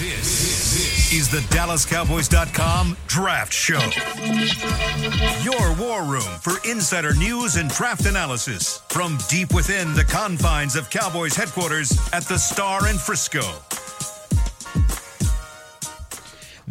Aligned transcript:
This 0.00 1.12
is 1.12 1.28
the 1.28 1.40
DallasCowboys.com 1.54 2.96
Draft 3.06 3.52
Show. 3.52 3.82
Your 5.42 5.76
war 5.76 6.04
room 6.04 6.22
for 6.40 6.54
insider 6.66 7.12
news 7.12 7.56
and 7.56 7.68
draft 7.68 8.06
analysis 8.06 8.78
from 8.88 9.18
deep 9.28 9.52
within 9.52 9.92
the 9.92 10.04
confines 10.04 10.74
of 10.74 10.88
Cowboys 10.88 11.36
headquarters 11.36 11.98
at 12.14 12.24
the 12.24 12.38
Star 12.38 12.88
in 12.88 12.96
Frisco. 12.96 13.42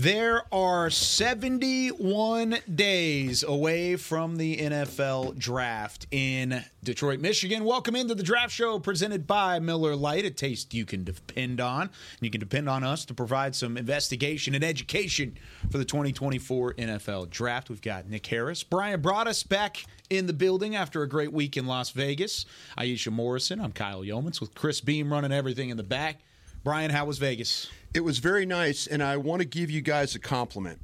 There 0.01 0.43
are 0.53 0.89
71 0.89 2.55
days 2.73 3.43
away 3.43 3.97
from 3.97 4.37
the 4.37 4.55
NFL 4.55 5.37
draft 5.37 6.07
in 6.09 6.63
Detroit, 6.81 7.19
Michigan. 7.19 7.65
Welcome 7.65 7.97
into 7.97 8.15
the 8.15 8.23
draft 8.23 8.53
show 8.53 8.79
presented 8.79 9.27
by 9.27 9.59
Miller 9.59 9.97
Lite, 9.97 10.23
a 10.23 10.31
taste 10.31 10.73
you 10.73 10.85
can 10.85 11.03
depend 11.03 11.59
on. 11.59 11.81
And 11.81 11.91
you 12.21 12.29
can 12.29 12.39
depend 12.39 12.69
on 12.69 12.85
us 12.85 13.03
to 13.07 13.13
provide 13.13 13.55
some 13.55 13.75
investigation 13.75 14.55
and 14.55 14.63
education 14.63 15.37
for 15.69 15.77
the 15.77 15.83
2024 15.83 16.75
NFL 16.75 17.29
draft. 17.29 17.69
We've 17.69 17.81
got 17.81 18.07
Nick 18.07 18.25
Harris, 18.27 18.63
Brian 18.63 19.01
Broaddus 19.01 19.49
back 19.49 19.83
in 20.09 20.27
the 20.27 20.33
building 20.33 20.77
after 20.77 21.03
a 21.03 21.09
great 21.09 21.33
week 21.33 21.57
in 21.57 21.65
Las 21.67 21.89
Vegas. 21.89 22.45
Aisha 22.77 23.11
Morrison, 23.11 23.59
I'm 23.59 23.73
Kyle 23.73 24.03
Yeomans 24.03 24.39
with 24.39 24.55
Chris 24.55 24.79
Beam 24.79 25.11
running 25.11 25.33
everything 25.33 25.71
in 25.71 25.75
the 25.75 25.83
back. 25.83 26.21
Brian, 26.63 26.91
how 26.91 27.05
was 27.05 27.17
Vegas? 27.17 27.69
It 27.93 28.01
was 28.01 28.19
very 28.19 28.45
nice, 28.45 28.85
and 28.85 29.01
I 29.01 29.17
want 29.17 29.41
to 29.41 29.47
give 29.47 29.69
you 29.71 29.81
guys 29.81 30.13
a 30.15 30.19
compliment. 30.19 30.79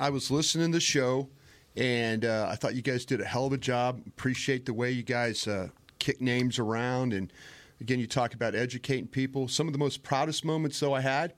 I 0.00 0.10
was 0.10 0.30
listening 0.30 0.72
to 0.72 0.76
the 0.76 0.80
show, 0.80 1.28
and 1.76 2.24
uh, 2.24 2.48
I 2.50 2.56
thought 2.56 2.74
you 2.74 2.82
guys 2.82 3.04
did 3.04 3.20
a 3.20 3.24
hell 3.24 3.46
of 3.46 3.52
a 3.52 3.58
job. 3.58 4.00
Appreciate 4.06 4.64
the 4.66 4.72
way 4.72 4.90
you 4.90 5.02
guys 5.02 5.46
uh, 5.46 5.68
kick 5.98 6.20
names 6.20 6.58
around, 6.58 7.12
and 7.12 7.32
again, 7.80 8.00
you 8.00 8.06
talk 8.06 8.32
about 8.34 8.54
educating 8.54 9.06
people. 9.06 9.48
Some 9.48 9.66
of 9.66 9.72
the 9.72 9.78
most 9.78 10.02
proudest 10.02 10.44
moments, 10.44 10.80
though, 10.80 10.94
I 10.94 11.02
had. 11.02 11.34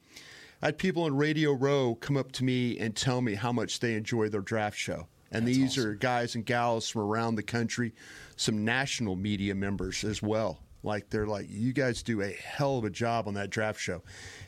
I 0.62 0.66
had 0.66 0.78
people 0.78 1.02
on 1.02 1.16
Radio 1.16 1.52
Row 1.52 1.96
come 1.96 2.16
up 2.16 2.32
to 2.32 2.44
me 2.44 2.78
and 2.78 2.94
tell 2.94 3.20
me 3.20 3.34
how 3.34 3.52
much 3.52 3.80
they 3.80 3.94
enjoy 3.94 4.28
their 4.28 4.40
draft 4.40 4.78
show. 4.78 5.08
And 5.32 5.46
That's 5.46 5.56
these 5.56 5.78
awesome. 5.78 5.90
are 5.90 5.94
guys 5.94 6.34
and 6.36 6.46
gals 6.46 6.88
from 6.88 7.02
around 7.02 7.34
the 7.34 7.42
country, 7.42 7.92
some 8.36 8.64
national 8.64 9.16
media 9.16 9.54
members 9.54 10.04
as 10.04 10.22
well. 10.22 10.60
Like 10.84 11.10
they're 11.10 11.26
like, 11.26 11.46
you 11.48 11.72
guys 11.72 12.02
do 12.02 12.20
a 12.22 12.30
hell 12.30 12.78
of 12.78 12.84
a 12.84 12.90
job 12.90 13.26
on 13.26 13.34
that 13.34 13.50
draft 13.50 13.80
show. 13.80 14.02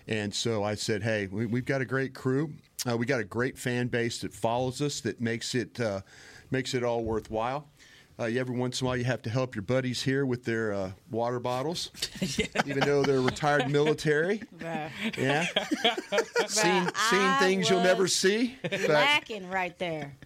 And 0.06 0.32
so 0.32 0.62
I 0.62 0.74
said, 0.74 1.02
hey, 1.02 1.26
we, 1.26 1.46
we've 1.46 1.64
got 1.64 1.80
a 1.80 1.84
great 1.86 2.14
crew. 2.14 2.52
Uh, 2.88 2.96
we 2.96 3.06
got 3.06 3.20
a 3.20 3.24
great 3.24 3.58
fan 3.58 3.88
base 3.88 4.20
that 4.20 4.32
follows 4.32 4.80
us 4.82 5.00
that 5.00 5.20
makes 5.20 5.54
it 5.54 5.80
uh, 5.80 6.02
makes 6.50 6.74
it 6.74 6.84
all 6.84 7.02
worthwhile. 7.02 7.68
Uh, 8.18 8.24
every 8.24 8.56
once 8.56 8.80
in 8.80 8.86
a 8.86 8.88
while, 8.88 8.96
you 8.96 9.04
have 9.04 9.20
to 9.20 9.28
help 9.28 9.54
your 9.54 9.62
buddies 9.62 10.02
here 10.02 10.24
with 10.24 10.42
their 10.44 10.72
uh, 10.72 10.90
water 11.10 11.38
bottles, 11.38 11.90
even 12.64 12.80
though 12.80 13.02
they're 13.02 13.20
retired 13.20 13.70
military. 13.70 14.42
Yeah, 15.18 15.46
seen 16.46 16.90
seen 17.10 17.32
things 17.38 17.68
you'll 17.68 17.82
never 17.82 18.08
see. 18.08 18.56
But 18.62 18.88
lacking 18.88 19.48
right 19.50 19.78
there. 19.78 20.16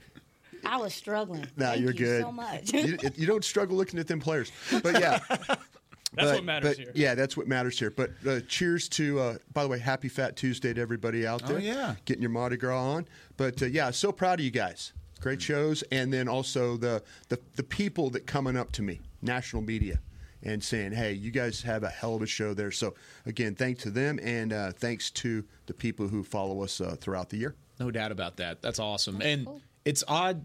I 0.64 0.77
was 0.77 0.92
struggling. 0.95 1.47
no, 1.56 1.67
Thank 1.67 1.80
you're 1.80 1.92
you 1.92 1.98
good. 1.98 2.22
so 2.22 2.30
much. 2.33 2.72
you, 2.72 2.98
you 3.17 3.27
don't 3.27 3.45
struggle 3.45 3.77
looking 3.77 3.98
at 3.98 4.06
them 4.06 4.20
players, 4.20 4.52
but 4.83 5.00
yeah. 5.00 5.19
That's 6.12 6.28
But- 6.30 6.34
what 6.36 6.44
matters 6.44 6.77
but, 6.77 6.84
here. 6.84 6.92
Yeah, 6.94 7.14
that's 7.14 7.36
what 7.36 7.47
matters 7.47 7.78
here. 7.78 7.91
But 7.91 8.11
uh, 8.27 8.41
cheers 8.48 8.89
to, 8.91 9.20
uh, 9.20 9.39
by 9.53 9.62
the 9.62 9.69
way, 9.69 9.78
happy 9.78 10.08
Fat 10.08 10.36
Tuesday 10.36 10.75
to 10.75 10.80
everybody 10.80 11.27
out 11.27 11.47
there. 11.47 11.56
Oh, 11.56 11.61
yeah. 11.61 11.94
Getting 12.05 12.22
your 12.22 12.30
Mardi 12.30 12.56
Gras 12.56 12.83
on. 12.83 13.06
But 13.36 13.62
uh, 13.62 13.67
yeah, 13.67 13.91
so 13.91 14.11
proud 14.11 14.41
of 14.41 14.44
you 14.44 14.50
guys. 14.50 14.92
Great 15.20 15.41
shows. 15.41 15.83
And 15.92 16.12
then 16.12 16.28
also 16.28 16.77
the, 16.77 17.02
the, 17.28 17.39
the 17.55 17.62
people 17.62 18.11
that 18.11 18.27
coming 18.27 18.56
up 18.56 18.72
to 18.72 18.83
me, 18.83 19.00
national 19.22 19.62
media, 19.62 20.00
and 20.42 20.64
saying, 20.64 20.92
hey, 20.92 21.12
you 21.12 21.30
guys 21.30 21.61
have 21.62 21.83
a 21.83 21.91
hell 21.91 22.14
of 22.14 22.22
a 22.22 22.27
show 22.27 22.55
there. 22.55 22.70
So 22.70 22.95
again, 23.27 23.55
thanks 23.55 23.83
to 23.83 23.91
them 23.91 24.19
and 24.22 24.52
uh, 24.52 24.72
thanks 24.72 25.11
to 25.11 25.45
the 25.67 25.74
people 25.74 26.08
who 26.08 26.22
follow 26.24 26.62
us 26.62 26.80
uh, 26.80 26.97
throughout 26.98 27.28
the 27.28 27.36
year. 27.36 27.55
No 27.78 27.91
doubt 27.91 28.11
about 28.11 28.36
that. 28.39 28.62
That's 28.62 28.78
awesome. 28.78 29.20
And 29.22 29.47
it's 29.84 30.02
odd 30.08 30.45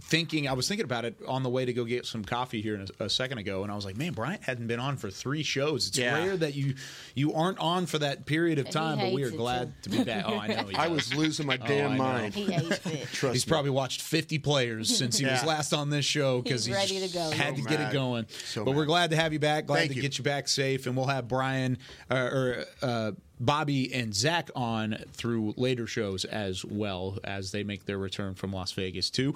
thinking, 0.00 0.46
I 0.48 0.52
was 0.52 0.68
thinking 0.68 0.84
about 0.84 1.04
it 1.04 1.16
on 1.26 1.42
the 1.42 1.50
way 1.50 1.64
to 1.64 1.72
go 1.72 1.84
get 1.84 2.06
some 2.06 2.24
coffee 2.24 2.62
here 2.62 2.82
a, 3.00 3.04
a 3.04 3.08
second 3.10 3.38
ago, 3.38 3.62
and 3.64 3.72
I 3.72 3.74
was 3.74 3.84
like, 3.84 3.96
man, 3.96 4.12
Bryant 4.12 4.42
hadn't 4.44 4.68
been 4.68 4.78
on 4.78 4.96
for 4.96 5.10
three 5.10 5.42
shows. 5.42 5.88
It's 5.88 5.98
Yeah. 5.98 6.14
rare 6.24 6.36
that 6.36 6.54
you 6.54 6.74
you 7.14 7.34
aren't 7.34 7.58
on 7.58 7.86
for 7.86 7.98
that 7.98 8.24
period 8.24 8.58
of 8.60 8.66
He 8.66 8.72
time, 8.72 8.98
but 8.98 9.12
we 9.12 9.22
are 9.22 9.26
hates 9.26 9.34
it, 9.34 9.38
glad 9.38 9.82
to 9.82 9.90
be 9.90 10.04
back. 10.04 10.24
Oh, 10.26 10.34
I 10.38 10.46
know. 10.46 10.68
I 10.78 10.88
was 10.88 11.12
losing 11.14 11.46
my 11.46 11.56
damn 11.56 11.92
know. 11.92 11.98
mind. 11.98 12.34
he 12.34 12.44
hates 12.44 12.86
it. 12.86 13.08
Trust 13.12 13.34
He's 13.34 13.46
me. 13.46 13.50
probably 13.50 13.70
watched 13.72 14.00
50 14.02 14.38
players 14.38 14.96
since 14.96 15.18
he 15.18 15.26
was 15.26 15.44
last 15.44 15.72
on 15.74 15.90
this 15.90 16.04
show 16.04 16.42
because 16.42 16.64
He's 16.64 16.74
ready 16.76 17.00
to 17.00 17.12
go. 17.12 17.30
Had 17.30 17.56
So 17.56 17.62
to 17.64 17.68
get 17.68 17.80
it 17.80 17.92
going. 17.92 18.26
So 18.44 18.64
but 18.64 18.74
we're 18.74 18.86
glad 18.86 19.10
to 19.10 19.16
have 19.16 19.32
you 19.32 19.38
back. 19.40 19.66
Glad 19.66 19.78
Thank 19.80 19.90
to 19.90 19.96
you. 19.96 20.02
get 20.02 20.16
you 20.18 20.24
back 20.24 20.46
safe, 20.48 20.86
and 20.86 20.96
we'll 20.96 21.06
have 21.06 21.26
Brian 21.28 21.76
uh, 22.10 22.14
or 22.14 22.64
uh, 22.82 23.12
Bobby 23.40 23.92
and 23.92 24.14
Zach 24.14 24.50
on 24.56 24.96
through 25.12 25.54
later 25.56 25.86
shows 25.86 26.24
as 26.24 26.64
well 26.64 27.18
as 27.24 27.50
they 27.52 27.62
make 27.64 27.84
their 27.84 27.98
return 27.98 28.34
from 28.34 28.52
Las 28.52 28.72
Vegas 28.72 29.10
too. 29.10 29.34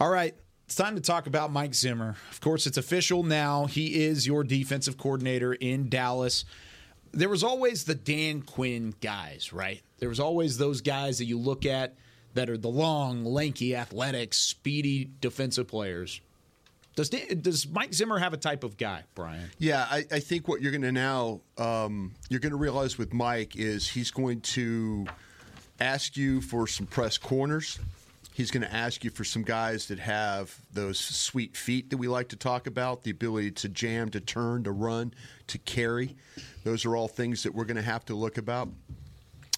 All 0.00 0.10
right. 0.10 0.34
It's 0.66 0.74
time 0.74 0.96
to 0.96 1.00
talk 1.00 1.26
about 1.26 1.50
Mike 1.50 1.74
Zimmer. 1.74 2.16
Of 2.30 2.40
course, 2.40 2.66
it's 2.66 2.76
official 2.76 3.22
now. 3.22 3.66
He 3.66 4.04
is 4.04 4.26
your 4.26 4.44
defensive 4.44 4.98
coordinator 4.98 5.54
in 5.54 5.88
Dallas 5.88 6.44
there 7.12 7.28
was 7.28 7.42
always 7.42 7.84
the 7.84 7.94
Dan 7.94 8.42
Quinn 8.42 8.94
guys, 9.00 9.52
right? 9.52 9.82
There 9.98 10.08
was 10.08 10.20
always 10.20 10.58
those 10.58 10.80
guys 10.80 11.18
that 11.18 11.24
you 11.24 11.38
look 11.38 11.66
at 11.66 11.94
that 12.34 12.50
are 12.50 12.58
the 12.58 12.68
long, 12.68 13.24
lanky, 13.24 13.74
athletic, 13.74 14.34
speedy 14.34 15.10
defensive 15.20 15.66
players. 15.66 16.20
Does 16.94 17.10
does 17.10 17.68
Mike 17.68 17.94
Zimmer 17.94 18.18
have 18.18 18.32
a 18.32 18.36
type 18.36 18.64
of 18.64 18.76
guy, 18.76 19.04
Brian? 19.14 19.50
Yeah, 19.58 19.86
I, 19.88 20.04
I 20.10 20.18
think 20.18 20.48
what 20.48 20.60
you're 20.60 20.72
going 20.72 20.82
to 20.82 20.92
now 20.92 21.40
um, 21.56 22.14
you're 22.28 22.40
going 22.40 22.52
to 22.52 22.58
realize 22.58 22.98
with 22.98 23.12
Mike 23.12 23.56
is 23.56 23.88
he's 23.88 24.10
going 24.10 24.40
to 24.40 25.06
ask 25.78 26.16
you 26.16 26.40
for 26.40 26.66
some 26.66 26.86
press 26.86 27.16
corners. 27.16 27.78
He's 28.38 28.52
going 28.52 28.62
to 28.62 28.72
ask 28.72 29.02
you 29.02 29.10
for 29.10 29.24
some 29.24 29.42
guys 29.42 29.88
that 29.88 29.98
have 29.98 30.54
those 30.72 30.96
sweet 30.96 31.56
feet 31.56 31.90
that 31.90 31.96
we 31.96 32.06
like 32.06 32.28
to 32.28 32.36
talk 32.36 32.68
about, 32.68 33.02
the 33.02 33.10
ability 33.10 33.50
to 33.50 33.68
jam, 33.68 34.10
to 34.10 34.20
turn, 34.20 34.62
to 34.62 34.70
run, 34.70 35.12
to 35.48 35.58
carry. 35.58 36.14
Those 36.62 36.84
are 36.84 36.94
all 36.94 37.08
things 37.08 37.42
that 37.42 37.52
we're 37.52 37.64
going 37.64 37.78
to 37.78 37.82
have 37.82 38.04
to 38.04 38.14
look 38.14 38.38
about. 38.38 38.68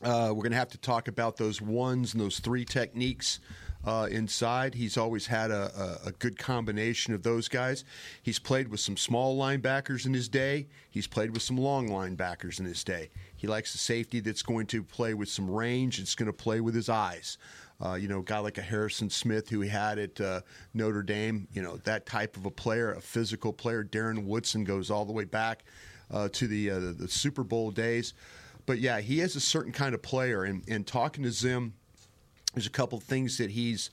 Uh, 0.02 0.28
we're 0.28 0.44
going 0.44 0.52
to 0.52 0.56
have 0.56 0.70
to 0.70 0.78
talk 0.78 1.08
about 1.08 1.36
those 1.36 1.60
ones 1.60 2.14
and 2.14 2.22
those 2.22 2.38
three 2.38 2.64
techniques 2.64 3.40
uh, 3.84 4.08
inside. 4.10 4.74
He's 4.74 4.96
always 4.96 5.26
had 5.26 5.50
a, 5.50 5.98
a, 6.04 6.08
a 6.08 6.12
good 6.12 6.38
combination 6.38 7.12
of 7.12 7.22
those 7.22 7.48
guys. 7.48 7.84
He's 8.22 8.38
played 8.38 8.68
with 8.68 8.80
some 8.80 8.96
small 8.96 9.38
linebackers 9.38 10.06
in 10.06 10.14
his 10.14 10.30
day. 10.30 10.68
He's 10.90 11.06
played 11.06 11.32
with 11.32 11.42
some 11.42 11.58
long 11.58 11.88
linebackers 11.88 12.58
in 12.58 12.64
his 12.64 12.82
day. 12.82 13.10
He 13.36 13.46
likes 13.46 13.74
a 13.74 13.78
safety 13.78 14.20
that's 14.20 14.42
going 14.42 14.68
to 14.68 14.82
play 14.82 15.12
with 15.12 15.28
some 15.28 15.50
range. 15.50 15.98
It's 15.98 16.14
going 16.14 16.28
to 16.28 16.32
play 16.32 16.60
with 16.62 16.74
his 16.74 16.88
eyes. 16.88 17.36
Uh, 17.82 17.94
you 17.94 18.08
know, 18.08 18.18
a 18.18 18.22
guy 18.22 18.38
like 18.38 18.58
a 18.58 18.62
Harrison 18.62 19.08
Smith 19.08 19.48
who 19.48 19.60
he 19.60 19.68
had 19.68 19.98
at 19.98 20.20
uh, 20.20 20.40
Notre 20.74 21.02
Dame. 21.02 21.48
You 21.52 21.62
know, 21.62 21.76
that 21.78 22.06
type 22.06 22.36
of 22.36 22.44
a 22.44 22.50
player, 22.50 22.92
a 22.92 23.00
physical 23.00 23.52
player. 23.52 23.84
Darren 23.84 24.24
Woodson 24.24 24.64
goes 24.64 24.90
all 24.90 25.04
the 25.04 25.12
way 25.12 25.24
back 25.24 25.64
uh, 26.10 26.28
to 26.32 26.46
the 26.46 26.70
uh, 26.70 26.78
the 26.98 27.08
Super 27.08 27.42
Bowl 27.42 27.70
days. 27.70 28.14
But 28.66 28.78
yeah, 28.78 29.00
he 29.00 29.20
is 29.20 29.36
a 29.36 29.40
certain 29.40 29.72
kind 29.72 29.94
of 29.94 30.02
player, 30.02 30.44
and, 30.44 30.62
and 30.68 30.86
talking 30.86 31.24
to 31.24 31.32
Zim, 31.32 31.74
there's 32.54 32.66
a 32.66 32.70
couple 32.70 33.00
things 33.00 33.38
that 33.38 33.50
he's 33.50 33.90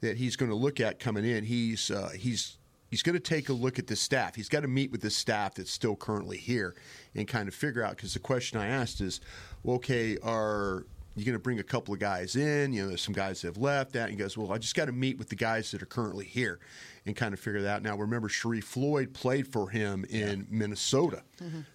that 0.00 0.16
he's 0.16 0.36
going 0.36 0.50
to 0.50 0.56
look 0.56 0.80
at 0.80 0.98
coming 0.98 1.24
in. 1.24 1.44
He's 1.44 1.90
uh, 1.90 2.10
he's 2.16 2.58
he's 2.90 3.02
going 3.02 3.14
to 3.14 3.20
take 3.20 3.48
a 3.48 3.52
look 3.52 3.78
at 3.78 3.86
the 3.86 3.96
staff. 3.96 4.34
He's 4.34 4.48
got 4.48 4.60
to 4.60 4.68
meet 4.68 4.90
with 4.90 5.00
the 5.00 5.10
staff 5.10 5.54
that's 5.54 5.70
still 5.70 5.96
currently 5.96 6.38
here 6.38 6.74
and 7.14 7.26
kind 7.26 7.48
of 7.48 7.54
figure 7.54 7.82
out. 7.82 7.96
Because 7.96 8.14
the 8.14 8.20
question 8.20 8.58
I 8.58 8.68
asked 8.68 9.00
is, 9.00 9.20
well, 9.62 9.76
okay, 9.76 10.18
are 10.22 10.86
you 11.16 11.24
going 11.24 11.34
to 11.34 11.42
bring 11.42 11.58
a 11.58 11.64
couple 11.64 11.94
of 11.94 12.00
guys 12.00 12.36
in? 12.36 12.72
You 12.72 12.82
know, 12.82 12.88
there's 12.88 13.02
some 13.02 13.14
guys 13.14 13.40
that 13.40 13.48
have 13.48 13.56
left. 13.56 13.92
That 13.92 14.02
and 14.02 14.10
he 14.10 14.16
goes, 14.16 14.36
well, 14.36 14.52
I 14.52 14.58
just 14.58 14.74
got 14.74 14.84
to 14.84 14.92
meet 14.92 15.18
with 15.18 15.30
the 15.30 15.36
guys 15.36 15.70
that 15.70 15.82
are 15.82 15.86
currently 15.86 16.26
here 16.26 16.60
and 17.06 17.16
kind 17.16 17.32
of 17.32 17.40
figure 17.40 17.62
that 17.62 17.76
out. 17.76 17.82
Now, 17.82 17.96
remember, 17.96 18.28
Sharrif 18.28 18.64
Floyd 18.64 19.14
played 19.14 19.48
for 19.48 19.70
him 19.70 20.04
in 20.10 20.46
Minnesota, 20.50 21.22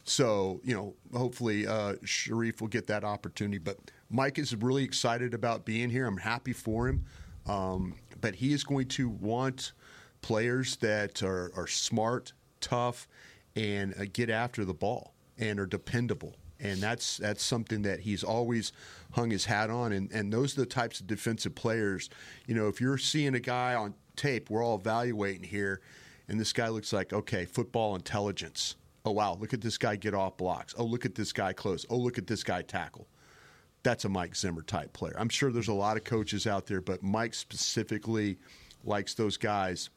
so 0.04 0.62
you 0.64 0.76
know, 0.76 0.94
hopefully, 1.18 1.66
uh, 1.66 1.96
Sharif 2.04 2.62
will 2.62 2.68
get 2.68 2.88
that 2.88 3.04
opportunity. 3.04 3.58
But 3.58 3.78
Mike 4.10 4.38
is 4.38 4.56
really 4.56 4.84
excited 4.84 5.34
about 5.34 5.66
being 5.66 5.90
here. 5.90 6.06
I'm 6.06 6.18
happy 6.18 6.54
for 6.54 6.88
him, 6.88 7.06
um, 7.48 7.96
but 8.20 8.36
he 8.36 8.54
is 8.54 8.64
going 8.64 8.88
to 8.90 9.10
want 9.10 9.72
players 10.22 10.76
that 10.78 11.24
are, 11.24 11.52
are 11.56 11.68
smart, 11.68 12.34
tough, 12.60 13.08
and 13.56 13.94
uh, 14.00 14.06
get 14.14 14.30
after 14.30 14.66
the 14.66 14.74
ball 14.74 15.14
and 15.38 15.60
are 15.60 15.66
dependable. 15.66 16.36
And 16.62 16.80
that's 16.80 17.18
that's 17.18 17.44
something 17.44 17.82
that 17.84 18.02
he's 18.02 18.24
always 18.24 18.72
hung 19.12 19.32
his 19.32 19.46
hat 19.46 19.70
on. 19.70 19.92
And, 19.92 20.12
and 20.12 20.32
those 20.32 20.58
are 20.58 20.62
the 20.62 20.68
types 20.68 21.00
of 21.00 21.08
defensive 21.08 21.56
players. 21.56 22.10
You 22.46 22.56
know, 22.56 22.68
if 22.68 22.80
you're 22.80 22.98
seeing 22.98 23.36
a 23.36 23.40
guy 23.40 23.74
on 23.74 23.96
tape, 24.16 24.50
we're 24.50 24.64
all 24.64 24.76
evaluating 24.78 25.44
here, 25.44 25.82
and 26.28 26.40
this 26.40 26.54
guy 26.54 26.70
looks 26.70 26.94
like 26.94 27.14
okay, 27.14 27.46
football 27.46 27.96
intelligence. 27.96 28.76
Oh 29.04 29.12
wow, 29.12 29.36
look 29.40 29.54
at 29.54 29.62
this 29.62 29.78
guy 29.78 29.96
get 29.96 30.14
off 30.14 30.38
blocks. 30.38 30.76
Oh 30.78 30.86
look 30.86 31.06
at 31.06 31.16
this 31.16 31.34
guy 31.34 31.54
close. 31.54 31.86
Oh 31.90 31.98
look 31.98 32.18
at 32.18 32.28
this 32.28 32.44
guy 32.44 32.62
tackle 32.62 33.08
that's 33.84 34.06
a 34.06 34.10
Mike 34.10 34.36
Zimmer 34.36 34.62
type 34.62 34.94
player. 34.94 35.16
I'm 35.18 35.30
sure 35.30 35.52
there's 35.52 35.68
a 35.68 35.74
lot 35.74 35.98
of 35.98 36.04
coaches 36.04 36.48
out 36.48 36.68
there, 36.68 36.82
but 36.82 37.02
Mike 37.02 37.34
specifically 37.34 38.38
likes 38.84 39.14
those 39.14 39.38
guys 39.38 39.90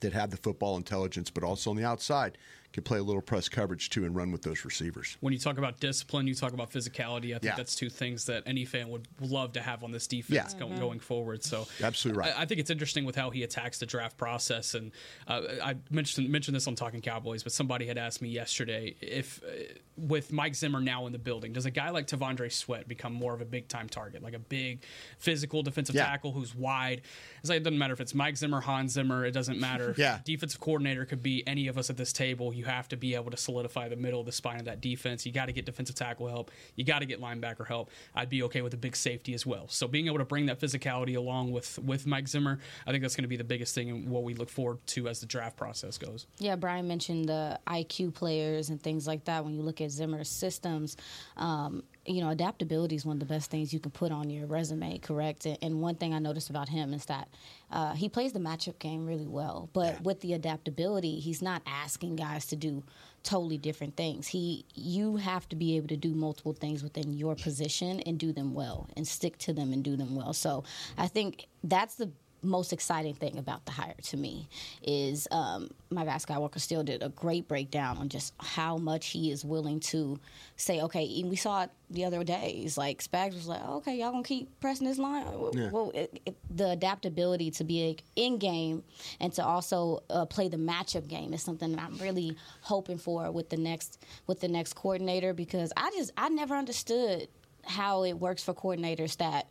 that 0.00 0.12
have 0.12 0.30
the 0.30 0.36
football 0.36 0.76
intelligence, 0.76 1.30
but 1.30 1.44
also 1.44 1.70
on 1.70 1.76
the 1.76 1.84
outside 1.84 2.38
can 2.72 2.82
play 2.82 2.98
a 2.98 3.02
little 3.02 3.20
press 3.22 3.48
coverage 3.48 3.90
too 3.90 4.04
and 4.04 4.14
run 4.16 4.32
with 4.32 4.42
those 4.42 4.64
receivers. 4.64 5.16
When 5.20 5.32
you 5.32 5.38
talk 5.38 5.58
about 5.58 5.78
discipline, 5.80 6.26
you 6.26 6.34
talk 6.34 6.52
about 6.52 6.70
physicality. 6.70 7.26
I 7.30 7.38
think 7.38 7.44
Yeah. 7.44 7.56
that's 7.56 7.74
two 7.74 7.90
things 7.90 8.26
that 8.26 8.42
any 8.46 8.64
fan 8.64 8.88
would 8.88 9.06
love 9.20 9.52
to 9.52 9.60
have 9.62 9.84
on 9.84 9.92
this 9.92 10.06
defense 10.06 10.54
Yeah. 10.54 10.58
go, 10.58 10.68
going 10.76 11.00
forward. 11.00 11.44
So 11.44 11.66
Absolutely 11.82 12.20
right. 12.20 12.36
I, 12.36 12.42
I 12.42 12.46
think 12.46 12.60
it's 12.60 12.70
interesting 12.70 13.04
with 13.04 13.16
how 13.16 13.30
he 13.30 13.42
attacks 13.42 13.78
the 13.78 13.86
draft 13.86 14.16
process. 14.16 14.74
And 14.74 14.92
uh, 15.28 15.42
I 15.62 15.76
mentioned 15.90 16.28
mentioned 16.30 16.54
this 16.56 16.66
on 16.66 16.74
Talking 16.74 17.00
Cowboys, 17.02 17.42
but 17.42 17.52
somebody 17.52 17.86
had 17.86 17.98
asked 17.98 18.22
me 18.22 18.28
yesterday 18.30 18.96
if 19.00 19.42
uh, 19.44 19.48
with 19.96 20.32
Mike 20.32 20.54
Zimmer 20.54 20.80
now 20.80 21.06
in 21.06 21.12
the 21.12 21.18
building, 21.18 21.52
does 21.52 21.66
a 21.66 21.70
guy 21.70 21.90
like 21.90 22.06
T'Vondre 22.06 22.50
Sweat 22.50 22.88
become 22.88 23.12
more 23.12 23.34
of 23.34 23.40
a 23.42 23.44
big 23.44 23.68
time 23.68 23.88
target, 23.88 24.22
like 24.22 24.34
a 24.34 24.38
big 24.38 24.82
physical 25.18 25.62
defensive 25.62 25.94
Yeah. 25.94 26.06
tackle 26.06 26.32
who's 26.32 26.54
wide? 26.54 27.02
It's 27.40 27.50
like 27.50 27.58
it 27.58 27.64
doesn't 27.64 27.78
matter 27.78 27.92
if 27.92 28.00
it's 28.00 28.14
Mike 28.14 28.36
Zimmer, 28.38 28.60
Hans 28.60 28.92
Zimmer. 28.92 29.24
It 29.26 29.32
doesn't 29.32 29.60
matter. 29.60 29.94
Yeah. 30.02 30.20
defensive 30.24 30.58
coordinator 30.60 31.04
could 31.04 31.22
be 31.22 31.46
any 31.46 31.68
of 31.68 31.76
us 31.76 31.90
at 31.90 31.96
this 31.96 32.12
table. 32.12 32.52
You 32.52 32.61
have 32.62 32.88
to 32.88 32.96
be 32.96 33.14
able 33.14 33.30
to 33.30 33.36
solidify 33.36 33.88
the 33.88 33.96
middle 33.96 34.20
of 34.20 34.26
the 34.26 34.32
spine 34.32 34.58
of 34.58 34.64
that 34.66 34.80
defense. 34.80 35.24
You 35.26 35.32
got 35.32 35.46
to 35.46 35.52
get 35.52 35.66
defensive 35.66 35.96
tackle 35.96 36.28
help. 36.28 36.50
You 36.76 36.84
got 36.84 37.00
to 37.00 37.06
get 37.06 37.20
linebacker 37.20 37.66
help. 37.66 37.90
I'd 38.14 38.28
be 38.28 38.42
okay 38.44 38.62
with 38.62 38.74
a 38.74 38.76
big 38.76 38.96
safety 38.96 39.34
as 39.34 39.46
well. 39.46 39.68
So 39.68 39.86
being 39.88 40.06
able 40.06 40.18
to 40.18 40.24
bring 40.24 40.46
that 40.46 40.60
physicality 40.60 41.16
along 41.16 41.52
with 41.52 41.78
with 41.78 42.06
Mike 42.06 42.28
Zimmer, 42.28 42.58
I 42.86 42.90
think 42.90 43.02
that's 43.02 43.16
going 43.16 43.24
to 43.24 43.28
be 43.28 43.36
the 43.36 43.44
biggest 43.44 43.74
thing 43.74 43.90
and 43.90 44.08
what 44.08 44.24
we 44.24 44.34
look 44.34 44.50
forward 44.50 44.78
to 44.88 45.08
as 45.08 45.20
the 45.20 45.26
draft 45.26 45.56
process 45.56 45.98
goes. 45.98 46.26
Yeah, 46.38 46.56
Brian 46.56 46.88
mentioned 46.88 47.28
the 47.28 47.58
IQ 47.66 48.14
players 48.14 48.70
and 48.70 48.82
things 48.82 49.06
like 49.06 49.24
that. 49.24 49.44
When 49.44 49.54
you 49.54 49.62
look 49.62 49.80
at 49.80 49.90
Zimmer's 49.90 50.28
systems, 50.28 50.96
um, 51.36 51.82
you 52.04 52.20
know, 52.20 52.30
adaptability 52.30 52.96
is 52.96 53.06
one 53.06 53.16
of 53.16 53.20
the 53.20 53.26
best 53.26 53.50
things 53.50 53.72
you 53.72 53.78
can 53.78 53.92
put 53.92 54.10
on 54.10 54.28
your 54.28 54.46
resume, 54.46 54.98
correct? 54.98 55.46
And, 55.46 55.80
one 55.82 55.94
thing 55.94 56.14
I 56.14 56.18
noticed 56.18 56.50
about 56.50 56.68
him 56.68 56.92
is 56.94 57.06
that 57.06 57.28
uh, 57.70 57.94
he 57.94 58.08
plays 58.08 58.32
the 58.32 58.38
matchup 58.38 58.78
game 58.78 59.06
really 59.06 59.26
well, 59.26 59.68
but 59.72 60.00
with 60.02 60.20
the 60.20 60.32
adaptability, 60.34 61.18
he's 61.18 61.42
not 61.42 61.62
asking 61.66 62.16
guys 62.16 62.46
to 62.46 62.56
do 62.56 62.84
totally 63.22 63.58
different 63.58 63.96
things. 63.96 64.28
He, 64.28 64.64
you 64.74 65.16
have 65.16 65.48
to 65.48 65.56
be 65.56 65.76
able 65.76 65.88
to 65.88 65.96
do 65.96 66.14
multiple 66.14 66.52
things 66.52 66.82
within 66.82 67.12
your 67.12 67.34
position 67.34 68.00
and 68.00 68.18
do 68.18 68.32
them 68.32 68.54
well, 68.54 68.88
and 68.96 69.06
stick 69.06 69.38
to 69.38 69.52
them 69.52 69.72
and 69.72 69.82
do 69.82 69.96
them 69.96 70.14
well. 70.14 70.32
So 70.32 70.64
I 70.98 71.08
think 71.08 71.46
that's 71.64 71.96
the 71.96 72.10
most 72.42 72.72
exciting 72.72 73.14
thing 73.14 73.38
about 73.38 73.64
the 73.66 73.72
hire 73.72 73.94
to 74.02 74.16
me 74.16 74.48
is 74.82 75.28
um, 75.30 75.70
my 75.90 76.04
guy 76.04 76.16
Skywalker 76.16 76.60
still 76.60 76.82
did 76.82 77.02
a 77.02 77.08
great 77.08 77.46
breakdown 77.48 77.98
on 77.98 78.08
just 78.08 78.34
how 78.38 78.76
much 78.78 79.08
he 79.08 79.30
is 79.30 79.44
willing 79.44 79.80
to 79.80 80.18
say, 80.56 80.80
okay, 80.82 81.20
and 81.20 81.30
we 81.30 81.36
saw 81.36 81.62
it 81.64 81.70
the 81.90 82.04
other 82.04 82.24
days. 82.24 82.76
Like 82.76 83.02
Spags 83.02 83.34
was 83.34 83.46
like, 83.46 83.62
okay, 83.62 83.96
y'all 83.96 84.10
gonna 84.10 84.22
keep 84.24 84.48
pressing 84.60 84.86
this 84.86 84.98
line. 84.98 85.24
Well, 85.38 85.52
Yeah. 85.54 85.70
well 85.70 85.90
it, 85.94 86.20
it, 86.26 86.36
the 86.54 86.70
adaptability 86.70 87.50
to 87.52 87.64
be 87.64 87.96
in 88.16 88.38
game 88.38 88.82
and 89.20 89.32
to 89.34 89.44
also 89.44 90.02
uh, 90.10 90.24
play 90.26 90.48
the 90.48 90.56
matchup 90.56 91.08
game 91.08 91.32
is 91.32 91.42
something 91.42 91.72
that 91.72 91.80
I'm 91.82 91.96
really 91.98 92.36
hoping 92.62 92.98
for 92.98 93.30
with 93.30 93.50
the 93.50 93.56
next 93.56 94.04
with 94.26 94.40
the 94.40 94.48
next 94.48 94.74
coordinator 94.74 95.32
because 95.32 95.72
I 95.76 95.90
just 95.96 96.10
I 96.16 96.28
never 96.28 96.54
understood 96.54 97.28
how 97.64 98.02
it 98.04 98.14
works 98.14 98.42
for 98.42 98.52
coordinators 98.54 99.16
that 99.18 99.46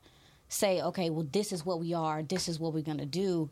say, 0.51 0.81
okay, 0.81 1.09
well, 1.09 1.25
this 1.31 1.51
is 1.53 1.65
what 1.65 1.79
we 1.79 1.93
are, 1.93 2.21
this 2.21 2.47
is 2.49 2.59
what 2.59 2.73
we're 2.73 2.81
going 2.83 2.97
to 2.97 3.05
do. 3.05 3.49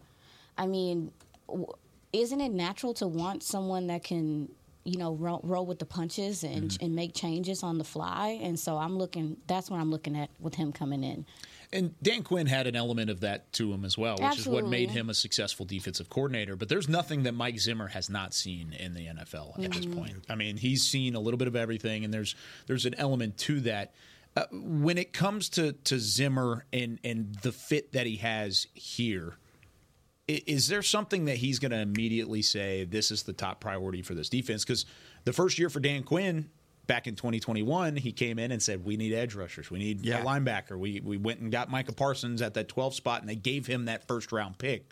I 0.57 0.67
mean, 0.67 1.11
w- 1.47 1.65
isn't 2.11 2.41
it 2.41 2.51
natural 2.51 2.93
to 2.95 3.07
want 3.07 3.41
someone 3.41 3.87
that 3.87 4.03
can, 4.03 4.49
you 4.83 4.97
know, 4.97 5.13
roll, 5.15 5.39
roll 5.43 5.65
with 5.65 5.79
the 5.79 5.85
punches 5.85 6.43
and, 6.43 6.77
and 6.81 6.95
make 6.95 7.13
changes 7.13 7.63
on 7.63 7.77
the 7.77 7.83
fly? 7.85 8.39
And 8.41 8.59
so 8.59 8.77
I'm 8.77 8.97
looking, 8.97 9.37
that's 9.47 9.69
what 9.69 9.79
I'm 9.79 9.89
looking 9.91 10.17
at 10.17 10.29
with 10.41 10.55
him 10.55 10.73
coming 10.73 11.03
in. 11.03 11.25
And 11.71 11.93
Dan 12.01 12.23
Quinn 12.23 12.47
had 12.47 12.65
an 12.65 12.75
element 12.75 13.09
of 13.11 13.19
that 13.21 13.53
to 13.53 13.71
him 13.71 13.85
as 13.85 13.95
well, 13.95 14.17
which 14.19 14.39
is 14.39 14.47
what 14.47 14.65
made 14.67 14.89
him 14.89 15.09
a 15.09 15.13
successful 15.13 15.65
defensive 15.67 16.09
coordinator. 16.09 16.55
But 16.55 16.67
there's 16.67 16.89
nothing 16.89 17.23
that 17.23 17.33
Mike 17.35 17.59
Zimmer 17.59 17.87
has 17.87 18.09
not 18.09 18.33
seen 18.33 18.73
in 18.73 18.95
the 18.95 19.05
NFL 19.05 19.63
at 19.63 19.71
this 19.71 19.85
Mm-hmm. 19.85 19.97
point. 19.99 20.13
I 20.27 20.33
mean, 20.35 20.57
he's 20.57 20.81
seen 20.81 21.13
a 21.15 21.19
little 21.19 21.37
bit 21.37 21.47
of 21.47 21.55
everything, 21.55 22.03
and 22.03 22.11
there's 22.13 22.35
there's 22.65 22.85
an 22.87 22.95
element 22.95 23.37
to 23.39 23.59
that. 23.61 23.93
Uh, 24.37 24.45
when 24.51 24.97
it 24.97 25.11
comes 25.11 25.49
to 25.49 25.73
to 25.73 25.99
Zimmer 25.99 26.65
and 26.71 26.99
and 27.03 27.35
the 27.41 27.51
fit 27.51 27.93
that 27.93 28.05
he 28.05 28.17
has 28.17 28.67
here, 28.73 29.33
is, 30.27 30.39
is 30.45 30.67
there 30.67 30.81
something 30.83 31.25
that 31.25 31.37
he's 31.37 31.59
going 31.59 31.71
to 31.71 31.79
immediately 31.79 32.41
say 32.41 32.83
this 32.85 33.11
is 33.11 33.23
the 33.23 33.33
top 33.33 33.59
priority 33.59 34.01
for 34.01 34.13
this 34.13 34.29
defense? 34.29 34.63
Because 34.63 34.85
the 35.25 35.33
first 35.33 35.57
year 35.59 35.69
for 35.69 35.79
Dan 35.79 36.03
Quinn 36.03 36.49
back 36.87 37.05
in 37.07 37.15
2021, 37.15 37.95
he 37.97 38.11
came 38.11 38.39
in 38.39 38.51
and 38.51 38.61
said 38.63 38.83
we 38.85 38.97
need 38.97 39.13
edge 39.13 39.35
rushers, 39.35 39.69
we 39.69 39.77
need 39.79 40.05
Yeah. 40.05 40.21
a 40.21 40.25
linebacker. 40.25 40.77
We 40.77 41.01
we 41.01 41.17
went 41.17 41.39
and 41.39 41.51
got 41.51 41.69
Micah 41.69 41.93
Parsons 41.93 42.41
at 42.41 42.53
that 42.53 42.67
12 42.67 42.93
spot, 42.95 43.21
and 43.21 43.29
they 43.29 43.35
gave 43.35 43.65
him 43.67 43.85
that 43.85 44.07
first 44.07 44.31
round 44.31 44.57
pick. 44.57 44.89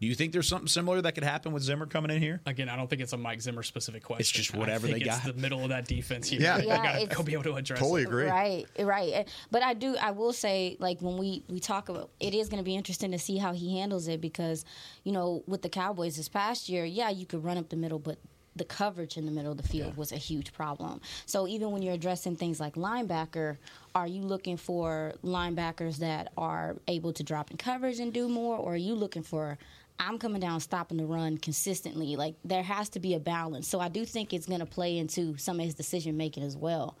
Do 0.00 0.06
you 0.06 0.14
think 0.14 0.32
there's 0.32 0.46
something 0.46 0.68
similar 0.68 1.00
that 1.02 1.14
could 1.16 1.24
happen 1.24 1.52
with 1.52 1.64
Zimmer 1.64 1.84
coming 1.84 2.12
in 2.14 2.22
here? 2.22 2.40
Again, 2.46 2.68
I 2.68 2.76
don't 2.76 2.88
think 2.88 3.02
it's 3.02 3.12
a 3.12 3.16
Mike 3.16 3.40
Zimmer 3.40 3.64
specific 3.64 4.04
question. 4.04 4.20
It's 4.20 4.30
just 4.30 4.54
I 4.54 4.58
whatever 4.58 4.86
think 4.86 5.00
they 5.04 5.10
it's 5.10 5.18
got. 5.24 5.34
the 5.34 5.40
middle 5.40 5.62
of 5.64 5.70
that 5.70 5.86
defense. 5.88 6.30
You, 6.30 6.38
Yeah. 6.38 6.58
you 6.58 6.68
Yeah, 6.68 6.76
gotta 6.76 7.02
it's- 7.02 7.16
go 7.16 7.24
be 7.24 7.32
able 7.32 7.42
to 7.44 7.54
address. 7.54 7.80
Totally 7.80 8.02
it. 8.02 8.06
agree. 8.08 8.26
Right, 8.26 8.64
right. 8.78 9.28
But 9.50 9.62
I 9.64 9.74
do, 9.74 9.96
I 9.96 10.12
will 10.12 10.32
say, 10.32 10.76
like 10.78 11.00
when 11.00 11.16
we 11.16 11.42
we 11.48 11.58
talk 11.58 11.88
about, 11.88 12.10
it 12.20 12.32
is 12.32 12.48
going 12.48 12.58
to 12.62 12.64
be 12.64 12.76
interesting 12.76 13.10
to 13.10 13.18
see 13.18 13.38
how 13.38 13.52
he 13.52 13.76
handles 13.78 14.06
it 14.06 14.20
because, 14.20 14.64
you 15.02 15.10
know, 15.12 15.42
with 15.48 15.62
the 15.62 15.68
Cowboys 15.68 16.16
this 16.16 16.28
past 16.28 16.68
year, 16.68 16.84
yeah, 16.84 17.10
you 17.10 17.26
could 17.26 17.42
run 17.42 17.58
up 17.58 17.68
the 17.68 17.76
middle, 17.76 17.98
but 17.98 18.18
the 18.54 18.64
coverage 18.64 19.16
in 19.16 19.24
the 19.24 19.30
middle 19.32 19.52
of 19.52 19.56
the 19.56 19.66
field 19.68 19.96
was 19.96 20.10
a 20.10 20.16
huge 20.16 20.52
problem. 20.52 21.00
So 21.26 21.46
even 21.46 21.70
when 21.70 21.80
you're 21.82 21.94
addressing 21.94 22.34
things 22.34 22.58
like 22.58 22.74
linebacker, 22.74 23.56
are 23.94 24.06
you 24.08 24.22
looking 24.22 24.56
for 24.56 25.14
linebackers 25.24 25.98
that 25.98 26.32
are 26.36 26.76
able 26.88 27.12
to 27.12 27.22
drop 27.22 27.50
in 27.52 27.56
coverage 27.56 28.00
and 28.00 28.12
do 28.12 28.28
more, 28.28 28.56
or 28.56 28.74
are 28.74 28.76
you 28.76 28.94
looking 28.94 29.22
for 29.22 29.58
I'm 30.00 30.18
coming 30.18 30.40
down, 30.40 30.60
stopping 30.60 30.98
the 30.98 31.06
run 31.06 31.38
consistently. 31.38 32.16
Like 32.16 32.34
there 32.44 32.62
has 32.62 32.88
to 32.90 33.00
be 33.00 33.14
a 33.14 33.20
balance. 33.20 33.66
So 33.66 33.80
I 33.80 33.88
do 33.88 34.04
think 34.04 34.32
it's 34.32 34.46
going 34.46 34.60
to 34.60 34.66
play 34.66 34.98
into 34.98 35.36
some 35.36 35.58
of 35.58 35.66
his 35.66 35.74
decision 35.74 36.16
making 36.16 36.44
as 36.44 36.56
well, 36.56 36.96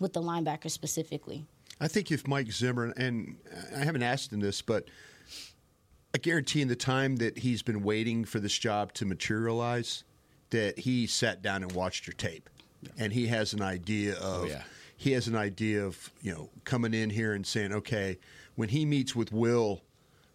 with 0.00 0.12
the 0.12 0.22
linebacker 0.22 0.70
specifically. 0.70 1.44
I 1.80 1.88
think 1.88 2.10
if 2.10 2.26
Mike 2.26 2.50
Zimmer, 2.52 2.92
and 2.96 3.36
I 3.76 3.84
haven't 3.84 4.02
asked 4.02 4.32
him 4.32 4.40
this, 4.40 4.62
but 4.62 4.88
I 6.14 6.18
guarantee 6.18 6.60
in 6.60 6.68
the 6.68 6.76
time 6.76 7.16
that 7.16 7.38
he's 7.38 7.62
been 7.62 7.82
waiting 7.82 8.24
for 8.24 8.38
this 8.38 8.56
job 8.56 8.92
to 8.94 9.04
materialize, 9.04 10.04
that 10.50 10.78
he 10.78 11.06
sat 11.06 11.42
down 11.42 11.62
and 11.62 11.72
watched 11.72 12.06
your 12.06 12.14
tape, 12.14 12.48
and 12.98 13.12
he 13.12 13.26
has 13.26 13.52
an 13.52 13.62
idea 13.62 14.16
oh, 14.20 14.42
of. 14.42 14.48
yeah. 14.48 14.62
He 14.96 15.12
has 15.12 15.26
an 15.26 15.34
idea 15.34 15.84
of 15.84 16.10
you 16.20 16.32
know 16.32 16.50
coming 16.64 16.94
in 16.94 17.10
here 17.10 17.32
and 17.32 17.44
saying, 17.44 17.72
okay, 17.72 18.18
when 18.54 18.68
he 18.68 18.84
meets 18.84 19.16
with 19.16 19.32
Will 19.32 19.82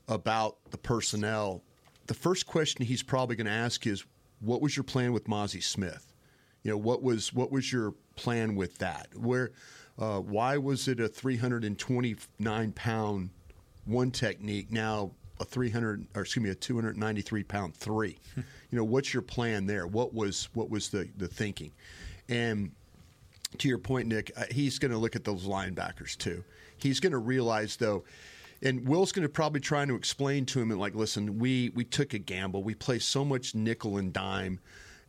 about 0.09 0.57
the 0.71 0.77
personnel, 0.77 1.61
the 2.07 2.13
first 2.13 2.47
question 2.47 2.85
he's 2.85 3.03
probably 3.03 3.35
going 3.35 3.47
to 3.47 3.51
ask 3.51 3.85
is, 3.85 4.03
"What 4.39 4.61
was 4.61 4.75
your 4.75 4.83
plan 4.83 5.13
with 5.13 5.25
Mazi 5.25 5.61
Smith? 5.61 6.13
You 6.63 6.71
know, 6.71 6.77
what 6.77 7.01
was 7.01 7.33
what 7.33 7.51
was 7.51 7.71
your 7.71 7.93
plan 8.15 8.55
with 8.55 8.77
that? 8.79 9.07
Where, 9.15 9.51
uh, 9.97 10.19
why 10.19 10.57
was 10.57 10.87
it 10.87 10.99
a 10.99 11.07
329 11.07 12.71
pound 12.73 13.29
one 13.85 14.11
technique 14.11 14.71
now 14.71 15.11
a 15.39 15.45
300 15.45 16.07
or 16.15 16.23
excuse 16.23 16.43
me 16.43 16.49
a 16.49 16.55
293 16.55 17.43
pound 17.43 17.75
three? 17.75 18.17
you 18.35 18.43
know, 18.71 18.83
what's 18.83 19.13
your 19.13 19.21
plan 19.21 19.65
there? 19.65 19.87
What 19.87 20.13
was 20.13 20.49
what 20.53 20.69
was 20.69 20.89
the 20.89 21.07
the 21.17 21.27
thinking? 21.27 21.71
And 22.29 22.71
to 23.59 23.67
your 23.67 23.77
point, 23.77 24.07
Nick, 24.07 24.31
uh, 24.35 24.43
he's 24.51 24.77
going 24.77 24.91
to 24.91 24.97
look 24.97 25.15
at 25.15 25.23
those 25.23 25.45
linebackers 25.45 26.17
too. 26.17 26.43
He's 26.77 26.99
going 26.99 27.13
to 27.13 27.17
realize 27.17 27.77
though, 27.77 28.03
and 28.61 28.87
Will's 28.87 29.11
going 29.11 29.23
to 29.23 29.29
probably 29.29 29.59
try 29.59 29.85
to 29.85 29.95
explain 29.95 30.45
to 30.47 30.61
him 30.61 30.71
and 30.71 30.79
like, 30.79 30.95
listen, 30.95 31.39
we 31.39 31.71
we 31.75 31.83
took 31.83 32.13
a 32.13 32.19
gamble. 32.19 32.63
We 32.63 32.75
play 32.75 32.99
so 32.99 33.23
much 33.23 33.55
nickel 33.55 33.97
and 33.97 34.11
dime, 34.11 34.59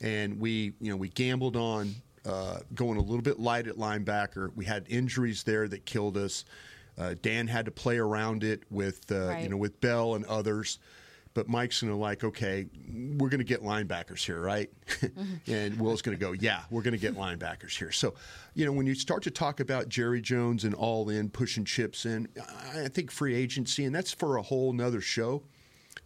and 0.00 0.40
we 0.40 0.73
you 0.81 0.90
know 0.90 0.97
we 0.97 1.09
gambled 1.09 1.57
on 1.57 1.95
uh, 2.26 2.59
going 2.75 2.99
a 2.99 3.02
little 3.02 3.23
bit 3.23 3.38
light 3.38 3.67
at 3.67 3.76
linebacker. 3.76 4.55
We 4.55 4.64
had 4.64 4.87
injuries 4.88 5.43
there 5.43 5.69
that 5.69 5.87
killed 5.87 6.17
us. 6.17 6.45
Uh, 6.99 7.14
Dan 7.23 7.47
had 7.47 7.64
to 7.64 7.71
play 7.71 7.99
around 7.99 8.45
it 8.45 8.62
with 8.71 9.11
uh, 9.11 9.37
you 9.38 9.49
know 9.49 9.57
with 9.57 9.81
Bell 9.81 10.14
and 10.14 10.25
others. 10.26 10.78
But 11.38 11.47
Mike's 11.47 11.83
going 11.83 11.92
to 11.92 11.97
like, 11.97 12.25
okay, 12.25 12.66
we're 12.92 13.28
going 13.28 13.38
to 13.38 13.45
get 13.45 13.62
linebackers 13.62 14.26
here, 14.26 14.40
right? 14.40 14.68
and 15.47 15.78
Will's 15.78 16.02
going 16.02 16.18
to 16.18 16.21
go, 16.21 16.33
yeah, 16.33 16.62
we're 16.68 16.83
going 16.83 16.95
to 16.95 16.99
get 16.99 17.14
linebackers 17.14 17.78
here. 17.78 17.92
So, 17.92 18.14
you 18.54 18.66
know, 18.66 18.73
when 18.73 18.88
you 18.88 18.97
start 18.97 19.23
to 19.23 19.30
talk 19.30 19.61
about 19.61 19.88
Jerry 19.88 20.21
Jones 20.21 20.64
and 20.64 20.75
all 20.75 21.09
in, 21.11 21.30
pushing 21.30 21.64
chips 21.64 22.04
in, 22.07 22.26
I 22.75 22.87
I 22.87 22.88
think 22.88 23.12
free 23.12 23.37
agency, 23.37 23.85
and 23.85 23.95
that's 23.95 24.11
for 24.11 24.37
a 24.37 24.42
whole 24.42 24.73
nother 24.73 25.00
show. 25.00 25.45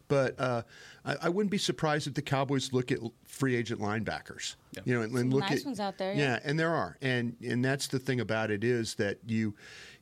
But 0.06 0.38
uh, 0.38 0.64
I, 1.02 1.16
I 1.22 1.28
wouldn't 1.30 1.50
be 1.50 1.56
surprised 1.56 2.06
if 2.06 2.12
the 2.12 2.20
Cowboys 2.20 2.74
look 2.74 2.92
at 2.92 2.98
free 3.24 3.56
agent 3.56 3.80
linebackers. 3.80 4.56
You 4.84 4.96
know, 4.96 5.00
and, 5.00 5.16
and 5.16 5.32
look 5.32 5.48
nice 5.48 5.60
at 5.60 5.64
ones 5.64 5.80
out 5.80 5.96
there, 5.96 6.12
yeah. 6.12 6.32
Yeah, 6.32 6.38
and 6.44 6.60
there 6.60 6.74
are, 6.74 6.98
and 7.00 7.36
and 7.42 7.64
that's 7.64 7.86
the 7.86 7.98
thing 7.98 8.20
about 8.20 8.50
it 8.50 8.64
is 8.64 8.96
that 8.96 9.16
you, 9.26 9.54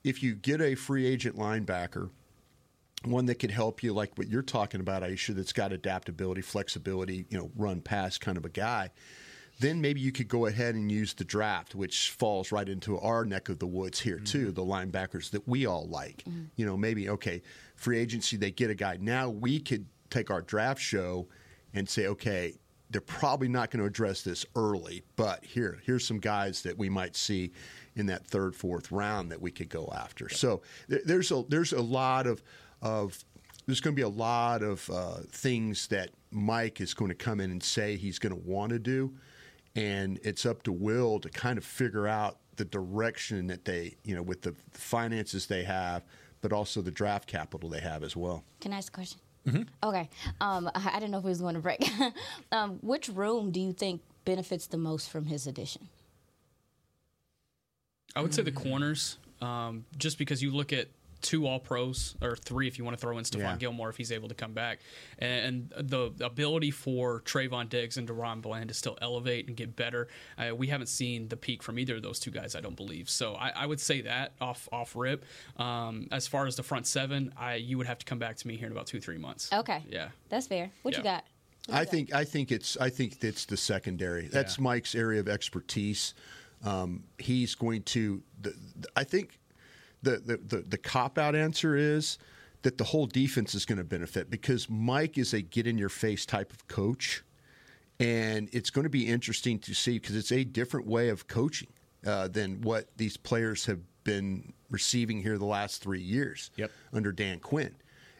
if 0.02 0.24
you 0.24 0.34
get 0.34 0.60
a 0.60 0.74
free 0.74 1.06
agent 1.06 1.36
linebacker 1.36 2.10
one 3.04 3.26
that 3.26 3.36
could 3.36 3.50
help 3.50 3.82
you, 3.82 3.92
like 3.92 4.16
what 4.16 4.28
you're 4.28 4.42
talking 4.42 4.80
about, 4.80 5.02
Aisha, 5.02 5.34
that's 5.34 5.52
got 5.52 5.72
adaptability, 5.72 6.42
flexibility, 6.42 7.26
you 7.28 7.38
know, 7.38 7.50
run 7.56 7.80
pass 7.80 8.18
kind 8.18 8.36
of 8.36 8.44
a 8.44 8.50
guy, 8.50 8.90
then 9.58 9.80
maybe 9.80 10.00
you 10.00 10.12
could 10.12 10.28
go 10.28 10.46
ahead 10.46 10.74
and 10.74 10.90
use 10.90 11.14
the 11.14 11.24
draft, 11.24 11.74
which 11.74 12.10
falls 12.10 12.52
right 12.52 12.68
into 12.68 12.98
our 12.98 13.24
neck 13.24 13.48
of 13.48 13.58
the 13.58 13.66
woods 13.66 14.00
here, 14.00 14.16
mm-hmm. 14.16 14.24
too, 14.24 14.52
the 14.52 14.62
linebackers 14.62 15.30
that 15.30 15.46
we 15.46 15.66
all 15.66 15.86
like. 15.88 16.24
Mm-hmm. 16.28 16.44
You 16.56 16.66
know, 16.66 16.76
maybe, 16.76 17.08
okay, 17.08 17.42
free 17.76 17.98
agency, 17.98 18.36
they 18.36 18.50
get 18.50 18.70
a 18.70 18.74
guy. 18.74 18.98
Now 19.00 19.28
we 19.28 19.60
could 19.60 19.86
take 20.10 20.30
our 20.30 20.42
draft 20.42 20.80
show 20.80 21.28
and 21.72 21.88
say, 21.88 22.06
okay, 22.06 22.54
they're 22.90 23.00
probably 23.00 23.48
not 23.48 23.70
going 23.70 23.80
to 23.80 23.86
address 23.86 24.22
this 24.22 24.44
early. 24.56 25.04
But 25.16 25.44
here, 25.44 25.78
here's 25.84 26.06
some 26.06 26.18
guys 26.18 26.62
that 26.62 26.76
we 26.76 26.88
might 26.88 27.16
see 27.16 27.52
in 27.96 28.06
that 28.06 28.26
third, 28.26 28.54
fourth 28.54 28.90
round 28.90 29.30
that 29.30 29.40
we 29.40 29.50
could 29.50 29.68
go 29.68 29.92
after. 29.94 30.28
So 30.28 30.62
there, 30.88 31.00
there's 31.04 31.30
a 31.30 31.44
there's 31.48 31.72
a 31.72 31.80
lot 31.80 32.26
of 32.26 32.42
of 32.82 33.24
there's 33.66 33.80
going 33.80 33.94
to 33.94 33.96
be 33.96 34.02
a 34.02 34.08
lot 34.08 34.62
of 34.62 34.88
uh, 34.90 35.18
things 35.30 35.86
that 35.88 36.10
Mike 36.30 36.80
is 36.80 36.94
going 36.94 37.10
to 37.10 37.14
come 37.14 37.40
in 37.40 37.50
and 37.50 37.62
say 37.62 37.96
he's 37.96 38.18
going 38.18 38.34
to 38.34 38.48
want 38.48 38.70
to 38.70 38.78
do, 38.78 39.12
and 39.76 40.18
it's 40.22 40.46
up 40.46 40.62
to 40.64 40.72
Will 40.72 41.20
to 41.20 41.28
kind 41.28 41.58
of 41.58 41.64
figure 41.64 42.08
out 42.08 42.38
the 42.56 42.64
direction 42.64 43.46
that 43.46 43.64
they, 43.64 43.96
you 44.04 44.14
know, 44.14 44.22
with 44.22 44.42
the 44.42 44.54
finances 44.72 45.46
they 45.46 45.62
have, 45.64 46.02
but 46.40 46.52
also 46.52 46.82
the 46.82 46.90
draft 46.90 47.26
capital 47.26 47.68
they 47.68 47.80
have 47.80 48.02
as 48.02 48.16
well. 48.16 48.44
Can 48.60 48.72
I 48.72 48.78
ask 48.78 48.92
a 48.92 48.94
question? 48.94 49.20
Okay. 49.82 50.08
Um, 50.40 50.70
I 50.74 50.90
I 50.90 50.94
didn't 50.94 51.12
know 51.12 51.18
if 51.18 51.24
we 51.24 51.30
was 51.30 51.40
going 51.40 51.54
to 51.54 51.60
break. 51.60 51.88
um, 52.52 52.78
which 52.82 53.08
room 53.08 53.50
do 53.50 53.60
you 53.60 53.72
think 53.72 54.02
benefits 54.24 54.66
the 54.66 54.76
most 54.76 55.10
from 55.10 55.26
his 55.26 55.46
addition? 55.46 55.88
I 58.14 58.20
would 58.20 58.34
say 58.34 58.42
the 58.42 58.52
corners, 58.52 59.18
um, 59.40 59.84
just 59.96 60.18
because 60.18 60.42
you 60.42 60.50
look 60.50 60.72
at 60.72 60.88
two 61.20 61.46
All 61.46 61.58
Pros 61.60 62.16
or 62.22 62.36
three 62.36 62.66
if 62.68 62.78
you 62.78 62.84
want 62.84 62.96
to 62.96 63.00
throw 63.00 63.18
in 63.18 63.24
Stephon 63.24 63.38
Yeah. 63.40 63.56
Gilmore 63.56 63.90
if 63.90 63.96
he's 63.96 64.12
able 64.12 64.28
to 64.28 64.34
come 64.34 64.52
back, 64.52 64.80
and 65.18 65.72
the 65.76 66.10
ability 66.20 66.70
for 66.70 67.20
Trevon 67.22 67.68
Diggs 67.68 67.96
and 67.96 68.08
DaRon 68.08 68.40
Bland 68.42 68.68
to 68.68 68.74
still 68.74 68.96
elevate 69.02 69.48
and 69.48 69.56
get 69.56 69.76
better. 69.76 70.08
Uh, 70.38 70.54
we 70.54 70.66
haven't 70.68 70.86
seen 70.88 71.28
the 71.28 71.36
peak 71.36 71.62
from 71.62 71.78
either 71.78 71.96
of 71.96 72.02
those 72.02 72.18
two 72.20 72.30
guys, 72.30 72.54
I 72.54 72.60
don't 72.60 72.76
believe. 72.76 73.08
So 73.10 73.34
I, 73.34 73.50
I 73.54 73.66
would 73.66 73.80
say 73.80 74.00
that 74.02 74.32
off 74.40 74.68
off 74.72 74.94
rip. 74.96 75.24
Um, 75.56 76.08
as 76.12 76.26
far 76.26 76.46
as 76.46 76.56
the 76.56 76.62
front 76.62 76.86
seven, 76.86 77.32
I 77.36 77.54
you 77.56 77.78
would 77.78 77.86
have 77.86 77.98
to 77.98 78.06
come 78.06 78.18
back 78.18 78.36
to 78.36 78.48
me 78.48 78.56
here 78.56 78.66
in 78.66 78.72
about 78.72 78.86
two 78.86 79.00
three 79.00 79.18
months. 79.18 79.50
Okay. 79.52 79.82
Yeah. 79.88 80.08
That's 80.28 80.46
fair. 80.46 80.70
What 80.82 80.96
you 80.96 81.02
got? 81.02 81.24
What 81.66 81.68
you 81.68 81.74
I 81.74 81.84
got? 81.84 81.90
think 81.90 82.14
I 82.14 82.24
think 82.24 82.52
it's 82.52 82.76
I 82.78 82.88
think 82.90 83.22
it's 83.22 83.44
the 83.44 83.56
secondary. 83.56 84.26
That's 84.28 84.58
Yeah. 84.58 84.62
Mike's 84.64 84.94
area 84.94 85.20
of 85.20 85.28
expertise. 85.28 86.14
Um, 86.62 87.04
he's 87.18 87.54
going 87.54 87.82
to. 87.84 88.22
The, 88.42 88.54
the- 88.78 88.88
I 88.94 89.04
think 89.04 89.38
the 90.02 90.18
the 90.18 90.36
the, 90.56 90.62
the 90.62 90.78
cop 90.78 91.18
out 91.18 91.34
answer 91.34 91.76
is 91.76 92.18
that 92.62 92.76
the 92.78 92.84
whole 92.84 93.06
defense 93.06 93.54
is 93.54 93.64
going 93.64 93.78
to 93.78 93.84
benefit 93.84 94.30
because 94.30 94.68
Mike 94.68 95.16
is 95.16 95.32
a 95.32 95.40
get 95.40 95.66
in 95.66 95.78
your 95.78 95.88
face 95.88 96.26
type 96.26 96.52
of 96.52 96.68
coach, 96.68 97.22
and 97.98 98.48
it's 98.52 98.70
going 98.70 98.82
to 98.84 98.90
be 98.90 99.06
interesting 99.06 99.58
to 99.60 99.74
see 99.74 99.98
because 99.98 100.16
it's 100.16 100.32
a 100.32 100.44
different 100.44 100.86
way 100.86 101.08
of 101.08 101.26
coaching 101.26 101.68
uh, 102.06 102.28
than 102.28 102.60
what 102.62 102.88
these 102.96 103.16
players 103.16 103.66
have 103.66 103.80
been 104.04 104.52
receiving 104.70 105.22
here 105.22 105.36
the 105.38 105.44
last 105.44 105.82
three 105.82 106.00
years 106.00 106.50
Yep. 106.56 106.70
under 106.92 107.12
Dan 107.12 107.38
Quinn. 107.38 107.74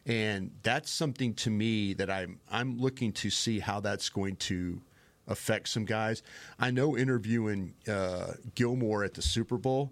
And 0.06 0.50
that's 0.62 0.90
something 0.90 1.34
to 1.34 1.50
me 1.50 1.92
that 1.94 2.10
I'm 2.10 2.40
I'm 2.50 2.78
looking 2.78 3.12
to 3.14 3.30
see 3.30 3.58
how 3.60 3.80
that's 3.80 4.08
going 4.08 4.36
to 4.36 4.80
affect 5.28 5.68
some 5.68 5.84
guys. 5.84 6.22
I 6.58 6.70
know 6.70 6.96
interviewing 6.96 7.74
uh, 7.88 8.32
Gilmore 8.54 9.04
at 9.04 9.14
the 9.14 9.22
Super 9.22 9.58
Bowl, 9.58 9.90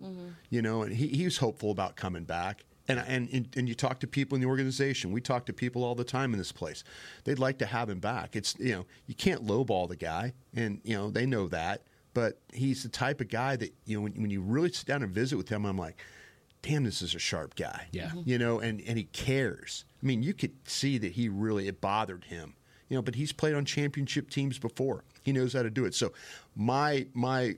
you 0.51 0.63
know, 0.63 0.83
and 0.83 0.95
he, 0.95 1.09
he 1.09 1.25
was 1.25 1.39
hopeful 1.39 1.71
about 1.71 1.97
coming 1.97 2.25
back. 2.25 2.65
And, 2.91 2.99
and 3.07 3.29
and 3.35 3.49
and 3.55 3.69
you 3.69 3.75
talk 3.75 4.01
to 4.01 4.07
people 4.07 4.35
in 4.37 4.41
the 4.41 4.49
organization. 4.49 5.13
We 5.13 5.21
talk 5.21 5.45
to 5.47 5.53
people 5.53 5.85
all 5.85 5.95
the 5.95 6.05
time 6.05 6.33
in 6.33 6.39
this 6.39 6.53
place. 6.53 6.85
They'd 7.25 7.39
like 7.39 7.59
to 7.59 7.67
have 7.67 7.91
him 7.91 7.99
back. 8.01 8.35
It's 8.35 8.55
you 8.59 8.73
know 8.73 8.87
you 9.07 9.15
can't 9.15 9.47
lowball 9.47 9.89
the 9.91 9.97
guy, 9.97 10.33
and 10.57 10.81
you 10.85 10.95
know 10.97 11.11
they 11.11 11.27
know 11.27 11.49
that. 11.49 11.83
But 12.15 12.41
he's 12.51 12.83
the 12.83 12.89
type 12.89 13.21
of 13.21 13.29
guy 13.29 13.57
that 13.57 13.75
you 13.85 13.99
know 13.99 14.03
when, 14.05 14.13
when 14.15 14.31
you 14.31 14.41
really 14.41 14.73
sit 14.73 14.87
down 14.87 15.03
and 15.03 15.13
visit 15.13 15.37
with 15.37 15.51
him, 15.51 15.67
I'm 15.67 15.77
like, 15.77 16.01
damn, 16.63 16.85
this 16.85 17.03
is 17.03 17.15
a 17.15 17.19
sharp 17.19 17.57
guy. 17.57 17.89
Yeah. 17.93 18.09
Mhm. 18.09 18.27
You 18.27 18.39
know, 18.39 18.59
and, 18.61 18.81
and 18.81 18.97
he 18.97 19.05
cares. 19.05 19.85
I 20.03 20.07
mean, 20.07 20.23
you 20.23 20.33
could 20.33 20.53
see 20.67 20.97
that 20.97 21.13
he 21.13 21.29
really, 21.29 21.69
it 21.69 21.83
bothered 21.83 22.25
him. 22.25 22.55
You 22.88 22.97
know, 22.97 23.02
but 23.02 23.14
he's 23.14 23.33
played 23.33 23.54
on 23.54 23.64
championship 23.64 24.30
teams 24.30 24.59
before. 24.59 25.04
He 25.23 25.33
knows 25.33 25.52
how 25.52 25.62
to 25.62 25.71
do 25.71 25.85
it. 25.85 25.95
So 25.95 26.12
my 26.57 27.07
my 27.14 27.57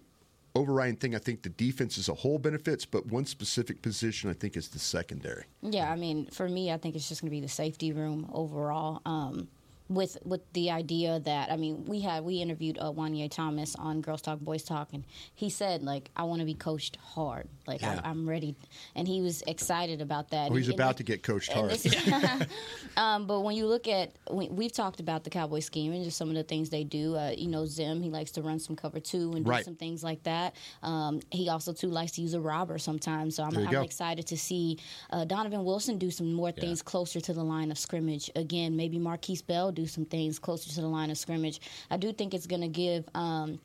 overriding 0.54 0.96
thing, 0.96 1.14
I 1.14 1.18
think 1.18 1.42
the 1.42 1.50
defense 1.50 1.98
as 1.98 2.08
a 2.08 2.14
whole 2.14 2.38
benefits, 2.38 2.84
but 2.84 3.06
one 3.06 3.24
specific 3.24 3.82
position 3.82 4.28
I 4.30 4.32
think 4.32 4.56
is 4.56 4.68
the 4.68 4.78
secondary. 4.78 5.44
Yeah, 5.62 5.90
I 5.90 5.96
mean, 5.96 6.26
for 6.26 6.48
me, 6.48 6.72
I 6.72 6.76
think 6.76 6.96
it's 6.96 7.08
just 7.08 7.20
going 7.20 7.30
to 7.30 7.36
be 7.36 7.40
the 7.40 7.48
safety 7.48 7.92
room 7.92 8.28
overall. 8.32 9.00
Um, 9.06 9.48
with 9.90 10.16
with 10.24 10.40
the 10.52 10.70
idea 10.70 11.18
that 11.20 11.50
I 11.50 11.56
mean, 11.56 11.84
we 11.84 12.00
had 12.00 12.24
we 12.24 12.36
interviewed 12.40 12.78
uh, 12.78 12.92
Juanyeh 12.92 13.30
Thomas 13.30 13.74
on 13.76 14.00
Girls 14.00 14.22
Talk 14.22 14.38
Boys 14.40 14.62
Talk, 14.62 14.92
and 14.92 15.04
he 15.34 15.50
said 15.50 15.82
like, 15.82 16.10
"I 16.16 16.22
want 16.22 16.38
to 16.40 16.46
be 16.46 16.54
coached 16.54 16.96
hard. 16.96 17.48
Like 17.66 17.82
Yeah. 17.82 18.00
I, 18.02 18.08
I'm 18.08 18.28
ready," 18.28 18.54
and 18.94 19.06
he 19.08 19.20
was 19.20 19.42
excited 19.48 20.00
about 20.00 20.30
that. 20.30 20.50
Oh, 20.50 20.54
he's 20.54 20.68
And- 20.68 20.74
about 20.76 20.88
and- 20.90 20.96
to 20.98 21.02
get 21.02 21.22
coached 21.24 21.52
hard. 21.52 21.72
this 21.72 21.86
um, 22.96 23.26
but 23.26 23.40
when 23.40 23.56
you 23.56 23.66
look 23.66 23.88
at, 23.88 24.12
we, 24.30 24.48
we've 24.48 24.72
talked 24.72 25.00
about 25.00 25.24
the 25.24 25.30
Cowboy 25.30 25.60
scheme 25.60 25.92
and 25.92 26.04
just 26.04 26.16
some 26.16 26.28
of 26.28 26.34
the 26.36 26.42
things 26.44 26.70
they 26.70 26.84
do. 26.84 27.16
Uh, 27.16 27.30
you 27.36 27.48
know, 27.48 27.66
Zim, 27.66 28.00
he 28.00 28.10
likes 28.10 28.30
to 28.32 28.42
run 28.42 28.58
some 28.58 28.76
cover 28.76 29.00
two 29.00 29.32
and 29.34 29.44
do 29.44 29.50
Right. 29.50 29.64
some 29.64 29.74
things 29.76 30.02
like 30.04 30.22
that. 30.22 30.54
Um, 30.82 31.20
he 31.30 31.48
also 31.48 31.72
too 31.72 31.88
likes 31.88 32.12
to 32.12 32.22
use 32.22 32.34
a 32.34 32.40
robber 32.40 32.78
sometimes. 32.78 33.34
So 33.36 33.42
I'm, 33.42 33.56
I'm 33.56 33.74
excited 33.82 34.26
to 34.28 34.36
see 34.38 34.78
uh, 35.10 35.24
Donovan 35.24 35.64
Wilson 35.64 35.98
do 35.98 36.10
some 36.10 36.32
more 36.32 36.52
things 36.52 36.80
closer 36.82 37.20
to 37.20 37.32
the 37.32 37.42
line 37.42 37.70
of 37.70 37.78
scrimmage. 37.78 38.30
Again, 38.36 38.76
maybe 38.76 38.98
Markquese 38.98 39.44
Bell 39.44 39.72
do 39.80 39.86
some 39.86 40.04
things 40.04 40.38
closer 40.38 40.70
to 40.70 40.80
the 40.80 40.86
line 40.86 41.10
of 41.10 41.18
scrimmage. 41.18 41.60
I 41.90 41.96
do 41.96 42.12
think 42.12 42.34
it's 42.34 42.46
going 42.46 42.62
to 42.62 42.68
give. 42.68 43.08
Um, 43.14 43.60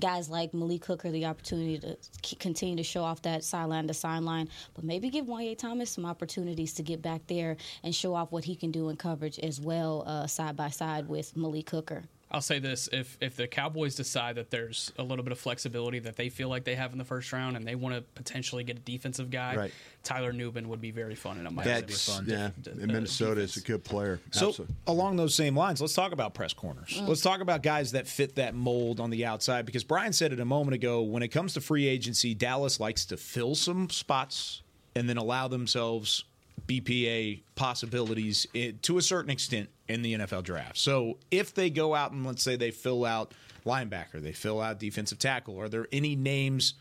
Guys 0.00 0.30
like 0.30 0.54
Malik 0.54 0.86
Hooker 0.86 1.10
the 1.10 1.26
opportunity 1.26 1.78
to 1.78 2.36
continue 2.36 2.76
to 2.76 2.82
show 2.82 3.02
off 3.02 3.20
that 3.22 3.44
sideline 3.44 3.86
to 3.88 3.92
sideline, 3.92 4.48
but 4.72 4.84
maybe 4.84 5.10
give 5.10 5.26
Juanyeh 5.26 5.58
Thomas 5.58 5.90
some 5.90 6.06
opportunities 6.06 6.72
to 6.74 6.82
get 6.82 7.02
back 7.02 7.20
there 7.26 7.58
and 7.82 7.94
show 7.94 8.14
off 8.14 8.32
what 8.32 8.42
he 8.42 8.56
can 8.56 8.70
do 8.70 8.88
in 8.88 8.96
coverage 8.96 9.38
as 9.40 9.60
well, 9.60 10.02
uh, 10.06 10.26
side 10.26 10.56
by 10.56 10.70
side 10.70 11.06
with 11.08 11.36
Malik 11.36 11.68
Hooker. 11.68 12.04
I'll 12.32 12.40
say 12.40 12.58
this: 12.58 12.88
if 12.92 13.18
if 13.20 13.36
the 13.36 13.46
Cowboys 13.46 13.94
decide 13.94 14.36
that 14.36 14.50
there's 14.50 14.90
a 14.98 15.02
little 15.02 15.22
bit 15.22 15.32
of 15.32 15.38
flexibility 15.38 15.98
that 16.00 16.16
they 16.16 16.30
feel 16.30 16.48
like 16.48 16.64
they 16.64 16.74
have 16.74 16.92
in 16.92 16.98
the 16.98 17.04
first 17.04 17.32
round, 17.32 17.56
and 17.56 17.66
they 17.66 17.74
want 17.74 17.94
to 17.94 18.00
potentially 18.14 18.64
get 18.64 18.78
a 18.78 18.80
defensive 18.80 19.30
guy, 19.30 19.54
Right. 19.54 19.72
Tyler 20.02 20.32
Nubin 20.32 20.66
would 20.66 20.80
be 20.80 20.90
very 20.90 21.14
fun, 21.14 21.36
and 21.38 21.46
it 21.46 21.50
might 21.52 21.64
That's 21.66 22.08
be 22.08 22.12
fun. 22.12 22.24
yeah. 22.26 22.50
D- 22.62 22.70
And 22.70 22.90
uh, 22.90 22.94
Minnesota 22.94 23.40
is 23.42 23.56
a 23.56 23.60
good 23.60 23.84
player. 23.84 24.18
So 24.30 24.48
Absolutely. 24.48 24.74
along 24.86 25.16
those 25.16 25.34
same 25.34 25.54
lines, 25.56 25.80
let's 25.80 25.92
talk 25.94 26.12
about 26.12 26.32
press 26.34 26.52
corners. 26.54 26.98
Mm. 27.00 27.06
Let's 27.08 27.20
talk 27.20 27.40
about 27.40 27.62
guys 27.62 27.92
that 27.92 28.08
fit 28.08 28.36
that 28.36 28.54
mold 28.54 28.98
on 28.98 29.10
the 29.10 29.26
outside 29.26 29.66
because 29.66 29.84
Brian 29.84 30.12
said 30.14 30.32
it 30.32 30.40
a 30.40 30.44
moment 30.44 30.74
ago. 30.74 31.02
When 31.02 31.22
it 31.22 31.28
comes 31.28 31.52
to 31.54 31.60
free 31.60 31.86
agency, 31.86 32.34
Dallas 32.34 32.80
likes 32.80 33.04
to 33.06 33.16
fill 33.16 33.54
some 33.54 33.90
spots 33.90 34.62
and 34.96 35.08
then 35.08 35.18
allow 35.18 35.48
themselves 35.48 36.24
BPA 36.66 37.42
possibilities 37.54 38.46
to 38.82 38.98
a 38.98 39.02
certain 39.02 39.30
extent 39.30 39.68
in 39.88 40.02
the 40.02 40.14
NFL 40.14 40.44
draft. 40.44 40.78
So 40.78 41.18
if 41.30 41.54
they 41.54 41.70
go 41.70 41.94
out 41.94 42.12
and 42.12 42.26
let's 42.26 42.42
say 42.42 42.56
they 42.56 42.70
fill 42.70 43.04
out 43.04 43.32
linebacker, 43.66 44.20
they 44.22 44.32
fill 44.32 44.60
out 44.60 44.78
defensive 44.78 45.18
tackle, 45.18 45.60
are 45.60 45.68
there 45.68 45.86
any 45.92 46.16
names? 46.16 46.74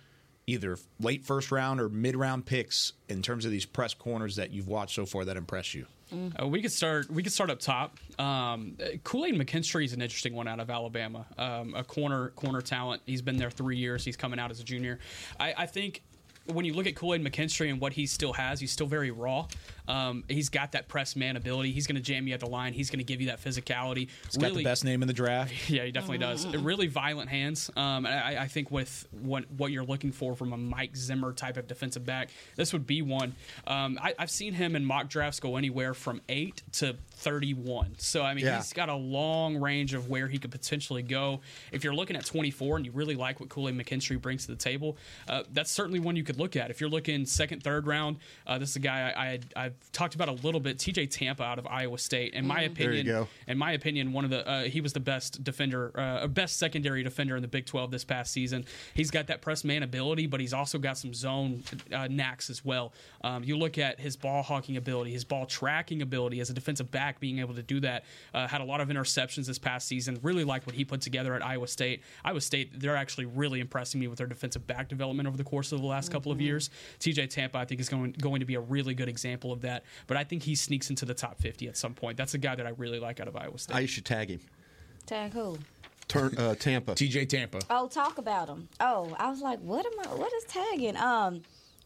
Either 0.48 0.78
late 1.00 1.24
first 1.24 1.52
round 1.52 1.80
or 1.80 1.88
mid 1.88 2.16
round 2.16 2.46
picks 2.46 2.94
in 3.08 3.22
terms 3.22 3.46
of 3.46 3.52
these 3.52 3.66
press 3.66 3.94
corners 3.94 4.38
that 4.38 4.52
you've 4.52 4.68
watched 4.68 4.96
so 4.96 5.06
far 5.06 5.24
that 5.24 5.38
impress 5.38 5.74
you. 5.74 5.86
Uh, 6.12 6.48
we 6.48 6.62
could 6.62 6.72
start. 6.72 7.10
We 7.10 7.24
could 7.24 7.32
start 7.32 7.50
up 7.50 7.60
top. 7.60 7.98
Um, 8.20 8.76
Kool 9.04 9.26
Aid 9.26 9.36
McKinstry 9.36 9.86
is 9.86 9.94
an 9.94 10.02
interesting 10.02 10.34
one 10.34 10.48
out 10.48 10.60
of 10.60 10.70
Alabama. 10.70 11.26
Um, 11.38 11.74
a 11.74 11.84
corner 11.84 12.30
corner 12.30 12.62
talent. 12.62 13.02
He's 13.06 13.22
been 13.22 13.38
there 13.38 13.50
three 13.50 13.78
years. 13.78 14.04
He's 14.04 14.18
coming 14.18 14.40
out 14.40 14.52
as 14.52 14.60
a 14.60 14.64
junior. 14.64 15.00
I, 15.40 15.54
I 15.60 15.66
think 15.68 16.02
when 16.48 16.66
you 16.66 16.74
look 16.74 16.88
at 16.88 16.96
Kool 16.96 17.14
Aid 17.14 17.24
McKinstry 17.24 17.70
and 17.70 17.80
what 17.80 17.94
he 17.94 18.06
still 18.06 18.34
has, 18.34 18.60
he's 18.60 18.72
still 18.72 18.88
very 18.88 19.12
raw. 19.12 19.48
Um, 19.88 20.24
he's 20.30 20.50
got 20.50 20.72
that 20.74 20.88
press 20.88 21.16
man 21.16 21.36
ability. 21.36 21.72
He's 21.72 21.86
going 21.88 21.96
to 21.96 22.02
jam 22.02 22.28
you 22.28 22.34
at 22.34 22.40
the 22.40 22.48
line. 22.48 22.74
He's 22.74 22.90
going 22.90 23.00
to 23.00 23.04
give 23.04 23.20
you 23.20 23.28
that 23.28 23.44
physicality. 23.44 24.08
He's 24.26 24.38
got 24.38 24.54
the 24.54 24.64
best 24.64 24.86
name 24.86 25.02
in 25.02 25.08
the 25.08 25.14
draft. 25.14 25.52
Yeah, 25.72 25.86
he 25.86 25.92
definitely 25.92 26.18
does. 26.18 26.46
Really 26.56 26.88
violent 26.88 27.30
hands. 27.30 27.70
Um, 27.76 28.06
and 28.06 28.08
I, 28.08 28.44
I 28.44 28.48
think 28.48 28.72
with 28.72 29.08
what 29.12 29.50
what 29.52 29.72
you're 29.72 29.84
looking 29.86 30.12
for 30.12 30.36
from 30.36 30.54
a 30.54 30.58
Mike 30.58 30.96
Zimmer 30.96 31.34
type 31.34 31.58
of 31.58 31.68
defensive 31.68 32.06
back, 32.06 32.30
this 32.56 32.74
would 32.74 32.86
be 32.86 33.02
one. 33.02 33.36
Um, 33.68 33.98
I, 34.02 34.14
I've 34.20 34.32
seen 34.32 34.54
him 34.54 34.76
in 34.76 34.84
mock 34.86 35.08
drafts 35.10 35.40
go 35.40 35.56
anywhere 35.58 35.94
from 35.94 36.22
eight 36.30 36.62
to 36.74 36.96
31. 37.16 37.96
So 38.00 38.24
I 38.24 38.34
mean, 38.34 38.46
Yeah. 38.46 38.58
he's 38.58 38.74
got 38.74 38.90
a 38.90 38.96
long 38.96 39.58
range 39.58 39.94
of 39.94 40.10
where 40.10 40.28
he 40.28 40.38
could 40.38 40.52
potentially 40.52 41.04
go. 41.04 41.42
If 41.72 41.84
you're 41.84 41.94
looking 41.96 42.16
at 42.16 42.26
24 42.26 42.78
and 42.78 42.86
you 42.86 42.92
really 42.92 43.16
like 43.16 43.40
what 43.40 43.50
Kool 43.50 43.70
Aid 43.70 43.78
McKinstry 43.78 44.22
brings 44.22 44.46
to 44.46 44.52
the 44.52 44.58
table, 44.58 44.98
uh, 45.28 45.44
that's 45.54 45.72
certainly 45.72 46.00
one 46.00 46.16
you 46.16 46.24
could 46.24 46.31
look 46.38 46.56
at. 46.56 46.70
If 46.70 46.82
you're 46.82 46.90
looking 46.90 47.26
second, 47.26 47.64
third 47.64 47.88
round, 47.88 48.18
uh, 48.48 48.58
this 48.58 48.72
is 48.72 48.76
a 48.76 48.80
guy 48.80 49.14
I, 49.16 49.24
I 49.24 49.66
I've 49.66 49.92
talked 49.92 50.16
about 50.16 50.30
a 50.30 50.34
little 50.34 50.60
bit. 50.60 50.80
T.J. 50.80 51.08
Tampa 51.08 51.44
out 51.44 51.60
of 51.60 51.68
Iowa 51.68 51.98
State. 51.98 52.34
In 52.34 52.46
my 52.46 52.62
you 52.62 52.72
opinion, 52.72 53.28
in 53.48 53.58
my 53.58 53.72
opinion, 53.74 54.14
one 54.14 54.24
of 54.24 54.32
the 54.32 54.48
uh, 54.48 54.64
he 54.64 54.82
was 54.82 54.94
the 54.94 55.00
best 55.00 55.44
defender, 55.44 55.92
uh, 55.96 56.28
best 56.28 56.58
secondary 56.58 57.04
defender 57.04 57.36
in 57.36 57.42
the 57.42 57.48
Big 57.48 57.66
12 57.66 57.92
this 57.92 58.04
past 58.04 58.32
season. 58.32 58.66
He's 58.94 59.12
got 59.12 59.28
that 59.28 59.42
press 59.42 59.64
man 59.64 59.84
ability, 59.84 60.28
but 60.28 60.40
he's 60.40 60.54
also 60.54 60.78
got 60.78 60.98
some 60.98 61.14
zone 61.14 61.64
uh, 61.94 62.08
knacks 62.08 62.50
as 62.50 62.64
well. 62.64 62.94
Um, 63.24 63.44
you 63.44 63.58
look 63.58 63.78
at 63.78 64.00
his 64.00 64.16
ball 64.16 64.44
hawking 64.44 64.78
ability, 64.78 65.12
his 65.12 65.24
ball 65.24 65.46
tracking 65.46 66.02
ability 66.02 66.40
as 66.40 66.50
a 66.50 66.54
defensive 66.54 66.92
back, 66.92 67.20
being 67.20 67.40
able 67.40 67.54
to 67.56 67.64
do 67.64 67.80
that. 67.82 68.06
Uh, 68.34 68.48
had 68.48 68.62
a 68.62 68.66
lot 68.66 68.82
of 68.82 68.90
interceptions 68.90 69.48
this 69.48 69.60
past 69.60 69.88
season. 69.88 70.20
Really 70.22 70.44
like 70.44 70.66
what 70.66 70.76
he 70.76 70.86
put 70.86 71.02
together 71.02 71.34
at 71.34 71.46
Iowa 71.46 71.68
State. 71.68 72.02
Iowa 72.24 72.42
State, 72.42 72.80
they're 72.80 72.96
actually 72.96 73.26
really 73.26 73.60
impressing 73.60 74.00
me 74.00 74.08
with 74.08 74.18
their 74.18 74.28
defensive 74.28 74.68
back 74.68 74.88
development 74.88 75.28
over 75.28 75.38
the 75.38 75.44
course 75.44 75.72
of 75.72 75.80
the 75.80 75.88
last 75.88 76.12
couple 76.12 76.21
of 76.30 76.42
years. 76.42 76.70
TJ 77.00 77.30
Tampa, 77.30 77.58
I 77.58 77.64
think, 77.64 77.80
is 77.80 77.88
going 77.88 78.12
going 78.20 78.42
to 78.42 78.46
be 78.46 78.56
a 78.56 78.60
really 78.60 78.94
good 78.94 79.08
example 79.08 79.54
of 79.54 79.62
that. 79.62 79.84
But 80.08 80.18
I 80.18 80.26
think 80.26 80.44
he 80.44 80.56
sneaks 80.56 80.90
into 80.90 81.06
the 81.06 81.14
top 81.14 81.40
50 81.40 81.70
at 81.70 81.78
some 81.78 81.94
point. 81.94 82.18
That's 82.18 82.34
a 82.34 82.38
guy 82.38 82.56
that 82.56 82.68
I 82.68 82.72
really 82.72 83.00
like 83.00 83.22
out 83.22 83.30
of 83.30 83.38
Iowa 83.38 83.58
State. 83.58 83.76
I 83.76 83.86
should 83.86 84.04
tag 84.04 84.30
him. 84.30 84.42
Tag 85.06 85.32
who? 85.32 85.58
Turn, 86.08 86.38
uh, 86.38 86.56
Tampa. 86.56 86.92
TJ 86.92 87.30
Tampa. 87.30 87.60
Oh, 87.70 87.88
talk 87.88 88.18
about 88.18 88.50
him. 88.50 88.68
Oh, 88.82 89.16
I 89.18 89.30
was 89.30 89.40
like, 89.40 89.60
what 89.60 89.86
am 89.86 89.94
I? 90.02 90.16
What 90.16 90.34
is 90.34 90.44
tagging? 90.44 90.98
Um, 90.98 91.42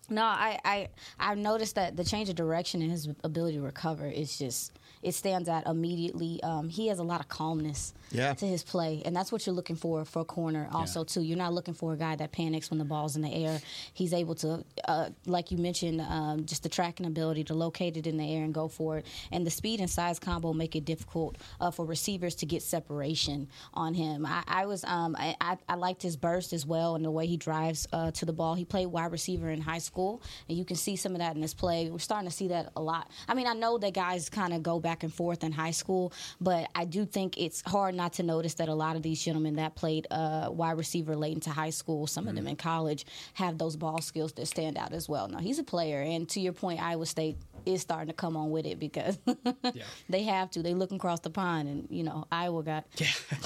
no, 0.09 0.23
I 0.23 0.59
I 0.65 0.89
I 1.19 1.35
noticed 1.35 1.75
that 1.75 1.95
the 1.95 2.03
change 2.03 2.29
of 2.29 2.35
direction 2.35 2.81
and 2.81 2.91
his 2.91 3.07
ability 3.23 3.57
to 3.57 3.63
recover 3.63 4.07
is 4.07 4.37
just 4.37 4.71
it 5.05 5.13
stands 5.13 5.47
out 5.47 5.65
immediately. 5.67 6.41
Um, 6.43 6.67
he 6.67 6.87
has 6.87 6.99
a 6.99 7.03
lot 7.03 7.19
of 7.21 7.27
calmness 7.27 7.93
Yeah. 8.11 8.33
to 8.33 8.45
his 8.45 8.63
play, 8.63 9.01
and 9.05 9.15
that's 9.15 9.31
what 9.31 9.45
you're 9.45 9.55
looking 9.55 9.75
for 9.75 10.03
for 10.05 10.21
a 10.21 10.25
corner. 10.25 10.67
Also, 10.71 11.03
too, 11.03 11.21
you're 11.21 11.37
not 11.37 11.53
looking 11.53 11.73
for 11.73 11.93
a 11.93 11.97
guy 11.97 12.15
that 12.15 12.31
panics 12.31 12.69
when 12.69 12.79
the 12.79 12.85
ball's 12.85 13.15
in 13.15 13.21
the 13.21 13.33
air. 13.33 13.61
He's 13.93 14.13
able 14.13 14.35
to, 14.35 14.63
uh, 14.87 15.09
like 15.25 15.51
you 15.51 15.57
mentioned, 15.57 16.01
um, 16.01 16.45
just 16.45 16.63
the 16.63 16.69
tracking 16.69 17.05
ability 17.05 17.43
to 17.45 17.53
locate 17.53 17.97
it 17.97 18.07
in 18.07 18.17
the 18.17 18.23
air 18.35 18.43
and 18.43 18.53
go 18.53 18.67
for 18.67 18.97
it, 18.97 19.05
and 19.31 19.45
the 19.45 19.51
speed 19.51 19.79
and 19.79 19.89
size 19.89 20.17
combo 20.19 20.53
make 20.53 20.75
it 20.75 20.85
difficult 20.85 21.37
uh, 21.61 21.71
for 21.71 21.85
receivers 21.85 22.35
to 22.35 22.45
get 22.45 22.61
separation 22.63 23.47
on 23.73 23.93
him. 23.93 24.25
I, 24.25 24.43
I 24.47 24.65
was 24.65 24.83
um, 24.85 25.15
I, 25.19 25.35
I, 25.41 25.57
I 25.69 25.75
liked 25.75 26.01
his 26.01 26.15
burst 26.17 26.53
as 26.53 26.65
well 26.65 26.95
and 26.95 27.03
the 27.05 27.11
way 27.11 27.27
he 27.27 27.37
drives 27.37 27.87
uh, 27.93 28.11
to 28.11 28.25
the 28.25 28.33
ball. 28.33 28.55
He 28.55 28.65
played 28.65 28.87
wide 28.87 29.11
receiver 29.11 29.49
in 29.49 29.61
high 29.61 29.79
school, 29.79 30.21
and 30.49 30.57
you 30.57 30.65
can 30.65 30.75
see 30.77 30.95
some 30.95 31.13
of 31.13 31.19
that 31.19 31.35
in 31.35 31.41
his 31.41 31.53
play. 31.53 31.89
We're 31.89 31.99
starting 31.99 32.29
to 32.29 32.35
see 32.35 32.47
that 32.49 32.71
a 32.75 32.81
lot. 32.81 33.09
I 33.27 33.33
mean, 33.33 33.47
I 33.47 33.53
know 33.53 33.77
that 33.77 33.93
guys 33.93 34.29
kind 34.29 34.53
of 34.53 34.63
go 34.63 34.79
back 34.79 34.94
and 35.03 35.13
forth 35.13 35.43
in 35.43 35.51
high 35.51 35.71
school, 35.71 36.11
but 36.41 36.69
I 36.75 36.85
do 36.85 37.05
think 37.05 37.37
it's 37.37 37.61
hard 37.65 37.95
not 37.95 38.13
to 38.13 38.23
notice 38.23 38.53
that 38.55 38.69
a 38.69 38.73
lot 38.75 38.95
of 38.95 39.01
these 39.03 39.21
gentlemen 39.23 39.55
that 39.55 39.75
played 39.75 40.07
uh, 40.11 40.49
wide 40.51 40.77
receiver 40.77 41.15
late 41.15 41.33
into 41.33 41.49
high 41.49 41.69
school, 41.69 42.07
some 42.07 42.27
of 42.27 42.35
them 42.35 42.47
in 42.47 42.55
college, 42.55 43.05
have 43.33 43.57
those 43.57 43.75
ball 43.75 44.01
skills 44.01 44.33
that 44.33 44.45
stand 44.47 44.77
out 44.77 44.93
as 44.93 45.07
well. 45.09 45.27
Now 45.27 45.39
he's 45.39 45.59
a 45.59 45.63
player, 45.63 46.01
and 46.01 46.27
to 46.29 46.39
your 46.39 46.53
point, 46.53 46.81
Iowa 46.81 47.05
State 47.05 47.37
is 47.65 47.81
starting 47.81 48.07
to 48.07 48.13
come 48.13 48.37
on 48.37 48.51
with 48.51 48.65
it 48.67 48.79
because 48.79 49.17
they 50.09 50.23
have 50.23 50.51
to. 50.51 50.61
They 50.61 50.73
looking 50.75 50.97
across 50.97 51.19
the 51.21 51.29
pond, 51.31 51.67
and 51.67 51.87
you 51.89 52.03
know 52.03 52.25
Iowa 52.31 52.61
got 52.63 52.85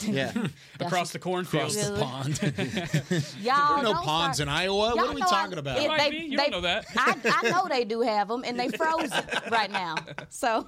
yeah. 0.02 0.32
yeah. 0.34 0.48
Across 0.80 1.12
the 1.14 1.20
cornfield. 1.20 1.72
Across 1.72 1.88
the 1.88 1.92
Really? 1.94 2.04
pond. 2.04 2.40
y'all. 3.42 3.68
There 3.68 3.78
are 3.78 3.84
no 3.84 3.94
ponds 3.94 4.38
start- 4.38 4.40
in 4.40 4.50
Iowa. 4.50 4.78
What 4.78 4.96
Y'all 4.98 5.10
are 5.10 5.14
we 5.14 5.22
talking 5.22 5.56
I- 5.56 5.60
about? 5.60 5.78
it- 5.80 5.88
Might 5.88 6.12
be. 6.12 6.18
You 6.18 6.38
don't 6.38 6.52
know 6.52 6.62
that. 6.62 6.86
I, 6.98 7.16
I 7.44 7.50
know 7.50 7.68
they 7.70 7.86
do 7.86 8.02
have 8.02 8.28
them, 8.28 8.44
and 8.46 8.60
they 8.60 8.68
frozen 8.70 9.24
right 9.52 9.72
now. 9.72 9.96
So, 10.30 10.66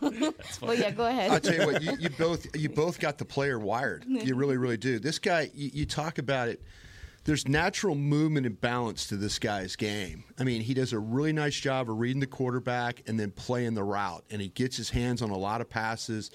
well, 0.72 0.80
yeah, 0.80 0.92
go 0.92 1.06
ahead. 1.06 1.32
I'll 1.32 1.40
tell 1.40 1.54
you 1.54 1.66
what, 1.66 1.82
you, 1.82 1.98
you 2.00 2.10
both 2.10 2.56
you 2.56 2.70
both 2.70 3.00
got 3.00 3.18
the 3.18 3.26
player 3.26 3.60
wired. 3.60 4.06
You 4.22 4.36
really, 4.36 4.56
really 4.56 4.78
do. 4.78 5.00
This 5.00 5.18
guy, 5.18 5.50
you, 5.54 5.72
you 5.74 5.86
talk 5.86 6.20
about 6.20 6.48
it. 6.48 6.62
There's 7.24 7.48
natural 7.48 7.96
movement 7.96 8.46
and 8.46 8.60
balance 8.60 9.08
to 9.08 9.16
this 9.16 9.40
guy's 9.40 9.76
game. 9.76 10.24
I 10.40 10.44
mean, 10.44 10.62
he 10.62 10.76
does 10.76 10.94
a 10.94 11.00
really 11.00 11.34
nice 11.34 11.56
job 11.56 11.90
of 11.90 12.00
reading 12.00 12.20
the 12.20 12.28
quarterback 12.28 13.02
and 13.08 13.20
then 13.20 13.32
playing 13.32 13.74
the 13.74 13.84
route, 13.84 14.24
and 14.30 14.40
he 14.42 14.50
gets 14.50 14.78
his 14.78 14.92
hands 14.92 15.24
on 15.24 15.32
a 15.32 15.38
lot 15.38 15.60
of 15.60 15.70
passes. 15.70 16.30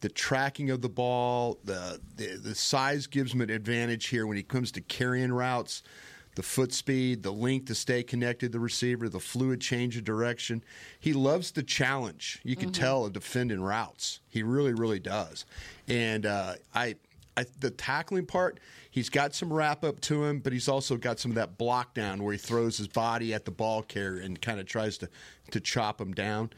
The 0.00 0.08
tracking 0.08 0.70
of 0.70 0.80
the 0.80 0.88
ball, 0.88 1.58
the 1.64 2.00
the, 2.16 2.36
the 2.36 2.54
size 2.54 3.08
gives 3.08 3.34
him 3.34 3.40
an 3.40 3.50
advantage 3.50 4.06
here 4.06 4.26
when 4.26 4.36
he 4.36 4.44
comes 4.44 4.70
to 4.72 4.80
carrying 4.80 5.32
routes 5.32 5.82
the 6.34 6.42
foot 6.42 6.72
speed, 6.72 7.22
the 7.22 7.32
length 7.32 7.66
to 7.66 7.74
stay 7.74 8.02
connected 8.02 8.46
to 8.46 8.52
the 8.52 8.60
receiver, 8.60 9.08
the 9.08 9.20
fluid 9.20 9.60
change 9.60 9.96
of 9.96 10.04
direction. 10.04 10.62
He 10.98 11.12
loves 11.12 11.52
the 11.52 11.62
challenge. 11.62 12.40
You 12.42 12.56
can 12.56 12.72
tell 12.72 13.04
of 13.04 13.12
defending 13.12 13.60
routes. 13.60 14.20
He 14.28 14.42
really, 14.42 14.74
really 14.74 14.98
does. 14.98 15.44
And 15.88 16.26
uh, 16.26 16.54
I, 16.74 16.96
I, 17.36 17.46
the 17.60 17.70
tackling 17.70 18.26
part, 18.26 18.60
he's 18.90 19.08
got 19.08 19.34
some 19.34 19.52
wrap 19.52 19.84
up 19.84 20.00
to 20.02 20.24
him, 20.24 20.40
but 20.40 20.52
he's 20.52 20.68
also 20.68 20.96
got 20.96 21.18
some 21.18 21.30
of 21.30 21.36
that 21.36 21.58
block 21.58 21.94
down 21.94 22.22
where 22.22 22.32
he 22.32 22.38
throws 22.38 22.78
his 22.78 22.88
body 22.88 23.34
at 23.34 23.44
the 23.44 23.50
ball 23.50 23.82
carrier 23.82 24.22
and 24.22 24.40
kind 24.40 24.60
of 24.60 24.66
tries 24.66 24.98
to 24.98 25.08
to 25.50 25.60
chop 25.60 26.00
him 26.00 26.12
down. 26.12 26.50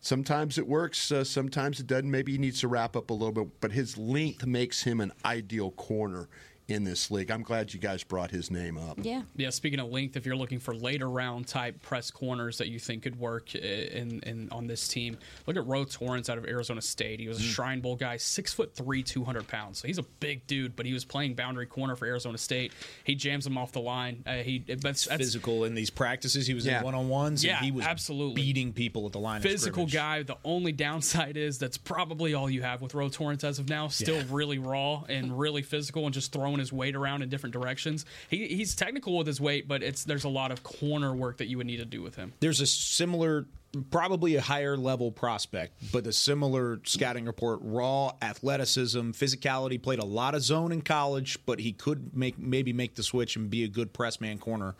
Sometimes 0.00 0.58
it 0.58 0.66
works. 0.66 1.12
Uh, 1.12 1.22
sometimes 1.22 1.78
it 1.78 1.86
doesn't. 1.86 2.10
Maybe 2.10 2.32
he 2.32 2.38
needs 2.38 2.60
to 2.60 2.68
wrap 2.68 2.96
up 2.96 3.10
a 3.10 3.12
little 3.12 3.32
bit, 3.32 3.60
but 3.60 3.70
his 3.70 3.96
length 3.96 4.44
makes 4.44 4.82
him 4.82 5.00
an 5.00 5.12
ideal 5.24 5.70
corner 5.72 6.28
in 6.68 6.84
this 6.84 7.10
league. 7.10 7.30
I'm 7.30 7.42
glad 7.42 7.74
you 7.74 7.80
guys 7.80 8.02
brought 8.04 8.30
his 8.30 8.50
name 8.50 8.78
up. 8.78 8.98
yeah. 9.02 9.22
Yeah, 9.36 9.50
speaking 9.50 9.80
of 9.80 9.88
length, 9.90 10.16
if 10.16 10.24
you're 10.24 10.36
looking 10.36 10.58
for 10.58 10.74
later 10.74 11.08
round 11.10 11.46
type 11.46 11.82
press 11.82 12.10
corners 12.10 12.58
that 12.58 12.68
you 12.68 12.78
think 12.78 13.02
could 13.02 13.18
work 13.18 13.54
in, 13.54 14.20
in 14.20 14.48
on 14.52 14.66
this 14.66 14.86
team, 14.88 15.18
look 15.46 15.56
at 15.56 15.66
Ro 15.66 15.84
Torrence 15.84 16.30
out 16.30 16.38
of 16.38 16.44
Arizona 16.46 16.80
State. 16.80 17.20
He 17.20 17.28
was 17.28 17.38
a 17.38 17.42
Shrine 17.42 17.80
Bowl 17.80 17.96
guy, 17.96 18.16
six 18.16 18.52
foot 18.52 18.74
three, 18.74 19.02
two 19.02 19.24
hundred 19.24 19.48
pounds. 19.48 19.78
So 19.78 19.88
he's 19.88 19.98
a 19.98 20.02
big 20.20 20.46
dude, 20.46 20.76
but 20.76 20.86
he 20.86 20.92
was 20.92 21.04
playing 21.04 21.34
boundary 21.34 21.66
corner 21.66 21.96
for 21.96 22.06
Arizona 22.06 22.38
State. 22.38 22.72
He 23.04 23.14
jams 23.14 23.44
them 23.44 23.58
off 23.58 23.72
the 23.72 23.80
line. 23.80 24.22
Uh, 24.26 24.36
he 24.36 24.60
that's, 24.60 25.04
that's 25.06 25.16
Physical 25.18 25.64
in 25.64 25.74
these 25.74 25.90
practices. 25.90 26.46
He 26.46 26.54
was 26.54 26.64
Yeah. 26.64 26.78
in 26.78 26.84
one 26.84 26.94
on 26.94 27.08
ones. 27.08 27.44
Yeah, 27.44 27.60
he 27.60 27.70
was 27.72 27.84
absolutely. 27.84 28.40
beating 28.40 28.72
people 28.72 29.04
at 29.06 29.12
the 29.12 29.18
line. 29.20 29.42
physical 29.42 29.84
of 29.84 29.92
guy. 29.92 30.22
The 30.22 30.38
only 30.44 30.72
downside 30.72 31.36
is 31.36 31.58
that's 31.58 31.76
probably 31.78 32.34
all 32.34 32.48
you 32.48 32.62
have 32.62 32.80
with 32.82 32.94
Ro 32.94 33.08
Torrence 33.08 33.42
as 33.44 33.58
of 33.58 33.68
now. 33.68 33.88
Still 33.88 34.16
Yeah. 34.16 34.24
really 34.30 34.58
raw 34.58 35.02
and 35.08 35.38
really 35.38 35.62
physical 35.62 36.04
and 36.04 36.14
just 36.14 36.32
throwing 36.32 36.51
his 36.58 36.72
weight 36.72 36.94
around 36.96 37.22
in 37.22 37.28
different 37.28 37.52
directions. 37.52 38.04
He, 38.28 38.48
he's 38.48 38.74
technical 38.74 39.16
with 39.18 39.26
his 39.26 39.40
weight, 39.40 39.68
but 39.68 39.82
it's 39.82 40.04
there's 40.04 40.24
a 40.24 40.28
lot 40.28 40.50
of 40.50 40.62
corner 40.62 41.14
work 41.14 41.38
that 41.38 41.46
you 41.46 41.56
would 41.58 41.66
need 41.66 41.78
to 41.78 41.84
do 41.84 42.02
with 42.02 42.16
him. 42.16 42.32
There's 42.40 42.60
a 42.60 42.66
similar, 42.66 43.46
probably 43.90 44.36
a 44.36 44.40
higher 44.40 44.76
level 44.76 45.12
prospect, 45.12 45.92
but 45.92 46.06
a 46.06 46.12
similar 46.12 46.80
scouting 46.84 47.26
report. 47.26 47.60
Raw 47.62 48.12
athleticism, 48.20 49.10
physicality. 49.10 49.82
Played 49.82 50.00
a 50.00 50.04
lot 50.04 50.34
of 50.34 50.42
zone 50.42 50.72
in 50.72 50.82
college, 50.82 51.38
but 51.46 51.60
he 51.60 51.72
could 51.72 52.16
make 52.16 52.38
maybe 52.38 52.72
make 52.72 52.94
the 52.94 53.02
switch 53.02 53.36
and 53.36 53.50
be 53.50 53.64
a 53.64 53.68
good 53.68 53.92
press 53.92 54.20
man 54.20 54.38
corner. 54.38 54.74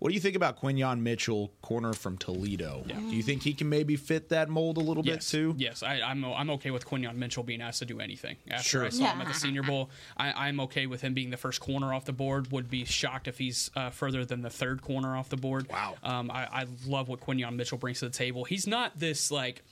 What 0.00 0.08
do 0.08 0.14
you 0.14 0.20
think 0.20 0.34
about 0.34 0.58
Quinyon 0.58 1.00
Mitchell, 1.00 1.52
corner 1.60 1.92
from 1.92 2.16
Toledo? 2.16 2.84
Do 2.86 3.14
you 3.14 3.22
think 3.22 3.42
he 3.42 3.52
can 3.52 3.68
maybe 3.68 3.96
fit 3.96 4.30
that 4.30 4.48
mold 4.48 4.78
a 4.78 4.80
little 4.80 5.02
bit 5.02 5.20
too? 5.20 5.54
yes, 5.58 5.82
I, 5.82 6.00
I'm 6.00 6.24
I'm 6.24 6.48
okay 6.50 6.70
with 6.70 6.86
Quinyon 6.86 7.16
Mitchell 7.16 7.42
being 7.42 7.60
asked 7.60 7.80
to 7.80 7.84
do 7.84 8.00
anything. 8.00 8.36
After 8.50 8.68
Sure. 8.68 8.86
I 8.86 8.88
saw 8.88 9.12
him 9.12 9.20
at 9.20 9.28
the 9.28 9.34
Senior 9.34 9.62
Bowl, 9.62 9.90
I, 10.16 10.48
I'm 10.48 10.58
okay 10.60 10.86
with 10.86 11.02
him 11.02 11.12
being 11.12 11.28
the 11.28 11.36
first 11.36 11.60
corner 11.60 11.92
off 11.92 12.06
the 12.06 12.14
board. 12.14 12.50
Would 12.50 12.70
be 12.70 12.86
shocked 12.86 13.28
if 13.28 13.36
he's 13.36 13.70
uh, 13.76 13.90
further 13.90 14.24
than 14.24 14.40
the 14.40 14.48
third 14.48 14.80
corner 14.80 15.14
off 15.16 15.28
the 15.28 15.36
board. 15.36 15.68
Wow. 15.68 15.96
Um, 16.02 16.30
I, 16.30 16.48
I 16.50 16.66
love 16.86 17.08
what 17.08 17.20
Quinyon 17.20 17.56
Mitchell 17.56 17.76
brings 17.76 17.98
to 17.98 18.06
the 18.06 18.10
table. 18.10 18.44
He's 18.44 18.66
not 18.66 18.98
this 18.98 19.30
like 19.30 19.62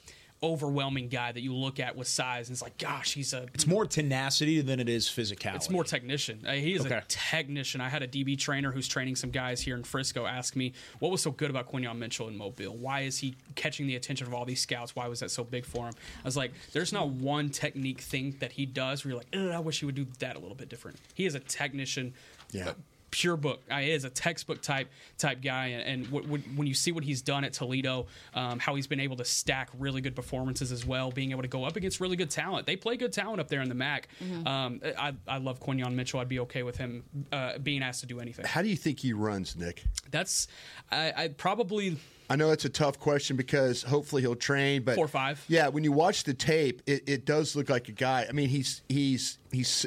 overwhelming 0.42 1.08
guy 1.08 1.32
that 1.32 1.40
you 1.40 1.52
look 1.54 1.80
at 1.80 1.96
with 1.96 2.06
size 2.06 2.48
and 2.48 2.54
it's 2.54 2.62
like, 2.62 2.78
gosh, 2.78 3.14
he's 3.14 3.32
a 3.32 3.46
It's 3.54 3.66
more 3.66 3.84
tenacity 3.86 4.60
than 4.60 4.78
it 4.78 4.88
is 4.88 5.06
physicality. 5.06 5.56
it's 5.56 5.70
more 5.70 5.82
technician. 5.84 6.44
Uh, 6.46 6.52
he 6.52 6.74
is 6.74 6.86
Okay. 6.86 6.94
a 6.96 7.04
technician. 7.08 7.80
I 7.80 7.88
had 7.88 8.02
a 8.02 8.06
DB 8.08 8.38
trainer 8.38 8.70
who's 8.70 8.86
training 8.86 9.16
some 9.16 9.30
guys 9.30 9.60
here 9.60 9.74
in 9.76 9.82
Frisco 9.82 10.26
ask 10.26 10.54
me, 10.54 10.72
what 11.00 11.10
was 11.10 11.22
so 11.22 11.30
good 11.32 11.50
about 11.50 11.70
Quinyon 11.70 11.98
Mitchell 11.98 12.28
in 12.28 12.36
Mobile? 12.36 12.76
Why 12.76 13.00
is 13.00 13.18
he 13.18 13.34
catching 13.56 13.86
the 13.88 13.96
attention 13.96 14.26
of 14.28 14.34
all 14.34 14.44
these 14.44 14.60
scouts? 14.60 14.94
Why 14.94 15.08
was 15.08 15.20
that 15.20 15.30
so 15.30 15.42
big 15.42 15.64
for 15.64 15.86
him? 15.86 15.94
I 16.22 16.28
was 16.28 16.36
like, 16.36 16.52
there's 16.72 16.92
not 16.92 17.08
one 17.08 17.50
technique 17.50 18.00
thing 18.00 18.36
that 18.38 18.52
he 18.52 18.64
does 18.66 19.04
where 19.04 19.10
you're 19.14 19.18
like, 19.20 19.34
I 19.54 19.58
wish 19.58 19.80
he 19.80 19.86
would 19.86 19.94
do 19.96 20.06
that 20.20 20.36
a 20.36 20.38
little 20.38 20.54
bit 20.56 20.68
different. 20.68 20.98
He 21.14 21.26
is 21.26 21.34
a 21.34 21.40
technician. 21.40 22.14
Yeah. 22.52 22.72
Pure 23.10 23.38
book. 23.38 23.62
He 23.70 23.90
is 23.90 24.04
a 24.04 24.10
textbook 24.10 24.60
type 24.60 24.88
type 25.16 25.40
guy, 25.42 25.68
and, 25.68 25.82
and 25.82 26.04
w- 26.12 26.22
w- 26.26 26.42
when 26.56 26.66
you 26.66 26.74
see 26.74 26.92
what 26.92 27.04
he's 27.04 27.22
done 27.22 27.42
at 27.44 27.52
Toledo, 27.54 28.06
um, 28.34 28.58
how 28.58 28.74
he's 28.74 28.86
been 28.86 29.00
able 29.00 29.16
to 29.16 29.24
stack 29.24 29.70
really 29.78 30.00
good 30.00 30.14
performances 30.14 30.72
as 30.72 30.84
well, 30.84 31.10
being 31.10 31.30
able 31.30 31.42
to 31.42 31.48
go 31.48 31.64
up 31.64 31.76
against 31.76 32.00
really 32.00 32.16
good 32.16 32.30
talent. 32.30 32.66
They 32.66 32.76
play 32.76 32.96
good 32.96 33.12
talent 33.12 33.40
up 33.40 33.48
there 33.48 33.62
in 33.62 33.68
the 33.68 33.74
MAC. 33.74 34.08
Um, 34.44 34.80
I, 34.98 35.14
I 35.26 35.38
love 35.38 35.60
Quinyon 35.60 35.94
Mitchell. 35.94 36.20
I'd 36.20 36.28
be 36.28 36.40
okay 36.40 36.62
with 36.62 36.76
him 36.76 37.04
uh, 37.32 37.58
being 37.58 37.82
asked 37.82 38.00
to 38.00 38.06
do 38.06 38.20
anything. 38.20 38.44
How 38.44 38.62
do 38.62 38.68
you 38.68 38.76
think 38.76 39.00
he 39.00 39.12
runs, 39.12 39.56
Nick? 39.56 39.84
That's 40.10 40.48
I, 40.90 41.12
I 41.16 41.28
probably 41.28 41.96
I 42.30 42.36
know 42.36 42.50
it's 42.50 42.66
a 42.66 42.68
tough 42.68 42.98
question 42.98 43.36
because 43.36 43.82
hopefully 43.82 44.20
he'll 44.20 44.36
train, 44.36 44.82
but 44.82 44.96
Four 44.96 45.06
or 45.06 45.08
five. 45.08 45.42
Yeah, 45.48 45.68
when 45.68 45.82
you 45.82 45.92
watch 45.92 46.24
the 46.24 46.34
tape, 46.34 46.82
it, 46.86 47.08
it 47.08 47.24
does 47.24 47.56
look 47.56 47.70
like 47.70 47.88
a 47.88 47.92
guy. 47.92 48.26
I 48.28 48.32
mean, 48.32 48.50
he's 48.50 48.82
he's 48.88 49.38
he's 49.50 49.86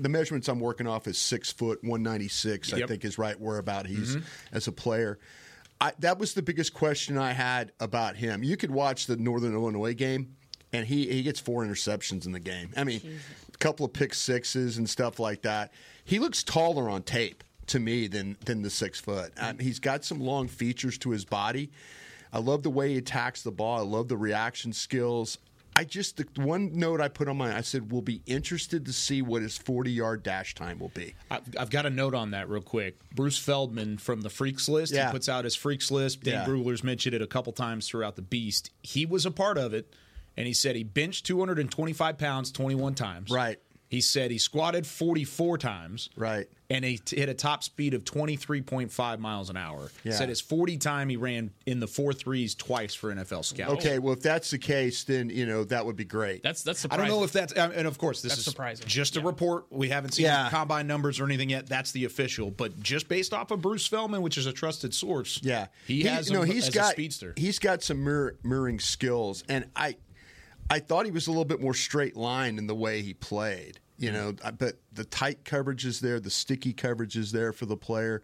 the 0.00 0.08
measurements 0.08 0.48
I'm 0.48 0.60
working 0.60 0.86
off 0.86 1.06
is 1.06 1.18
six 1.18 1.52
foot 1.52 1.78
one 1.84 2.02
ninety 2.02 2.28
six. 2.28 2.72
I 2.72 2.78
think 2.88 3.04
is 3.04 3.18
right 3.18 3.38
where 3.40 3.58
about 3.58 3.86
he's 3.86 4.16
as 4.52 4.66
a 4.66 4.72
player. 4.72 5.18
I, 5.80 5.92
that 6.00 6.18
was 6.18 6.34
the 6.34 6.42
biggest 6.42 6.74
question 6.74 7.16
I 7.16 7.32
had 7.32 7.72
about 7.80 8.16
him. 8.16 8.42
You 8.42 8.56
could 8.56 8.70
watch 8.70 9.06
the 9.06 9.16
Northern 9.16 9.54
Illinois 9.54 9.94
game, 9.94 10.36
and 10.72 10.86
he 10.86 11.06
he 11.06 11.22
gets 11.22 11.40
four 11.40 11.64
interceptions 11.64 12.26
in 12.26 12.32
the 12.32 12.40
game. 12.40 12.70
I 12.76 12.84
mean, 12.84 13.00
a 13.52 13.58
couple 13.58 13.86
of 13.86 13.92
pick 13.92 14.12
sixes 14.14 14.76
and 14.78 14.88
stuff 14.88 15.18
like 15.18 15.42
that. 15.42 15.72
He 16.04 16.18
looks 16.18 16.42
taller 16.42 16.90
on 16.90 17.02
tape 17.02 17.44
to 17.68 17.78
me 17.78 18.08
than 18.08 18.36
than 18.44 18.62
the 18.62 18.70
six 18.70 19.00
foot. 19.00 19.32
Um, 19.38 19.58
he's 19.58 19.78
got 19.78 20.04
some 20.04 20.20
long 20.20 20.48
features 20.48 20.98
to 20.98 21.10
his 21.10 21.24
body. 21.24 21.70
I 22.32 22.38
love 22.38 22.62
the 22.62 22.70
way 22.70 22.90
he 22.90 22.98
attacks 22.98 23.42
the 23.42 23.50
ball. 23.50 23.78
I 23.78 23.82
love 23.82 24.08
the 24.08 24.16
reaction 24.16 24.72
skills. 24.72 25.38
I 25.80 25.84
just 25.84 26.18
the 26.18 26.26
one 26.42 26.72
note 26.74 27.00
I 27.00 27.08
put 27.08 27.26
on 27.26 27.38
my 27.38 27.56
I 27.56 27.62
said 27.62 27.90
we'll 27.90 28.02
be 28.02 28.20
interested 28.26 28.84
to 28.84 28.92
see 28.92 29.22
what 29.22 29.40
his 29.40 29.56
40 29.56 29.90
yard 29.90 30.22
dash 30.22 30.54
time 30.54 30.78
will 30.78 30.90
be. 30.90 31.14
I've, 31.30 31.40
I've 31.58 31.70
got 31.70 31.86
a 31.86 31.90
note 31.90 32.14
on 32.14 32.32
that 32.32 32.50
real 32.50 32.60
quick. 32.60 32.98
Bruce 33.14 33.38
Feldman 33.38 33.96
from 33.96 34.20
the 34.20 34.28
Freaks 34.28 34.68
list. 34.68 34.92
Yeah. 34.92 35.06
He 35.06 35.12
puts 35.12 35.26
out 35.26 35.44
his 35.44 35.54
Freaks 35.54 35.90
list. 35.90 36.20
Dane 36.22 36.34
Yeah. 36.34 36.44
Brugler's 36.44 36.84
mentioned 36.84 37.14
it 37.14 37.22
a 37.22 37.26
couple 37.26 37.54
times 37.54 37.88
throughout 37.88 38.16
the 38.16 38.20
Beast. 38.22 38.70
He 38.82 39.06
was 39.06 39.24
a 39.24 39.30
part 39.30 39.56
of 39.56 39.72
it, 39.72 39.94
and 40.36 40.46
he 40.46 40.52
said 40.52 40.76
he 40.76 40.84
benched 40.84 41.24
225 41.24 42.18
pounds 42.18 42.52
21 42.52 42.94
times. 42.94 43.30
Right. 43.30 43.58
He 43.90 44.00
said 44.00 44.30
he 44.30 44.38
squatted 44.38 44.86
44 44.86 45.58
times. 45.58 46.08
Right. 46.16 46.48
And 46.72 46.84
he 46.84 46.98
t- 46.98 47.16
hit 47.16 47.28
a 47.28 47.34
top 47.34 47.64
speed 47.64 47.92
of 47.94 48.04
23.5 48.04 49.18
miles 49.18 49.50
an 49.50 49.56
hour. 49.56 49.90
Yeah. 50.04 50.12
Said 50.12 50.28
his 50.28 50.40
40 50.40 50.76
time 50.78 51.08
he 51.08 51.16
ran 51.16 51.50
in 51.66 51.80
the 51.80 51.88
four 51.88 52.12
threes 52.12 52.54
twice 52.54 52.94
for 52.94 53.12
NFL 53.12 53.44
scouts. 53.44 53.72
Okay, 53.72 53.98
well, 53.98 54.12
if 54.12 54.20
that's 54.20 54.52
the 54.52 54.58
case, 54.58 55.02
then 55.02 55.28
you 55.28 55.44
know 55.44 55.64
that 55.64 55.84
would 55.84 55.96
be 55.96 56.04
great. 56.04 56.44
That's 56.44 56.62
that's 56.62 56.86
I 56.88 56.96
don't 56.96 57.08
know 57.08 57.24
if 57.24 57.32
that's, 57.32 57.52
and 57.52 57.86
of 57.88 57.98
course, 57.98 58.22
this 58.22 58.30
That's 58.30 58.38
is 58.38 58.44
surprising. 58.44 58.86
just 58.86 59.16
a 59.16 59.20
Yeah. 59.20 59.26
report. 59.26 59.66
We 59.70 59.88
haven't 59.88 60.12
seen 60.12 60.26
Yeah. 60.26 60.48
combine 60.50 60.86
numbers 60.86 61.18
or 61.18 61.24
anything 61.24 61.50
yet. 61.50 61.66
That's 61.66 61.90
the 61.90 62.04
official. 62.04 62.52
But 62.52 62.80
just 62.80 63.08
based 63.08 63.34
off 63.34 63.50
of 63.50 63.60
Bruce 63.60 63.88
Feldman, 63.88 64.22
which 64.22 64.38
is 64.38 64.46
a 64.46 64.52
trusted 64.52 64.94
source, 64.94 65.40
yeah, 65.42 65.66
he, 65.88 66.02
has 66.04 66.30
no, 66.30 66.42
him 66.42 66.54
he's 66.54 66.68
as 66.68 66.74
got 66.74 66.90
a 66.90 66.92
speedster. 66.92 67.34
he's 67.36 67.58
got 67.58 67.82
some 67.82 68.04
mirror, 68.04 68.36
mirroring 68.44 68.78
skills, 68.78 69.42
and 69.48 69.64
I, 69.74 69.96
I 70.70 70.78
thought 70.78 71.04
he 71.04 71.10
was 71.10 71.26
a 71.26 71.30
little 71.30 71.44
bit 71.44 71.60
more 71.60 71.74
straight 71.74 72.16
line 72.16 72.56
in 72.56 72.66
the 72.66 72.74
way 72.74 73.02
he 73.02 73.12
played. 73.12 73.80
You 73.98 74.12
know, 74.12 74.32
but 74.56 74.76
the 74.94 75.04
tight 75.04 75.44
coverage 75.44 75.84
is 75.84 76.00
there, 76.00 76.20
the 76.20 76.30
sticky 76.30 76.72
coverage 76.72 77.18
is 77.18 77.32
there 77.32 77.52
for 77.52 77.66
the 77.66 77.76
player. 77.76 78.22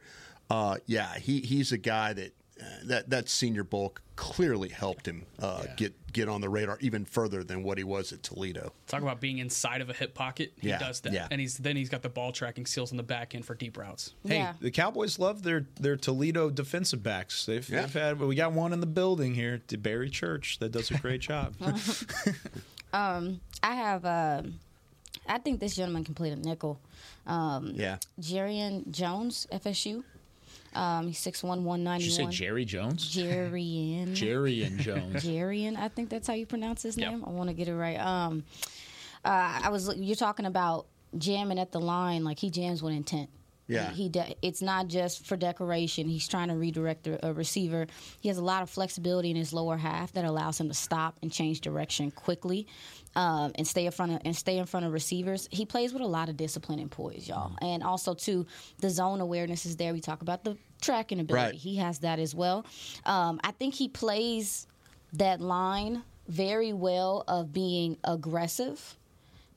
Uh, 0.48 0.76
yeah, 0.86 1.18
he 1.18 1.40
he's 1.40 1.70
a 1.70 1.76
guy 1.76 2.14
that 2.14 2.32
that 2.84 3.10
that 3.10 3.28
Senior 3.28 3.64
Bowl 3.64 3.94
clearly 4.16 4.70
helped 4.70 5.06
him 5.06 5.24
uh, 5.40 5.64
get 5.76 5.92
get 6.12 6.26
on 6.28 6.40
the 6.40 6.48
radar 6.48 6.78
even 6.80 7.04
further 7.04 7.44
than 7.44 7.62
what 7.62 7.76
he 7.76 7.84
was 7.84 8.12
at 8.12 8.22
Toledo. 8.22 8.72
Talk 8.86 9.02
about 9.02 9.20
being 9.20 9.36
inside 9.38 9.82
of 9.82 9.90
a 9.90 9.92
hip 9.92 10.14
pocket. 10.14 10.54
He 10.58 10.68
Yeah, 10.68 10.78
does 10.78 11.00
that, 11.00 11.12
yeah. 11.12 11.28
and 11.30 11.38
he's 11.40 11.58
then 11.58 11.76
he's 11.76 11.90
got 11.90 12.00
the 12.00 12.08
ball 12.08 12.32
tracking 12.32 12.64
skills 12.64 12.90
on 12.92 12.96
the 12.96 13.02
back 13.02 13.34
end 13.34 13.44
for 13.44 13.54
deep 13.54 13.76
routes. 13.76 14.14
Hey, 14.26 14.36
Yeah. 14.36 14.54
the 14.60 14.70
Cowboys 14.70 15.18
love 15.18 15.42
their 15.42 15.66
their 15.78 15.96
Toledo 15.96 16.48
defensive 16.48 17.02
backs. 17.02 17.44
They've, 17.44 17.68
Yeah. 17.68 17.82
they've 17.82 17.92
had 17.92 18.18
we 18.20 18.34
got 18.34 18.52
one 18.52 18.72
in 18.72 18.80
the 18.80 18.86
building 18.86 19.34
here, 19.34 19.60
to 19.68 19.76
Barry 19.76 20.08
Church, 20.08 20.58
that 20.60 20.72
does 20.72 20.90
a 20.90 20.96
great 20.98 21.20
job. 21.30 21.54
I 22.92 23.38
have. 23.62 24.04
um 24.04 24.60
I 25.28 25.38
think 25.38 25.58
this 25.58 25.74
gentleman 25.74 26.04
can 26.04 26.14
play 26.14 26.30
the 26.30 26.36
nickel. 26.36 26.78
Um, 27.26 27.72
Yeah, 27.74 27.98
Jarrian 28.20 28.88
Jones, 28.90 29.46
FSU. 29.52 30.04
Um, 30.74 31.08
he's 31.08 31.18
six 31.18 31.42
one 31.42 31.64
one 31.64 31.84
Did 31.84 32.02
you 32.02 32.10
say. 32.10 32.26
Jerry 32.26 32.64
Jones? 32.64 33.14
Jarrian. 33.14 34.14
Jerry 34.14 34.62
and 34.64 34.78
Jones. 34.88 35.24
Jarrian, 35.24 35.76
I 35.76 35.88
think 35.88 36.10
that's 36.10 36.26
how 36.26 36.34
you 36.34 36.46
pronounce 36.46 36.82
his 36.82 36.96
Yep. 36.98 37.10
name. 37.10 37.24
I 37.26 37.30
want 37.30 37.48
to 37.48 37.54
get 37.54 37.68
it 37.68 37.74
right. 37.74 37.98
Um, 37.98 38.44
uh, 39.24 39.60
I 39.64 39.68
was 39.70 39.94
you're 39.96 40.16
talking 40.16 40.46
about 40.46 40.86
jamming 41.18 41.58
at 41.58 41.72
the 41.72 41.80
line, 41.80 42.24
like 42.24 42.38
he 42.38 42.50
jams 42.50 42.82
with 42.82 42.94
intent. 42.94 43.30
Yeah. 43.68 43.90
he, 43.90 44.04
he 44.04 44.08
de- 44.10 44.36
it's 44.42 44.62
not 44.62 44.86
just 44.86 45.26
for 45.26 45.36
decoration. 45.36 46.08
He's 46.08 46.28
trying 46.28 46.48
to 46.48 46.54
redirect 46.54 47.08
a, 47.08 47.26
a 47.26 47.32
receiver. 47.32 47.88
He 48.20 48.28
has 48.28 48.38
a 48.38 48.44
lot 48.44 48.62
of 48.62 48.70
flexibility 48.70 49.30
in 49.30 49.36
his 49.36 49.52
lower 49.52 49.76
half 49.76 50.12
that 50.12 50.24
allows 50.24 50.60
him 50.60 50.68
to 50.68 50.74
stop 50.74 51.16
and 51.20 51.32
change 51.32 51.62
direction 51.62 52.12
quickly, 52.12 52.68
um, 53.16 53.50
and 53.56 53.66
stay 53.66 53.86
in 53.86 53.92
front 53.92 54.12
of 54.12 54.20
and 54.24 54.36
stay 54.36 54.58
in 54.58 54.66
front 54.66 54.86
of 54.86 54.92
receivers. 54.92 55.48
He 55.50 55.66
plays 55.66 55.92
with 55.92 56.02
a 56.02 56.06
lot 56.06 56.28
of 56.28 56.36
discipline 56.36 56.78
and 56.78 56.90
poise, 56.90 57.26
y'all, 57.26 57.50
Mm-hmm. 57.50 57.64
and 57.64 57.82
also 57.82 58.14
too 58.14 58.46
the 58.80 58.90
zone 58.90 59.20
awareness 59.20 59.66
is 59.66 59.76
there. 59.76 59.92
We 59.92 60.00
talk 60.00 60.22
about 60.22 60.44
the 60.44 60.56
tracking 60.80 61.18
ability. 61.20 61.44
Right. 61.46 61.54
He 61.54 61.76
has 61.76 61.98
that 62.00 62.18
as 62.18 62.34
well. 62.34 62.64
Um, 63.04 63.40
I 63.42 63.50
think 63.52 63.74
he 63.74 63.88
plays 63.88 64.66
that 65.14 65.40
line 65.40 66.02
very 66.28 66.72
well 66.72 67.24
of 67.28 67.52
being 67.52 67.96
aggressive, 68.04 68.96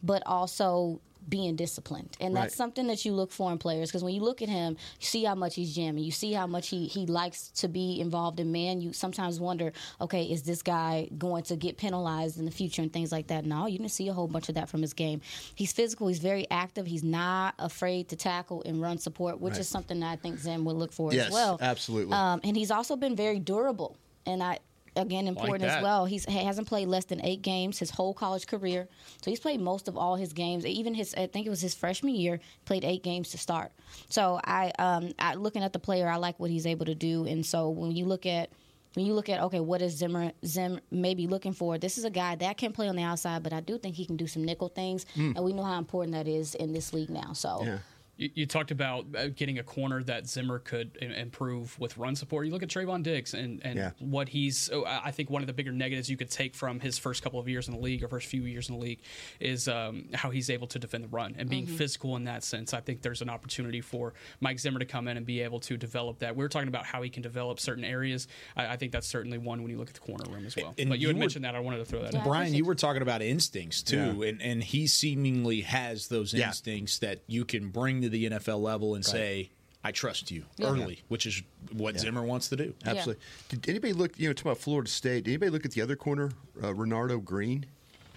but 0.04 0.24
also 0.26 1.02
being 1.28 1.56
disciplined. 1.56 2.16
And 2.20 2.36
that's 2.36 2.44
Right. 2.46 2.52
something 2.54 2.88
that 2.88 3.06
you 3.06 3.14
look 3.14 3.32
for 3.32 3.52
in 3.52 3.58
players 3.58 3.90
because 3.90 4.04
when 4.04 4.14
you 4.16 4.22
look 4.22 4.42
at 4.42 4.50
him, 4.50 4.78
you 5.00 5.06
see 5.06 5.24
how 5.24 5.36
much 5.36 5.56
he's 5.56 5.76
jamming, 5.76 6.04
you 6.04 6.12
see 6.12 6.32
how 6.34 6.48
much 6.48 6.70
he, 6.70 6.88
he 6.88 7.06
likes 7.06 7.50
to 7.56 7.68
be 7.68 8.00
involved 8.00 8.40
in 8.40 8.52
man. 8.52 8.82
You 8.82 8.94
sometimes 8.94 9.40
wonder, 9.40 9.72
okay, 10.02 10.24
is 10.24 10.44
this 10.44 10.62
guy 10.64 11.10
going 11.18 11.44
to 11.44 11.56
get 11.56 11.78
penalized 11.78 12.40
in 12.40 12.46
the 12.46 12.52
future 12.52 12.82
and 12.82 12.92
things 12.92 13.12
like 13.12 13.28
that? 13.28 13.46
No, 13.46 13.68
you 13.68 13.78
didn't 13.78 13.92
see 13.92 14.08
a 14.08 14.14
whole 14.14 14.28
bunch 14.28 14.50
of 14.50 14.56
that 14.56 14.70
from 14.70 14.82
his 14.82 14.94
game. 14.94 15.22
He's 15.56 15.72
physical, 15.72 16.08
he's 16.08 16.20
very 16.20 16.50
active, 16.50 16.88
he's 16.88 17.04
not 17.04 17.54
afraid 17.60 18.10
to 18.10 18.16
tackle 18.16 18.64
and 18.66 18.82
run 18.82 18.98
support, 18.98 19.40
which 19.40 19.52
Right. 19.54 19.62
is 19.62 19.68
something 19.68 20.00
that 20.00 20.08
I 20.12 20.16
think 20.16 20.40
Zim 20.40 20.66
would 20.66 20.78
look 20.78 20.92
for 20.94 21.14
Yes, 21.14 21.28
as 21.28 21.34
well. 21.34 21.58
absolutely. 21.62 22.14
Um, 22.14 22.40
and 22.44 22.56
he's 22.58 22.72
also 22.72 22.96
been 22.96 23.16
very 23.16 23.40
durable. 23.40 23.98
And 24.26 24.44
I 24.44 24.60
again 25.00 25.28
important 25.28 25.64
as 25.64 25.82
well. 25.84 26.06
He's 26.06 26.26
he 26.26 26.44
hasn't 26.44 26.68
played 26.68 26.88
less 26.88 27.06
than 27.06 27.24
eight 27.26 27.42
games 27.42 27.80
his 27.80 27.92
whole 27.92 28.14
college 28.14 28.48
career. 28.48 28.88
So 29.22 29.32
he's 29.32 29.40
played 29.40 29.60
most 29.60 29.88
of 29.88 29.98
all 29.98 30.16
his 30.16 30.34
games. 30.34 30.66
Even 30.66 30.94
his 30.94 31.14
I 31.16 31.28
think 31.28 31.48
it 31.48 31.50
was 31.50 31.62
his 31.62 31.74
freshman 31.74 32.16
year 32.16 32.40
played 32.66 32.84
eight 32.84 33.04
games 33.04 33.30
to 33.32 33.38
start. 33.38 33.72
So 34.10 34.40
I 34.44 34.72
um 34.80 35.12
I, 35.20 35.36
looking 35.36 35.64
at 35.64 35.74
the 35.74 35.80
player, 35.80 36.08
I 36.08 36.18
like 36.18 36.40
what 36.40 36.50
he's 36.50 36.66
able 36.66 36.86
to 36.86 36.96
do. 36.96 37.26
And 37.26 37.46
so 37.46 37.70
when 37.70 37.92
you 37.92 38.06
look 38.06 38.26
at 38.26 38.50
when 38.96 39.06
you 39.06 39.14
look 39.14 39.30
at 39.30 39.42
okay, 39.42 39.60
what 39.60 39.82
is 39.82 39.94
Zimmer 39.98 40.32
Zim 40.46 40.80
maybe 40.92 41.28
looking 41.28 41.54
for? 41.54 41.78
This 41.78 41.98
is 41.98 42.06
a 42.06 42.10
guy 42.10 42.36
that 42.36 42.58
can 42.58 42.72
play 42.72 42.88
on 42.88 42.96
the 42.96 43.04
outside, 43.04 43.44
but 43.44 43.54
I 43.54 43.60
do 43.62 43.78
think 43.78 43.96
he 43.96 44.06
can 44.06 44.18
do 44.18 44.28
some 44.28 44.44
nickel 44.44 44.70
things, 44.70 45.06
and 45.36 45.44
we 45.44 45.54
know 45.54 45.64
how 45.64 45.78
important 45.78 46.14
that 46.16 46.28
is 46.28 46.56
in 46.56 46.74
this 46.74 46.92
league 46.94 47.10
now. 47.10 47.34
So 47.34 47.62
yeah. 47.64 47.78
You, 48.20 48.30
you 48.36 48.46
talked 48.46 48.70
about 48.72 49.06
uh, 49.18 49.28
getting 49.30 49.58
a 49.60 49.64
corner 49.64 50.04
that 50.04 50.28
Zimmer 50.28 50.60
could 50.60 50.98
improve 51.02 51.80
with 51.80 51.98
run 51.98 52.16
support. 52.16 52.46
You 52.46 52.52
look 52.52 52.64
at 52.64 52.70
Trevon 52.70 53.02
Diggs 53.02 53.34
and, 53.34 53.62
and 53.64 53.78
Yeah. 53.78 53.92
what 54.00 54.30
he's. 54.30 54.70
I 54.72 55.02
I 55.06 55.12
think 55.12 55.30
one 55.30 55.42
of 55.42 55.48
the 55.48 55.54
bigger 55.54 55.72
negatives 55.72 56.10
you 56.10 56.18
could 56.18 56.30
take 56.30 56.54
from 56.54 56.80
his 56.80 56.98
first 57.00 57.24
couple 57.24 57.40
of 57.40 57.48
years 57.48 57.68
in 57.68 57.74
the 57.74 57.80
league 57.80 58.04
or 58.04 58.08
first 58.10 58.28
few 58.28 58.44
years 58.44 58.70
in 58.70 58.76
the 58.76 58.82
league 58.82 59.00
is 59.40 59.68
um, 59.68 60.06
how 60.14 60.30
he's 60.30 60.50
able 60.50 60.68
to 60.68 60.78
defend 60.80 61.04
the 61.06 61.08
run 61.08 61.34
and 61.38 61.50
being 61.50 61.66
physical 61.66 62.16
in 62.18 62.26
that 62.26 62.44
sense. 62.44 62.74
I 62.74 62.82
think 62.82 63.02
there's 63.02 63.22
an 63.22 63.30
opportunity 63.30 63.82
for 63.82 64.14
Mike 64.42 64.60
Zimmer 64.60 64.80
to 64.80 64.86
come 64.86 65.08
in 65.08 65.16
and 65.18 65.26
be 65.26 65.42
able 65.42 65.60
to 65.62 65.78
develop 65.78 66.20
that. 66.20 66.36
We 66.36 66.44
were 66.44 66.50
talking 66.50 66.68
about 66.68 66.86
how 66.86 67.02
he 67.02 67.10
can 67.10 67.24
develop 67.24 67.60
certain 67.60 67.84
areas. 67.86 68.28
I, 68.56 68.68
I 68.74 68.76
think 68.78 68.92
that's 68.92 69.08
certainly 69.08 69.38
one 69.38 69.62
when 69.64 69.72
you 69.72 69.78
look 69.78 69.88
at 69.90 69.94
the 69.96 70.02
corner 70.02 70.26
room 70.30 70.46
as 70.46 70.56
well. 70.58 70.76
And 70.78 70.90
but 70.90 71.00
you, 71.00 71.04
you 71.04 71.08
had 71.08 71.16
were- 71.16 71.20
mentioned 71.22 71.46
that. 71.46 71.56
I 71.56 71.60
wanted 71.60 71.78
to 71.78 71.86
throw 71.86 72.02
that 72.04 72.14
Yeah. 72.14 72.20
in. 72.20 72.26
Brian, 72.26 72.52
you 72.54 72.58
you. 72.60 72.66
were 72.66 72.76
talking 72.76 73.02
about 73.02 73.22
instincts 73.22 73.82
too, 73.82 74.18
Yeah. 74.20 74.28
and 74.30 74.42
and 74.42 74.64
he 74.64 74.86
seemingly 74.88 75.62
has 75.62 76.08
those 76.10 76.34
Yeah. 76.34 76.48
instincts 76.48 77.00
that 77.00 77.22
you 77.28 77.46
can 77.46 77.70
bring 77.70 78.02
to 78.02 78.09
the 78.10 78.30
NFL 78.30 78.62
level 78.62 78.96
and 78.96 79.06
say, 79.06 79.50
"I 79.84 79.92
trust 79.92 80.32
you" 80.32 80.46
early, 80.62 81.02
which 81.08 81.26
is 81.26 81.42
what 81.72 82.00
Zimmer 82.00 82.24
wants 82.24 82.50
to 82.50 82.56
do. 82.56 82.74
Absolutely. 82.86 83.22
Did 83.50 83.70
anybody 83.70 83.94
look? 83.94 84.18
You 84.20 84.28
know, 84.30 84.34
talking 84.34 84.52
about 84.52 84.62
Florida 84.62 84.90
State. 84.90 85.24
Did 85.26 85.32
anybody 85.32 85.52
look 85.52 85.66
at 85.66 85.72
the 85.72 85.82
other 85.82 85.96
corner, 85.96 86.32
uh, 86.62 86.68
Renardo 86.68 87.24
Green? 87.24 87.66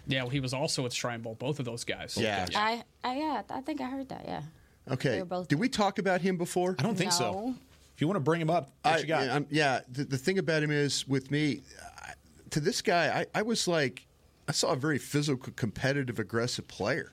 Yeah, 0.07 0.23
well, 0.23 0.31
he 0.31 0.41
was 0.41 0.53
also 0.53 0.85
at 0.85 0.93
Shrine 0.93 1.21
Bowl. 1.21 1.37
Both 1.37 1.59
of 1.61 1.65
those 1.65 1.85
guys. 1.85 2.17
Yeah. 2.19 2.47
I, 2.57 2.83
I 3.05 3.17
yeah, 3.17 3.43
I 3.51 3.61
think 3.61 3.81
I 3.81 3.85
heard 3.89 4.09
that. 4.09 4.25
Yeah. 4.27 4.43
Okay. 4.91 5.19
They 5.19 5.23
both- 5.23 5.47
Did 5.47 5.61
we 5.61 5.69
talk 5.69 6.01
about 6.01 6.21
him 6.21 6.37
before? 6.37 6.75
I 6.79 6.83
don't 6.83 6.97
think 6.99 7.13
so. 7.13 7.55
If 7.95 8.01
you 8.01 8.09
want 8.09 8.17
to 8.17 8.21
bring 8.21 8.41
him 8.41 8.51
up, 8.51 8.73
what 8.83 8.95
I, 8.95 8.99
you 8.99 9.07
got? 9.07 9.29
I'm- 9.29 9.47
yeah. 9.49 9.81
The, 9.93 10.03
the 10.03 10.19
thing 10.19 10.39
about 10.41 10.61
him 10.65 10.73
is, 10.73 11.07
with 11.07 11.31
me, 11.31 11.61
I, 12.03 12.15
to 12.51 12.59
this 12.59 12.83
guy, 12.83 13.21
I, 13.21 13.39
I 13.39 13.43
was 13.43 13.69
like, 13.69 14.05
I 14.49 14.53
saw 14.53 14.73
a 14.73 14.77
very 14.77 14.99
physical, 14.99 15.53
competitive, 15.55 16.19
aggressive 16.19 16.67
player. 16.67 17.13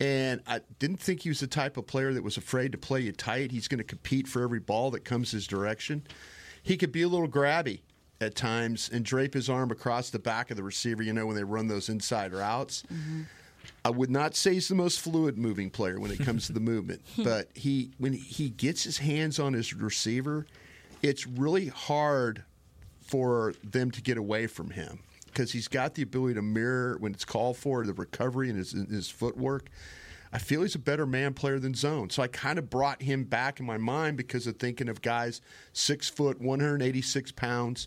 And 0.00 0.40
I 0.46 0.60
didn't 0.78 1.00
think 1.00 1.22
he 1.22 1.28
was 1.28 1.40
the 1.40 1.46
type 1.46 1.76
of 1.76 1.86
player 1.86 2.12
that 2.12 2.22
was 2.22 2.36
afraid 2.36 2.72
to 2.72 2.78
play 2.78 3.00
you 3.00 3.12
tight. 3.12 3.52
He's 3.52 3.68
going 3.68 3.78
to 3.78 3.84
compete 3.84 4.26
for 4.26 4.42
every 4.42 4.58
ball 4.58 4.90
that 4.92 5.04
comes 5.04 5.30
his 5.30 5.46
direction. 5.46 6.06
He 6.62 6.76
could 6.76 6.92
be 6.92 7.02
a 7.02 7.08
little 7.08 7.28
grabby 7.28 7.80
at 8.20 8.34
times 8.34 8.90
and 8.92 9.04
drape 9.04 9.34
his 9.34 9.48
arm 9.48 9.70
across 9.70 10.10
the 10.10 10.18
back 10.18 10.50
of 10.50 10.56
the 10.56 10.62
receiver, 10.62 11.02
you 11.02 11.12
know, 11.12 11.26
when 11.26 11.36
they 11.36 11.44
run 11.44 11.68
those 11.68 11.88
inside 11.88 12.32
routes. 12.32 12.82
I 13.84 13.90
would 13.90 14.10
not 14.10 14.34
say 14.34 14.54
he's 14.54 14.68
the 14.68 14.74
most 14.74 15.00
fluid 15.00 15.38
moving 15.38 15.70
player 15.70 16.00
when 16.00 16.10
it 16.10 16.20
comes 16.20 16.46
to 16.46 16.52
the 16.52 16.60
movement, 16.72 17.02
but 17.18 17.48
he 17.54 17.90
when 17.98 18.12
he 18.12 18.50
gets 18.50 18.82
his 18.82 18.98
hands 18.98 19.38
on 19.38 19.52
his 19.52 19.74
receiver, 19.74 20.46
it's 21.02 21.26
really 21.26 21.68
hard 21.68 22.44
for 23.02 23.54
them 23.62 23.90
to 23.90 24.00
get 24.00 24.16
away 24.16 24.46
from 24.46 24.70
him 24.70 25.00
because 25.34 25.52
he's 25.52 25.68
got 25.68 25.94
the 25.94 26.02
ability 26.02 26.34
to 26.34 26.42
mirror 26.42 26.96
when 27.00 27.12
it's 27.12 27.24
called 27.24 27.56
for 27.56 27.84
the 27.84 27.92
recovery 27.92 28.48
and 28.48 28.56
his, 28.56 28.72
his 28.72 29.10
footwork. 29.10 29.68
I 30.32 30.38
feel 30.38 30.62
he's 30.62 30.74
a 30.74 30.80
better 30.80 31.06
man 31.06 31.34
player 31.34 31.58
than 31.58 31.74
zone, 31.74 32.10
so 32.10 32.22
I 32.22 32.26
kind 32.28 32.58
of 32.58 32.70
brought 32.70 33.02
him 33.02 33.24
back 33.24 33.60
in 33.60 33.66
my 33.66 33.76
mind 33.76 34.16
because 34.16 34.46
of 34.46 34.56
thinking 34.56 34.88
of 34.88 35.02
guys 35.02 35.40
six 35.72 36.08
foot, 36.08 36.40
186 36.40 37.32
pounds. 37.32 37.86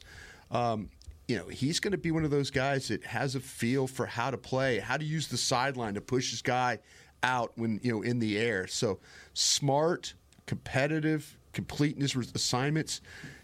Um, 0.52 0.90
you 1.28 1.36
know, 1.36 1.48
he's 1.48 1.82
going 1.82 1.92
to 1.92 1.98
be 1.98 2.12
one 2.12 2.24
of 2.24 2.32
those 2.32 2.50
guys 2.50 2.88
that 2.88 3.04
has 3.04 3.36
a 3.36 3.42
feel 3.42 3.86
for 3.86 4.06
how 4.06 4.32
to 4.32 4.38
play, 4.38 4.80
how 4.80 4.96
to 4.96 5.04
use 5.04 5.28
the 5.28 5.38
sideline 5.38 5.96
to 5.96 6.02
push 6.02 6.30
his 6.30 6.42
guy 6.42 6.80
out 7.24 7.52
when 7.56 7.80
you 7.84 7.92
know 7.92 8.02
in 8.02 8.20
the 8.20 8.38
air. 8.38 8.68
So 8.68 9.00
smart, 9.34 10.14
competitive, 10.46 11.38
complete 11.52 11.96
in 11.96 12.02
his 12.02 12.16
assignments. 12.16 13.02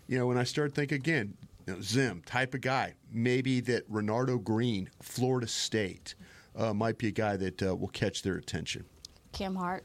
You 0.08 0.18
know, 0.18 0.28
when 0.28 0.38
I 0.38 0.44
started 0.46 0.76
thinking 0.76 0.96
again, 0.96 1.34
you 1.68 1.74
know, 1.74 1.82
Zim 1.82 2.22
type 2.26 2.54
of 2.54 2.62
guy, 2.62 2.94
maybe 3.12 3.60
that 3.62 3.90
Renardo 3.92 4.42
Green, 4.44 4.90
Florida 5.02 5.48
State, 5.48 6.16
uh, 6.56 6.74
might 6.74 6.98
be 6.98 7.08
a 7.08 7.12
guy 7.12 7.38
that 7.38 7.62
uh, 7.64 7.76
will 7.76 7.88
catch 7.90 8.22
their 8.22 8.36
attention. 8.36 8.86
Cam 9.32 9.56
Hart, 9.56 9.84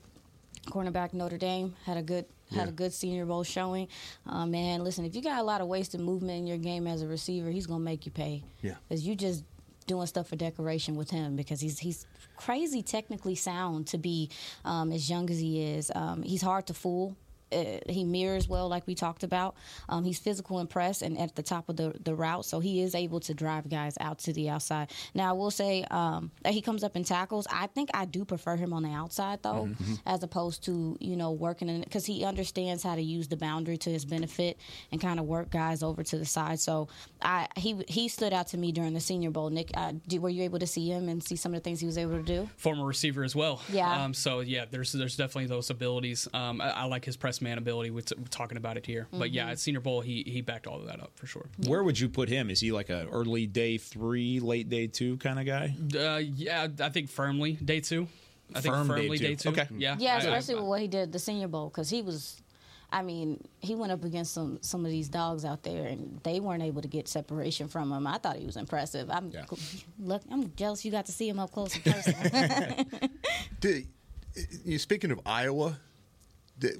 cornerback 0.66 1.12
Notre 1.14 1.38
Dame, 1.38 1.74
had 1.84 1.96
a 1.96 2.02
good 2.02 2.26
had 2.50 2.64
Yeah. 2.64 2.68
a 2.68 2.72
good 2.72 2.94
Senior 2.94 3.26
Bowl 3.26 3.42
showing. 3.42 3.88
Uh, 4.26 4.46
man, 4.46 4.82
listen, 4.82 5.04
if 5.04 5.14
you 5.14 5.20
got 5.20 5.38
a 5.38 5.42
lot 5.42 5.60
of 5.60 5.68
wasted 5.68 6.00
movement 6.00 6.38
in 6.38 6.46
your 6.46 6.56
game 6.56 6.86
as 6.86 7.02
a 7.02 7.06
receiver, 7.06 7.50
he's 7.50 7.66
gonna 7.66 7.84
make 7.84 8.06
you 8.06 8.12
pay. 8.12 8.42
Yeah. 8.62 8.76
because 8.88 9.06
you 9.06 9.14
just 9.14 9.44
doing 9.86 10.06
stuff 10.06 10.28
for 10.28 10.36
decoration 10.36 10.96
with 10.96 11.10
him 11.10 11.34
because 11.36 11.60
he's 11.60 11.78
he's 11.78 12.06
crazy 12.36 12.82
technically 12.82 13.34
sound 13.34 13.86
to 13.88 13.98
be 13.98 14.30
um, 14.64 14.92
as 14.92 15.08
young 15.10 15.28
as 15.30 15.38
he 15.38 15.62
is. 15.62 15.90
Um, 15.94 16.22
he's 16.22 16.42
hard 16.42 16.66
to 16.68 16.74
fool. 16.74 17.16
Uh, 17.52 17.78
he 17.88 18.04
mirrors 18.04 18.48
well, 18.48 18.68
like 18.68 18.86
we 18.86 18.94
talked 18.94 19.22
about. 19.22 19.54
Um, 19.88 20.04
he's 20.04 20.18
physical 20.18 20.58
and 20.58 20.68
press, 20.68 21.02
and 21.02 21.18
at 21.18 21.34
the 21.34 21.42
top 21.42 21.68
of 21.68 21.76
the 21.76 21.94
the 22.04 22.14
route, 22.14 22.44
so 22.44 22.60
he 22.60 22.82
is 22.82 22.94
able 22.94 23.20
to 23.20 23.34
drive 23.34 23.68
guys 23.68 23.96
out 24.00 24.18
to 24.20 24.32
the 24.32 24.48
outside. 24.50 24.90
Now, 25.14 25.30
I 25.30 25.32
will 25.32 25.50
say 25.50 25.84
um, 25.90 26.30
that 26.42 26.52
he 26.52 26.60
comes 26.60 26.84
up 26.84 26.96
in 26.96 27.04
tackles. 27.04 27.46
I 27.50 27.66
think 27.68 27.90
I 27.94 28.04
do 28.04 28.24
prefer 28.24 28.56
him 28.56 28.72
on 28.72 28.82
the 28.82 28.90
outside 28.90 29.42
though, 29.42 29.68
Mm-hmm. 29.68 29.94
as 30.06 30.22
opposed 30.22 30.64
to 30.64 30.96
you 31.00 31.16
know 31.16 31.32
working 31.32 31.68
in 31.68 31.80
because 31.82 32.06
he 32.06 32.24
understands 32.24 32.82
how 32.82 32.94
to 32.94 33.02
use 33.02 33.28
the 33.28 33.36
boundary 33.36 33.76
to 33.78 33.90
his 33.90 34.04
benefit 34.04 34.58
and 34.92 35.00
kind 35.00 35.18
of 35.20 35.26
work 35.26 35.50
guys 35.50 35.82
over 35.82 36.02
to 36.02 36.18
the 36.18 36.24
side. 36.24 36.60
So 36.60 36.88
I 37.22 37.48
he 37.56 37.82
he 37.88 38.08
stood 38.08 38.32
out 38.32 38.48
to 38.48 38.58
me 38.58 38.72
during 38.72 38.94
the 38.94 39.00
Senior 39.00 39.30
Bowl. 39.30 39.50
Nick, 39.50 39.70
uh, 39.74 39.92
do, 40.06 40.20
were 40.20 40.28
you 40.28 40.42
able 40.44 40.58
to 40.58 40.66
see 40.66 40.88
him 40.88 41.08
and 41.08 41.22
see 41.22 41.36
some 41.36 41.52
of 41.54 41.60
the 41.60 41.64
things 41.64 41.80
he 41.80 41.86
was 41.86 41.98
able 41.98 42.16
to 42.16 42.22
do? 42.22 42.48
former 42.56 42.84
receiver 42.84 43.24
as 43.24 43.34
well. 43.36 43.60
Yeah. 43.72 44.04
Um, 44.04 44.14
so 44.14 44.40
yeah, 44.40 44.64
there's 44.70 44.92
there's 44.92 45.16
definitely 45.16 45.46
those 45.46 45.70
abilities. 45.70 46.28
Um, 46.32 46.60
I, 46.60 46.70
I 46.70 46.84
like 46.84 47.04
his 47.04 47.16
press 47.16 47.37
man 47.42 47.58
ability. 47.58 47.90
We're, 47.90 48.00
t- 48.02 48.14
we're 48.18 48.24
talking 48.26 48.56
about 48.56 48.76
it 48.76 48.86
here, 48.86 49.06
but 49.12 49.30
yeah, 49.30 49.48
at 49.50 49.58
Senior 49.58 49.80
Bowl, 49.80 50.00
he 50.00 50.22
he 50.26 50.40
backed 50.40 50.66
all 50.66 50.78
of 50.80 50.86
that 50.86 51.00
up 51.00 51.12
for 51.16 51.26
sure. 51.26 51.46
Where 51.66 51.82
would 51.82 51.98
you 51.98 52.08
put 52.08 52.28
him? 52.28 52.50
Is 52.50 52.60
he 52.60 52.72
like 52.72 52.90
a 52.90 53.06
early 53.10 53.46
day 53.46 53.78
three, 53.78 54.40
late 54.40 54.68
day 54.68 54.86
two 54.86 55.16
kind 55.18 55.38
of 55.38 55.46
guy? 55.46 55.74
Uh, 55.98 56.16
yeah, 56.18 56.68
I 56.80 56.88
think 56.88 57.08
firmly 57.10 57.52
day 57.52 57.80
two. 57.80 58.08
I 58.54 58.60
think 58.60 58.74
Firm 58.74 58.88
day 58.88 58.94
firmly 59.02 59.18
two. 59.18 59.26
day 59.26 59.34
two. 59.34 59.48
Okay. 59.50 59.68
Yeah. 59.76 59.96
Yeah, 59.98 60.12
I- 60.12 60.14
I- 60.14 60.18
especially 60.18 60.54
with 60.56 60.64
what 60.64 60.80
he 60.80 60.88
did 60.88 61.12
the 61.12 61.18
Senior 61.18 61.48
Bowl 61.48 61.68
because 61.68 61.90
he 61.90 62.02
was. 62.02 62.40
I 62.90 63.02
mean, 63.02 63.44
he 63.60 63.74
went 63.74 63.92
up 63.92 64.02
against 64.02 64.32
some 64.32 64.58
some 64.62 64.86
of 64.86 64.90
these 64.90 65.10
dogs 65.10 65.44
out 65.44 65.62
there, 65.62 65.84
and 65.84 66.18
they 66.22 66.40
weren't 66.40 66.62
able 66.62 66.80
to 66.80 66.88
get 66.88 67.06
separation 67.06 67.68
from 67.68 67.92
him. 67.92 68.06
I 68.06 68.16
thought 68.16 68.36
he 68.36 68.46
was 68.46 68.56
impressive. 68.56 69.10
I'm 69.10 69.30
Yeah. 69.30 69.44
look, 69.98 70.22
I'm 70.30 70.50
jealous 70.56 70.82
you 70.86 70.90
got 70.90 71.04
to 71.04 71.12
see 71.12 71.28
him 71.28 71.38
up 71.38 71.52
close 71.52 71.76
in 71.76 71.82
person. 71.92 72.14
Did, 73.60 73.88
you 74.64 74.78
speaking 74.78 75.10
of 75.10 75.20
Iowa, 75.26 75.70
the, 75.70 75.76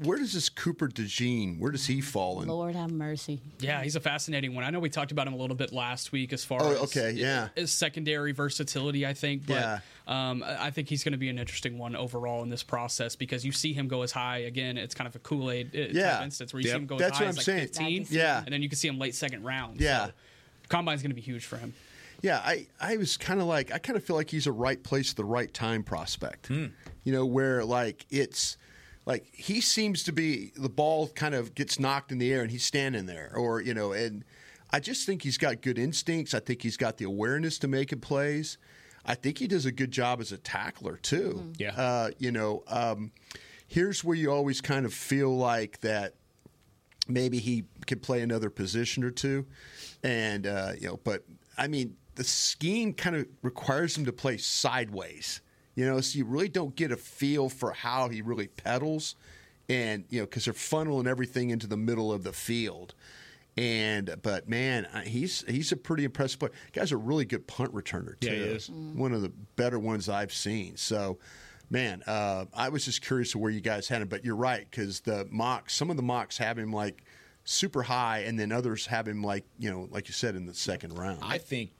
where 0.03 0.19
does 0.19 0.33
this 0.33 0.49
Cooper 0.49 0.88
DeJean? 0.88 1.59
Where 1.59 1.71
does 1.71 1.87
he 1.87 2.01
fall 2.01 2.43
in? 2.43 2.49
Lord 2.49 2.75
have 2.75 2.91
mercy. 2.91 3.41
Yeah, 3.61 3.83
he's 3.83 3.95
a 3.97 4.01
fascinating 4.01 4.55
one. 4.55 4.64
I 4.64 4.71
know 4.71 4.81
we 4.81 4.91
talked 4.91 5.12
about 5.12 5.27
him 5.27 5.35
a 5.35 5.37
little 5.37 5.55
bit 5.57 5.73
last 5.73 6.11
week 6.12 6.33
as 6.33 6.45
far 6.45 6.61
Oh, 6.62 6.71
as 6.73 6.79
okay, 6.85 7.12
yeah. 7.12 7.49
his 7.55 7.71
secondary 7.71 8.33
versatility. 8.33 9.07
I 9.07 9.14
think, 9.14 9.47
but 9.47 9.55
Yeah. 9.55 9.79
um, 10.07 10.43
I 10.43 10.67
I 10.67 10.71
think 10.71 10.88
he's 10.88 11.05
going 11.05 11.12
to 11.12 11.19
be 11.19 11.29
an 11.29 11.38
interesting 11.38 11.79
one 11.79 11.95
overall 11.97 12.43
in 12.43 12.49
this 12.51 12.62
process 12.62 13.14
because 13.17 13.45
you 13.45 13.53
see 13.53 13.73
him 13.73 13.87
go 13.88 14.03
as 14.03 14.11
high 14.12 14.38
again. 14.38 14.77
It's 14.77 14.95
kind 14.95 15.07
of 15.07 15.14
a 15.17 15.21
Kool 15.21 15.51
Aid 15.51 15.71
uh, 15.75 15.79
Yeah. 15.93 16.23
instance 16.25 16.53
where 16.53 16.61
you 16.61 16.69
Yep. 16.69 16.75
see 16.75 16.79
him 16.81 16.87
go 16.87 16.99
That's 16.99 17.12
as 17.12 17.19
high 17.19 17.25
what 17.25 17.29
as 17.38 17.49
I'm 17.49 17.55
like 17.57 17.75
saying. 17.75 18.05
15, 18.05 18.07
Yeah. 18.19 18.43
and 18.45 18.53
then 18.53 18.62
you 18.62 18.69
can 18.69 18.77
see 18.79 18.88
him 18.88 18.99
late 18.99 19.14
second 19.14 19.45
round. 19.45 19.81
Yeah. 19.81 20.07
so 20.07 20.12
combine's 20.69 21.03
going 21.03 21.11
to 21.11 21.14
be 21.14 21.21
huge 21.23 21.45
for 21.45 21.57
him. 21.57 21.73
Yeah, 22.21 22.38
I, 22.45 22.67
I 22.81 22.97
was 22.97 23.17
kind 23.17 23.41
of 23.41 23.47
like 23.47 23.71
I 23.73 23.79
kind 23.79 23.97
of 23.97 24.03
feel 24.03 24.17
like 24.17 24.29
he's 24.31 24.49
a 24.49 24.53
right 24.53 24.83
place 24.83 25.11
at 25.11 25.17
the 25.17 25.25
right 25.25 25.55
time 25.55 25.85
prospect. 25.85 26.51
You 26.51 26.73
know, 27.07 27.25
where 27.25 27.64
like 27.64 28.05
it's 28.11 28.57
like 29.09 29.27
he 29.33 29.62
seems 29.62 30.05
to 30.05 30.12
be 30.12 30.53
the 30.55 30.68
ball 30.68 31.09
kind 31.09 31.35
of 31.35 31.55
gets 31.55 31.81
knocked 31.81 32.12
in 32.12 32.18
the 32.18 32.31
air 32.31 32.42
and 32.42 32.51
he's 32.51 32.62
standing 32.62 33.07
there, 33.07 33.33
or 33.35 33.62
you 33.62 33.73
know, 33.73 33.92
and 33.92 34.23
I 34.71 34.81
just 34.81 35.07
think 35.07 35.23
he's 35.23 35.38
got 35.38 35.62
good 35.62 35.79
instincts. 35.79 36.35
I 36.35 36.40
think 36.40 36.62
he's 36.62 36.77
got 36.77 36.99
the 36.99 37.07
awareness 37.07 37.59
to 37.61 37.68
making 37.68 38.01
plays. 38.01 38.59
I 39.07 39.14
think 39.14 39.38
he 39.38 39.47
does 39.47 39.64
a 39.64 39.73
good 39.73 39.90
job 39.90 40.21
as 40.21 40.31
a 40.31 40.37
tackler 40.37 40.99
too. 40.99 41.53
Yeah. 41.57 41.73
uh, 41.75 42.11
you 42.18 42.31
know, 42.31 42.62
um, 42.68 43.12
here's 43.66 44.05
where 44.05 44.14
you 44.14 44.31
always 44.31 44.61
kind 44.61 44.85
of 44.85 44.92
feel 44.92 45.35
like 45.35 45.81
that 45.81 46.12
maybe 47.09 47.38
he 47.38 47.64
could 47.87 48.03
play 48.03 48.21
another 48.21 48.51
position 48.51 49.05
or 49.05 49.11
two, 49.11 49.47
and 50.03 50.47
uh, 50.47 50.73
you 50.79 50.87
know, 50.87 51.01
but 51.03 51.25
I 51.57 51.66
mean, 51.66 51.97
the 52.16 52.25
scheme 52.25 52.92
kind 52.92 53.16
of 53.16 53.27
requires 53.40 53.97
him 53.97 54.05
to 54.05 54.12
play 54.12 54.37
sideways, 54.37 55.40
you 55.79 55.87
know, 55.87 56.01
so 56.01 56.19
you 56.19 56.25
really 56.25 56.49
don't 56.49 56.75
get 56.75 56.91
a 56.91 56.97
feel 56.97 57.49
for 57.49 57.71
how 57.71 58.09
he 58.09 58.21
really 58.21 58.49
pedals, 58.49 59.14
and 59.69 60.05
you 60.09 60.19
know, 60.19 60.27
because 60.27 60.47
they're 60.47 60.53
funneling 60.53 61.07
everything 61.07 61.51
into 61.51 61.69
the 61.69 61.77
middle 61.77 62.12
of 62.12 62.25
the 62.25 62.33
field. 62.33 62.97
And 63.57 64.17
but 64.21 64.49
man, 64.49 64.88
he's 65.07 65.45
he's 65.47 65.71
a 65.71 65.77
pretty 65.77 66.03
impressive 66.03 66.41
player. 66.41 66.51
Guy's 66.73 66.91
a 66.91 66.97
really 66.97 67.25
good 67.25 67.47
punt 67.47 67.73
returner 67.73 68.19
too. 68.19 68.27
Yeah, 68.27 68.33
he 68.33 68.41
is. 68.41 68.69
One 68.69 69.12
of 69.12 69.23
the 69.23 69.29
better 69.55 69.79
ones 69.79 70.09
I've 70.09 70.33
seen. 70.33 70.77
So, 70.77 71.19
man, 71.71 72.03
uh, 72.09 72.47
I 72.53 72.71
was 72.71 72.85
just 72.85 73.01
curious 73.01 73.31
to 73.33 73.38
where 73.38 73.53
you 73.53 73.61
guys 73.61 73.87
had 73.87 74.03
him, 74.03 74.09
but 74.09 74.25
you're 74.25 74.35
right 74.35 74.67
because 74.69 74.99
the 75.03 75.29
mocks, 75.31 75.77
some 75.77 75.91
of 75.91 75.97
the 75.97 76.03
mocks 76.03 76.38
have 76.38 76.59
him 76.59 76.73
like 76.73 77.05
super 77.45 77.85
high, 77.85 78.25
and 78.27 78.37
then 78.37 78.51
others 78.51 78.87
have 78.87 79.07
him 79.07 79.23
like 79.23 79.45
you 79.61 79.71
know, 79.71 79.87
like 79.93 80.09
you 80.09 80.12
said 80.12 80.35
in 80.35 80.45
the 80.45 80.55
second 80.55 80.99
round. 80.99 81.21
I 81.23 81.38
think 81.38 81.71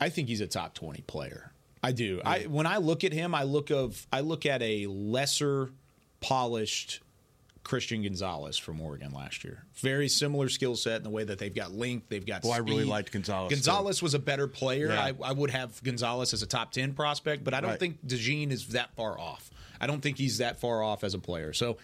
I 0.00 0.08
think 0.08 0.26
he's 0.26 0.40
a 0.40 0.48
top 0.48 0.74
20 0.74 1.02
player. 1.02 1.52
I 1.86 1.92
do. 1.92 2.20
I 2.24 2.40
when 2.40 2.66
I 2.66 2.78
look 2.78 3.04
at 3.04 3.12
him, 3.12 3.34
I 3.34 3.44
look 3.44 3.70
of 3.70 4.06
I 4.12 4.20
look 4.20 4.44
at 4.46 4.60
a 4.62 4.86
lesser 4.88 5.70
polished 6.20 7.00
Christian 7.62 8.02
Gonzalez 8.02 8.58
from 8.58 8.80
Oregon 8.80 9.12
last 9.12 9.44
year. 9.44 9.64
Very 9.74 10.08
similar 10.08 10.48
skill 10.48 10.76
set 10.76 10.96
in 10.96 11.02
the 11.02 11.10
way 11.10 11.24
that 11.24 11.38
they've 11.38 11.54
got 11.54 11.72
length, 11.72 12.08
they've 12.08 12.24
got 12.24 12.42
Boy, 12.42 12.52
I 12.52 12.58
really 12.58 12.84
liked 12.84 13.12
Gonzalez, 13.12 13.50
too. 13.50 13.56
Gonzalez 13.56 14.02
was 14.02 14.14
a 14.14 14.18
better 14.18 14.46
player. 14.46 14.88
Yeah. 14.88 15.04
I, 15.04 15.12
I 15.22 15.32
would 15.32 15.50
have 15.50 15.82
Gonzalez 15.82 16.32
as 16.32 16.42
a 16.42 16.46
top 16.46 16.72
10 16.72 16.94
prospect, 16.94 17.42
but 17.44 17.54
I 17.54 17.60
don't 17.60 17.70
Right. 17.70 17.80
think 17.80 18.06
DeJean 18.06 18.50
is 18.52 18.68
that 18.68 18.94
far 18.96 19.18
off. 19.18 19.50
I 19.80 19.86
don't 19.86 20.00
think 20.00 20.16
he's 20.16 20.38
that 20.38 20.58
far 20.60 20.82
off 20.82 21.02
as 21.04 21.14
a 21.14 21.18
player. 21.18 21.52
So 21.52 21.76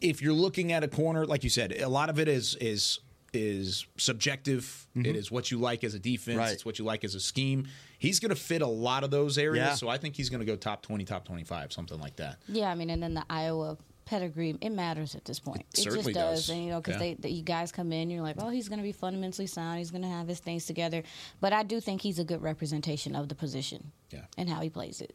if 0.00 0.20
you're 0.22 0.32
looking 0.32 0.72
at 0.72 0.82
a 0.82 0.88
corner, 0.88 1.26
like 1.26 1.44
you 1.44 1.50
said, 1.50 1.72
a 1.72 1.88
lot 1.88 2.08
of 2.10 2.18
it 2.18 2.26
is 2.28 2.56
is 2.60 2.98
is 3.32 3.86
subjective. 3.96 4.86
It 4.94 5.16
is 5.16 5.30
what 5.30 5.50
you 5.50 5.58
like 5.58 5.84
as 5.84 5.94
a 5.94 5.98
defense. 5.98 6.32
Mm-hmm. 6.34 6.38
Right. 6.38 6.52
It's 6.52 6.64
what 6.64 6.78
you 6.78 6.84
like 6.84 7.02
as 7.04 7.14
a 7.14 7.20
scheme. 7.20 7.66
He's 7.98 8.20
going 8.20 8.30
to 8.30 8.36
fit 8.40 8.62
a 8.62 8.66
lot 8.66 9.04
of 9.04 9.10
those 9.10 9.38
areas. 9.38 9.64
Yeah. 9.66 9.74
So 9.74 9.88
I 9.88 9.96
think 9.98 10.16
he's 10.16 10.28
going 10.28 10.40
to 10.40 10.46
go 10.46 10.56
top 10.56 10.82
twenty, 10.82 11.04
top 11.04 11.24
twenty 11.24 11.44
five, 11.44 11.72
something 11.72 11.98
like 11.98 12.16
that. 12.16 12.38
Yeah, 12.48 12.70
I 12.70 12.74
mean, 12.74 12.90
and 12.90 13.02
then 13.02 13.14
the 13.14 13.24
Iowa 13.30 13.78
pedigree, 14.04 14.56
it 14.60 14.70
matters 14.70 15.14
at 15.14 15.24
this 15.24 15.38
point. 15.38 15.64
It, 15.74 15.78
certainly 15.78 16.12
just 16.12 16.14
does. 16.14 16.40
does. 16.46 16.50
And, 16.50 16.64
you 16.64 16.70
know, 16.70 16.80
because 16.80 16.94
Yeah. 16.94 16.98
they, 16.98 17.14
the, 17.14 17.30
you 17.30 17.42
guys 17.42 17.70
come 17.72 17.92
in, 17.92 18.10
you're 18.10 18.20
like, 18.22 18.36
oh, 18.40 18.50
he's 18.50 18.68
going 18.68 18.80
to 18.80 18.82
be 18.82 18.92
fundamentally 18.92 19.46
sound. 19.46 19.78
He's 19.78 19.92
going 19.92 20.02
to 20.02 20.08
have 20.08 20.26
his 20.26 20.40
things 20.40 20.66
together. 20.66 21.02
But 21.40 21.52
I 21.52 21.62
do 21.62 21.80
think 21.80 22.02
he's 22.02 22.18
a 22.18 22.24
good 22.24 22.42
representation 22.42 23.14
of 23.14 23.28
the 23.28 23.34
position 23.36 23.92
Yeah. 24.10 24.24
and 24.36 24.48
how 24.50 24.60
he 24.60 24.68
plays 24.68 25.00
it. 25.00 25.14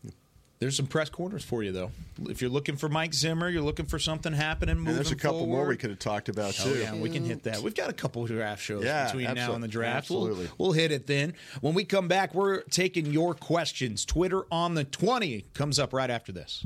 There's 0.59 0.75
some 0.75 0.87
press 0.87 1.09
corners 1.09 1.43
for 1.43 1.61
you 1.61 1.71
though. 1.71 1.91
If 2.27 2.41
you're 2.41 2.49
looking 2.49 2.77
for 2.77 2.89
Mike 2.89 3.13
Zimmer, 3.13 3.47
you're 3.47 3.61
looking 3.61 3.85
for 3.85 3.99
something 3.99 4.33
happening. 4.33 4.77
Moving 4.77 4.87
and 4.89 4.97
there's 4.97 5.11
a 5.11 5.15
couple 5.15 5.45
more 5.45 5.67
we 5.67 5.77
could 5.77 5.91
have 5.91 5.99
talked 5.99 6.29
about 6.29 6.59
Oh, 6.61 6.73
too. 6.73 6.79
yeah, 6.79 6.95
we 6.95 7.11
can 7.11 7.23
hit 7.25 7.43
that. 7.43 7.59
We've 7.61 7.75
got 7.75 7.91
a 7.91 7.93
couple 7.93 8.23
of 8.23 8.29
draft 8.29 8.63
shows 8.63 8.83
Yeah, 8.83 9.05
between 9.05 9.31
now 9.35 9.53
and 9.53 9.63
the 9.63 9.67
draft. 9.67 10.09
We'll- 10.09 10.47
We'll, 10.57 10.71
hit 10.71 10.91
it 10.91 11.05
then. 11.05 11.35
When 11.61 11.73
we 11.75 11.83
come 11.83 12.07
back, 12.07 12.33
we're 12.33 12.61
taking 12.63 13.05
your 13.07 13.33
questions. 13.35 14.03
Twitter 14.03 14.43
on 14.51 14.73
the 14.73 14.83
20 14.83 15.45
comes 15.53 15.77
up 15.77 15.93
right 15.93 16.09
after 16.09 16.31
this. 16.31 16.65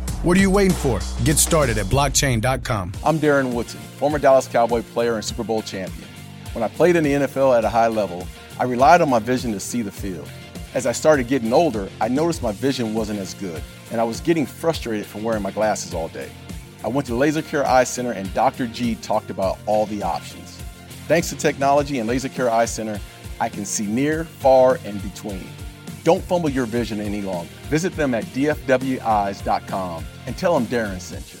What 0.23 0.37
are 0.37 0.39
you 0.39 0.51
waiting 0.51 0.75
for? 0.75 0.99
Get 1.23 1.39
started 1.39 1.79
at 1.79 1.87
blockchain.com. 1.87 2.93
I'm 3.03 3.17
Darren 3.17 3.55
Woodson, 3.55 3.79
former 3.79 4.19
Dallas 4.19 4.47
Cowboy 4.47 4.83
player 4.83 5.15
and 5.15 5.25
Super 5.25 5.43
Bowl 5.43 5.63
champion. 5.63 6.07
When 6.53 6.63
I 6.63 6.67
played 6.67 6.95
in 6.95 7.03
the 7.03 7.11
NFL 7.11 7.57
at 7.57 7.65
a 7.65 7.69
high 7.69 7.87
level, 7.87 8.27
I 8.59 8.65
relied 8.65 9.01
on 9.01 9.09
my 9.09 9.17
vision 9.17 9.51
to 9.53 9.59
see 9.59 9.81
the 9.81 9.91
field. 9.91 10.29
As 10.75 10.85
I 10.85 10.91
started 10.91 11.27
getting 11.27 11.51
older, 11.51 11.89
I 11.99 12.07
noticed 12.07 12.43
my 12.43 12.51
vision 12.51 12.93
wasn't 12.93 13.17
as 13.17 13.33
good, 13.33 13.63
and 13.91 13.99
I 13.99 14.03
was 14.03 14.19
getting 14.19 14.45
frustrated 14.45 15.07
from 15.07 15.23
wearing 15.23 15.41
my 15.41 15.49
glasses 15.49 15.95
all 15.95 16.09
day. 16.09 16.29
I 16.83 16.87
went 16.87 17.07
to 17.07 17.15
Laser 17.15 17.41
Care 17.41 17.65
Eye 17.65 17.83
Center, 17.83 18.11
and 18.11 18.31
Dr. 18.35 18.67
G 18.67 18.93
talked 18.97 19.31
about 19.31 19.57
all 19.65 19.87
the 19.87 20.03
options. 20.03 20.61
Thanks 21.07 21.29
to 21.29 21.35
technology 21.35 21.97
and 21.97 22.07
Laser 22.07 22.29
Care 22.29 22.51
Eye 22.51 22.65
Center, 22.65 22.99
I 23.39 23.49
can 23.49 23.65
see 23.65 23.87
near, 23.87 24.25
far, 24.25 24.77
and 24.85 25.01
between. 25.01 25.47
Don't 26.03 26.23
fumble 26.23 26.49
your 26.49 26.65
vision 26.65 26.99
any 26.99 27.21
longer. 27.21 27.51
Visit 27.69 27.95
them 27.95 28.13
at 28.13 28.23
dfwis.com 28.25 30.05
and 30.25 30.37
tell 30.37 30.53
them 30.53 30.65
Darren 30.67 31.01
sent 31.01 31.33
you. 31.33 31.40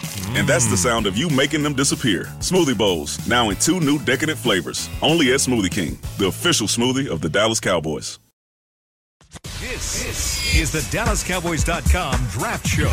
And 0.33 0.47
that's 0.47 0.65
the 0.67 0.77
sound 0.77 1.07
of 1.07 1.17
you 1.17 1.27
making 1.29 1.61
them 1.61 1.73
disappear. 1.73 2.23
Smoothie 2.39 2.77
Bowls, 2.77 3.19
now 3.27 3.49
in 3.49 3.57
two 3.57 3.81
new 3.81 3.99
decadent 3.99 4.39
flavors. 4.39 4.89
Only 5.01 5.33
at 5.33 5.41
Smoothie 5.41 5.69
King, 5.69 5.99
the 6.17 6.27
official 6.27 6.67
smoothie 6.67 7.09
of 7.09 7.19
the 7.19 7.27
Dallas 7.27 7.59
Cowboys. 7.59 8.17
This, 9.59 10.03
this 10.03 10.55
is 10.55 10.71
the 10.71 10.79
DallasCowboys.com 10.97 12.27
Draft 12.31 12.65
Show. 12.65 12.87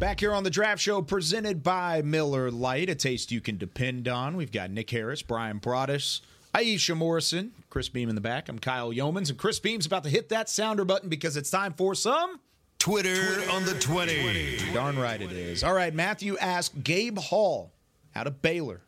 Back 0.00 0.18
here 0.18 0.32
on 0.32 0.42
the 0.42 0.50
draft 0.50 0.80
show 0.80 1.00
presented 1.00 1.62
by 1.62 2.02
Miller 2.02 2.50
Lite, 2.50 2.90
a 2.90 2.96
taste 2.96 3.30
you 3.30 3.40
can 3.40 3.58
depend 3.58 4.08
on. 4.08 4.36
We've 4.36 4.50
got 4.50 4.72
Nick 4.72 4.90
Harris, 4.90 5.22
Brian 5.22 5.60
Broaddus, 5.60 6.20
Aisha 6.52 6.96
Morrison, 6.96 7.52
Chris 7.70 7.88
Beam 7.88 8.08
in 8.08 8.16
the 8.16 8.20
back. 8.20 8.48
I'm 8.48 8.58
Kyle 8.58 8.92
Yeomans, 8.92 9.28
and 9.28 9.38
Chris 9.38 9.60
Beam's 9.60 9.86
about 9.86 10.02
to 10.02 10.10
hit 10.10 10.30
that 10.30 10.50
sounder 10.50 10.84
button 10.84 11.08
because 11.08 11.36
it's 11.36 11.50
time 11.50 11.74
for 11.74 11.94
some 11.94 12.40
Twitter, 12.82 13.14
Twitter 13.14 13.50
on 13.52 13.64
the 13.64 13.74
20. 13.74 14.72
Darn 14.74 14.98
right 14.98 15.22
it 15.22 15.30
is. 15.30 15.62
All 15.62 15.72
right, 15.72 15.94
Matthew 15.94 16.36
asked 16.38 16.82
Gabe 16.82 17.16
Hall 17.16 17.70
out 18.16 18.26
of 18.26 18.42
Baylor. 18.42 18.80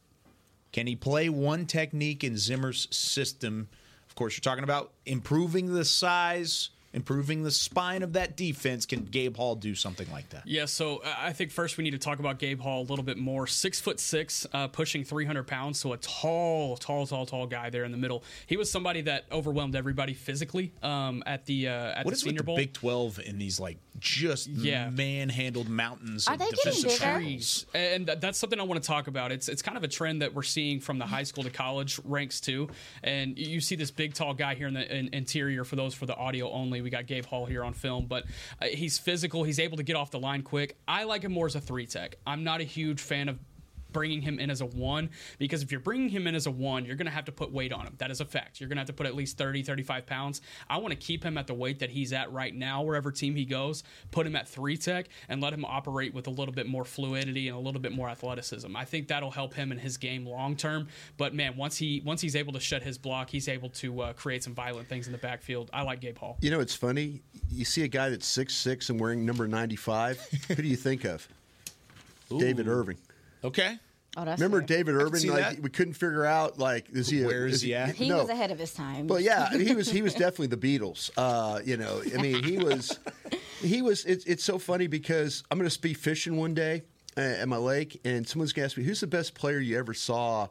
Can 0.73 0.89
he 0.89 0.97
play 0.97 1.29
one 1.29 1.65
technique 1.65 2.25
in 2.25 2.37
Zimmer's 2.37 2.89
system? 2.91 3.69
Of 4.09 4.17
course, 4.17 4.35
you're 4.35 4.41
talking 4.41 4.65
about 4.65 4.91
improving 5.07 5.73
the 5.73 5.85
size, 5.85 6.71
improving 6.95 7.43
the 7.43 7.51
spine 7.51 8.03
of 8.03 8.15
that 8.15 8.37
defense. 8.37 8.87
Can 8.87 9.05
Gabe 9.05 9.37
Hall 9.37 9.55
do 9.57 9.75
something 9.75 10.11
like 10.13 10.31
that? 10.31 10.47
Yeah, 10.47 10.65
so 10.67 10.99
uh, 10.99 11.15
I 11.19 11.33
think 11.33 11.51
first 11.51 11.77
we 11.77 11.85
need 11.85 11.91
to 11.91 11.99
talk 11.99 12.19
about 12.21 12.39
Gabe 12.39 12.61
Hall 12.61 12.81
a 12.83 12.87
little 12.87 13.05
bit 13.05 13.19
more. 13.19 13.47
Six 13.47 13.81
foot 13.81 14.01
six, 14.01 14.47
uh, 14.53 14.69
pushing 14.69 15.05
300 15.05 15.47
pounds, 15.47 15.79
so 15.79 15.93
a 15.93 15.97
tall, 15.99 16.77
tall, 16.77 17.07
tall, 17.07 17.27
tall 17.27 17.47
guy 17.47 17.69
there 17.71 17.85
in 17.85 17.93
the 17.93 17.99
middle. 17.99 18.25
He 18.47 18.57
was 18.57 18.71
somebody 18.71 19.03
that 19.03 19.25
overwhelmed 19.31 19.77
everybody 19.77 20.15
physically 20.15 20.73
um, 20.83 21.23
at 21.27 21.45
the 21.47 21.69
uh, 21.69 21.71
at 21.73 22.05
what 22.05 22.13
the 22.13 22.17
is 22.17 22.23
Senior 22.23 22.39
with 22.39 22.47
Bowl. 22.47 22.57
the 22.57 22.63
Big 22.67 22.73
12 22.73 23.21
in 23.27 23.39
these 23.39 23.59
like 23.61 23.79
just 23.99 24.49
Yeah. 24.49 24.91
manhandled 24.91 25.69
mountains 25.69 26.27
Are 26.29 26.35
of 26.35 26.41
they 26.41 26.47
getting 26.47 26.59
defensive 26.73 26.89
bigger? 26.91 26.99
tackles? 26.99 27.67
and 27.75 28.07
that's 28.07 28.39
something 28.39 28.59
I 28.61 28.63
want 28.65 28.83
to 28.83 28.87
talk 28.87 29.07
about. 29.07 29.33
It's 29.33 29.49
it's 29.49 29.63
kind 29.63 29.77
of 29.77 29.85
a 29.85 29.89
trend 29.89 30.23
that 30.23 30.35
we're 30.35 30.43
seeing 30.43 30.81
from 30.81 30.99
the 30.99 31.07
high 31.07 31.23
school 31.23 31.45
to 31.45 31.51
college 31.51 31.99
ranks 32.05 32.41
too. 32.41 32.69
And 33.03 33.39
you 33.39 33.61
see 33.61 33.77
this 33.77 33.91
big 33.91 34.15
tall 34.15 34.35
guy 34.35 34.55
here 34.55 34.67
in 34.69 34.75
the 34.75 34.95
in, 34.97 35.09
interior. 35.13 35.65
For 35.65 35.77
those 35.77 35.95
for 35.95 36.07
the 36.07 36.17
audio 36.17 36.51
only, 36.51 36.83
we 36.85 36.91
got 36.91 37.07
Gabe 37.07 37.25
Hall 37.25 37.47
here 37.47 37.65
on 37.65 37.73
film, 37.73 38.07
but 38.07 38.25
uh, 38.63 38.67
he's 38.67 38.99
physical. 38.99 39.43
He's 39.43 39.59
able 39.59 39.79
to 39.79 39.83
get 39.83 39.97
off 39.97 40.11
the 40.11 40.21
line 40.21 40.43
quick. 40.43 40.77
I 40.87 41.05
like 41.05 41.23
him 41.23 41.33
more 41.33 41.47
as 41.47 41.57
a 41.57 41.61
three 41.61 41.87
tech. 41.87 42.17
I'm 42.27 42.45
not 42.45 42.61
a 42.61 42.65
huge 42.65 43.01
fan 43.01 43.29
of 43.29 43.39
bringing 43.95 44.21
him 44.21 44.39
in 44.39 44.51
as 44.51 44.61
a 44.61 44.67
one 44.67 45.09
because 45.39 45.63
if 45.63 45.71
you're 45.73 45.81
bringing 45.81 46.11
him 46.11 46.27
in 46.27 46.35
as 46.35 46.47
a 46.47 46.51
one 46.51 46.85
you're 46.85 46.97
going 46.97 47.07
to 47.07 47.13
have 47.13 47.25
to 47.25 47.33
put 47.33 47.51
weight 47.51 47.73
on 47.73 47.87
him 47.87 47.95
that 47.97 48.11
is 48.11 48.21
a 48.21 48.25
fact 48.27 48.61
you're 48.61 48.69
going 48.69 48.77
to 48.77 48.81
have 48.81 48.87
to 48.87 48.93
put 48.93 49.07
at 49.07 49.15
least 49.15 49.39
30 49.39 49.63
35 49.63 50.05
pounds 50.05 50.43
i 50.69 50.77
want 50.77 50.91
to 50.91 50.97
keep 50.97 51.25
him 51.25 51.39
at 51.39 51.47
the 51.47 51.55
weight 51.55 51.79
that 51.79 51.89
he's 51.89 52.13
at 52.13 52.31
right 52.31 52.55
now 52.55 52.83
wherever 52.83 53.11
team 53.11 53.35
he 53.35 53.47
goes 53.47 53.83
put 54.11 54.27
him 54.27 54.37
at 54.37 54.47
three 54.47 54.77
tech 54.77 55.07
and 55.31 55.41
let 55.41 55.55
him 55.55 55.65
operate 55.65 56.13
with 56.13 56.27
a 56.27 56.31
little 56.31 56.53
bit 56.55 56.67
more 56.67 56.85
fluidity 56.85 57.49
and 57.49 57.57
a 57.57 57.61
little 57.61 57.81
bit 57.81 57.93
more 57.93 58.11
athleticism 58.11 58.77
i 58.77 58.85
think 58.85 59.09
that'll 59.09 59.31
help 59.31 59.55
him 59.55 59.73
in 59.73 59.79
his 59.79 59.97
game 59.97 60.27
long 60.27 60.55
term 60.55 60.87
but 61.17 61.33
man 61.33 61.57
once 61.57 61.79
he 61.79 62.03
once 62.05 62.21
he's 62.21 62.37
able 62.37 62.53
to 62.53 62.61
shut 62.61 62.83
his 62.83 62.99
block 62.99 63.31
he's 63.31 63.49
able 63.49 63.71
to 63.71 64.03
uh, 64.03 64.13
create 64.13 64.43
some 64.43 64.55
violent 64.55 64.89
things 64.89 65.07
in 65.07 65.13
the 65.13 65.19
backfield 65.19 65.71
i 65.73 65.81
like 65.81 66.01
gabe 66.01 66.19
hall 66.19 66.37
You 66.41 66.51
know, 66.51 66.61
it's 66.61 66.75
funny. 66.75 67.23
You 67.51 67.65
see 67.65 67.83
a 67.85 67.89
guy 67.89 68.09
that's 68.11 68.27
six 68.27 68.55
six 68.55 68.91
and 68.91 68.99
wearing 68.99 69.25
number 69.25 69.47
95. 69.47 70.19
Who 70.49 70.55
do 70.57 70.67
you 70.69 70.77
think 70.77 71.05
of? 71.05 71.29
David 72.39 72.67
Irving. 72.69 72.97
Okay. 73.45 73.79
Oh, 74.17 74.25
that's 74.25 74.41
Remember 74.41 74.61
fair. 74.61 74.67
David 74.79 74.95
Irving? 74.95 75.29
Like 75.29 75.57
that. 75.57 75.61
we 75.61 75.71
couldn't 75.71 75.95
figure 75.95 76.25
out 76.25 76.59
like 76.59 76.89
is 76.91 77.09
he 77.09 77.23
a, 77.23 77.27
Where 77.27 77.47
is 77.47 77.63
he 77.63 77.75
at? 77.75 77.95
He 77.97 78.09
no. 78.09 78.19
was 78.19 78.29
ahead 78.29 78.51
of 78.51 78.59
his 78.59 78.73
time. 78.73 79.09
Well, 79.09 79.21
yeah, 79.21 79.49
I 79.51 79.57
mean, 79.57 79.67
he 79.67 79.75
was 79.75 79.91
he 79.91 80.03
was 80.03 80.15
definitely 80.15 80.49
the 80.49 80.57
Beatles. 80.57 81.11
Uh, 81.17 81.61
you 81.65 81.77
know, 81.77 82.01
I 82.17 82.23
mean, 82.23 82.43
he 82.45 82.59
was 82.59 82.99
he 83.61 83.83
was. 83.83 84.05
It's, 84.05 84.25
it's 84.25 84.45
so 84.45 84.59
funny 84.59 84.87
because 84.87 85.43
I'm 85.51 85.59
going 85.59 85.69
to 85.69 85.81
be 85.81 85.95
fishing 85.95 86.37
one 86.37 86.55
day 86.55 86.85
uh, 87.17 87.21
at 87.21 87.49
my 87.49 87.57
lake, 87.57 88.01
and 88.05 88.27
someone's 88.27 88.53
going 88.53 88.63
to 88.63 88.67
ask 88.67 88.77
me, 88.77 88.85
"Who's 88.85 89.01
the 89.01 89.09
best 89.09 89.35
player 89.35 89.59
you 89.59 89.79
ever 89.79 89.95
saw 89.95 90.49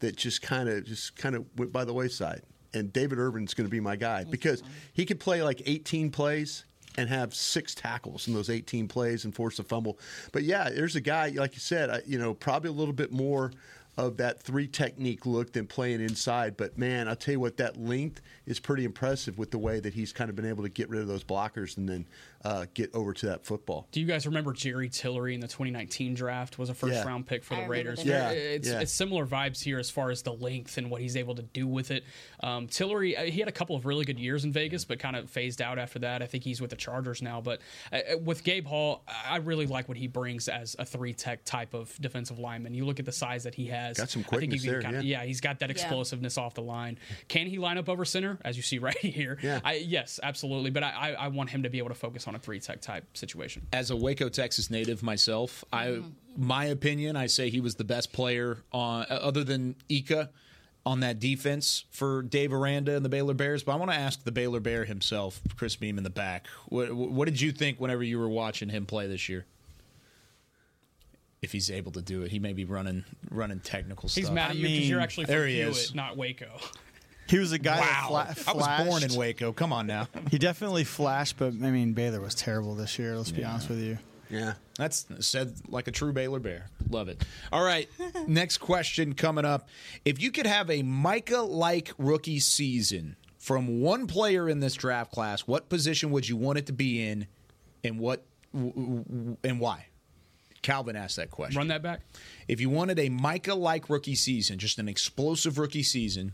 that 0.00 0.16
just 0.16 0.42
kind 0.42 0.68
of 0.68 0.84
just 0.84 1.16
kind 1.16 1.34
of 1.34 1.46
went 1.56 1.72
by 1.72 1.86
the 1.86 1.94
wayside?" 1.94 2.42
And 2.74 2.92
David 2.92 3.18
Irving's 3.18 3.54
going 3.54 3.66
to 3.66 3.70
be 3.70 3.80
my 3.80 3.96
guy 3.96 4.24
because 4.24 4.62
he 4.92 5.06
could 5.06 5.18
play 5.18 5.42
like 5.42 5.62
18 5.64 6.10
plays 6.10 6.65
and 6.96 7.08
have 7.08 7.34
six 7.34 7.74
tackles 7.74 8.28
in 8.28 8.34
those 8.34 8.50
18 8.50 8.88
plays 8.88 9.24
and 9.24 9.34
force 9.34 9.58
a 9.58 9.64
fumble. 9.64 9.98
But 10.32 10.44
yeah, 10.44 10.70
there's 10.70 10.96
a 10.96 11.00
guy 11.00 11.28
like 11.28 11.54
you 11.54 11.60
said, 11.60 12.02
you 12.06 12.18
know, 12.18 12.34
probably 12.34 12.70
a 12.70 12.74
little 12.74 12.94
bit 12.94 13.12
more 13.12 13.52
of 13.96 14.18
that 14.18 14.42
three 14.42 14.66
technique 14.66 15.24
look 15.24 15.52
than 15.52 15.66
playing 15.66 16.00
inside. 16.00 16.56
But 16.56 16.76
man, 16.76 17.08
I'll 17.08 17.16
tell 17.16 17.32
you 17.32 17.40
what, 17.40 17.56
that 17.56 17.78
length 17.78 18.20
is 18.44 18.60
pretty 18.60 18.84
impressive 18.84 19.38
with 19.38 19.50
the 19.50 19.58
way 19.58 19.80
that 19.80 19.94
he's 19.94 20.12
kind 20.12 20.28
of 20.28 20.36
been 20.36 20.46
able 20.46 20.62
to 20.64 20.68
get 20.68 20.90
rid 20.90 21.00
of 21.00 21.08
those 21.08 21.24
blockers 21.24 21.76
and 21.76 21.88
then 21.88 22.06
uh, 22.46 22.66
get 22.74 22.94
over 22.94 23.12
to 23.12 23.26
that 23.26 23.44
football. 23.44 23.88
Do 23.92 24.00
you 24.00 24.06
guys 24.06 24.26
remember 24.26 24.52
Jerry 24.52 24.88
Tillery 24.88 25.34
in 25.34 25.40
the 25.40 25.48
2019 25.48 26.14
draft? 26.14 26.58
Was 26.58 26.70
a 26.70 26.74
first 26.74 26.94
Yeah. 26.94 27.04
round 27.04 27.26
pick 27.26 27.42
for 27.42 27.54
I 27.54 27.62
the 27.62 27.68
Raiders. 27.68 28.04
Yeah, 28.04 28.30
it's, 28.30 28.68
yeah. 28.68 28.80
it's 28.80 28.92
similar 28.92 29.26
vibes 29.26 29.62
here 29.62 29.78
as 29.78 29.90
far 29.90 30.10
as 30.10 30.22
the 30.22 30.32
length 30.32 30.78
and 30.78 30.90
what 30.90 31.00
he's 31.00 31.16
able 31.16 31.34
to 31.34 31.42
do 31.42 31.66
with 31.66 31.90
it. 31.90 32.04
Um, 32.40 32.68
Tillery, 32.68 33.16
uh, 33.16 33.24
he 33.24 33.40
had 33.40 33.48
a 33.48 33.52
couple 33.52 33.74
of 33.74 33.84
really 33.84 34.04
good 34.04 34.18
years 34.20 34.44
in 34.44 34.52
Vegas, 34.52 34.84
but 34.84 34.98
kind 35.00 35.16
of 35.16 35.28
phased 35.28 35.60
out 35.60 35.78
after 35.78 35.98
that. 36.00 36.22
I 36.22 36.26
think 36.26 36.44
he's 36.44 36.60
with 36.60 36.70
the 36.70 36.76
Chargers 36.76 37.20
now. 37.20 37.40
But 37.40 37.60
uh, 37.92 37.96
uh, 38.14 38.18
with 38.18 38.44
Gabe 38.44 38.66
Hall, 38.66 39.02
I 39.28 39.38
really 39.38 39.66
like 39.66 39.88
what 39.88 39.96
he 39.98 40.06
brings 40.06 40.48
as 40.48 40.76
a 40.78 40.84
three 40.84 41.14
tech 41.14 41.44
type 41.44 41.74
of 41.74 41.94
defensive 42.00 42.38
lineman. 42.38 42.74
You 42.74 42.84
look 42.86 43.00
at 43.00 43.06
the 43.06 43.12
size 43.12 43.42
that 43.44 43.54
he 43.56 43.66
has. 43.66 43.96
Got 43.96 44.10
some 44.10 44.20
I 44.20 44.22
think 44.22 44.28
quickness 44.52 44.64
there, 44.64 44.80
kinda- 44.82 45.02
yeah. 45.04 45.20
yeah, 45.22 45.24
he's 45.26 45.40
got 45.40 45.58
that 45.60 45.70
explosiveness 45.70 46.38
off 46.38 46.54
the 46.54 46.62
line. 46.62 46.98
Can 47.26 47.48
he 47.48 47.58
line 47.58 47.76
up 47.78 47.88
over 47.88 48.04
center, 48.04 48.38
as 48.44 48.56
you 48.56 48.62
see 48.62 48.78
right 48.86 48.96
here? 48.98 49.38
Yeah. 49.42 49.58
I, 49.64 49.74
yes, 49.74 50.20
absolutely. 50.22 50.70
But 50.70 50.84
I, 50.84 50.90
I, 50.90 51.10
I 51.12 51.28
want 51.28 51.50
him 51.50 51.64
to 51.64 51.70
be 51.70 51.78
able 51.78 51.88
to 51.88 51.94
focus 51.94 52.28
on 52.28 52.35
a 52.36 52.38
three 52.38 52.60
tech 52.60 52.80
type 52.80 53.04
situation. 53.16 53.66
As 53.72 53.90
a 53.90 53.96
Waco, 53.96 54.28
Texas 54.28 54.70
native 54.70 55.02
myself, 55.02 55.64
I 55.72 56.02
my 56.36 56.66
opinion, 56.66 57.16
I 57.16 57.26
say 57.26 57.50
he 57.50 57.60
was 57.60 57.74
the 57.74 57.84
best 57.84 58.12
player 58.12 58.58
on 58.72 59.06
uh, 59.10 59.14
other 59.14 59.42
than 59.44 59.76
Ika 59.88 60.30
on 60.84 61.00
that 61.00 61.18
defense 61.18 61.84
for 61.90 62.22
Dave 62.22 62.52
Aranda 62.52 62.94
and 62.94 63.04
the 63.04 63.08
Baylor 63.08 63.34
Bears. 63.34 63.64
But 63.64 63.72
I 63.72 63.74
want 63.76 63.90
to 63.90 63.96
ask 63.96 64.22
the 64.22 64.30
Baylor 64.30 64.60
Bear 64.60 64.84
himself, 64.84 65.40
Chris 65.56 65.74
Beam 65.74 65.98
in 65.98 66.04
the 66.04 66.10
back. 66.10 66.46
What, 66.68 66.92
what 66.94 67.24
did 67.24 67.40
you 67.40 67.50
think 67.50 67.80
whenever 67.80 68.04
you 68.04 68.18
were 68.20 68.28
watching 68.28 68.68
him 68.68 68.86
play 68.86 69.08
this 69.08 69.28
year? 69.28 69.46
If 71.42 71.52
he's 71.52 71.70
able 71.70 71.92
to 71.92 72.02
do 72.02 72.22
it, 72.22 72.30
he 72.30 72.38
may 72.38 72.52
be 72.52 72.64
running 72.64 73.04
running 73.30 73.60
technical 73.60 74.08
stuff. 74.08 74.22
He's 74.22 74.30
mad 74.30 74.50
at 74.50 74.56
you 74.56 74.62
because 74.62 74.78
mean, 74.78 74.88
you're 74.88 75.00
actually 75.00 75.26
from 75.26 75.34
there 75.34 75.46
he 75.46 75.56
Hewitt, 75.56 75.76
is. 75.76 75.94
not 75.94 76.16
Waco. 76.16 76.48
He 77.28 77.38
was 77.38 77.52
a 77.52 77.58
guy 77.58 77.80
Wow, 77.80 78.24
that 78.26 78.38
fla- 78.38 78.52
I 78.52 78.56
was 78.82 78.86
born 78.88 79.02
in. 79.02 79.14
Waco. 79.18 79.52
Come 79.52 79.72
on 79.72 79.86
now. 79.86 80.08
He 80.30 80.38
definitely 80.38 80.84
flashed, 80.84 81.36
but 81.38 81.48
I 81.48 81.70
mean 81.70 81.92
Baylor 81.92 82.20
was 82.20 82.34
terrible 82.34 82.74
this 82.74 82.98
year. 82.98 83.16
Let's 83.16 83.30
be 83.32 83.44
honest 83.44 83.68
with 83.68 83.80
you. 83.80 83.98
Yeah. 84.30 84.54
That's 84.76 85.06
said 85.20 85.54
like 85.68 85.88
a 85.88 85.92
true 85.92 86.12
Baylor 86.12 86.40
Bear. 86.40 86.66
Love 86.90 87.08
it. 87.08 87.24
All 87.52 87.62
right. 87.64 87.88
Next 88.26 88.58
question 88.58 89.14
coming 89.14 89.44
up. 89.44 89.68
If 90.04 90.20
you 90.20 90.30
could 90.32 90.46
have 90.46 90.68
a 90.70 90.82
Micah 90.82 91.42
like 91.42 91.92
rookie 91.98 92.40
season 92.40 93.16
from 93.38 93.80
one 93.80 94.06
player 94.08 94.48
in 94.48 94.58
this 94.60 94.74
draft 94.74 95.12
class, 95.12 95.42
what 95.42 95.68
position 95.68 96.10
would 96.10 96.28
you 96.28 96.36
want 96.36 96.58
it 96.58 96.66
to 96.66 96.72
be 96.72 97.06
in 97.08 97.26
and 97.84 97.98
what 98.00 98.24
w- 98.52 98.72
w- 98.72 99.36
and 99.44 99.60
why? 99.60 99.86
Calvin 100.62 100.96
asked 100.96 101.16
that 101.16 101.30
question. 101.30 101.58
Run 101.58 101.68
that 101.68 101.82
back. 101.82 102.00
If 102.48 102.60
you 102.60 102.68
wanted 102.68 102.98
a 102.98 103.08
Micah 103.08 103.54
like 103.54 103.88
rookie 103.88 104.16
season, 104.16 104.58
just 104.58 104.80
an 104.80 104.88
explosive 104.88 105.58
rookie 105.58 105.84
season 105.84 106.32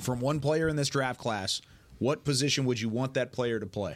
from 0.00 0.20
one 0.20 0.40
player 0.40 0.68
in 0.68 0.76
this 0.76 0.88
draft 0.88 1.20
class, 1.20 1.60
what 1.98 2.24
position 2.24 2.64
would 2.64 2.80
you 2.80 2.88
want 2.88 3.14
that 3.14 3.32
player 3.32 3.60
to 3.60 3.66
play? 3.66 3.94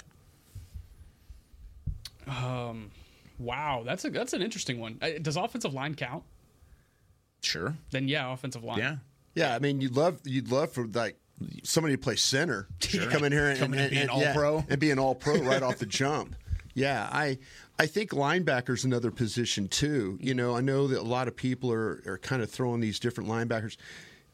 Um, 2.26 2.90
wow, 3.38 3.82
that's 3.84 4.04
a 4.04 4.10
that's 4.10 4.32
an 4.32 4.42
interesting 4.42 4.80
one. 4.80 4.98
Uh, 5.00 5.10
Does 5.20 5.36
offensive 5.36 5.74
line 5.74 5.94
count? 5.94 6.24
Sure. 7.42 7.74
Then 7.90 8.08
yeah, 8.08 8.32
offensive 8.32 8.64
line. 8.64 8.78
Yeah. 8.78 8.96
Yeah, 9.34 9.54
I 9.54 9.58
mean, 9.58 9.80
you'd 9.80 9.96
love 9.96 10.20
you'd 10.24 10.50
love 10.50 10.72
for 10.72 10.86
like 10.86 11.18
somebody 11.62 11.94
to 11.94 11.98
play 12.02 12.16
center, 12.16 12.66
come 13.10 13.24
in 13.24 13.32
here 13.32 13.48
and, 13.48 13.58
Come 13.58 13.74
in 13.74 13.80
and 13.80 13.90
be 13.90 13.98
an 13.98 14.08
yeah, 14.16 14.28
all-pro. 14.28 14.64
and 14.68 14.80
be 14.80 14.90
an 14.90 14.98
all 14.98 15.14
pro 15.14 15.38
right 15.42 15.62
off 15.62 15.78
the 15.78 15.86
jump. 15.86 16.34
Yeah, 16.74 17.08
I 17.10 17.38
I 17.78 17.86
think 17.86 18.10
linebacker's 18.10 18.84
another 18.84 19.10
position 19.10 19.66
too. 19.66 20.18
You 20.20 20.34
know, 20.34 20.54
I 20.54 20.60
know 20.60 20.86
that 20.88 21.00
a 21.00 21.02
lot 21.08 21.26
of 21.26 21.34
people 21.34 21.72
are 21.72 22.02
are 22.06 22.18
kind 22.18 22.42
of 22.42 22.50
throwing 22.50 22.80
these 22.80 22.98
different 22.98 23.30
linebackers. 23.30 23.78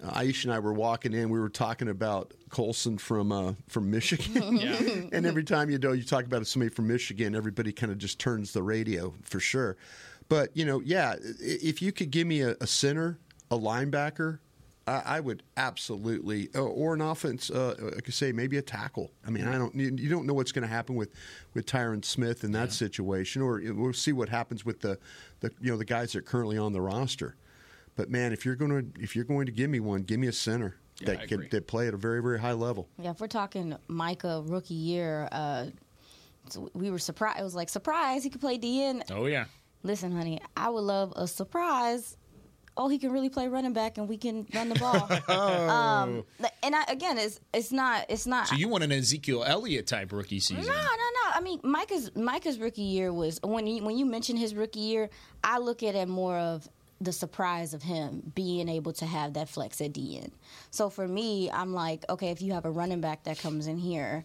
Uh, 0.03 0.11
Aisha 0.20 0.44
and 0.44 0.53
I 0.53 0.59
were 0.59 0.72
walking 0.72 1.12
in. 1.12 1.30
We 1.30 1.38
were 1.38 1.48
talking 1.48 1.88
about 1.88 2.32
Colson 2.50 2.98
from 2.98 3.32
uh, 3.32 3.55
from 3.68 3.90
Michigan, 3.90 4.59
and 5.12 5.26
every 5.26 5.44
time 5.44 5.70
you 5.70 5.78
know 5.78 5.92
you 5.92 6.03
talk 6.03 6.24
about 6.24 6.46
somebody 6.46 6.70
from 6.74 6.88
Michigan, 6.88 7.34
everybody 7.34 7.72
kind 7.72 7.92
of 7.92 7.98
just 7.98 8.18
turns 8.18 8.53
the 8.53 8.62
radio 8.62 9.14
for 9.22 9.40
sure. 9.40 9.76
But 10.28 10.57
you 10.57 10.64
know, 10.64 10.80
yeah, 10.80 11.16
if 11.40 11.82
you 11.82 11.92
could 11.92 12.11
give 12.11 12.26
me 12.26 12.40
a, 12.40 12.57
a 12.61 12.66
center, 12.66 13.18
a 13.50 13.59
linebacker, 13.59 14.38
I, 14.86 15.03
I 15.05 15.20
would 15.20 15.42
absolutely, 15.57 16.48
uh, 16.55 16.62
or 16.62 16.94
an 16.94 17.00
offense. 17.00 17.50
Uh, 17.50 17.92
I 17.96 18.11
say, 18.11 18.32
maybe 18.32 18.57
a 18.57 18.62
tackle. 18.62 19.11
I 19.26 19.30
mean, 19.30 19.46
I 19.46 19.59
don't. 19.59 19.74
You, 19.74 19.94
you 19.96 20.09
don't 20.09 20.26
know 20.26 20.34
what's 20.34 20.53
going 20.53 20.62
to 20.62 20.72
happen 20.72 20.94
with 20.96 21.11
with 21.55 21.66
Tyron 21.66 22.05
Smith 22.05 22.44
in 22.44 22.53
that 22.53 22.72
situation, 22.72 23.42
or 23.42 23.62
we'll 23.64 23.92
see 23.92 24.12
what 24.12 24.28
happens 24.28 24.64
with 24.64 24.80
the, 24.80 24.98
the 25.40 25.50
you 25.61 25.70
know 25.70 25.76
the 25.76 25.84
guys 25.84 26.12
that 26.12 26.20
are 26.20 26.22
currently 26.22 26.59
on 26.59 26.72
the 26.72 26.80
roster. 26.80 27.36
But 27.97 28.11
man, 28.11 28.32
if 28.32 28.45
you're 28.45 28.57
going 28.57 28.70
to 28.70 29.03
if 29.03 29.14
you're 29.14 29.24
going 29.24 29.47
to 29.47 29.53
give 29.53 29.70
me 29.70 29.80
one, 29.80 30.03
give 30.03 30.18
me 30.18 30.28
a 30.28 30.32
center 30.32 30.76
Yeah, 31.01 31.09
that 31.09 31.28
can 31.28 31.49
that 31.51 31.66
play 31.66 31.88
at 31.88 31.95
a 31.95 31.99
very 31.99 32.22
very 32.22 32.38
high 32.38 32.53
level. 32.53 32.88
Yeah, 32.99 33.11
if 33.11 33.20
we're 33.20 33.26
talking 33.26 33.76
Micah 33.88 34.43
rookie 34.47 34.74
year, 34.74 35.28
uh, 35.30 35.66
so 36.49 36.70
we 36.74 36.90
were 36.90 36.99
surprised. 36.99 37.38
It 37.40 37.43
was 37.43 37.55
like 37.55 37.68
surprise 37.68 38.24
he 38.24 38.30
could 38.30 38.40
play 38.40 38.59
DN. 38.59 39.03
Oh 39.11 39.26
yeah. 39.26 39.47
Listen, 39.82 40.12
honey, 40.12 40.40
I 40.57 40.68
would 40.68 40.84
love 40.84 41.12
a 41.16 41.26
surprise. 41.26 42.16
Oh, 42.74 42.88
he 42.88 42.99
can 42.99 43.12
really 43.12 43.28
play 43.28 43.49
running 43.49 43.74
back, 43.74 43.99
and 43.99 44.09
we 44.09 44.16
can 44.16 44.47
run 44.55 44.70
the 44.70 44.76
ball. 44.76 45.12
um, 45.68 46.24
and 46.62 46.74
I, 46.74 46.84
again, 46.88 47.18
it's 47.18 47.38
it's 47.53 47.72
not 47.72 48.07
it's 48.09 48.26
not. 48.26 48.49
So 48.49 48.55
you 48.55 48.68
want 48.68 48.84
an 48.84 48.93
Ezekiel 48.93 49.45
Elliott 49.45 49.86
type 49.86 50.12
rookie 50.12 50.40
season? 50.40 50.64
no, 50.64 50.72
no. 50.72 50.72
No. 50.72 51.30
I 51.34 51.40
mean, 51.43 51.61
Micah's 51.62 52.14
Micah's 52.14 52.59
rookie 52.59 52.82
year 52.82 53.12
was 53.12 53.38
when 53.43 53.66
you, 53.66 53.84
when 53.84 53.99
you 53.99 54.07
mentioned 54.07 54.38
his 54.38 54.55
rookie 54.55 54.80
year, 54.80 55.11
I 55.45 55.59
look 55.59 55.82
at 55.82 55.95
it 55.95 56.09
more 56.09 56.38
of 56.38 56.66
the 57.03 57.12
surprise 57.12 57.74
of 57.74 57.82
him 57.82 58.32
being 58.34 58.68
able 58.68 58.92
to 58.94 59.07
have 59.07 59.34
that 59.34 59.48
flex 59.48 59.80
at 59.80 59.92
DN. 59.92 60.30
So 60.70 60.88
for 60.88 61.07
me, 61.09 61.50
I'm 61.50 61.72
like, 61.74 62.05
okay, 62.09 62.28
if 62.30 62.40
you 62.40 62.53
have 62.53 62.64
a 62.64 62.70
running 62.70 63.00
back 63.00 63.24
that 63.24 63.38
comes 63.38 63.66
in 63.66 63.78
here, 63.78 64.24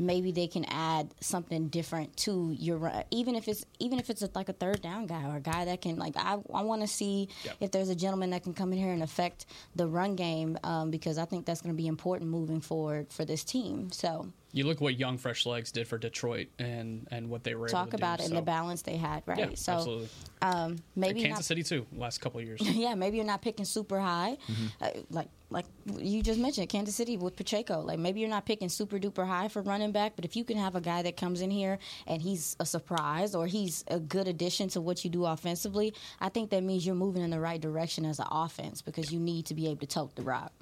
maybe 0.00 0.30
they 0.30 0.46
can 0.46 0.64
add 0.66 1.10
something 1.20 1.68
different 1.68 2.16
to 2.18 2.54
your 2.56 2.76
run, 2.76 3.02
even 3.10 3.34
if 3.34 3.48
it's 3.48 3.64
even 3.80 3.98
if 3.98 4.10
it's 4.10 4.22
a, 4.22 4.30
like 4.34 4.48
a 4.48 4.52
third 4.52 4.80
down 4.80 5.06
guy 5.06 5.24
or 5.28 5.36
a 5.38 5.40
guy 5.40 5.64
that 5.64 5.80
can 5.80 5.96
like 5.96 6.14
I 6.16 6.38
I 6.54 6.62
want 6.62 6.82
to 6.82 6.86
see 6.86 7.28
Yep. 7.44 7.56
if 7.60 7.70
there's 7.72 7.88
a 7.88 7.96
gentleman 7.96 8.30
that 8.30 8.42
can 8.44 8.54
come 8.54 8.72
in 8.72 8.78
here 8.78 8.92
and 8.92 9.02
affect 9.02 9.46
the 9.74 9.86
run 9.88 10.14
game 10.14 10.56
um, 10.62 10.90
because 10.90 11.18
I 11.18 11.24
think 11.24 11.46
that's 11.46 11.62
going 11.62 11.74
to 11.74 11.76
be 11.82 11.88
important 11.88 12.30
moving 12.30 12.60
forward 12.60 13.10
for 13.10 13.24
this 13.24 13.42
team. 13.42 13.90
So 13.90 14.28
You 14.58 14.64
look 14.64 14.80
what 14.80 14.98
young 14.98 15.18
fresh 15.18 15.46
legs 15.46 15.70
did 15.70 15.86
for 15.86 15.98
Detroit 15.98 16.48
and 16.58 17.06
and 17.12 17.30
what 17.30 17.44
they 17.44 17.54
were 17.54 17.66
able 17.66 17.78
talk 17.78 17.90
to 17.90 17.96
about 17.96 18.18
do, 18.18 18.22
it 18.22 18.26
and 18.26 18.34
so- 18.34 18.40
the 18.40 18.42
balance 18.42 18.82
they 18.82 18.96
had, 18.96 19.22
right? 19.24 19.38
Yeah, 19.38 19.50
so 19.54 19.72
absolutely. 19.74 20.08
um, 20.42 20.76
maybe 20.96 21.22
Kansas 21.22 21.38
not, 21.38 21.44
City 21.44 21.62
too. 21.62 21.86
Last 21.96 22.18
couple 22.18 22.40
of 22.40 22.46
years. 22.46 22.60
yeah, 22.62 22.96
maybe 22.96 23.18
you're 23.18 23.26
not 23.26 23.40
picking 23.40 23.64
super 23.64 24.00
high, 24.00 24.36
uh, 24.80 24.90
like 25.10 25.28
like 25.50 25.64
you 25.96 26.22
just 26.22 26.40
mentioned 26.40 26.68
Kansas 26.68 26.96
City 26.96 27.16
with 27.16 27.36
Pacheco. 27.36 27.80
Like 27.82 28.00
maybe 28.00 28.18
you're 28.20 28.28
not 28.28 28.46
picking 28.46 28.68
super 28.68 28.98
duper 28.98 29.26
high 29.26 29.46
for 29.46 29.62
running 29.62 29.92
back, 29.92 30.14
but 30.16 30.24
if 30.24 30.34
you 30.34 30.42
can 30.42 30.56
have 30.56 30.74
a 30.74 30.80
guy 30.80 31.02
that 31.02 31.16
comes 31.16 31.40
in 31.40 31.50
here 31.50 31.78
and 32.08 32.20
he's 32.20 32.56
a 32.58 32.66
surprise 32.66 33.34
or 33.36 33.46
he's 33.46 33.84
a 33.86 34.00
good 34.00 34.26
addition 34.26 34.68
to 34.70 34.80
what 34.80 35.04
you 35.04 35.10
do 35.10 35.24
offensively, 35.24 35.94
I 36.20 36.30
think 36.30 36.50
that 36.50 36.64
means 36.64 36.84
you're 36.84 36.96
moving 36.96 37.22
in 37.22 37.30
the 37.30 37.40
right 37.40 37.60
direction 37.60 38.04
as 38.04 38.18
an 38.18 38.26
offense 38.30 38.82
because 38.82 39.12
you 39.12 39.20
need 39.20 39.46
to 39.46 39.54
be 39.54 39.66
able 39.66 39.80
to 39.80 39.86
tote 39.86 40.16
the 40.16 40.22
rock. 40.22 40.52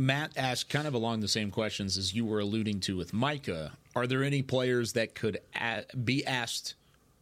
Matt 0.00 0.32
asked 0.38 0.70
kind 0.70 0.86
of 0.88 0.94
along 0.94 1.20
the 1.20 1.28
same 1.28 1.50
questions 1.50 1.98
as 1.98 2.14
you 2.14 2.24
were 2.24 2.40
alluding 2.40 2.80
to 2.80 2.96
with 2.96 3.12
Micah. 3.12 3.72
Are 3.94 4.06
there 4.06 4.24
any 4.24 4.40
players 4.40 4.94
that 4.94 5.14
could 5.14 5.40
a- 5.54 5.84
be 5.94 6.24
asked 6.24 6.72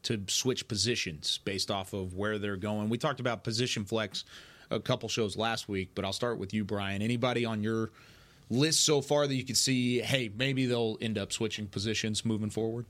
to 0.04 0.22
switch 0.28 0.68
positions 0.68 1.40
based 1.44 1.72
off 1.72 1.92
of 1.92 2.14
where 2.14 2.38
they're 2.38 2.56
going? 2.56 2.88
We 2.88 2.96
talked 2.96 3.18
about 3.18 3.42
position 3.42 3.84
flex 3.84 4.22
a 4.70 4.78
couple 4.78 5.08
shows 5.08 5.36
last 5.36 5.68
week, 5.68 5.90
but 5.96 6.04
I'll 6.04 6.12
start 6.12 6.38
with 6.38 6.54
you, 6.54 6.64
Brian. 6.64 7.02
Anybody 7.02 7.44
on 7.44 7.64
your 7.64 7.90
list 8.48 8.84
so 8.84 9.00
far 9.00 9.26
that 9.26 9.34
you 9.34 9.44
could 9.44 9.56
see, 9.56 9.98
hey, 9.98 10.30
maybe 10.36 10.66
they'll 10.66 10.98
end 11.00 11.18
up 11.18 11.32
switching 11.32 11.66
positions 11.66 12.24
moving 12.24 12.48
forward? 12.48 12.86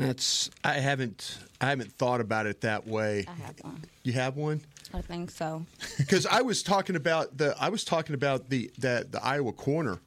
That's 0.00 0.50
I 0.64 0.74
haven't 0.74 1.38
I 1.60 1.66
haven't 1.70 1.92
thought 1.92 2.20
about 2.20 2.46
it 2.46 2.60
that 2.62 2.86
way. 2.86 3.24
I 3.28 3.32
have 3.46 3.54
one. 3.62 3.84
You 4.04 4.12
have 4.12 4.36
one? 4.36 4.60
I 4.94 5.00
think 5.02 5.30
so. 5.30 5.66
because 5.98 6.24
I 6.26 6.42
was 6.42 6.62
talking 6.62 6.96
about 6.96 7.36
the 7.36 7.56
I 7.60 7.68
was 7.68 7.84
talking 7.84 8.14
about 8.14 8.48
the 8.48 8.70
the, 8.78 9.06
the 9.10 9.24
Iowa 9.24 9.52
corner. 9.52 10.00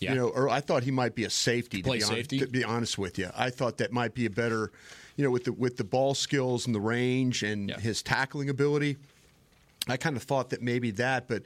Yeah. 0.00 0.10
You 0.12 0.16
know, 0.16 0.28
or 0.28 0.48
I 0.48 0.60
thought 0.60 0.84
he 0.84 0.92
might 0.92 1.16
be 1.16 1.24
a 1.24 1.30
safety. 1.30 1.78
To 1.78 1.88
Play 1.88 1.98
be, 1.98 2.04
hon- 2.04 2.14
safety? 2.14 2.38
to 2.38 2.46
be 2.46 2.62
honest 2.62 2.98
with 2.98 3.18
you, 3.18 3.30
I 3.36 3.50
thought 3.50 3.78
that 3.78 3.92
might 3.92 4.14
be 4.14 4.26
a 4.26 4.30
better, 4.30 4.70
you 5.16 5.24
know, 5.24 5.30
with 5.30 5.44
the 5.44 5.52
with 5.52 5.76
the 5.76 5.82
ball 5.84 6.14
skills 6.14 6.66
and 6.66 6.74
the 6.74 6.80
range 6.80 7.42
and 7.42 7.70
Yeah. 7.70 7.80
his 7.80 8.02
tackling 8.02 8.48
ability. 8.48 8.96
I 9.88 9.96
kind 9.96 10.16
of 10.16 10.22
thought 10.22 10.50
that 10.50 10.62
maybe 10.62 10.90
that, 10.92 11.26
but 11.28 11.42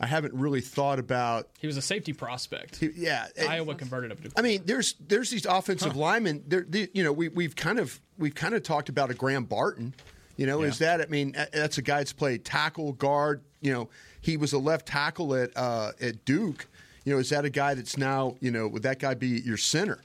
I 0.00 0.06
haven't 0.06 0.34
really 0.34 0.60
thought 0.60 0.98
about. 0.98 1.48
He 1.60 1.66
was 1.66 1.76
a 1.76 1.82
safety 1.82 2.12
prospect. 2.12 2.76
he- 2.76 2.90
Yeah, 2.96 3.26
it- 3.36 3.48
Iowa 3.48 3.74
converted 3.74 4.10
him 4.12 4.18
to. 4.18 4.30
I 4.36 4.42
mean, 4.42 4.62
there's 4.64 4.94
there's 5.06 5.30
these 5.30 5.46
offensive 5.46 5.96
linemen. 5.96 6.42
There, 6.46 6.64
the, 6.68 6.90
you 6.92 7.04
know, 7.04 7.12
we 7.12 7.28
we've 7.28 7.54
kind 7.56 7.78
of 7.78 8.00
we've 8.18 8.34
kind 8.34 8.54
of 8.54 8.62
talked 8.62 8.88
about 8.88 9.10
a 9.10 9.14
Graham 9.14 9.44
Barton. 9.44 9.94
You 10.36 10.46
know, 10.46 10.62
is 10.62 10.78
that 10.78 11.00
I 11.00 11.06
mean 11.06 11.36
that's 11.52 11.78
a 11.78 11.82
guy 11.82 11.98
that's 11.98 12.12
played 12.12 12.44
tackle, 12.44 12.94
guard. 12.94 13.42
You 13.60 13.72
know, 13.72 13.90
he 14.20 14.36
was 14.36 14.52
a 14.52 14.58
left 14.58 14.86
tackle 14.86 15.34
at 15.34 15.50
uh, 15.56 15.92
at 16.00 16.24
Duke. 16.24 16.66
You 17.04 17.12
know, 17.14 17.18
is 17.20 17.28
that 17.30 17.44
a 17.44 17.50
guy 17.50 17.74
that's 17.74 17.96
now 17.96 18.36
you 18.40 18.50
know 18.50 18.66
would 18.66 18.82
that 18.82 18.98
guy 18.98 19.14
be 19.14 19.28
your 19.44 19.56
center? 19.58 20.00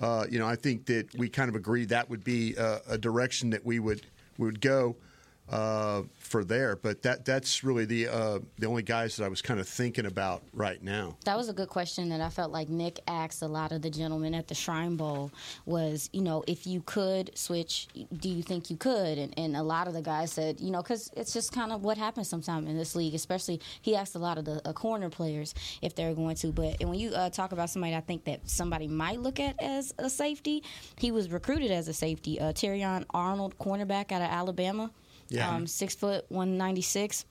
Uh, 0.00 0.24
you 0.30 0.38
know, 0.38 0.46
I 0.46 0.56
think 0.56 0.86
that 0.86 1.14
we 1.16 1.28
kind 1.28 1.48
of 1.50 1.56
agree 1.56 1.84
that 1.86 2.08
would 2.08 2.24
be 2.24 2.54
a, 2.56 2.80
a 2.90 2.98
direction 2.98 3.50
that 3.50 3.66
we 3.66 3.78
would 3.80 4.06
we 4.38 4.46
would 4.46 4.60
go 4.60 4.96
uh, 5.52 6.02
for 6.16 6.44
there. 6.44 6.76
But 6.76 7.02
that 7.02 7.24
that's 7.24 7.62
really 7.62 7.84
the 7.84 8.08
uh, 8.08 8.38
the 8.58 8.66
only 8.66 8.82
guys 8.82 9.16
that 9.16 9.24
I 9.24 9.28
was 9.28 9.42
kind 9.42 9.60
of 9.60 9.68
thinking 9.68 10.06
about 10.06 10.42
right 10.54 10.82
now. 10.82 11.16
That 11.26 11.36
was 11.36 11.48
a 11.48 11.52
good 11.52 11.68
question 11.68 12.08
that 12.08 12.20
I 12.20 12.30
felt 12.30 12.50
like 12.50 12.68
Nick 12.68 13.00
asked 13.06 13.42
a 13.42 13.46
lot 13.46 13.70
of 13.70 13.82
the 13.82 13.90
gentlemen 13.90 14.34
at 14.34 14.48
the 14.48 14.54
Shrine 14.54 14.96
Bowl 14.96 15.30
was, 15.66 16.08
you 16.12 16.22
know, 16.22 16.42
if 16.48 16.66
you 16.66 16.82
could 16.86 17.36
switch, 17.36 17.86
do 18.16 18.28
you 18.30 18.42
think 18.42 18.70
you 18.70 18.76
could? 18.76 19.18
And, 19.18 19.34
and 19.38 19.54
a 19.56 19.62
lot 19.62 19.88
of 19.88 19.94
the 19.94 20.02
guys 20.02 20.32
said, 20.32 20.60
you 20.60 20.70
know, 20.70 20.82
because 20.82 21.10
it's 21.16 21.32
just 21.34 21.52
kind 21.52 21.70
of 21.70 21.84
what 21.84 21.98
happens 21.98 22.28
sometimes 22.28 22.68
in 22.68 22.76
this 22.76 22.96
league, 22.96 23.14
especially 23.14 23.60
he 23.82 23.94
asked 23.94 24.14
a 24.14 24.18
lot 24.18 24.38
of 24.38 24.46
the 24.46 24.66
uh, 24.66 24.72
corner 24.72 25.10
players 25.10 25.54
if 25.82 25.94
they're 25.94 26.14
going 26.14 26.36
to. 26.36 26.48
But 26.48 26.76
and 26.80 26.88
when 26.88 26.98
you 26.98 27.10
uh, 27.10 27.28
talk 27.28 27.52
about 27.52 27.68
somebody 27.68 27.94
I 27.94 28.00
think 28.00 28.24
that 28.24 28.48
somebody 28.48 28.88
might 28.88 29.20
look 29.20 29.38
at 29.38 29.62
as 29.62 29.92
a 29.98 30.08
safety, 30.08 30.62
he 30.96 31.10
was 31.10 31.30
recruited 31.30 31.70
as 31.70 31.88
a 31.88 31.92
safety. 31.92 32.40
Uh, 32.40 32.52
Arnold, 33.10 33.58
cornerback 33.58 34.12
out 34.12 34.22
of 34.22 34.30
Alabama. 34.30 34.90
Yeah. 35.32 35.50
Um, 35.50 35.66
six 35.66 35.94
foot, 35.94 36.24
196. 36.28 37.24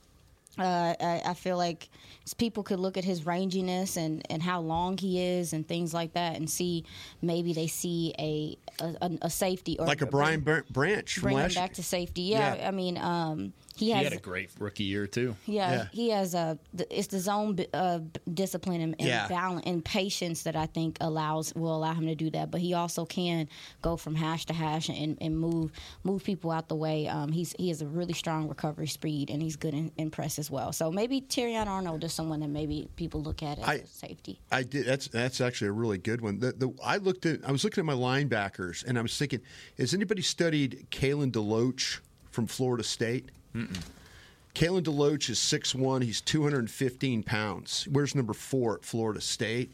Uh, 0.59 0.93
I, 0.99 1.21
I 1.27 1.33
feel 1.33 1.55
like 1.55 1.89
people 2.37 2.61
could 2.61 2.79
look 2.79 2.97
at 2.97 3.05
his 3.05 3.21
ranginess 3.21 3.95
and, 3.95 4.21
and 4.29 4.43
how 4.43 4.59
long 4.59 4.97
he 4.97 5.23
is 5.23 5.53
and 5.53 5.65
things 5.65 5.93
like 5.93 6.13
that 6.13 6.35
and 6.35 6.49
see 6.49 6.83
maybe 7.21 7.53
they 7.53 7.67
see 7.67 8.13
a 8.19 8.57
a, 8.83 9.11
a 9.21 9.29
safety 9.29 9.77
or 9.79 9.85
Like 9.85 10.01
a 10.01 10.05
Brian 10.05 10.41
Br- 10.41 10.59
Branch 10.69 11.21
bring 11.21 11.37
him 11.37 11.51
back 11.53 11.73
to 11.73 11.83
safety. 11.83 12.23
Yeah, 12.23 12.55
Yeah. 12.55 12.67
I 12.67 12.71
mean, 12.71 12.97
um, 12.97 13.53
he 13.75 13.85
He 13.85 13.91
had 13.91 14.13
a 14.13 14.17
great 14.17 14.49
rookie 14.59 14.83
year, 14.83 15.07
too. 15.07 15.35
yeah, 15.45 15.71
Yeah. 15.71 15.85
he 15.91 16.09
has 16.09 16.33
a. 16.33 16.57
It's 16.89 17.07
the 17.07 17.19
zone 17.19 17.57
uh, 17.73 17.99
discipline 18.33 18.81
and, 18.81 18.95
and 18.99 19.07
Yeah. 19.07 19.27
balance 19.27 19.63
and 19.65 19.83
patience 19.83 20.43
that 20.43 20.55
I 20.55 20.65
think 20.65 20.97
allows 21.01 21.53
will 21.55 21.75
allow 21.75 21.93
him 21.93 22.05
to 22.07 22.15
do 22.15 22.29
that. 22.31 22.51
But 22.51 22.61
he 22.61 22.73
also 22.73 23.05
can 23.05 23.47
go 23.81 23.97
from 23.97 24.15
hash 24.15 24.45
to 24.47 24.53
hash 24.53 24.89
and, 24.89 25.17
and 25.21 25.37
move 25.39 25.71
move 26.03 26.23
people 26.23 26.51
out 26.51 26.67
the 26.69 26.75
way. 26.75 27.07
Um, 27.07 27.31
he's 27.31 27.53
he 27.57 27.69
has 27.69 27.81
a 27.81 27.87
really 27.87 28.13
strong 28.13 28.47
recovery 28.49 28.87
speed 28.87 29.29
and 29.29 29.41
he's 29.41 29.55
good 29.55 29.73
in, 29.73 29.91
in 29.97 30.11
press 30.11 30.37
as 30.39 30.51
well. 30.51 30.71
So 30.73 30.91
maybe 30.91 31.21
Terrion 31.21 31.67
Arnold 31.67 32.03
is 32.03 32.13
someone 32.13 32.41
that 32.41 32.49
maybe 32.49 32.89
people 32.95 33.21
look 33.21 33.41
at 33.43 33.57
as 33.59 33.65
I- 33.65 33.73
a 33.75 33.87
safety. 33.87 34.39
I 34.51 34.63
did. 34.63 34.85
That's 34.85 35.07
that's 35.07 35.41
actually 35.41 35.67
a 35.69 35.73
really 35.73 35.97
good 35.97 36.21
one. 36.21 36.39
The, 36.39 36.51
the 36.51 36.73
I 36.83 36.97
looked 36.97 37.25
at. 37.25 37.39
I 37.47 37.51
was 37.51 37.63
looking 37.63 37.81
at 37.81 37.85
my 37.85 37.93
linebackers, 37.93 38.83
and 38.85 38.97
I 38.97 39.01
was 39.01 39.17
thinking, 39.17 39.41
has 39.77 39.93
anybody 39.93 40.21
studied 40.21 40.87
Kalen 40.91 41.31
DeLoach 41.31 41.99
from 42.31 42.47
Florida 42.47 42.83
State? 42.83 43.29
Kalen 43.53 44.83
DeLoach 44.83 45.29
is 45.29 45.39
6'1". 45.39 46.03
He's 46.03 46.21
215 46.21 47.23
pounds. 47.23 47.87
Where's 47.89 48.15
number 48.15 48.33
four 48.33 48.75
at 48.75 48.85
Florida 48.85 49.21
State? 49.21 49.71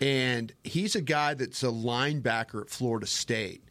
And 0.00 0.52
he's 0.64 0.94
a 0.94 1.00
guy 1.00 1.34
that's 1.34 1.62
a 1.62 1.68
linebacker 1.68 2.62
at 2.62 2.70
Florida 2.70 3.06
State. 3.06 3.62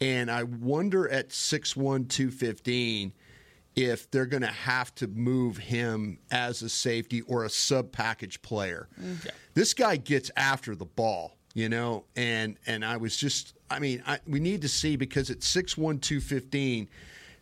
And 0.00 0.30
I 0.30 0.42
wonder 0.42 1.08
at 1.08 1.30
6'1", 1.30 2.08
215, 2.08 3.12
if 3.76 4.10
they're 4.10 4.26
going 4.26 4.42
to 4.42 4.46
have 4.46 4.94
to 4.96 5.06
move 5.08 5.56
him 5.56 6.18
as 6.30 6.62
a 6.62 6.68
safety 6.68 7.22
or 7.22 7.44
a 7.44 7.50
sub 7.50 7.90
package 7.92 8.40
player. 8.42 8.88
Mm. 9.00 9.26
This 9.54 9.74
guy 9.74 9.96
gets 9.96 10.30
after 10.36 10.74
the 10.74 10.84
ball, 10.84 11.36
you 11.54 11.68
know, 11.68 12.04
and 12.16 12.56
and 12.66 12.84
I 12.84 12.96
was 12.96 13.16
just, 13.16 13.54
I 13.70 13.78
mean, 13.78 14.02
I, 14.06 14.18
we 14.26 14.40
need 14.40 14.62
to 14.62 14.68
see 14.68 14.96
because 14.96 15.30
at 15.30 15.40
6'1", 15.40 16.00
215, 16.00 16.88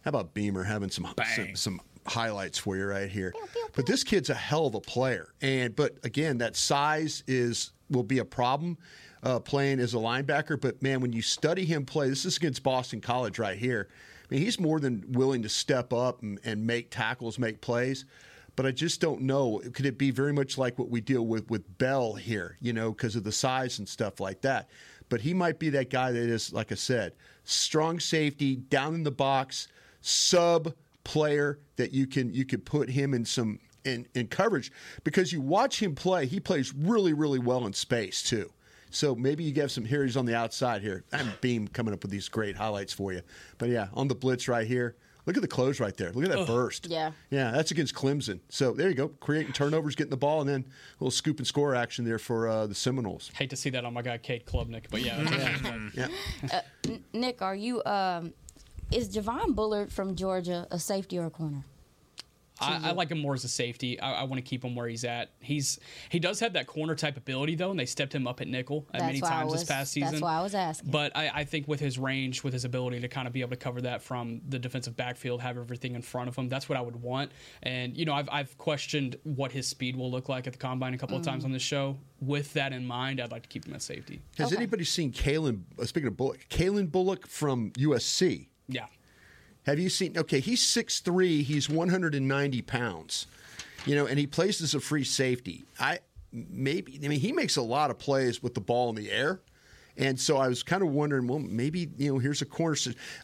how 0.04 0.08
about 0.08 0.34
Beamer 0.34 0.64
having 0.64 0.90
some 0.90 1.06
some, 1.34 1.56
some 1.56 1.80
highlights 2.06 2.58
for 2.58 2.76
you 2.76 2.84
right 2.86 3.10
here? 3.10 3.32
But 3.74 3.86
this 3.86 4.04
kid's 4.04 4.30
a 4.30 4.34
hell 4.34 4.66
of 4.66 4.74
a 4.74 4.80
player, 4.80 5.32
and 5.40 5.74
but 5.74 5.96
again, 6.02 6.38
that 6.38 6.56
size 6.56 7.22
is 7.26 7.72
will 7.90 8.02
be 8.02 8.18
a 8.18 8.24
problem 8.24 8.78
uh, 9.22 9.38
playing 9.38 9.78
as 9.80 9.94
a 9.94 9.98
linebacker. 9.98 10.60
But 10.60 10.82
man, 10.82 11.00
when 11.00 11.12
you 11.12 11.22
study 11.22 11.64
him 11.64 11.84
play, 11.84 12.08
this 12.08 12.24
is 12.24 12.36
against 12.36 12.62
Boston 12.62 13.00
College 13.00 13.38
right 13.38 13.58
here. 13.58 13.88
I 13.90 14.34
mean, 14.34 14.42
he's 14.42 14.58
more 14.58 14.80
than 14.80 15.04
willing 15.08 15.42
to 15.42 15.48
step 15.48 15.92
up 15.92 16.22
and, 16.22 16.40
and 16.44 16.66
make 16.66 16.90
tackles, 16.90 17.38
make 17.38 17.60
plays. 17.60 18.04
But 18.54 18.66
I 18.66 18.70
just 18.70 19.00
don't 19.00 19.22
know. 19.22 19.62
Could 19.72 19.86
it 19.86 19.96
be 19.96 20.10
very 20.10 20.32
much 20.32 20.58
like 20.58 20.78
what 20.78 20.90
we 20.90 21.00
deal 21.00 21.26
with 21.26 21.48
with 21.48 21.78
Bell 21.78 22.14
here, 22.14 22.58
you 22.60 22.72
know, 22.72 22.92
because 22.92 23.16
of 23.16 23.24
the 23.24 23.32
size 23.32 23.78
and 23.78 23.88
stuff 23.88 24.20
like 24.20 24.42
that? 24.42 24.68
But 25.08 25.20
he 25.20 25.34
might 25.34 25.58
be 25.58 25.70
that 25.70 25.90
guy 25.90 26.12
that 26.12 26.18
is, 26.18 26.52
like 26.52 26.72
I 26.72 26.74
said, 26.74 27.12
strong 27.44 28.00
safety, 28.00 28.56
down 28.56 28.94
in 28.94 29.02
the 29.04 29.10
box, 29.10 29.68
sub 30.02 30.74
player 31.04 31.58
that 31.76 31.92
you 31.92 32.06
can 32.06 32.32
you 32.32 32.44
could 32.44 32.64
put 32.64 32.90
him 32.90 33.14
in 33.14 33.24
some 33.24 33.58
in, 33.84 34.06
in 34.14 34.28
coverage 34.28 34.70
because 35.04 35.32
you 35.32 35.40
watch 35.40 35.82
him 35.82 35.94
play. 35.94 36.26
He 36.26 36.40
plays 36.40 36.72
really, 36.74 37.12
really 37.12 37.38
well 37.38 37.66
in 37.66 37.72
space 37.72 38.22
too. 38.22 38.52
So 38.90 39.14
maybe 39.14 39.42
you 39.42 39.60
have 39.60 39.72
some 39.72 39.86
here. 39.86 40.04
He's 40.04 40.16
on 40.18 40.26
the 40.26 40.36
outside 40.36 40.82
here. 40.82 41.04
I'm 41.12 41.32
Beam 41.40 41.66
coming 41.66 41.94
up 41.94 42.02
with 42.02 42.10
these 42.10 42.28
great 42.28 42.56
highlights 42.56 42.92
for 42.92 43.12
you. 43.12 43.22
But 43.56 43.70
yeah, 43.70 43.88
on 43.94 44.08
the 44.08 44.14
blitz 44.14 44.48
right 44.48 44.66
here. 44.66 44.96
Look 45.24 45.36
at 45.36 45.42
the 45.42 45.48
close 45.48 45.78
right 45.78 45.96
there. 45.96 46.10
Look 46.10 46.24
at 46.24 46.30
that 46.30 46.40
Ugh. 46.40 46.46
burst. 46.48 46.88
Yeah. 46.88 47.12
Yeah, 47.30 47.52
that's 47.52 47.70
against 47.70 47.94
Clemson. 47.94 48.40
So 48.48 48.72
there 48.72 48.88
you 48.88 48.96
go. 48.96 49.06
Creating 49.06 49.52
turnovers, 49.52 49.94
getting 49.94 50.10
the 50.10 50.16
ball, 50.16 50.40
and 50.40 50.50
then 50.50 50.64
a 50.66 51.04
little 51.04 51.12
scoop 51.12 51.38
and 51.38 51.46
score 51.46 51.76
action 51.76 52.04
there 52.04 52.18
for 52.18 52.48
uh, 52.48 52.66
the 52.66 52.74
Seminoles. 52.74 53.30
Hate 53.36 53.50
to 53.50 53.56
see 53.56 53.70
that 53.70 53.84
on 53.84 53.94
my 53.94 54.02
guy 54.02 54.18
Cade 54.18 54.46
Klubnik, 54.46 54.86
but 54.90 55.00
yeah. 55.00 55.78
Yeah. 55.94 56.08
Uh, 56.52 56.60
Nick, 57.12 57.40
are 57.40 57.54
you? 57.54 57.82
Um, 57.84 58.32
is 58.92 59.08
Javon 59.14 59.54
Bullard 59.54 59.92
from 59.92 60.14
Georgia 60.16 60.66
a 60.70 60.78
safety 60.78 61.18
or 61.18 61.26
a 61.26 61.30
corner? 61.30 61.64
I, 62.60 62.90
I 62.90 62.92
like 62.92 63.10
him 63.10 63.18
more 63.18 63.34
as 63.34 63.42
a 63.42 63.48
safety. 63.48 63.98
I, 63.98 64.20
I 64.20 64.22
want 64.24 64.36
to 64.36 64.42
keep 64.48 64.62
him 64.64 64.76
where 64.76 64.86
he's 64.86 65.02
at. 65.02 65.30
He's 65.40 65.80
he 66.10 66.20
does 66.20 66.38
have 66.38 66.52
that 66.52 66.68
corner 66.68 66.94
type 66.94 67.16
ability 67.16 67.56
though, 67.56 67.72
and 67.72 67.80
they 67.80 67.86
stepped 67.86 68.14
him 68.14 68.28
up 68.28 68.40
at 68.40 68.46
nickel 68.46 68.86
at 68.94 69.00
That's 69.00 69.04
many 69.06 69.20
times 69.20 69.50
was- 69.50 69.62
this 69.62 69.68
past 69.68 69.90
season. 69.92 70.10
that's 70.12 70.22
why 70.22 70.34
I 70.38 70.42
was 70.42 70.54
asking. 70.54 70.90
But 70.92 71.16
I, 71.16 71.28
I 71.34 71.44
think 71.44 71.66
with 71.66 71.80
his 71.80 71.98
range, 71.98 72.44
with 72.44 72.52
his 72.52 72.64
ability 72.64 73.00
to 73.00 73.08
kind 73.08 73.26
of 73.26 73.32
be 73.32 73.40
able 73.40 73.50
to 73.50 73.56
cover 73.56 73.80
that 73.80 74.00
from 74.00 74.42
the 74.48 74.60
defensive 74.60 74.96
backfield, 74.96 75.40
have 75.40 75.58
everything 75.58 75.96
in 75.96 76.02
front 76.02 76.28
of 76.28 76.36
him, 76.36 76.48
that's 76.48 76.68
what 76.68 76.78
I 76.78 76.82
would 76.82 76.94
want. 77.02 77.32
And 77.64 77.96
you 77.96 78.04
know, 78.04 78.12
I've 78.14 78.28
I've 78.30 78.56
questioned 78.58 79.16
what 79.24 79.50
his 79.50 79.66
speed 79.66 79.96
will 79.96 80.10
look 80.10 80.28
like 80.28 80.46
at 80.46 80.52
the 80.52 80.58
combine 80.60 80.94
a 80.94 80.98
couple 80.98 81.16
of 81.16 81.24
times 81.24 81.42
Mm. 81.42 81.46
on 81.46 81.52
this 81.52 81.62
show. 81.62 81.96
With 82.20 82.52
that 82.52 82.72
in 82.72 82.86
mind, 82.86 83.20
I'd 83.20 83.32
like 83.32 83.42
to 83.42 83.48
keep 83.48 83.66
him 83.66 83.74
at 83.74 83.82
safety. 83.82 84.22
Has 84.38 84.52
anybody 84.52 84.84
seen 84.84 85.10
Calen? 85.10 85.62
Uh, 85.80 85.84
speaking 85.86 86.06
of 86.06 86.16
Bullock, 86.16 86.46
Calen 86.48 86.92
Bullock 86.92 87.26
from 87.26 87.72
USC. 87.72 88.46
Yeah. 88.68 88.86
Have 89.66 89.78
you 89.78 89.88
seen? 89.88 90.18
Okay, 90.18 90.40
he's 90.40 90.60
6'3", 90.62 91.42
He's 91.44 91.68
one 91.68 91.88
hundred 91.88 92.14
and 92.14 92.26
ninety 92.26 92.62
pounds. 92.62 93.26
You 93.86 93.94
know, 93.96 94.06
and 94.06 94.18
he 94.18 94.26
plays 94.26 94.60
as 94.62 94.74
a 94.74 94.80
free 94.80 95.04
safety. 95.04 95.64
I 95.78 95.98
maybe. 96.32 96.98
I 97.04 97.08
mean, 97.08 97.20
he 97.20 97.32
makes 97.32 97.56
a 97.56 97.62
lot 97.62 97.90
of 97.90 97.98
plays 97.98 98.42
with 98.42 98.54
the 98.54 98.60
ball 98.60 98.88
in 98.90 98.94
the 98.96 99.10
air. 99.10 99.40
And 99.98 100.18
so 100.18 100.38
I 100.38 100.48
was 100.48 100.62
kind 100.62 100.82
of 100.82 100.88
wondering, 100.88 101.26
well, 101.26 101.38
maybe 101.38 101.90
you 101.98 102.12
know, 102.12 102.18
here's 102.18 102.40
a 102.42 102.46
corner. 102.46 102.76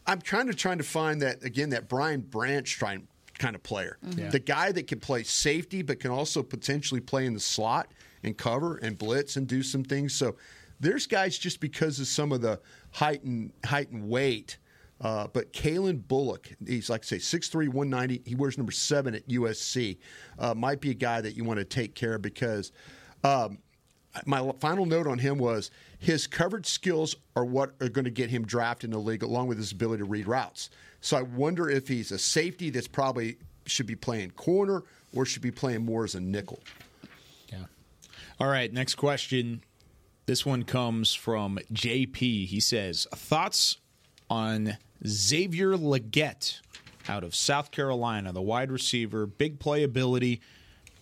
I'm 0.06 0.20
trying 0.20 0.48
to 0.48 0.54
trying 0.54 0.78
to 0.78 0.84
find 0.84 1.22
that 1.22 1.42
again, 1.42 1.70
that 1.70 1.88
Brian 1.88 2.20
Branch 2.20 2.68
trying 2.70 3.08
kind 3.38 3.54
of 3.54 3.62
player, 3.62 3.98
Mhm. 4.04 4.18
Yeah. 4.18 4.28
the 4.30 4.40
guy 4.40 4.72
that 4.72 4.86
can 4.88 4.98
play 5.00 5.22
safety 5.22 5.82
but 5.82 6.00
can 6.00 6.10
also 6.10 6.42
potentially 6.42 7.00
play 7.00 7.24
in 7.24 7.34
the 7.34 7.40
slot 7.40 7.88
and 8.24 8.36
cover 8.36 8.76
and 8.78 8.98
blitz 8.98 9.36
and 9.36 9.46
do 9.46 9.62
some 9.62 9.84
things. 9.84 10.12
So 10.12 10.36
there's 10.80 11.06
guys 11.06 11.38
just 11.38 11.60
because 11.60 12.00
of 12.00 12.08
some 12.08 12.32
of 12.32 12.40
the 12.42 12.60
height 12.90 13.22
and 13.22 13.52
height 13.64 13.90
and 13.90 14.08
weight. 14.08 14.58
Uh, 15.00 15.28
but 15.32 15.52
Calen 15.52 16.06
Bullock, 16.08 16.50
he's 16.66 16.90
like 16.90 17.02
I 17.02 17.04
say, 17.04 17.16
6'3", 17.16 17.68
190. 17.68 18.22
He 18.26 18.34
wears 18.34 18.58
number 18.58 18.72
seven 18.72 19.14
at 19.14 19.28
USC. 19.28 19.98
Uh, 20.38 20.54
might 20.54 20.80
be 20.80 20.90
a 20.90 20.94
guy 20.94 21.20
that 21.20 21.36
you 21.36 21.44
want 21.44 21.58
to 21.58 21.64
take 21.64 21.94
care 21.94 22.14
of 22.14 22.22
because 22.22 22.72
um, 23.22 23.58
my 24.26 24.52
final 24.58 24.86
note 24.86 25.06
on 25.06 25.18
him 25.18 25.38
was 25.38 25.70
his 25.98 26.26
coverage 26.26 26.66
skills 26.66 27.14
are 27.36 27.44
what 27.44 27.72
are 27.80 27.88
going 27.88 28.04
to 28.04 28.10
get 28.10 28.30
him 28.30 28.44
drafted 28.44 28.88
in 28.88 28.92
the 28.92 28.98
league, 28.98 29.22
along 29.22 29.46
with 29.46 29.58
his 29.58 29.72
ability 29.72 30.02
to 30.02 30.08
read 30.08 30.26
routes. 30.26 30.70
So 31.00 31.16
I 31.16 31.22
wonder 31.22 31.70
if 31.70 31.88
he's 31.88 32.10
a 32.10 32.18
safety 32.18 32.70
that's 32.70 32.88
probably 32.88 33.36
should 33.66 33.86
be 33.86 33.94
playing 33.94 34.30
corner 34.32 34.82
or 35.14 35.24
should 35.24 35.42
be 35.42 35.50
playing 35.50 35.84
more 35.84 36.04
as 36.04 36.14
a 36.14 36.20
nickel. 36.20 36.60
Yeah. 37.52 37.64
All 38.40 38.48
right, 38.48 38.72
next 38.72 38.96
question. 38.96 39.62
This 40.26 40.44
one 40.44 40.64
comes 40.64 41.14
from 41.14 41.58
JP. 41.72 42.46
He 42.46 42.60
says, 42.60 43.06
Thoughts 43.14 43.78
on 44.28 44.76
Xavier 45.06 45.76
Legette 45.76 46.60
out 47.08 47.24
of 47.24 47.34
South 47.34 47.70
Carolina, 47.70 48.32
the 48.32 48.42
wide 48.42 48.70
receiver, 48.70 49.26
big 49.26 49.58
playability. 49.58 50.40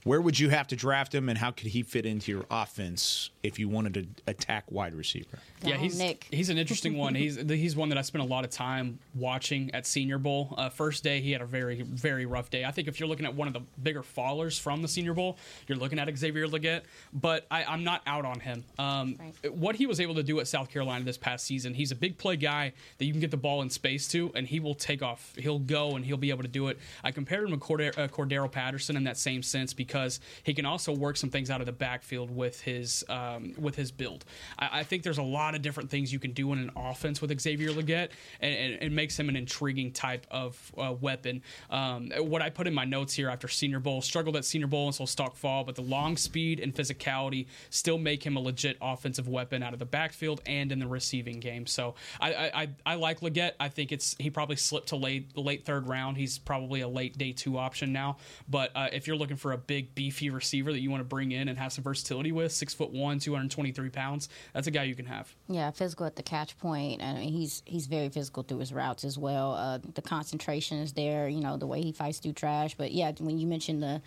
Where 0.05 0.21
would 0.21 0.39
you 0.39 0.51
have 0.51 0.69
to 0.69 0.77
draft 0.77 1.15
him, 1.15 1.29
and 1.29 1.37
how 1.39 1.51
could 1.51 1.69
he 1.69 1.83
fit 1.83 2.07
into 2.07 2.31
your 2.31 2.45
offense 2.51 3.31
if 3.47 3.59
you 3.59 3.69
wanted 3.69 3.95
to 3.95 4.07
attack 4.27 4.65
wide 4.71 4.95
receiver? 4.95 5.39
Yeah, 5.63 5.77
he's 5.77 5.99
he's 6.31 6.51
an 6.51 6.59
interesting 6.59 6.97
one. 6.97 7.15
He's 7.27 7.37
he's 7.37 7.75
one 7.77 7.89
that 7.89 7.99
I 7.99 8.03
spent 8.03 8.23
a 8.23 8.27
lot 8.27 8.45
of 8.45 8.51
time 8.51 8.99
watching 9.15 9.71
at 9.75 9.87
Senior 9.87 10.19
Bowl. 10.19 10.55
Uh, 10.57 10.69
first 10.69 11.03
day, 11.03 11.21
he 11.21 11.33
had 11.33 11.41
a 11.41 11.47
very 11.47 11.83
very 11.83 12.27
rough 12.27 12.51
day. 12.51 12.65
I 12.65 12.71
think 12.71 12.89
if 12.89 13.01
you're 13.01 13.09
looking 13.09 13.27
at 13.27 13.35
one 13.35 13.49
of 13.49 13.55
the 13.55 13.63
bigger 13.83 14.03
fallers 14.03 14.61
from 14.61 14.83
the 14.83 14.89
Senior 14.89 15.15
Bowl, 15.15 15.39
you're 15.67 15.79
looking 15.79 15.99
at 15.99 16.15
Xavier 16.17 16.47
Legette. 16.47 16.83
But 17.13 17.47
I, 17.51 17.65
I'm 17.65 17.85
not 17.85 18.03
out 18.07 18.25
on 18.25 18.41
him. 18.41 18.65
Um, 18.79 19.17
What 19.51 19.77
he 19.77 19.87
was 19.87 20.01
able 20.01 20.15
to 20.17 20.23
do 20.23 20.41
at 20.41 20.49
South 20.49 20.71
Carolina 20.71 21.05
this 21.05 21.19
past 21.19 21.47
season, 21.47 21.75
he's 21.75 21.91
a 21.91 21.95
big 21.97 22.19
play 22.19 22.37
guy 22.37 22.73
that 22.99 23.05
you 23.05 23.13
can 23.13 23.21
get 23.21 23.31
the 23.31 23.37
ball 23.37 23.63
in 23.63 23.71
space 23.71 24.07
to, 24.09 24.31
and 24.35 24.47
he 24.47 24.61
will 24.61 24.75
take 24.75 25.03
off. 25.03 25.33
He'll 25.39 25.59
go 25.59 25.97
and 25.97 26.05
he'll 26.05 26.17
be 26.17 26.31
able 26.31 26.43
to 26.43 26.49
do 26.49 26.69
it. 26.69 26.79
I 27.03 27.13
compared 27.13 27.45
him 27.45 27.51
to 27.51 27.57
Corda- 27.57 27.97
uh, 27.99 28.09
Cordarrelle 28.09 28.51
Patterson 28.51 28.97
in 28.97 29.05
that 29.05 29.17
same 29.17 29.43
sense 29.43 29.73
because 29.73 30.21
he 30.43 30.53
can 30.55 30.67
also 30.67 30.93
work 30.93 31.17
some 31.17 31.31
things 31.31 31.51
out 31.51 31.61
of 31.61 31.67
the 31.67 31.73
backfield 31.73 32.35
with 32.35 32.61
his 32.61 33.05
um, 33.37 33.55
with 33.59 33.77
his 33.77 33.91
build. 33.91 34.25
I, 34.59 34.81
I 34.81 34.83
think 34.83 35.03
there's 35.03 35.19
a 35.19 35.23
lot 35.23 35.55
of 35.55 35.63
different 35.63 35.91
things 35.91 36.13
you 36.13 36.19
can 36.19 36.33
do 36.33 36.53
in 36.53 36.59
an 36.59 36.71
offense 36.77 37.21
with 37.21 37.39
Xavier 37.41 37.71
Legette, 37.71 38.11
and, 38.41 38.55
and 38.55 38.83
it 38.83 38.93
makes 38.93 39.19
him 39.19 39.29
an 39.29 39.37
intriguing 39.37 39.93
type 39.93 40.27
of 40.31 40.73
uh, 40.77 40.93
weapon. 40.93 41.43
Um, 41.71 42.11
what 42.19 42.43
I 42.43 42.51
put 42.51 42.67
in 42.67 42.75
my 42.75 42.85
notes 42.85 43.15
here 43.15 43.29
after 43.29 43.49
Senior 43.49 43.81
Bowl 43.81 44.03
struggled 44.03 44.37
at 44.37 44.45
Senior 44.45 44.67
Bowl 44.67 44.87
until 44.87 45.07
stock 45.07 45.37
fall, 45.37 45.65
but 45.65 45.75
the 45.75 45.83
long 45.83 46.17
speed 46.17 46.61
and 46.61 46.75
physicality 46.75 47.47
still 47.71 47.99
make 47.99 48.25
him 48.25 48.37
a 48.37 48.41
legit 48.41 48.77
offensive 48.81 49.29
weapon 49.29 49.63
out 49.63 49.73
of 49.73 49.79
the 49.79 49.85
backfield 49.87 50.41
and 50.47 50.73
in 50.73 50.79
the 50.79 50.87
receiving 50.87 51.41
game. 51.41 51.67
So 51.67 51.95
I 52.21 52.47
I, 52.55 52.69
I, 52.85 52.95
like 52.95 53.21
Legette. 53.21 53.53
I 53.61 53.69
think 53.69 53.93
it's 53.93 54.17
he 54.19 54.31
probably 54.31 54.57
slipped 54.57 54.89
to 54.89 54.97
late 54.97 55.37
late 55.37 55.65
third 55.65 55.89
round. 55.89 56.17
He's 56.17 56.39
probably 56.39 56.81
a 56.81 56.89
late 56.89 57.19
day 57.19 57.33
two 57.33 57.59
option 57.59 57.93
now. 57.93 58.17
But 58.49 58.71
uh, 58.75 58.89
if 58.93 59.07
you're 59.07 59.17
looking 59.17 59.37
for 59.37 59.53
a 59.53 59.59
big 59.59 59.95
beefy 59.95 60.31
receiver 60.31 60.73
that 60.73 60.81
you 60.81 60.91
want 60.91 61.01
to 61.01 61.05
bring 61.05 61.33
in 61.33 61.49
and 61.49 61.59
have 61.59 61.73
some 61.73 61.85
versatility 61.85 62.33
with, 62.33 62.53
six 62.53 62.75
foot 62.75 62.91
one, 62.91 63.21
223 63.27 63.91
pounds, 63.91 64.29
that's 64.53 64.69
a 64.69 64.71
guy 64.71 64.85
you 64.85 64.95
can 64.95 65.07
have. 65.07 65.35
Yeah, 65.49 65.73
physical 65.73 66.07
at 66.07 66.15
the 66.15 66.23
catch 66.23 66.57
point. 66.59 67.03
I 67.03 67.15
mean, 67.15 67.33
he's 67.33 67.63
he's 67.67 67.87
very 67.89 68.09
physical 68.09 68.45
through 68.45 68.59
his 68.59 68.73
routes 68.73 69.05
as 69.05 69.19
well. 69.19 69.55
Uh, 69.55 69.79
the 69.95 70.03
concentration 70.03 70.79
is 70.79 70.93
there. 70.93 71.29
You 71.29 71.41
know, 71.41 71.57
the 71.57 71.67
way 71.67 71.83
he 71.83 71.91
fights 71.91 72.21
through 72.21 72.35
trash. 72.35 72.77
But 72.77 72.93
yeah, 72.93 73.11
when 73.19 73.39
you 73.39 73.49
mentioned 73.49 73.83
the 73.83 74.01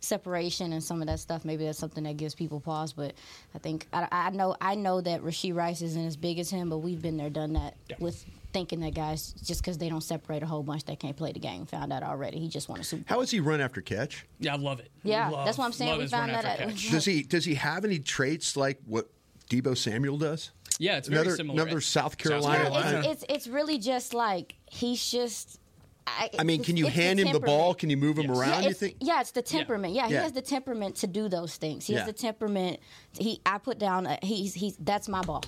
separation 0.00 0.72
and 0.72 0.82
some 0.82 1.00
of 1.00 1.08
that 1.08 1.20
stuff, 1.20 1.44
maybe 1.44 1.64
that's 1.64 1.78
something 1.78 2.04
that 2.04 2.16
gives 2.16 2.34
people 2.34 2.60
pause. 2.60 2.92
But 2.92 3.14
I 3.54 3.58
think 3.58 3.86
I, 3.92 4.08
I 4.10 4.30
know 4.30 4.56
I 4.60 4.74
know 4.74 5.00
that 5.00 5.22
Rashee 5.22 5.54
Rice 5.54 5.82
isn't 5.82 6.06
as 6.06 6.16
big 6.16 6.38
as 6.38 6.50
him, 6.50 6.70
but 6.70 6.78
we've 6.78 7.02
been 7.02 7.16
there, 7.16 7.30
done 7.30 7.54
that 7.54 7.76
with 7.98 8.24
thinking 8.52 8.80
that 8.80 8.94
guys 8.94 9.32
just 9.44 9.60
because 9.60 9.78
they 9.78 9.88
don't 9.88 10.02
separate 10.02 10.42
a 10.42 10.46
whole 10.46 10.62
bunch, 10.62 10.84
they 10.84 10.96
can't 10.96 11.16
play 11.16 11.32
the 11.32 11.38
game. 11.38 11.66
Found 11.66 11.92
out 11.92 12.02
already. 12.02 12.38
He 12.38 12.48
just 12.48 12.68
won 12.68 12.80
a 12.80 12.84
Super. 12.84 13.04
How 13.06 13.20
does 13.20 13.30
he 13.30 13.40
run 13.40 13.60
after 13.60 13.80
catch? 13.80 14.26
Yeah, 14.38 14.54
I 14.54 14.56
love 14.56 14.80
it. 14.80 14.90
Yeah, 15.02 15.30
that's 15.44 15.58
what 15.58 15.64
I'm 15.64 15.72
saying. 15.72 15.98
We 15.98 16.06
found 16.06 16.30
that 16.30 16.44
after 16.44 16.64
out. 16.64 16.76
Does 16.90 17.04
he 17.04 17.22
does 17.22 17.44
he 17.44 17.54
have 17.54 17.84
any 17.84 17.98
traits 17.98 18.56
like 18.56 18.78
what 18.86 19.10
Deebo 19.50 19.76
Samuel 19.76 20.18
does? 20.18 20.52
Yeah, 20.78 20.98
it's 20.98 21.08
very 21.08 21.22
another, 21.22 21.36
similar. 21.36 21.62
Another 21.62 21.80
South 21.80 22.18
Carolina. 22.18 22.70
Yeah, 22.70 22.98
it's, 22.98 23.22
it's 23.22 23.24
it's 23.28 23.48
really 23.48 23.78
just 23.78 24.14
like 24.14 24.54
he's 24.66 25.10
just. 25.10 25.60
I, 26.06 26.30
I 26.38 26.44
mean, 26.44 26.62
can 26.62 26.76
you 26.76 26.86
it's 26.86 26.94
hand 26.94 27.18
him 27.18 27.32
the 27.32 27.40
ball? 27.40 27.74
Can 27.74 27.90
you 27.90 27.96
move 27.96 28.18
him 28.18 28.30
around? 28.30 28.62
Yeah, 28.62 28.68
you 28.68 28.74
think? 28.74 28.96
yeah, 29.00 29.20
it's 29.20 29.32
the 29.32 29.42
temperament. 29.42 29.92
Yeah, 29.94 30.06
he 30.06 30.14
Yeah. 30.14 30.22
has 30.22 30.32
the 30.32 30.42
temperament 30.42 30.96
to 30.96 31.06
do 31.06 31.28
those 31.28 31.56
things. 31.56 31.86
He 31.86 31.92
Yeah. 31.94 32.00
has 32.00 32.06
the 32.06 32.12
temperament. 32.12 32.80
He, 33.18 33.40
I 33.44 33.58
put 33.58 33.78
down. 33.78 34.06
A, 34.06 34.18
he's 34.22 34.54
he's 34.54 34.76
that's 34.76 35.08
my 35.08 35.22
ball. 35.22 35.42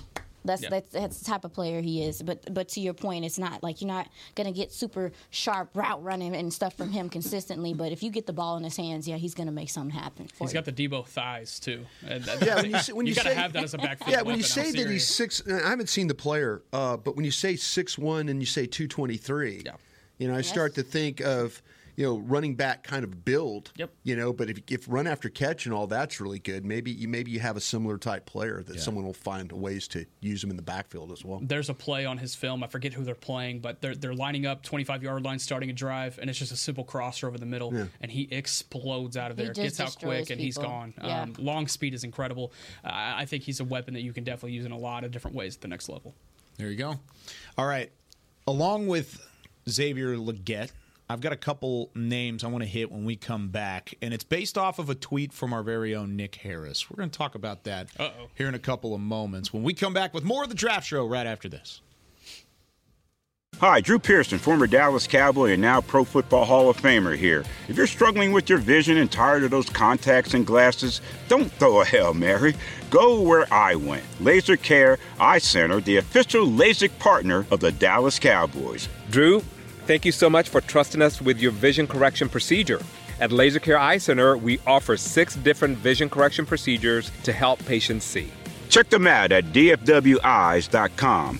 That's, 0.45 0.61
Yeah. 0.63 0.69
that's 0.69 0.89
that's 0.91 1.19
the 1.19 1.25
type 1.25 1.43
of 1.43 1.53
player 1.53 1.81
he 1.81 2.03
is. 2.03 2.21
But 2.21 2.53
but 2.53 2.69
to 2.69 2.79
your 2.81 2.93
point, 2.93 3.25
it's 3.25 3.37
not 3.37 3.61
like 3.61 3.81
you're 3.81 3.89
not 3.89 4.07
gonna 4.35 4.51
get 4.53 4.71
super 4.71 5.11
sharp 5.31 5.69
route 5.75 6.01
running 6.03 6.33
and 6.35 6.51
stuff 6.53 6.75
from 6.75 6.91
him 6.91 7.09
consistently. 7.09 7.73
But 7.73 7.91
if 7.91 8.01
you 8.03 8.09
get 8.09 8.25
the 8.25 8.33
ball 8.33 8.55
in 8.57 8.63
his 8.63 8.77
hands, 8.77 9.07
yeah, 9.07 9.17
he's 9.17 9.33
gonna 9.35 9.51
make 9.51 9.69
something 9.69 9.97
happen. 9.97 10.27
For 10.27 10.45
He's 10.45 10.53
you. 10.53 10.61
got 10.61 10.65
the 10.65 10.71
Deebo 10.89 11.05
thighs 11.05 11.59
too. 11.59 11.85
And 12.07 12.23
that- 12.23 12.45
Yeah, 12.45 12.55
when 12.55 12.71
you 12.71 12.79
say, 12.79 12.93
when 12.93 13.05
you, 13.05 13.15
got 13.15 13.23
to 13.23 13.29
say, 13.29 13.35
have 13.35 13.53
that 13.53 13.63
as 13.65 13.73
a 13.73 13.77
backfield. 13.77 14.11
Yeah, 14.15 14.21
when 14.21 14.37
you 14.37 14.43
say 14.43 14.71
that 14.71 14.89
he's 14.89 15.07
six, 15.07 15.41
I 15.47 15.69
haven't 15.69 15.89
seen 15.89 16.07
the 16.07 16.15
player, 16.15 16.61
uh, 16.71 16.95
but 16.97 17.15
when 17.17 17.25
you 17.25 17.31
say 17.31 17.55
six 17.57 17.97
one 17.97 18.29
and 18.29 18.41
you 18.41 18.45
say 18.45 18.65
two 18.65 18.87
twenty 18.87 19.17
three, 19.17 19.63
Yeah. 19.65 19.73
You 20.19 20.27
know, 20.27 20.35
I 20.35 20.41
start 20.41 20.75
to 20.75 20.83
think 20.83 21.21
of 21.21 21.61
you 21.95 22.05
know 22.05 22.17
running 22.19 22.55
back 22.55 22.83
kind 22.83 23.03
of 23.03 23.25
build. 23.25 23.73
Yep. 23.75 23.91
You 24.03 24.15
know, 24.15 24.31
but 24.31 24.49
if, 24.49 24.59
if 24.69 24.85
run 24.87 25.05
after 25.05 25.27
catch 25.27 25.65
and 25.65 25.73
all 25.75 25.85
that's 25.85 26.21
really 26.21 26.39
good, 26.39 26.63
maybe 26.63 26.91
you 26.91 27.09
maybe 27.09 27.29
you 27.31 27.39
have 27.41 27.57
a 27.57 27.61
similar 27.61 27.97
type 27.97 28.25
player 28.25 28.63
that 28.63 28.79
someone 28.79 29.03
will 29.03 29.13
find 29.13 29.51
ways 29.51 29.85
to 29.89 30.05
use 30.21 30.41
him 30.41 30.49
in 30.49 30.55
the 30.55 30.61
backfield 30.61 31.11
as 31.11 31.25
well. 31.25 31.41
There's 31.43 31.67
a 31.69 31.73
play 31.73 32.05
on 32.05 32.17
his 32.17 32.35
film. 32.35 32.63
I 32.63 32.67
forget 32.67 32.93
who 32.93 33.03
they're 33.03 33.15
playing, 33.15 33.59
but 33.59 33.81
they're 33.81 33.95
they're 33.95 34.13
lining 34.13 34.45
up 34.45 34.63
25 34.63 35.03
yard 35.03 35.23
line, 35.23 35.39
starting 35.39 35.69
a 35.71 35.73
drive, 35.73 36.19
and 36.19 36.29
it's 36.29 36.39
just 36.39 36.53
a 36.53 36.57
simple 36.57 36.85
crosser 36.85 37.27
over 37.27 37.37
the 37.37 37.45
middle, 37.45 37.73
Yeah. 37.73 37.85
and 37.99 38.09
he 38.09 38.29
explodes 38.31 39.17
out 39.17 39.31
of 39.31 39.35
there, 39.35 39.51
gets 39.51 39.79
out 39.81 39.87
quick, 39.99 40.19
destroys 40.19 40.31
and 40.31 40.39
he's 40.39 40.57
gone. 40.57 40.93
Yeah. 41.03 41.23
Um, 41.23 41.35
long 41.37 41.67
speed 41.67 41.93
is 41.93 42.05
incredible. 42.05 42.53
I 42.83 43.23
I 43.23 43.25
think 43.25 43.43
he's 43.43 43.59
a 43.59 43.65
weapon 43.65 43.93
that 43.95 44.01
you 44.03 44.13
can 44.13 44.23
definitely 44.23 44.53
use 44.53 44.65
in 44.65 44.71
a 44.71 44.77
lot 44.77 45.03
of 45.03 45.11
different 45.11 45.35
ways 45.35 45.55
at 45.55 45.61
the 45.61 45.67
next 45.67 45.89
level. 45.89 46.15
There 46.57 46.69
you 46.69 46.77
go. 46.77 46.97
All 47.57 47.65
right. 47.67 47.91
Along 48.47 48.87
with 48.87 49.25
Xavier 49.69 50.15
Legette, 50.17 50.71
I've 51.11 51.21
got 51.21 51.33
a 51.33 51.37
couple 51.37 51.89
names 51.95 52.43
I 52.43 52.47
want 52.47 52.63
to 52.63 52.69
hit 52.69 52.91
when 52.91 53.03
we 53.03 53.15
come 53.15 53.49
back, 53.49 53.95
and 54.01 54.13
it's 54.13 54.23
based 54.23 54.57
off 54.57 54.77
of 54.77 54.89
a 54.89 54.95
tweet 54.95 55.33
from 55.33 55.53
our 55.53 55.63
very 55.63 55.95
own 55.95 56.15
Nick 56.15 56.35
Harris. 56.35 56.89
We're 56.89 56.97
going 56.97 57.09
to 57.09 57.17
talk 57.17 57.33
about 57.33 57.63
that 57.63 57.87
Uh-oh. 57.99 58.27
here 58.35 58.47
in 58.47 58.53
a 58.53 58.59
couple 58.59 58.93
of 58.93 59.01
moments 59.01 59.51
when 59.51 59.63
we 59.63 59.73
come 59.73 59.93
back 59.93 60.13
with 60.13 60.23
more 60.23 60.43
of 60.43 60.49
the 60.49 60.55
draft 60.55 60.85
show 60.85 61.05
right 61.07 61.25
after 61.25 61.49
this. 61.49 61.81
Hi, 63.59 63.81
Drew 63.81 63.99
Pearson, 63.99 64.39
former 64.39 64.67
Dallas 64.67 65.05
Cowboy 65.05 65.51
and 65.51 65.61
now 65.61 65.81
Pro 65.81 66.05
Football 66.05 66.45
Hall 66.45 66.69
of 66.69 66.77
Famer 66.77 67.17
here. 67.17 67.43
If 67.67 67.75
you're 67.75 67.87
struggling 67.87 68.31
with 68.31 68.47
your 68.47 68.59
vision 68.59 68.95
and 68.95 69.11
tired 69.11 69.43
of 69.43 69.51
those 69.51 69.69
contacts 69.69 70.33
and 70.33 70.47
glasses, 70.47 71.01
don't 71.27 71.51
throw 71.53 71.81
a 71.81 71.85
Hail 71.85 72.13
Mary. 72.13 72.53
Go 72.89 73.19
where 73.19 73.51
I 73.51 73.75
went. 73.75 74.05
Laser 74.21 74.55
Care 74.55 74.97
Eye 75.19 75.39
Center, 75.39 75.81
the 75.81 75.97
official 75.97 76.45
LASIK 76.45 76.97
partner 76.99 77.45
of 77.51 77.59
the 77.59 77.73
Dallas 77.73 78.17
Cowboys. 78.17 78.87
Drew, 79.09 79.43
thank 79.89 80.05
you 80.05 80.11
so 80.11 80.29
much 80.29 80.49
for 80.49 80.61
trusting 80.61 81.01
us 81.01 81.19
with 81.19 81.39
your 81.39 81.51
vision 81.51 81.87
correction 81.87 82.29
procedure. 82.29 82.79
At 83.19 83.31
Laser 83.31 83.59
Care 83.59 83.79
Eye 83.79 83.97
Center, 83.97 84.37
we 84.37 84.59
offer 84.67 84.95
six 84.95 85.35
different 85.35 85.79
vision 85.79 86.11
correction 86.11 86.45
procedures 86.45 87.11
to 87.23 87.33
help 87.33 87.57
patients 87.65 88.05
see. 88.05 88.31
Check 88.69 88.91
them 88.91 89.07
out 89.07 89.31
at 89.31 89.45
dfweyes.com. 89.45 91.39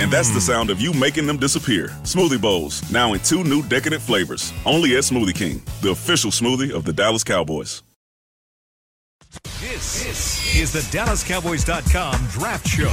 And 0.00 0.12
that's 0.12 0.30
the 0.30 0.40
sound 0.40 0.70
of 0.70 0.80
you 0.80 0.92
making 0.92 1.26
them 1.26 1.38
disappear. 1.38 1.88
Smoothie 2.04 2.40
Bowls, 2.40 2.88
now 2.92 3.14
in 3.14 3.20
two 3.20 3.42
new 3.42 3.62
decadent 3.62 4.00
flavors. 4.00 4.52
Only 4.64 4.96
at 4.96 5.02
Smoothie 5.02 5.34
King, 5.34 5.60
the 5.82 5.90
official 5.90 6.30
smoothie 6.30 6.72
of 6.72 6.84
the 6.84 6.92
Dallas 6.92 7.24
Cowboys. 7.24 7.82
This, 9.60 10.04
this 10.04 10.56
is 10.56 10.72
the 10.72 10.78
DallasCowboys.com 10.96 12.26
Draft 12.28 12.68
Show. 12.68 12.88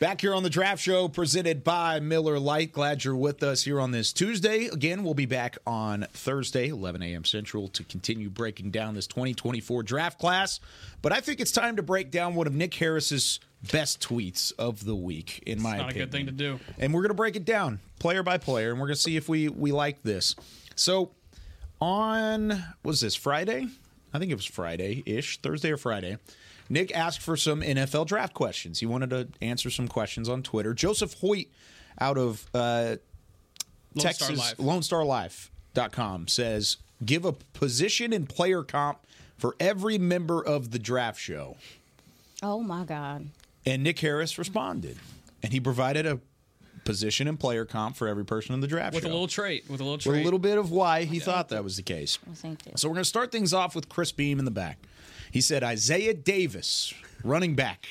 Back 0.00 0.20
here 0.20 0.34
on 0.34 0.42
the 0.42 0.50
draft 0.50 0.82
show 0.82 1.08
presented 1.08 1.64
by 1.64 1.98
Miller 1.98 2.38
Lite. 2.38 2.72
Glad 2.72 3.04
you're 3.04 3.16
with 3.16 3.42
us 3.42 3.62
here 3.62 3.80
on 3.80 3.90
this 3.90 4.12
Tuesday. 4.12 4.66
Again, 4.66 5.02
we'll 5.02 5.14
be 5.14 5.26
back 5.26 5.56
on 5.66 6.06
Thursday, 6.12 6.68
11 6.68 7.02
a.m. 7.02 7.24
Central, 7.24 7.68
to 7.68 7.84
continue 7.84 8.28
breaking 8.28 8.70
down 8.70 8.94
this 8.94 9.06
2024 9.06 9.82
draft 9.82 10.18
class. 10.18 10.60
But 11.00 11.12
I 11.12 11.20
think 11.20 11.40
it's 11.40 11.52
time 11.52 11.76
to 11.76 11.82
break 11.82 12.10
down 12.10 12.34
one 12.34 12.46
of 12.46 12.54
Nick 12.54 12.74
Harris's 12.74 13.40
best 13.70 14.00
tweets 14.00 14.52
of 14.58 14.84
the 14.84 14.94
week, 14.94 15.42
in 15.46 15.60
my 15.60 15.78
Not 15.78 15.90
a 15.90 15.94
good 15.94 16.12
thing 16.12 16.26
to 16.26 16.32
do. 16.32 16.60
And 16.78 16.92
we're 16.92 17.02
going 17.02 17.10
to 17.10 17.14
break 17.14 17.36
it 17.36 17.44
down 17.44 17.80
player 17.98 18.22
by 18.22 18.38
player, 18.38 18.70
and 18.70 18.80
we're 18.80 18.86
going 18.86 18.96
to 18.96 19.02
see 19.02 19.16
if 19.16 19.28
we 19.28 19.48
we 19.48 19.72
like 19.72 20.02
this. 20.02 20.34
So, 20.74 21.10
on 21.80 22.64
was 22.82 23.00
this 23.00 23.14
Friday? 23.14 23.68
I 24.12 24.18
think 24.18 24.30
it 24.30 24.36
was 24.36 24.46
Friday 24.46 25.02
ish, 25.06 25.40
Thursday 25.40 25.72
or 25.72 25.76
Friday. 25.76 26.18
Nick 26.68 26.94
asked 26.96 27.20
for 27.20 27.36
some 27.36 27.60
NFL 27.60 28.06
draft 28.06 28.32
questions. 28.32 28.80
He 28.80 28.86
wanted 28.86 29.10
to 29.10 29.28
answer 29.42 29.70
some 29.70 29.88
questions 29.88 30.28
on 30.28 30.42
Twitter. 30.42 30.72
Joseph 30.72 31.14
Hoyt 31.20 31.46
out 32.00 32.16
of 32.16 32.46
uh, 32.54 32.96
Lone 33.94 34.02
Texas, 34.02 34.26
Star 34.56 35.04
Life. 35.04 35.50
LoneStarLife.com 35.74 36.28
says, 36.28 36.78
give 37.04 37.24
a 37.24 37.32
position 37.32 38.12
and 38.12 38.28
player 38.28 38.62
comp 38.62 38.98
for 39.36 39.56
every 39.60 39.98
member 39.98 40.44
of 40.44 40.70
the 40.70 40.78
draft 40.78 41.20
show. 41.20 41.56
Oh 42.42 42.60
my 42.60 42.84
God. 42.84 43.28
And 43.66 43.82
Nick 43.82 43.98
Harris 44.00 44.38
responded, 44.38 44.98
and 45.42 45.52
he 45.52 45.60
provided 45.60 46.06
a 46.06 46.20
position 46.84 47.26
and 47.28 47.40
player 47.40 47.64
comp 47.64 47.96
for 47.96 48.06
every 48.08 48.24
person 48.24 48.54
in 48.54 48.60
the 48.60 48.66
draft 48.66 48.94
With 48.94 49.04
show. 49.04 49.08
a 49.08 49.12
little 49.12 49.26
trait. 49.26 49.64
With 49.70 49.80
a 49.80 49.84
little 49.84 49.96
trait. 49.98 50.12
with 50.12 50.20
a 50.20 50.24
little 50.24 50.38
bit 50.38 50.58
of 50.58 50.70
why 50.70 51.04
he 51.04 51.18
thought 51.18 51.48
that 51.48 51.64
was 51.64 51.76
the 51.76 51.82
case. 51.82 52.18
Thank 52.34 52.66
you. 52.66 52.72
So 52.76 52.88
we're 52.88 52.94
going 52.94 53.04
to 53.04 53.08
start 53.08 53.32
things 53.32 53.54
off 53.54 53.74
with 53.74 53.88
Chris 53.88 54.12
Beam 54.12 54.38
in 54.38 54.44
the 54.44 54.50
back. 54.50 54.78
He 55.30 55.40
said 55.40 55.64
Isaiah 55.64 56.12
Davis, 56.14 56.92
running 57.24 57.54
back 57.54 57.86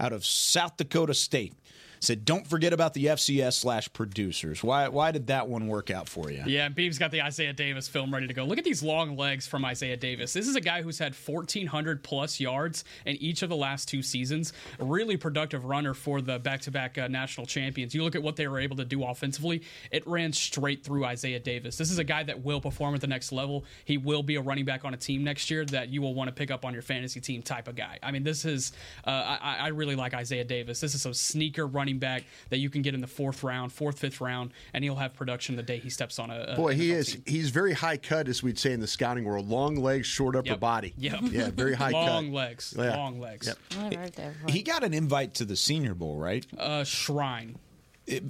out 0.00 0.12
of 0.12 0.24
South 0.24 0.76
Dakota 0.76 1.14
State, 1.14 1.54
said, 2.02 2.24
"Don't 2.24 2.46
forget 2.46 2.72
about 2.72 2.94
the 2.94 3.06
FCS 3.06 3.54
slash 3.54 3.92
producers." 3.92 4.62
Why? 4.62 4.88
Why 4.88 5.12
did 5.12 5.28
that 5.28 5.48
one 5.48 5.68
work 5.68 5.90
out 5.90 6.08
for 6.08 6.30
you? 6.30 6.42
Yeah, 6.46 6.68
Beeb's 6.68 6.98
got 6.98 7.10
the 7.10 7.22
Isaiah 7.22 7.52
Davis 7.52 7.88
film 7.88 8.12
ready 8.12 8.26
to 8.26 8.34
go. 8.34 8.44
Look 8.44 8.58
at 8.58 8.64
these 8.64 8.82
long 8.82 9.16
legs 9.16 9.46
from 9.46 9.64
Isaiah 9.64 9.96
Davis. 9.96 10.32
This 10.32 10.48
is 10.48 10.56
a 10.56 10.60
guy 10.60 10.82
who's 10.82 10.98
had 10.98 11.14
1,400 11.14 12.02
plus 12.02 12.40
yards 12.40 12.84
in 13.06 13.16
each 13.16 13.42
of 13.42 13.48
the 13.48 13.56
last 13.56 13.88
two 13.88 14.02
seasons. 14.02 14.52
A 14.80 14.84
really 14.84 15.16
productive 15.16 15.64
runner 15.64 15.94
for 15.94 16.20
the 16.20 16.38
back-to-back 16.38 16.98
uh, 16.98 17.08
national 17.08 17.46
champions. 17.46 17.94
You 17.94 18.02
look 18.02 18.14
at 18.14 18.22
what 18.22 18.36
they 18.36 18.48
were 18.48 18.58
able 18.58 18.76
to 18.76 18.84
do 18.84 19.04
offensively. 19.04 19.62
It 19.90 20.06
ran 20.06 20.32
straight 20.32 20.84
through 20.84 21.04
Isaiah 21.04 21.40
Davis. 21.40 21.76
This 21.76 21.90
is 21.90 21.98
a 21.98 22.04
guy 22.04 22.22
that 22.24 22.42
will 22.42 22.60
perform 22.60 22.94
at 22.94 23.00
the 23.00 23.06
next 23.06 23.32
level. 23.32 23.64
He 23.84 23.96
will 23.96 24.22
be 24.22 24.36
a 24.36 24.42
running 24.42 24.64
back 24.64 24.84
on 24.84 24.94
a 24.94 24.96
team 24.96 25.24
next 25.24 25.50
year 25.50 25.64
that 25.66 25.88
you 25.88 26.02
will 26.02 26.14
want 26.14 26.28
to 26.28 26.32
pick 26.32 26.50
up 26.50 26.64
on 26.64 26.72
your 26.72 26.82
fantasy 26.82 27.20
team 27.20 27.42
type 27.42 27.68
of 27.68 27.76
guy. 27.76 27.98
I 28.02 28.10
mean, 28.10 28.22
this 28.22 28.44
is 28.44 28.72
uh, 29.06 29.10
I, 29.40 29.56
I 29.60 29.68
really 29.68 29.96
like 29.96 30.14
Isaiah 30.14 30.44
Davis. 30.44 30.80
This 30.80 30.94
is 30.94 31.06
a 31.06 31.14
sneaker 31.14 31.66
running 31.66 31.91
back 31.98 32.24
that 32.50 32.58
you 32.58 32.70
can 32.70 32.82
get 32.82 32.94
in 32.94 33.00
the 33.00 33.06
fourth 33.06 33.42
round, 33.42 33.72
fourth, 33.72 33.98
fifth 33.98 34.20
round, 34.20 34.52
and 34.72 34.82
he'll 34.84 34.96
have 34.96 35.14
production 35.14 35.56
the 35.56 35.62
day 35.62 35.78
he 35.78 35.90
steps 35.90 36.18
on 36.18 36.30
a. 36.30 36.40
a 36.48 36.56
Boy, 36.56 36.74
he 36.74 36.92
is. 36.92 37.12
team. 37.12 37.22
He's 37.26 37.50
very 37.50 37.72
high 37.72 37.96
cut, 37.96 38.28
as 38.28 38.42
we'd 38.42 38.58
say 38.58 38.72
in 38.72 38.80
the 38.80 38.86
scouting 38.86 39.24
world. 39.24 39.48
Long 39.48 39.76
legs, 39.76 40.06
short 40.06 40.36
upper 40.36 40.48
Yep. 40.48 40.60
body. 40.60 40.94
Yep. 40.98 41.20
Yeah, 41.30 41.50
very 41.50 41.74
high 41.74 41.92
cut. 41.92 42.06
Long 42.06 42.32
legs. 42.32 42.74
Yeah. 42.76 42.96
Long 42.96 43.20
legs. 43.20 43.46
Yep. 43.48 43.58
I 43.78 43.88
never 43.88 44.00
heard 44.02 44.12
that. 44.14 44.50
He 44.50 44.62
got 44.62 44.84
an 44.84 44.94
invite 44.94 45.34
to 45.34 45.44
the 45.44 45.56
Senior 45.56 45.94
Bowl, 45.94 46.16
right? 46.18 46.46
Uh, 46.58 46.84
Shrine. 46.84 47.56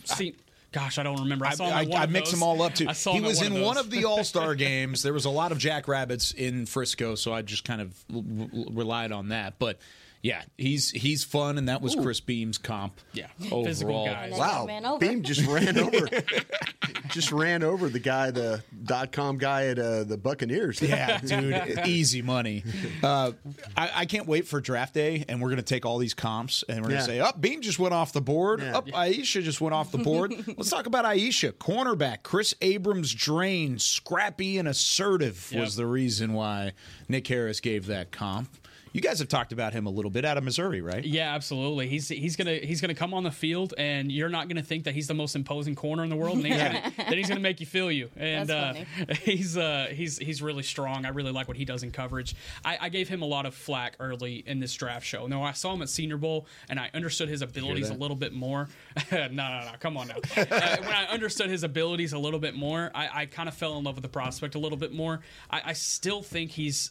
See, 0.04 0.36
gosh, 0.70 0.98
I 0.98 1.02
don't 1.02 1.20
remember. 1.20 1.46
I, 1.46 1.54
I, 1.60 1.82
him 1.84 1.92
I, 1.94 2.02
I 2.02 2.06
mix 2.06 2.30
them 2.30 2.42
all 2.42 2.60
up 2.62 2.74
too. 2.74 2.88
I 2.88 2.92
saw 2.92 3.12
He 3.12 3.18
him 3.18 3.24
at 3.24 3.28
was 3.28 3.42
in 3.42 3.56
of 3.56 3.62
one 3.62 3.78
of 3.78 3.90
the 3.90 4.04
All 4.04 4.22
Star 4.24 4.54
games. 4.56 5.02
There 5.02 5.12
was 5.12 5.24
a 5.24 5.30
lot 5.30 5.50
of 5.52 5.58
Jackrabbits 5.58 6.32
in 6.32 6.66
Frisco, 6.66 7.14
so 7.14 7.32
I 7.32 7.42
just 7.42 7.64
kind 7.64 7.80
of 7.80 7.94
l- 8.12 8.24
l- 8.54 8.66
relied 8.72 9.12
on 9.12 9.28
that. 9.28 9.58
But 9.58 9.78
yeah, 10.22 10.42
he's 10.56 10.90
he's 10.90 11.24
fun, 11.24 11.58
and 11.58 11.68
that 11.68 11.82
was 11.82 11.94
Chris 11.96 12.20
Beam's 12.20 12.56
comp. 12.58 12.94
Yeah, 13.12 13.26
overall. 13.46 13.64
physical 13.64 14.06
guys. 14.06 14.32
Wow. 14.32 14.98
Beam 15.00 15.22
just 15.22 15.44
ran 15.46 15.76
over, 15.78 16.08
just 17.08 17.32
ran 17.32 17.62
over 17.64 17.88
the 17.88 17.98
guy, 17.98 18.30
the 18.30 18.62
dot 18.84 19.10
com 19.12 19.36
guy 19.38 19.66
at 19.66 19.78
uh, 19.80 20.04
the 20.04 20.16
Buccaneers. 20.16 20.80
Yeah, 20.80 21.18
dude, 21.24 21.80
easy 21.86 22.22
money. 22.22 22.62
Uh, 23.02 23.32
I, 23.76 23.90
I 23.94 24.04
can't 24.06 24.26
wait 24.28 24.46
for 24.46 24.60
draft 24.60 24.94
day, 24.94 25.24
and 25.28 25.42
we're 25.42 25.50
gonna 25.50 25.62
take 25.62 25.84
all 25.84 25.98
these 25.98 26.14
comps, 26.14 26.62
and 26.68 26.82
we're 26.82 26.90
gonna 26.90 27.00
Yeah. 27.00 27.06
say, 27.06 27.20
"Up, 27.20 27.40
Beam 27.40 27.60
just 27.60 27.78
went 27.80 27.92
off 27.94 28.12
the 28.12 28.20
board. 28.20 28.60
Yeah. 28.60 28.76
Up, 28.78 28.86
Aisha 28.88 29.42
just 29.42 29.60
went 29.60 29.74
off 29.74 29.90
the 29.90 29.98
board." 29.98 30.32
Let's 30.56 30.70
talk 30.70 30.86
about 30.86 31.04
Aisha, 31.04 31.52
cornerback. 31.52 32.22
Kris 32.22 32.54
Abrams-Draine, 32.60 33.80
scrappy 33.80 34.58
and 34.58 34.68
assertive 34.68 35.48
Yep. 35.50 35.60
was 35.60 35.76
the 35.76 35.86
reason 35.86 36.32
why 36.32 36.72
Nick 37.08 37.26
Harris 37.26 37.60
gave 37.60 37.86
that 37.86 38.12
comp. 38.12 38.48
You 38.92 39.00
guys 39.00 39.20
have 39.20 39.28
talked 39.28 39.52
about 39.52 39.72
him 39.72 39.86
a 39.86 39.90
little 39.90 40.10
bit 40.10 40.24
out 40.24 40.36
of 40.36 40.44
Missouri, 40.44 40.82
right? 40.82 41.02
Yeah, 41.02 41.34
absolutely. 41.34 41.88
He's 41.88 42.08
he's 42.08 42.36
gonna 42.36 42.56
he's 42.56 42.82
gonna 42.82 42.94
come 42.94 43.14
on 43.14 43.22
the 43.22 43.30
field, 43.30 43.72
and 43.78 44.12
you're 44.12 44.28
not 44.28 44.48
gonna 44.48 44.62
think 44.62 44.84
that 44.84 44.94
he's 44.94 45.06
the 45.06 45.14
most 45.14 45.34
imposing 45.34 45.74
corner 45.74 46.04
in 46.04 46.10
the 46.10 46.16
world. 46.16 46.36
And 46.36 46.46
he's 46.46 46.56
gonna, 46.56 46.92
then 46.96 47.16
he's 47.16 47.28
gonna 47.28 47.40
make 47.40 47.60
you 47.60 47.66
feel 47.66 47.90
you. 47.90 48.10
And 48.22 48.50
uh, 48.50 48.74
he's 49.22 49.56
uh, 49.56 49.88
he's 49.90 50.16
he's 50.18 50.40
really 50.42 50.62
strong. 50.62 51.04
I 51.04 51.08
really 51.08 51.32
like 51.32 51.48
what 51.48 51.56
he 51.56 51.64
does 51.64 51.82
in 51.82 51.90
coverage. 51.90 52.34
I, 52.64 52.78
I, 52.82 52.88
gave 52.88 53.08
him 53.08 53.20
a 53.20 53.26
lot 53.26 53.46
of 53.46 53.54
flack 53.54 53.96
early 53.98 54.44
in 54.46 54.60
this 54.60 54.72
draft 54.74 55.04
show. 55.04 55.26
No, 55.26 55.42
I 55.42 55.52
saw 55.52 55.74
him 55.74 55.82
at 55.82 55.88
Senior 55.88 56.18
Bowl, 56.18 56.46
and 56.68 56.78
I 56.78 56.90
understood 56.94 57.28
his 57.28 57.42
abilities 57.42 57.90
a 57.90 57.94
little 57.94 58.16
bit 58.16 58.32
more. 58.32 58.68
no, 59.12 59.26
no, 59.28 59.28
no, 59.28 59.72
come 59.80 59.96
on 59.96 60.08
now. 60.08 60.16
uh, 60.36 60.76
when 60.78 60.94
I 60.94 61.06
understood 61.10 61.50
his 61.50 61.64
abilities 61.64 62.12
a 62.12 62.18
little 62.18 62.40
bit 62.40 62.54
more, 62.54 62.90
I, 62.94 63.22
I 63.22 63.26
kind 63.26 63.48
of 63.48 63.54
fell 63.54 63.76
in 63.76 63.84
love 63.84 63.96
with 63.96 64.02
the 64.02 64.08
prospect 64.08 64.54
a 64.54 64.58
little 64.58 64.78
bit 64.78 64.92
more. 64.92 65.20
I, 65.50 65.62
I 65.66 65.72
still 65.72 66.22
think 66.22 66.52
he's. 66.52 66.90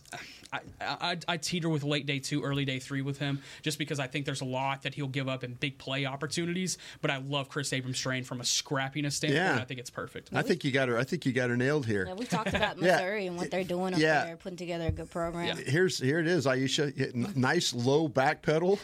I, 0.53 0.59
I, 0.81 1.17
I 1.29 1.37
teeter 1.37 1.69
with 1.69 1.83
late 1.83 2.05
day 2.05 2.19
two, 2.19 2.43
early 2.43 2.65
day 2.65 2.79
three 2.79 3.01
with 3.01 3.17
him, 3.19 3.41
just 3.61 3.77
because 3.77 3.99
I 3.99 4.07
think 4.07 4.25
there's 4.25 4.41
a 4.41 4.45
lot 4.45 4.81
that 4.83 4.93
he'll 4.93 5.07
give 5.07 5.29
up 5.29 5.43
in 5.45 5.53
big 5.53 5.77
play 5.77 6.05
opportunities. 6.05 6.77
But 7.01 7.09
I 7.09 7.17
love 7.17 7.47
Kris 7.47 7.71
Abrams-Draine 7.71 8.25
from 8.25 8.41
a 8.41 8.43
scrappiness 8.43 9.13
standpoint. 9.13 9.35
Yeah. 9.55 9.61
I 9.61 9.63
think 9.65 9.79
it's 9.79 9.89
perfect. 9.89 10.29
I 10.33 10.41
think 10.41 10.63
you 10.65 10.71
got 10.71 10.89
her. 10.89 10.97
I 10.97 11.03
think 11.05 11.25
you 11.25 11.31
got 11.31 11.49
her 11.49 11.55
nailed 11.57 11.85
here. 11.85 12.05
Yeah, 12.05 12.15
we 12.15 12.25
talked 12.25 12.53
about 12.53 12.77
Missouri 12.81 13.27
and 13.27 13.37
what 13.37 13.49
they're 13.49 13.63
doing 13.63 13.93
up 13.93 13.99
Yeah. 13.99 14.25
there, 14.25 14.35
putting 14.35 14.57
together 14.57 14.87
a 14.87 14.91
good 14.91 15.09
program. 15.09 15.55
Here's 15.57 15.97
here 15.99 16.19
it 16.19 16.27
is, 16.27 16.45
Aisha. 16.45 17.15
Nice 17.35 17.73
low 17.73 18.07
back 18.09 18.41
pedal, 18.41 18.77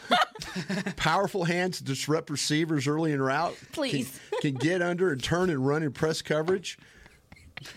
powerful 0.96 1.44
hands 1.44 1.78
to 1.78 1.84
disrupt 1.84 2.30
receivers 2.30 2.86
early 2.86 3.12
in 3.12 3.20
route. 3.20 3.56
Please. 3.72 4.18
can, 4.40 4.52
can 4.52 4.54
get 4.54 4.82
under 4.82 5.12
and 5.12 5.22
turn 5.22 5.50
and 5.50 5.66
run 5.66 5.82
in 5.82 5.92
press 5.92 6.22
coverage. 6.22 6.78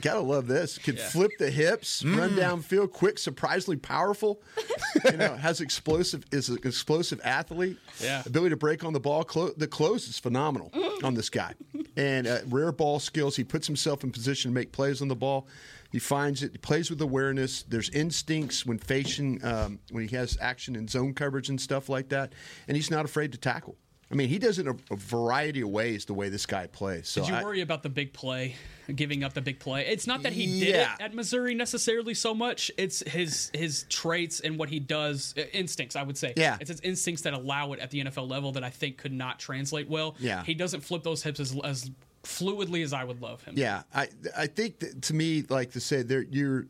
Gotta 0.02 0.20
love 0.20 0.48
this. 0.48 0.78
Can 0.78 0.96
Yeah. 0.96 1.08
flip 1.10 1.32
the 1.40 1.50
hips, 1.50 2.04
run 2.04 2.32
Mm. 2.32 2.38
downfield, 2.38 2.92
quick, 2.92 3.18
surprisingly 3.18 3.78
powerful. 3.78 4.42
you 5.06 5.18
know, 5.18 5.36
has 5.36 5.62
explosive 5.62 6.24
is 6.32 6.50
an 6.50 6.58
explosive 6.64 7.20
athlete. 7.24 7.78
Yeah. 8.00 8.24
ability 8.26 8.52
to 8.52 8.58
break 8.58 8.84
on 8.84 8.94
the 8.94 9.00
ball. 9.00 9.24
Clo- 9.24 9.54
the 9.56 9.68
close 9.68 10.08
is 10.08 10.18
phenomenal 10.20 10.72
on 11.04 11.14
this 11.14 11.30
guy, 11.30 11.54
and 11.98 12.28
uh, 12.28 12.40
rare 12.48 12.72
ball 12.72 13.00
skills. 13.00 13.36
He 13.36 13.44
puts 13.44 13.68
himself 13.68 14.04
in 14.04 14.12
position 14.12 14.52
to 14.52 14.56
make 14.56 14.72
plays 14.72 15.02
on 15.02 15.08
the 15.08 15.16
ball. 15.16 15.48
He 15.92 16.00
finds 16.00 16.42
it. 16.42 16.52
He 16.54 16.58
plays 16.58 16.90
with 16.90 17.02
awareness. 17.02 17.64
There's 17.64 17.90
instincts 17.90 18.66
when 18.66 18.78
facing 18.80 19.44
um, 19.46 19.80
when 19.92 20.08
he 20.08 20.16
has 20.16 20.38
action 20.40 20.76
in 20.76 20.88
zone 20.88 21.14
coverage 21.14 21.50
and 21.50 21.60
stuff 21.60 21.90
like 21.90 22.10
that, 22.10 22.34
and 22.68 22.78
he's 22.78 22.90
not 22.90 23.06
afraid 23.06 23.32
to 23.34 23.38
tackle. 23.38 23.76
I 24.12 24.16
mean, 24.16 24.28
he 24.30 24.40
does 24.40 24.60
it 24.60 24.68
in 24.68 24.76
a, 24.90 24.94
a 24.94 24.98
variety 24.98 25.62
of 25.62 25.70
ways. 25.70 26.06
The 26.06 26.14
way 26.14 26.28
this 26.30 26.46
guy 26.46 26.68
plays. 26.68 27.08
So 27.08 27.22
Did 27.22 27.30
you 27.30 27.36
I- 27.36 27.44
worry 27.44 27.62
about 27.62 27.82
the 27.84 27.90
big 27.90 28.12
play, 28.14 28.56
giving 28.94 29.24
up 29.24 29.34
the 29.34 29.42
big 29.42 29.60
play? 29.60 29.88
It's 29.88 30.06
not 30.06 30.24
that 30.24 30.34
he 30.34 30.60
did 30.60 30.70
Yeah. 30.76 30.94
it 30.96 31.02
at 31.02 31.14
Missouri 31.14 31.54
necessarily 31.56 32.14
so 32.14 32.34
much. 32.36 32.70
It's 32.78 33.00
his 33.10 33.50
his 33.54 33.86
traits 33.90 34.42
and 34.42 34.58
what 34.58 34.70
he 34.70 34.80
does, 34.80 35.34
instincts. 35.54 35.96
I 35.96 36.04
would 36.04 36.18
say. 36.18 36.34
Yeah. 36.36 36.58
It's 36.60 36.70
his 36.70 36.82
instincts 36.82 37.22
that 37.24 37.34
allow 37.34 37.72
it 37.74 37.80
at 37.80 37.90
the 37.92 38.04
NFL 38.04 38.30
level 38.30 38.52
that 38.54 38.64
I 38.64 38.70
think 38.70 38.98
could 38.98 39.14
not 39.14 39.40
translate 39.40 39.90
well. 39.90 40.16
Yeah. 40.20 40.44
He 40.44 40.54
doesn't 40.54 40.82
flip 40.82 41.04
those 41.04 41.24
hips 41.24 41.40
as, 41.40 41.58
as 41.64 41.90
fluidly 42.24 42.84
as 42.84 42.94
I 42.94 43.04
would 43.04 43.22
love 43.22 43.42
him. 43.44 43.54
Yeah, 43.58 43.84
I 43.94 44.10
I 44.38 44.48
think 44.48 44.80
that 44.80 45.02
to 45.04 45.14
me, 45.14 45.44
like 45.50 45.72
to 45.72 45.80
say, 45.80 46.02
there 46.04 46.24
you're 46.24 46.68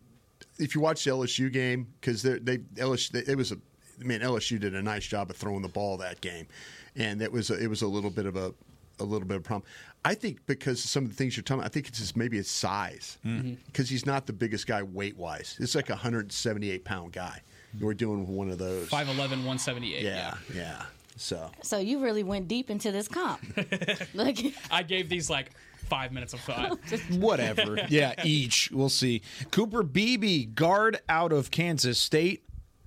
if 0.60 0.76
you 0.76 0.82
watch 0.82 1.04
the 1.04 1.12
LSU 1.12 1.52
game 1.52 1.88
because 2.00 2.22
they 2.22 2.38
they 2.40 2.58
LSU 2.76 3.28
it 3.28 3.36
was 3.36 3.52
a 3.52 3.58
I 4.02 4.04
mean 4.06 4.22
LSU 4.22 4.60
did 4.60 4.76
a 4.76 4.82
nice 4.82 5.06
job 5.06 5.30
of 5.30 5.36
throwing 5.38 5.62
the 5.62 5.68
ball 5.70 5.98
that 5.98 6.22
game, 6.22 6.48
and 6.96 7.22
it 7.22 7.32
was 7.32 7.50
a, 7.52 7.62
it 7.62 7.68
was 7.68 7.82
a 7.82 7.88
little 7.88 8.10
bit 8.10 8.26
of 8.26 8.36
a 8.36 8.54
a 9.00 9.04
little 9.04 9.28
bit 9.28 9.36
of 9.38 9.42
a 9.42 9.46
problem. 9.46 9.68
I 10.04 10.16
think 10.16 10.46
because 10.48 10.82
some 10.84 11.04
of 11.06 11.10
the 11.12 11.16
things 11.16 11.36
you're 11.38 11.44
talking, 11.44 11.60
about, 11.62 11.70
I 11.72 11.74
think 11.74 11.88
it's 11.88 12.00
just 12.00 12.18
maybe 12.18 12.38
his 12.38 12.50
size 12.50 13.18
Mhm. 13.26 13.58
because 13.68 13.90
he's 13.90 14.06
not 14.06 14.26
the 14.26 14.34
biggest 14.34 14.66
guy 14.68 14.82
weight 14.84 15.16
wise. 15.18 15.58
It's 15.60 15.76
like 15.76 15.90
a 15.90 15.94
178 15.94 16.84
pound 16.86 17.12
guy. 17.14 17.42
We're 17.80 17.94
doing 17.94 18.28
one 18.28 18.50
of 18.50 18.58
those. 18.58 18.90
5'11", 18.90 19.44
178. 19.46 20.04
Yeah, 20.04 20.34
yeah. 20.54 20.84
So 21.18 21.52
So 21.62 21.78
you 21.78 22.00
really 22.00 22.24
went 22.24 22.48
deep 22.48 22.70
into 22.70 22.92
this 22.92 23.08
comp. 23.08 23.42
like, 24.14 24.40
I 24.72 24.82
gave 24.84 25.08
these 25.08 25.30
like 25.30 25.52
five 25.88 26.12
minutes 26.12 26.34
of 26.34 26.40
thought. 26.42 26.80
Whatever. 27.12 27.78
yeah, 27.90 28.14
each. 28.24 28.72
We'll 28.72 28.90
see. 28.90 29.22
Cooper 29.52 29.84
Beebe, 29.84 30.46
guard 30.46 31.00
out 31.10 31.32
of 31.32 31.52
Kansas 31.52 32.00
State, 32.00 32.44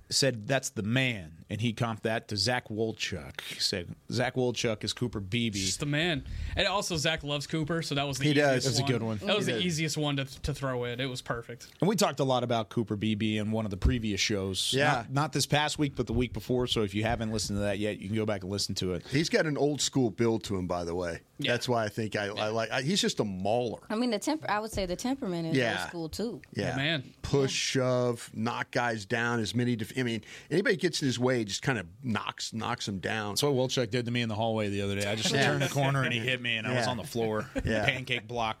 said 0.09 0.47
that's 0.47 0.69
the 0.69 0.83
man. 0.83 1.44
And 1.49 1.61
he 1.61 1.73
comped 1.73 2.01
that 2.01 2.27
to 2.29 2.37
Zach 2.37 2.69
Wolchuk. 2.69 3.41
He 3.41 3.59
said 3.59 3.93
Zach 4.11 4.33
Wolchuk 4.35 4.83
is 4.83 4.93
Cooper 4.93 5.19
Beebe. 5.19 5.59
Just 5.59 5.79
the 5.79 5.85
man. 5.85 6.23
And 6.55 6.67
also 6.67 6.97
Zach 6.97 7.23
loves 7.23 7.45
Cooper, 7.45 7.83
so 7.83 7.93
that 7.95 8.07
was 8.07 8.17
the 8.17 8.23
He 8.23 8.29
easiest 8.31 8.49
does. 8.51 8.63
That's 8.65 8.79
a 8.79 8.81
one. 8.81 8.91
good 8.91 9.03
one. 9.03 9.17
That 9.19 9.37
was 9.37 9.45
He 9.45 9.51
the 9.51 9.57
does. 9.59 9.65
easiest 9.67 9.97
one 9.97 10.15
to, 10.17 10.25
to 10.41 10.53
throw 10.55 10.85
in. 10.85 10.99
It 10.99 11.05
was 11.05 11.21
perfect. 11.21 11.67
And 11.81 11.87
we 11.87 11.95
talked 11.95 12.19
a 12.19 12.23
lot 12.23 12.43
about 12.43 12.69
Cooper 12.69 12.95
Beebe 12.95 13.37
in 13.37 13.51
one 13.51 13.63
of 13.65 13.69
the 13.71 13.77
previous 13.77 14.19
shows. 14.19 14.73
Yeah. 14.75 14.85
Not, 14.93 15.11
not 15.13 15.33
this 15.33 15.45
past 15.45 15.77
week, 15.77 15.93
but 15.95 16.07
the 16.07 16.13
week 16.13 16.33
before. 16.33 16.65
So 16.65 16.81
if 16.81 16.95
you 16.95 17.03
haven't 17.03 17.31
listened 17.31 17.57
to 17.57 17.61
that 17.63 17.77
yet, 17.77 17.99
you 17.99 18.07
can 18.07 18.15
go 18.17 18.25
back 18.25 18.41
and 18.41 18.51
listen 18.51 18.73
to 18.75 18.93
it. 18.93 19.05
he's 19.11 19.29
got 19.29 19.45
an 19.45 19.57
old 19.57 19.81
school 19.81 20.09
build 20.09 20.43
to 20.45 20.55
him, 20.55 20.65
by 20.65 20.83
the 20.83 20.95
way. 20.95 21.19
Yeah. 21.37 21.51
That's 21.51 21.67
why 21.67 21.83
I 21.83 21.89
think 21.89 22.15
I, 22.15 22.27
I 22.27 22.47
like. 22.47 22.71
I, 22.71 22.81
he's 22.81 23.01
just 23.01 23.19
a 23.19 23.25
mauler. 23.25 23.81
I 23.89 23.95
mean, 23.95 24.09
the 24.09 24.17
temper. 24.19 24.49
I 24.49 24.59
would 24.61 24.71
say 24.71 24.85
the 24.85 24.95
temperament 24.95 25.47
is 25.49 25.57
Yeah. 25.57 25.77
old 25.81 25.89
school 25.89 26.09
too. 26.09 26.41
Yeah, 26.53 26.77
man. 26.77 27.03
Push, 27.23 27.51
shove, 27.51 28.31
knock 28.33 28.71
guys 28.71 29.05
down. 29.05 29.41
As 29.41 29.53
many. 29.53 29.75
Def- 29.75 29.91
I 29.99 30.03
mean, 30.03 30.23
anybody 30.49 30.77
gets 30.77 31.01
in 31.01 31.07
his 31.07 31.19
way, 31.19 31.34
just 31.43 31.61
kind 31.61 31.77
of 31.77 31.85
knocks 32.03 32.53
knocks 32.53 32.87
him 32.87 32.99
down. 32.99 33.31
That's 33.31 33.43
what 33.43 33.53
Wolchuk 33.53 33.89
did 33.91 34.05
to 34.05 34.11
me 34.11 34.21
in 34.21 34.29
the 34.29 34.35
hallway 34.35 34.69
the 34.69 34.81
other 34.81 34.95
day. 34.99 35.09
I 35.09 35.15
just 35.15 35.33
Yeah. 35.33 35.45
turned 35.47 35.61
the 35.61 35.69
corner 35.69 36.03
and 36.03 36.13
he 36.13 36.19
hit 36.19 36.41
me, 36.41 36.55
and 36.57 36.65
I 36.65 36.73
was 36.75 36.87
on 36.87 36.97
the 36.97 37.03
floor. 37.03 37.49
Yeah. 37.65 37.85
Pancake 37.85 38.27
block. 38.27 38.57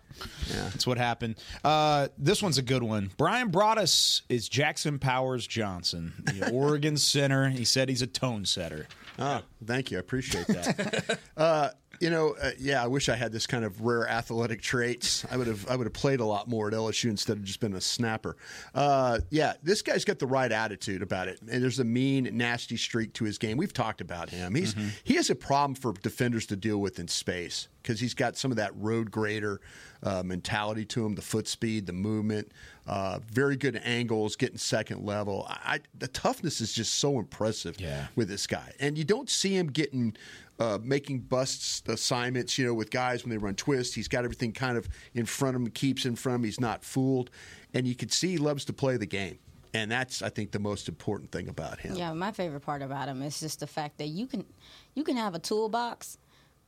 Yeah. 0.49 0.69
That's 0.69 0.87
what 0.87 0.97
happened. 0.97 1.35
Uh, 1.63 2.07
this 2.17 2.41
one's 2.41 2.57
a 2.57 2.61
good 2.63 2.81
one. 2.83 3.11
Brian 3.17 3.51
Broaddus 3.51 4.21
is 4.29 4.49
Jackson 4.49 4.97
Powers 4.99 5.45
Johnson, 5.45 6.13
the 6.25 6.49
Oregon 6.53 6.97
center. 6.97 7.49
He 7.49 7.65
said 7.65 7.87
he's 7.89 8.01
a 8.01 8.07
tone 8.07 8.45
setter. 8.45 8.87
Oh, 9.19 9.41
thank 9.65 9.91
you. 9.91 9.97
I 9.97 9.99
appreciate 9.99 10.47
that. 10.47 11.19
uh, 11.37 11.69
you 11.99 12.09
know, 12.09 12.35
uh, 12.41 12.51
yeah, 12.59 12.83
I 12.83 12.87
wish 12.87 13.09
I 13.09 13.15
had 13.15 13.31
this 13.31 13.47
kind 13.47 13.65
of 13.65 13.81
rare 13.81 14.07
athletic 14.07 14.61
traits. 14.61 15.25
I 15.29 15.37
would 15.37 15.47
have, 15.47 15.69
I 15.69 15.75
would 15.75 15.85
have 15.85 15.93
played 15.93 16.19
a 16.19 16.25
lot 16.25 16.47
more 16.47 16.67
at 16.67 16.73
LSU 16.73 17.09
instead 17.09 17.37
of 17.37 17.43
just 17.43 17.59
been 17.59 17.73
a 17.73 17.81
snapper. 17.81 18.37
Uh, 18.73 19.19
yeah, 19.29 19.53
this 19.63 19.81
guy's 19.81 20.05
got 20.05 20.19
the 20.19 20.27
right 20.27 20.51
attitude 20.51 21.01
about 21.01 21.27
it, 21.27 21.39
and 21.41 21.63
there's 21.63 21.79
a 21.79 21.83
mean, 21.83 22.29
nasty 22.33 22.77
streak 22.77 23.13
to 23.13 23.25
his 23.25 23.37
game. 23.37 23.57
We've 23.57 23.73
talked 23.73 24.01
about 24.01 24.29
him. 24.29 24.55
He's 24.55 24.75
he 25.03 25.15
has 25.15 25.29
a 25.29 25.35
problem 25.35 25.75
for 25.75 25.93
defenders 25.93 26.45
to 26.47 26.55
deal 26.55 26.77
with 26.77 26.99
in 26.99 27.07
space 27.07 27.67
because 27.81 27.99
he's 27.99 28.13
got 28.13 28.35
some 28.35 28.51
of 28.51 28.57
that 28.57 28.75
road 28.75 29.11
grader 29.11 29.61
uh, 30.01 30.23
mentality 30.23 30.85
to 30.85 31.05
him, 31.05 31.15
the 31.15 31.21
foot 31.21 31.47
speed, 31.47 31.85
the 31.85 31.93
movement. 31.93 32.51
Uh, 32.87 33.17
very 33.31 33.55
good 33.57 33.81
angles, 33.83 34.35
getting 34.35 34.59
second 34.59 35.03
level. 35.03 35.45
I, 35.49 35.57
I, 35.65 35.79
the 35.97 36.07
toughness 36.07 36.61
is 36.61 36.71
just 36.71 36.93
so 36.95 37.17
impressive 37.17 37.79
Yeah. 37.81 38.07
with 38.15 38.27
this 38.27 38.45
guy, 38.45 38.73
and 38.79 38.95
you 38.95 39.03
don't 39.03 39.27
see 39.29 39.57
him 39.57 39.67
getting 39.67 40.15
uh, 40.59 40.77
making 40.83 41.21
busts 41.21 41.81
assignments. 41.87 42.59
You 42.59 42.67
know, 42.67 42.73
with 42.75 42.91
guys 42.91 43.23
when 43.23 43.31
they 43.31 43.37
run 43.37 43.55
twists, 43.55 43.95
he's 43.95 44.07
got 44.07 44.23
everything 44.23 44.51
kind 44.53 44.77
of 44.77 44.87
in 45.15 45.25
front 45.25 45.55
of 45.55 45.63
him, 45.63 45.71
keeps 45.71 46.05
in 46.05 46.15
front 46.15 46.35
of 46.35 46.41
him. 46.41 46.45
He's 46.45 46.59
not 46.59 46.83
fooled, 46.83 47.31
and 47.73 47.87
you 47.87 47.95
can 47.95 48.09
see 48.09 48.27
he 48.29 48.37
loves 48.37 48.65
to 48.65 48.73
play 48.73 48.97
the 48.97 49.07
game, 49.07 49.39
and 49.73 49.89
that's 49.91 50.21
I 50.21 50.29
think 50.29 50.51
the 50.51 50.59
most 50.59 50.87
important 50.87 51.31
thing 51.31 51.49
about 51.49 51.79
him. 51.79 51.95
Yeah, 51.95 52.13
my 52.13 52.31
favorite 52.31 52.61
part 52.61 52.83
about 52.83 53.09
him 53.09 53.23
is 53.23 53.39
just 53.39 53.61
the 53.61 53.67
fact 53.67 53.97
that 53.97 54.09
you 54.09 54.27
can 54.27 54.45
you 54.93 55.03
can 55.03 55.17
have 55.17 55.33
a 55.33 55.39
toolbox. 55.39 56.19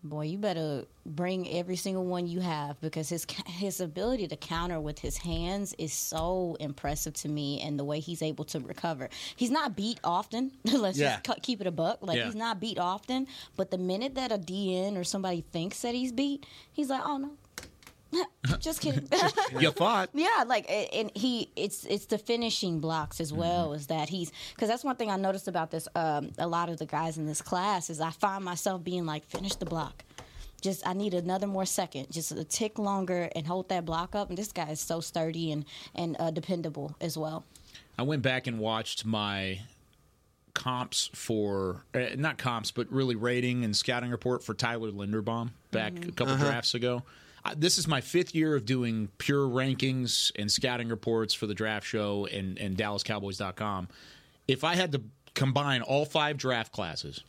Boy, 0.09 0.25
you 0.25 0.37
better 0.37 0.85
bring 1.05 1.47
every 1.49 1.75
single 1.75 2.05
one 2.05 2.27
you 2.27 2.39
have 2.39 2.79
because 2.81 3.09
his 3.09 3.25
his 3.45 3.79
ability 3.79 4.27
to 4.29 4.35
counter 4.37 4.79
with 4.79 4.99
his 4.99 5.17
hands 5.17 5.73
is 5.77 5.91
so 5.93 6.55
impressive 6.59 7.13
to 7.15 7.29
me, 7.29 7.61
and 7.61 7.77
the 7.79 7.83
way 7.83 7.99
he's 7.99 8.21
able 8.21 8.45
to 8.45 8.59
recover. 8.59 9.09
He's 9.35 9.51
not 9.51 9.75
beat 9.75 9.99
often. 10.03 10.51
Let's 10.65 10.97
Yeah. 10.97 11.19
just 11.23 11.41
keep 11.41 11.61
it 11.61 11.67
a 11.67 11.71
buck. 11.71 11.99
Like 12.01 12.17
Yeah. 12.17 12.25
he's 12.25 12.35
not 12.35 12.59
beat 12.59 12.79
often, 12.79 13.27
but 13.55 13.71
the 13.71 13.77
minute 13.77 14.15
that 14.15 14.31
a 14.31 14.37
DN 14.37 14.97
or 14.97 15.03
somebody 15.03 15.41
thinks 15.51 15.81
that 15.81 15.93
he's 15.95 16.11
beat, 16.11 16.45
he's 16.71 16.89
like, 16.89 17.01
oh 17.05 17.17
no. 17.17 17.31
Just 18.59 18.81
kidding. 18.81 19.07
You 19.59 19.71
thought. 19.71 20.09
Yeah, 20.13 20.43
like 20.47 20.65
and 20.69 21.11
he 21.15 21.49
it's 21.55 21.85
it's 21.85 22.05
the 22.05 22.17
finishing 22.17 22.79
blocks 22.79 23.19
as 23.19 23.31
well 23.33 23.73
as 23.73 23.87
that 23.87 24.09
he's 24.09 24.31
because 24.55 24.69
that's 24.69 24.83
one 24.83 24.95
thing 24.95 25.11
I 25.11 25.17
noticed 25.17 25.47
about 25.47 25.71
this 25.71 25.87
um, 25.95 26.31
a 26.37 26.47
lot 26.47 26.69
of 26.69 26.77
the 26.77 26.85
guys 26.85 27.17
in 27.17 27.25
this 27.27 27.41
class 27.41 27.89
is 27.89 27.99
I 28.01 28.11
find 28.11 28.43
myself 28.43 28.83
being 28.83 29.05
like 29.05 29.25
finish 29.25 29.55
the 29.55 29.65
block. 29.65 30.03
Just 30.61 30.87
I 30.87 30.93
need 30.93 31.13
another 31.13 31.45
more 31.47 31.65
second, 31.65 32.07
just 32.11 32.31
a 32.31 32.43
tick 32.43 32.79
longer 32.79 33.29
and 33.35 33.45
hold 33.45 33.69
that 33.69 33.85
block 33.85 34.15
up. 34.15 34.29
And 34.29 34.37
this 34.37 34.51
guy 34.51 34.69
is 34.71 34.79
so 34.79 35.01
sturdy 35.01 35.51
and 35.51 35.65
and 35.93 36.15
uh, 36.19 36.31
dependable 36.31 36.95
as 36.99 37.17
well. 37.17 37.45
I 37.99 38.03
went 38.03 38.21
back 38.23 38.47
and 38.47 38.57
watched 38.59 39.05
my 39.05 39.59
comps 40.53 41.09
for 41.13 41.83
uh, 41.93 41.99
not 42.15 42.37
comps, 42.39 42.71
but 42.71 42.91
really 42.91 43.15
rating 43.15 43.63
and 43.63 43.75
scouting 43.75 44.09
report 44.09 44.43
for 44.43 44.53
Tyler 44.55 44.91
Linderbaum 44.91 45.51
back 45.71 45.93
a 46.03 46.11
couple 46.11 46.33
Uh-huh. 46.33 46.45
drafts 46.45 46.73
ago. 46.73 47.03
This 47.55 47.77
is 47.77 47.87
my 47.87 48.01
fifth 48.01 48.33
year 48.35 48.55
of 48.55 48.65
doing 48.65 49.09
pure 49.17 49.47
rankings 49.47 50.31
and 50.35 50.51
scouting 50.51 50.89
reports 50.89 51.33
for 51.33 51.47
the 51.47 51.53
draft 51.53 51.85
show 51.85 52.25
and, 52.25 52.57
and 52.57 52.75
DallasCowboys.com. 52.77 53.87
If 54.47 54.63
I 54.63 54.75
had 54.75 54.91
to 54.93 55.01
combine 55.33 55.81
all 55.81 56.05
five 56.05 56.37
draft 56.37 56.71
classes, 56.71 57.23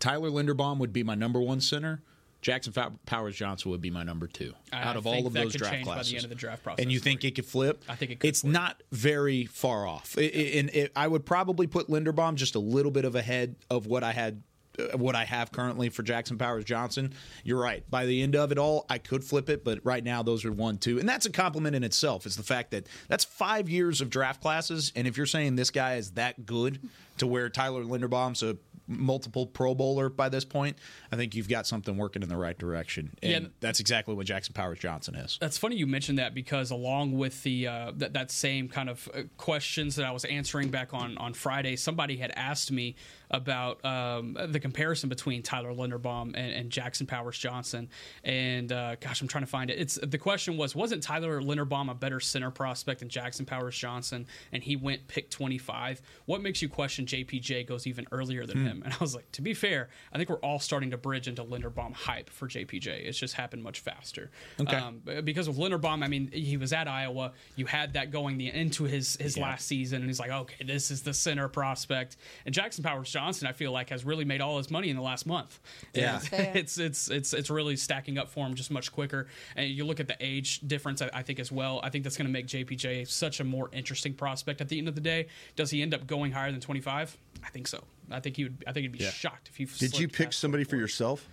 Tyler 0.00 0.30
Linderbaum 0.30 0.78
would 0.78 0.92
be 0.92 1.02
my 1.02 1.14
number 1.14 1.40
one 1.40 1.60
center. 1.60 2.00
Jackson 2.40 2.72
Pow- 2.72 2.92
Powers 3.04 3.34
Johnson 3.34 3.72
would 3.72 3.80
be 3.80 3.90
my 3.90 4.04
number 4.04 4.28
two 4.28 4.54
I 4.72 4.82
out 4.82 4.94
of 4.96 5.08
all 5.08 5.26
of 5.26 5.32
those 5.32 5.54
draft 5.54 5.74
change 5.74 5.86
by 5.86 5.94
the 5.94 5.96
classes. 5.96 6.14
end 6.14 6.22
of 6.22 6.30
the 6.30 6.36
draft 6.36 6.62
process 6.62 6.80
And 6.80 6.92
you 6.92 7.00
think 7.00 7.24
it 7.24 7.34
could 7.34 7.44
flip? 7.44 7.82
I 7.88 7.96
think 7.96 8.12
it 8.12 8.20
could 8.20 8.28
It's 8.28 8.44
not 8.44 8.80
very 8.92 9.46
far 9.46 9.88
off. 9.88 10.14
I- 10.16 10.20
I- 10.22 10.52
and 10.58 10.70
it, 10.70 10.92
I 10.94 11.08
would 11.08 11.26
probably 11.26 11.66
put 11.66 11.88
Linderbaum 11.88 12.36
just 12.36 12.54
a 12.54 12.60
little 12.60 12.92
bit 12.92 13.04
of 13.04 13.16
ahead 13.16 13.56
of 13.70 13.86
what 13.88 14.04
I 14.04 14.12
had. 14.12 14.42
Uh, 14.78 14.96
What 14.96 15.14
I 15.14 15.24
have 15.24 15.52
currently 15.52 15.88
for 15.88 16.02
Jackson 16.02 16.38
Powers 16.38 16.64
Johnson, 16.64 17.12
you're 17.44 17.60
right. 17.60 17.88
By 17.90 18.06
the 18.06 18.22
end 18.22 18.36
of 18.36 18.52
it 18.52 18.58
all, 18.58 18.86
I 18.88 18.98
could 18.98 19.24
flip 19.24 19.48
it, 19.48 19.64
but 19.64 19.80
right 19.84 20.02
now 20.02 20.22
those 20.22 20.44
are 20.44 20.52
one, 20.52 20.78
two, 20.78 20.98
and 20.98 21.08
that's 21.08 21.26
a 21.26 21.30
compliment 21.30 21.76
in 21.76 21.84
itself. 21.84 22.26
Is 22.26 22.36
the 22.36 22.42
fact 22.42 22.70
that 22.72 22.86
that's 23.08 23.24
five 23.24 23.68
years 23.68 24.00
of 24.00 24.10
draft 24.10 24.40
classes, 24.40 24.92
and 24.96 25.06
if 25.06 25.16
you're 25.16 25.26
saying 25.26 25.56
this 25.56 25.70
guy 25.70 25.96
is 25.96 26.12
that 26.12 26.46
good 26.46 26.80
to 27.18 27.26
where 27.26 27.48
Tyler 27.48 27.82
Linderbaum's 27.82 28.42
a 28.42 28.56
multiple 28.88 29.46
Pro 29.46 29.74
Bowler 29.74 30.08
by 30.08 30.28
this 30.28 30.44
point, 30.44 30.76
I 31.12 31.16
think 31.16 31.34
you've 31.34 31.48
got 31.48 31.66
something 31.66 31.96
working 31.96 32.22
in 32.22 32.28
the 32.28 32.36
right 32.36 32.58
direction. 32.58 33.10
And 33.22 33.44
Yeah. 33.44 33.48
that's 33.60 33.78
exactly 33.80 34.14
what 34.14 34.26
Jackson 34.26 34.54
Powers 34.54 34.78
Johnson 34.78 35.14
is. 35.14 35.38
That's 35.40 35.58
funny 35.58 35.76
you 35.76 35.86
mentioned 35.86 36.18
that 36.18 36.34
because 36.34 36.70
along 36.70 37.12
with 37.12 37.42
the 37.42 37.66
uh, 37.68 37.92
that, 37.96 38.14
that 38.14 38.30
same 38.30 38.68
kind 38.68 38.88
of 38.88 39.08
uh, 39.14 39.22
questions 39.36 39.96
that 39.96 40.04
I 40.06 40.10
was 40.10 40.24
answering 40.24 40.70
back 40.70 40.94
on 40.94 41.16
on 41.18 41.34
Friday, 41.34 41.76
somebody 41.76 42.16
had 42.16 42.32
asked 42.34 42.72
me 42.72 42.96
about 43.30 43.84
um, 43.84 44.36
the 44.48 44.58
comparison 44.58 45.10
between 45.10 45.42
Tyler 45.42 45.74
Linderbaum 45.74 46.28
and, 46.28 46.52
and 46.52 46.70
Jackson 46.70 47.06
Powers 47.06 47.38
Johnson. 47.38 47.90
And 48.24 48.72
uh, 48.72 48.96
gosh, 49.00 49.20
I'm 49.20 49.28
trying 49.28 49.44
to 49.44 49.50
find 49.50 49.70
it. 49.70 49.78
It's 49.78 49.98
the 50.02 50.16
question 50.18 50.56
was 50.56 50.74
wasn't 50.74 51.02
Tyler 51.02 51.40
Linderbaum 51.42 51.90
a 51.90 51.94
better 51.94 52.20
center 52.20 52.50
prospect 52.50 53.00
than 53.00 53.10
Jackson 53.10 53.44
Powers 53.44 53.76
Johnson? 53.76 54.26
And 54.52 54.62
he 54.62 54.76
went 54.76 55.06
pick 55.08 55.30
25. 55.30 56.00
What 56.24 56.40
makes 56.42 56.62
you 56.62 56.68
question 56.70 57.04
JPJ 57.04 57.66
goes 57.66 57.86
even 57.86 58.06
earlier 58.12 58.46
than 58.46 58.58
Hmm. 58.58 58.66
him? 58.66 58.77
And 58.84 58.92
I 58.92 58.96
was 59.00 59.14
like, 59.14 59.30
to 59.32 59.42
be 59.42 59.54
fair, 59.54 59.88
I 60.12 60.16
think 60.18 60.28
we're 60.30 60.36
all 60.36 60.58
starting 60.58 60.90
to 60.90 60.96
bridge 60.96 61.28
into 61.28 61.44
Linderbaum 61.44 61.92
hype 61.94 62.30
for 62.30 62.48
JPJ. 62.48 62.86
It's 63.06 63.18
just 63.18 63.34
happened 63.34 63.62
much 63.62 63.80
faster. 63.80 64.30
Okay. 64.60 64.76
Um, 64.76 65.02
because 65.24 65.48
with 65.48 65.58
Linderbaum, 65.58 66.04
I 66.04 66.08
mean, 66.08 66.30
he 66.32 66.56
was 66.56 66.72
at 66.72 66.88
Iowa. 66.88 67.32
You 67.56 67.66
had 67.66 67.94
that 67.94 68.10
going 68.10 68.38
the, 68.38 68.48
into 68.52 68.84
his 68.84 69.16
his 69.16 69.36
Yeah. 69.36 69.42
last 69.44 69.66
season, 69.66 70.00
and 70.00 70.06
he's 70.08 70.20
like, 70.20 70.30
okay, 70.30 70.64
this 70.64 70.90
is 70.90 71.02
the 71.02 71.14
center 71.14 71.48
prospect. 71.48 72.16
And 72.46 72.54
Jackson 72.54 72.84
Powers 72.84 73.10
Johnson, 73.10 73.46
I 73.48 73.52
feel 73.52 73.72
like, 73.72 73.90
has 73.90 74.04
really 74.04 74.24
made 74.24 74.40
all 74.40 74.58
his 74.58 74.70
money 74.70 74.90
in 74.90 74.96
the 74.96 75.02
last 75.02 75.26
month. 75.26 75.60
Yeah. 75.94 76.20
And 76.32 76.56
it's 76.56 76.78
it's 76.78 77.10
it's 77.10 77.32
it's 77.34 77.50
really 77.50 77.76
stacking 77.76 78.18
up 78.18 78.28
for 78.28 78.46
him 78.46 78.54
just 78.54 78.70
much 78.70 78.92
quicker. 78.92 79.28
And 79.56 79.68
you 79.68 79.84
look 79.84 80.00
at 80.00 80.08
the 80.08 80.16
age 80.20 80.60
difference, 80.60 81.02
I, 81.02 81.10
I 81.12 81.22
think 81.22 81.40
as 81.40 81.50
well. 81.52 81.80
I 81.82 81.90
think 81.90 82.04
that's 82.04 82.16
going 82.16 82.26
to 82.26 82.32
make 82.32 82.46
JPJ 82.46 83.08
such 83.08 83.40
a 83.40 83.44
more 83.44 83.68
interesting 83.72 84.14
prospect 84.14 84.60
at 84.60 84.68
the 84.68 84.78
end 84.78 84.88
of 84.88 84.94
the 84.94 85.00
day. 85.00 85.26
Does 85.56 85.70
he 85.70 85.82
end 85.82 85.94
up 85.94 86.06
going 86.06 86.32
higher 86.32 86.50
than 86.52 86.60
twenty 86.60 86.80
five? 86.80 87.16
I 87.44 87.50
think 87.50 87.68
so. 87.68 87.84
I 88.10 88.20
think 88.20 88.36
he 88.36 88.44
would. 88.44 88.64
I 88.66 88.72
think 88.72 88.82
he'd 88.82 88.92
be 88.92 88.98
Yeah. 89.04 89.10
shocked 89.10 89.48
if 89.48 89.56
he. 89.56 89.64
Did 89.64 89.98
you 89.98 90.08
pick 90.08 90.32
somebody 90.32 90.64
for 90.64 90.76
yourself? 90.76 91.28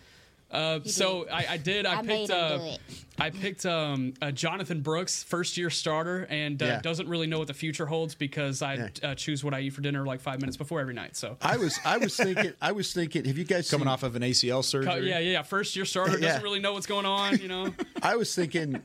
Uh, 0.51 0.79
so 0.85 1.27
I, 1.31 1.45
I 1.51 1.57
did. 1.57 1.85
I, 1.85 1.99
I 1.99 2.01
picked. 2.03 2.29
him 2.31 2.61
Uh. 2.61 2.77
I 3.17 3.29
picked 3.29 3.65
um, 3.65 4.13
uh, 4.21 4.31
Jonathan 4.31 4.81
Brooks, 4.81 5.23
first 5.23 5.55
year 5.55 5.69
starter, 5.69 6.27
and 6.29 6.61
uh, 6.61 6.65
Yeah. 6.65 6.81
doesn't 6.81 7.07
really 7.07 7.27
know 7.27 7.39
what 7.39 7.47
the 7.47 7.53
future 7.53 7.85
holds 7.85 8.13
because 8.13 8.61
I 8.61 8.89
uh, 9.03 9.15
choose 9.15 9.41
what 9.41 9.53
I 9.53 9.61
eat 9.61 9.69
for 9.69 9.79
dinner 9.79 10.05
like 10.05 10.19
five 10.19 10.41
minutes 10.41 10.57
before 10.57 10.81
every 10.81 10.93
night. 10.93 11.15
So 11.15 11.37
I 11.41 11.55
was 11.55 11.79
I 11.85 11.97
was 11.97 12.15
thinking 12.17 12.51
I 12.61 12.73
was 12.73 12.91
thinking 12.93 13.23
have 13.23 13.37
you 13.37 13.45
guys 13.45 13.69
Coming 13.69 13.85
seen- 13.85 13.93
off 13.93 14.03
of 14.03 14.17
an 14.17 14.21
ACL 14.21 14.63
surgery. 14.65 15.07
yeah, 15.09 15.19
yeah, 15.19 15.31
yeah. 15.31 15.41
First 15.43 15.77
year 15.77 15.85
starter 15.85 16.19
Yeah. 16.19 16.27
doesn't 16.27 16.43
really 16.43 16.59
know 16.59 16.73
what's 16.73 16.87
going 16.87 17.05
on. 17.05 17.37
You 17.37 17.47
know, 17.47 17.73
I 18.03 18.17
was 18.17 18.35
thinking 18.35 18.81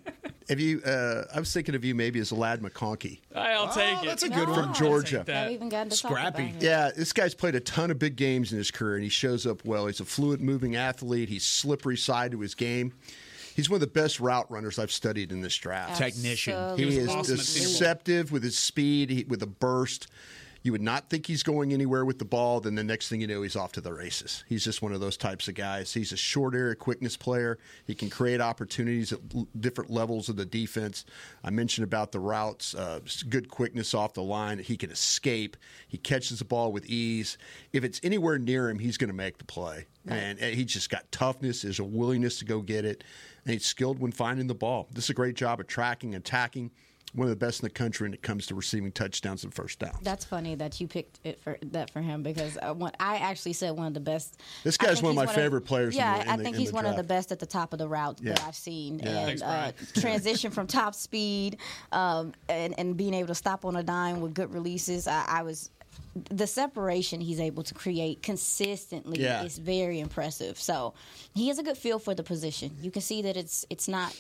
have 0.48 0.60
you 0.60 0.80
uh, 0.82 1.24
I 1.34 1.40
was 1.40 1.52
thinking 1.52 1.74
of 1.74 1.84
you 1.84 1.96
maybe 1.96 2.20
as 2.20 2.30
Ladd 2.30 2.60
McConkey. 2.62 3.18
I'll 3.34 3.72
take 3.72 4.00
it. 4.02 4.06
that's 4.06 4.22
a 4.22 4.28
good 4.28 4.48
one. 4.48 4.62
From 4.66 4.74
Georgia. 4.74 5.18
I'll 5.18 5.24
that. 5.24 5.46
I've 5.46 5.52
even 5.52 5.68
gotten 5.68 5.90
to 5.90 6.00
talk 6.00 6.12
Scrappy. 6.12 6.42
about 6.44 6.54
him. 6.54 6.58
Yeah, 6.60 6.90
this 6.96 7.12
guy's 7.12 7.34
played 7.34 7.56
a 7.56 7.60
ton 7.60 7.90
of 7.90 7.98
big 7.98 8.14
games 8.14 8.52
in 8.52 8.58
his 8.58 8.70
career, 8.70 8.94
and 8.94 9.02
he 9.02 9.10
shows 9.10 9.44
up 9.44 9.64
well. 9.64 9.86
He's 9.86 9.98
a 10.00 10.04
fluid 10.04 10.40
moving 10.40 10.76
athlete. 10.76 11.28
He's 11.28 11.44
slippery 11.50 11.96
side 11.96 12.32
to 12.32 12.40
his 12.40 12.54
game. 12.54 12.92
He's 13.54 13.68
one 13.68 13.76
of 13.76 13.80
the 13.80 13.86
best 13.88 14.20
route 14.20 14.50
runners 14.50 14.78
I've 14.78 14.92
studied 14.92 15.32
in 15.32 15.40
this 15.40 15.56
draft. 15.56 15.98
Technician. 15.98 16.78
He 16.78 16.98
is 16.98 17.08
awesome 17.08 17.34
at 17.38 17.40
Senior 17.40 17.66
Bowl. 17.66 17.72
deceptive 17.72 18.32
with 18.32 18.42
his 18.42 18.56
speed, 18.56 19.10
he, 19.10 19.24
with 19.24 19.42
a 19.42 19.46
burst. 19.46 20.06
You 20.62 20.72
would 20.72 20.82
not 20.82 21.08
think 21.08 21.26
he's 21.26 21.42
going 21.42 21.72
anywhere 21.72 22.04
with 22.04 22.18
the 22.18 22.24
ball. 22.24 22.60
Then 22.60 22.74
the 22.74 22.84
next 22.84 23.08
thing 23.08 23.20
you 23.20 23.26
know, 23.26 23.42
he's 23.42 23.56
off 23.56 23.72
to 23.72 23.80
the 23.80 23.92
races. 23.92 24.44
He's 24.46 24.62
just 24.62 24.82
one 24.82 24.92
of 24.92 25.00
those 25.00 25.16
types 25.16 25.48
of 25.48 25.54
guys. 25.54 25.94
He's 25.94 26.12
a 26.12 26.16
short 26.16 26.54
area 26.54 26.74
quickness 26.74 27.16
player. 27.16 27.58
He 27.86 27.94
can 27.94 28.10
create 28.10 28.40
opportunities 28.40 29.12
at 29.12 29.20
l- 29.34 29.48
different 29.58 29.90
levels 29.90 30.28
of 30.28 30.36
the 30.36 30.44
defense. 30.44 31.06
I 31.42 31.50
mentioned 31.50 31.84
about 31.84 32.12
the 32.12 32.20
routes, 32.20 32.74
uh, 32.74 33.00
good 33.28 33.48
quickness 33.48 33.94
off 33.94 34.12
the 34.12 34.22
line. 34.22 34.58
He 34.58 34.76
can 34.76 34.90
escape. 34.90 35.56
He 35.88 35.96
catches 35.96 36.40
the 36.40 36.44
ball 36.44 36.72
with 36.72 36.84
ease. 36.86 37.38
If 37.72 37.82
it's 37.82 38.00
anywhere 38.02 38.38
near 38.38 38.68
him, 38.68 38.78
he's 38.78 38.98
going 38.98 39.10
to 39.10 39.16
make 39.16 39.38
the 39.38 39.44
play. 39.44 39.86
And, 40.06 40.38
and 40.38 40.54
he's 40.54 40.72
just 40.72 40.90
got 40.90 41.10
toughness. 41.12 41.62
There's 41.62 41.78
a 41.78 41.84
willingness 41.84 42.38
to 42.38 42.44
go 42.44 42.60
get 42.60 42.84
it. 42.84 43.04
And 43.44 43.54
he's 43.54 43.64
skilled 43.64 43.98
when 43.98 44.12
finding 44.12 44.46
the 44.46 44.54
ball. 44.54 44.88
This 44.92 45.04
is 45.04 45.10
a 45.10 45.14
great 45.14 45.36
job 45.36 45.60
of 45.60 45.66
tracking, 45.66 46.14
and 46.14 46.22
attacking. 46.22 46.70
One 47.12 47.26
of 47.26 47.30
the 47.30 47.36
best 47.44 47.60
in 47.60 47.66
the 47.66 47.70
country 47.70 48.04
when 48.04 48.14
it 48.14 48.22
comes 48.22 48.46
to 48.46 48.54
receiving 48.54 48.92
touchdowns 48.92 49.42
and 49.42 49.52
first 49.52 49.80
downs. 49.80 49.96
That's 50.02 50.24
funny 50.24 50.54
that 50.54 50.80
you 50.80 50.86
picked 50.86 51.18
it 51.24 51.40
for 51.42 51.58
that 51.72 51.90
for 51.90 52.00
him 52.00 52.22
because 52.22 52.56
uh, 52.62 52.72
when, 52.72 52.92
I 53.00 53.16
actually 53.16 53.54
said 53.54 53.76
one 53.76 53.86
of 53.88 53.94
the 53.94 54.00
best. 54.00 54.40
This 54.62 54.76
I 54.80 54.86
guy's 54.86 55.02
one 55.02 55.16
of 55.16 55.22
he's 55.22 55.26
my 55.26 55.34
favorite 55.34 55.62
players 55.62 55.94
in 55.94 56.00
Yeah, 56.00 56.18
the- 56.18 56.22
in 56.22 56.28
I 56.28 56.36
think 56.36 56.54
in 56.54 56.60
he's 56.60 56.68
the 56.70 56.74
one 56.76 56.86
of 56.86 56.96
the 56.96 57.02
best 57.02 57.32
at 57.32 57.40
the 57.40 57.46
top 57.46 57.72
of 57.72 57.78
the 57.80 57.88
route 57.88 58.18
that 58.22 58.42
I've 58.44 58.54
seen, 58.54 59.00
Yeah. 59.00 59.26
and 59.28 59.40
Thanks, 59.40 59.42
uh, 59.42 59.72
transition 60.00 60.50
from 60.52 60.66
top 60.68 60.94
speed 60.94 61.56
um, 61.92 62.32
and 62.48 62.78
and 62.78 62.96
being 62.96 63.14
able 63.14 63.28
to 63.28 63.34
stop 63.34 63.64
on 63.64 63.74
a 63.76 63.82
dime 63.82 64.20
with 64.20 64.34
good 64.34 64.52
releases. 64.54 65.08
I, 65.08 65.24
I 65.26 65.42
was. 65.42 65.70
The 66.30 66.46
separation 66.46 67.20
he's 67.20 67.40
able 67.40 67.62
to 67.64 67.74
create 67.74 68.22
consistently 68.22 69.20
Yeah. 69.20 69.42
is 69.44 69.58
very 69.58 70.00
impressive. 70.00 70.58
So 70.58 70.94
he 71.34 71.48
has 71.48 71.58
a 71.58 71.62
good 71.62 71.76
feel 71.76 71.98
for 71.98 72.14
the 72.14 72.22
position. 72.22 72.76
You 72.80 72.90
can 72.90 73.02
see 73.02 73.22
that 73.22 73.36
it's 73.36 73.66
it's 73.70 73.88
not 73.88 74.16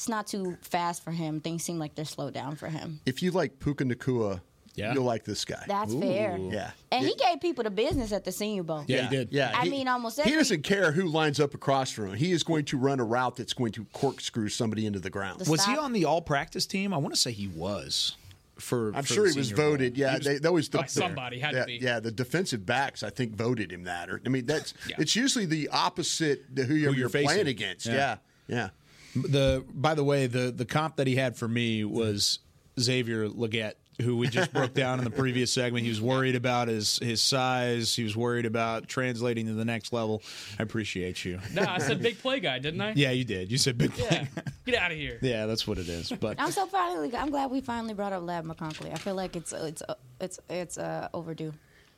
it's 0.00 0.08
not 0.08 0.26
too 0.26 0.56
fast 0.62 1.04
for 1.04 1.10
him. 1.10 1.40
Things 1.42 1.62
seem 1.62 1.78
like 1.78 1.94
they're 1.94 2.06
slowed 2.06 2.32
down 2.32 2.56
for 2.56 2.68
him. 2.68 3.00
If 3.04 3.22
you 3.22 3.32
like 3.32 3.60
Puka 3.60 3.84
Nacua, 3.84 4.40
Yeah. 4.74 4.94
you'll 4.94 5.04
like 5.04 5.24
this 5.24 5.44
guy. 5.44 5.62
That's 5.68 5.92
fair. 5.92 6.38
yeah. 6.38 6.70
And 6.90 7.04
he 7.06 7.14
gave 7.16 7.42
people 7.42 7.64
the 7.64 7.70
business 7.70 8.10
at 8.10 8.24
the 8.24 8.32
Senior 8.32 8.62
Bowl. 8.62 8.82
Yeah, 8.86 9.02
he 9.10 9.14
did. 9.14 9.28
Yeah, 9.30 9.52
I 9.54 9.64
he- 9.64 9.70
mean, 9.70 9.88
almost 9.88 10.18
he 10.22 10.30
doesn't 10.34 10.62
care 10.62 10.92
who 10.92 11.04
lines 11.06 11.38
up 11.38 11.52
across 11.52 11.90
from 11.90 12.06
him. 12.08 12.14
He 12.14 12.32
is 12.32 12.42
going 12.42 12.64
to 12.66 12.78
run 12.78 12.98
a 12.98 13.04
route 13.04 13.36
that's 13.36 13.52
going 13.52 13.72
to 13.72 13.84
corkscrew 13.92 14.48
somebody 14.48 14.86
into 14.86 15.00
the 15.00 15.10
ground. 15.10 15.40
The 15.42 15.50
Was 15.50 15.66
he 15.66 15.76
on 15.76 15.92
the 15.92 16.06
all 16.06 16.22
practice 16.22 16.64
team? 16.64 16.94
I 16.94 16.96
want 16.96 17.12
to 17.14 17.20
say 17.20 17.32
he 17.32 17.48
was. 17.48 18.16
For 18.58 18.94
I'm 18.94 19.02
for 19.04 19.12
sure 19.12 19.26
he 19.28 19.36
was 19.36 19.48
Senior 19.48 19.62
Bowl. 19.62 19.70
voted. 19.72 19.98
Yeah, 19.98 20.16
was- 20.16 20.24
they, 20.24 20.38
that 20.38 20.52
was 20.52 20.70
the, 20.70 20.78
by 20.78 20.86
somebody, 20.86 21.40
had 21.40 21.52
to 21.52 21.64
be. 21.66 21.74
Yeah, 21.74 22.00
the 22.00 22.10
defensive 22.10 22.64
backs 22.64 23.02
I 23.02 23.10
think 23.10 23.36
voted 23.36 23.70
him 23.70 23.84
that. 23.84 24.08
Or 24.08 24.22
I 24.24 24.30
mean, 24.30 24.46
that's 24.46 24.72
Yeah. 24.88 24.96
it's 24.98 25.14
usually 25.14 25.44
the 25.44 25.68
opposite 25.68 26.56
to 26.56 26.64
who 26.64 26.74
you're, 26.74 26.94
you're 26.94 27.10
playing 27.10 27.48
against. 27.48 27.84
Yeah. 27.84 27.94
Yeah, 27.94 28.16
yeah. 28.48 28.68
The 29.14 29.64
by 29.72 29.94
the 29.94 30.04
way, 30.04 30.26
the 30.26 30.50
the 30.50 30.64
comp 30.64 30.96
that 30.96 31.06
he 31.06 31.16
had 31.16 31.36
for 31.36 31.48
me 31.48 31.84
was 31.84 32.38
Xavier 32.78 33.28
Legette, 33.28 33.74
who 34.00 34.16
we 34.16 34.28
just 34.28 34.52
broke 34.52 34.72
down 34.74 34.98
in 34.98 35.04
the 35.04 35.10
previous 35.10 35.52
segment. 35.52 35.82
He 35.84 35.88
was 35.90 36.00
worried 36.00 36.36
about 36.36 36.68
his 36.68 36.98
his 36.98 37.20
size. 37.22 37.94
He 37.96 38.04
was 38.04 38.16
worried 38.16 38.46
about 38.46 38.86
translating 38.88 39.46
to 39.46 39.54
the 39.54 39.64
next 39.64 39.92
level. 39.92 40.22
I 40.58 40.62
appreciate 40.62 41.24
you. 41.24 41.40
No, 41.52 41.64
I 41.66 41.78
said 41.78 42.00
big 42.00 42.18
play 42.18 42.40
guy, 42.40 42.58
didn't 42.60 42.80
I? 42.80 42.92
Yeah, 42.94 43.10
you 43.10 43.24
did. 43.24 43.50
You 43.50 43.58
said 43.58 43.76
big 43.78 43.92
play. 43.92 44.28
Yeah. 44.36 44.42
Get 44.66 44.74
out 44.76 44.92
of 44.92 44.96
here. 44.98 45.18
Yeah, 45.22 45.46
that's 45.46 45.66
what 45.66 45.78
it 45.78 45.88
is. 45.88 46.10
But 46.10 46.40
I'm 46.40 46.50
so 46.52 46.66
finally. 46.66 47.14
I'm 47.16 47.30
glad 47.30 47.50
we 47.50 47.60
finally 47.60 47.94
brought 47.94 48.12
up 48.12 48.22
Ladd 48.22 48.44
McConkey. 48.44 48.92
I 48.92 48.96
feel 48.96 49.14
like 49.16 49.34
it's 49.36 49.52
it's 49.52 49.82
it's 50.20 50.38
it's 50.48 50.78
uh, 50.78 51.08
overdue. 51.12 51.52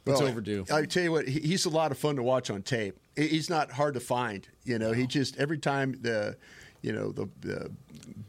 It's 0.07 0.19
Well, 0.21 0.29
overdue. 0.31 0.65
I 0.73 0.85
tell 0.87 1.05
you 1.05 1.13
what, 1.13 1.29
he- 1.29 1.39
he's 1.41 1.65
a 1.65 1.71
lot 1.71 1.93
of 1.93 1.99
fun 1.99 2.17
to 2.17 2.25
watch 2.25 2.51
on 2.51 2.63
tape. 2.63 2.99
He- 3.15 3.29
He's 3.29 3.49
not 3.49 3.71
hard 3.71 3.95
to 3.95 4.01
find. 4.01 4.49
You 4.65 4.79
know, 4.81 4.91
he 4.93 5.07
just 5.07 5.37
every 5.39 5.59
time 5.59 5.95
the, 6.01 6.37
you 6.83 6.93
know, 6.93 7.13
the, 7.13 7.29
the 7.41 7.71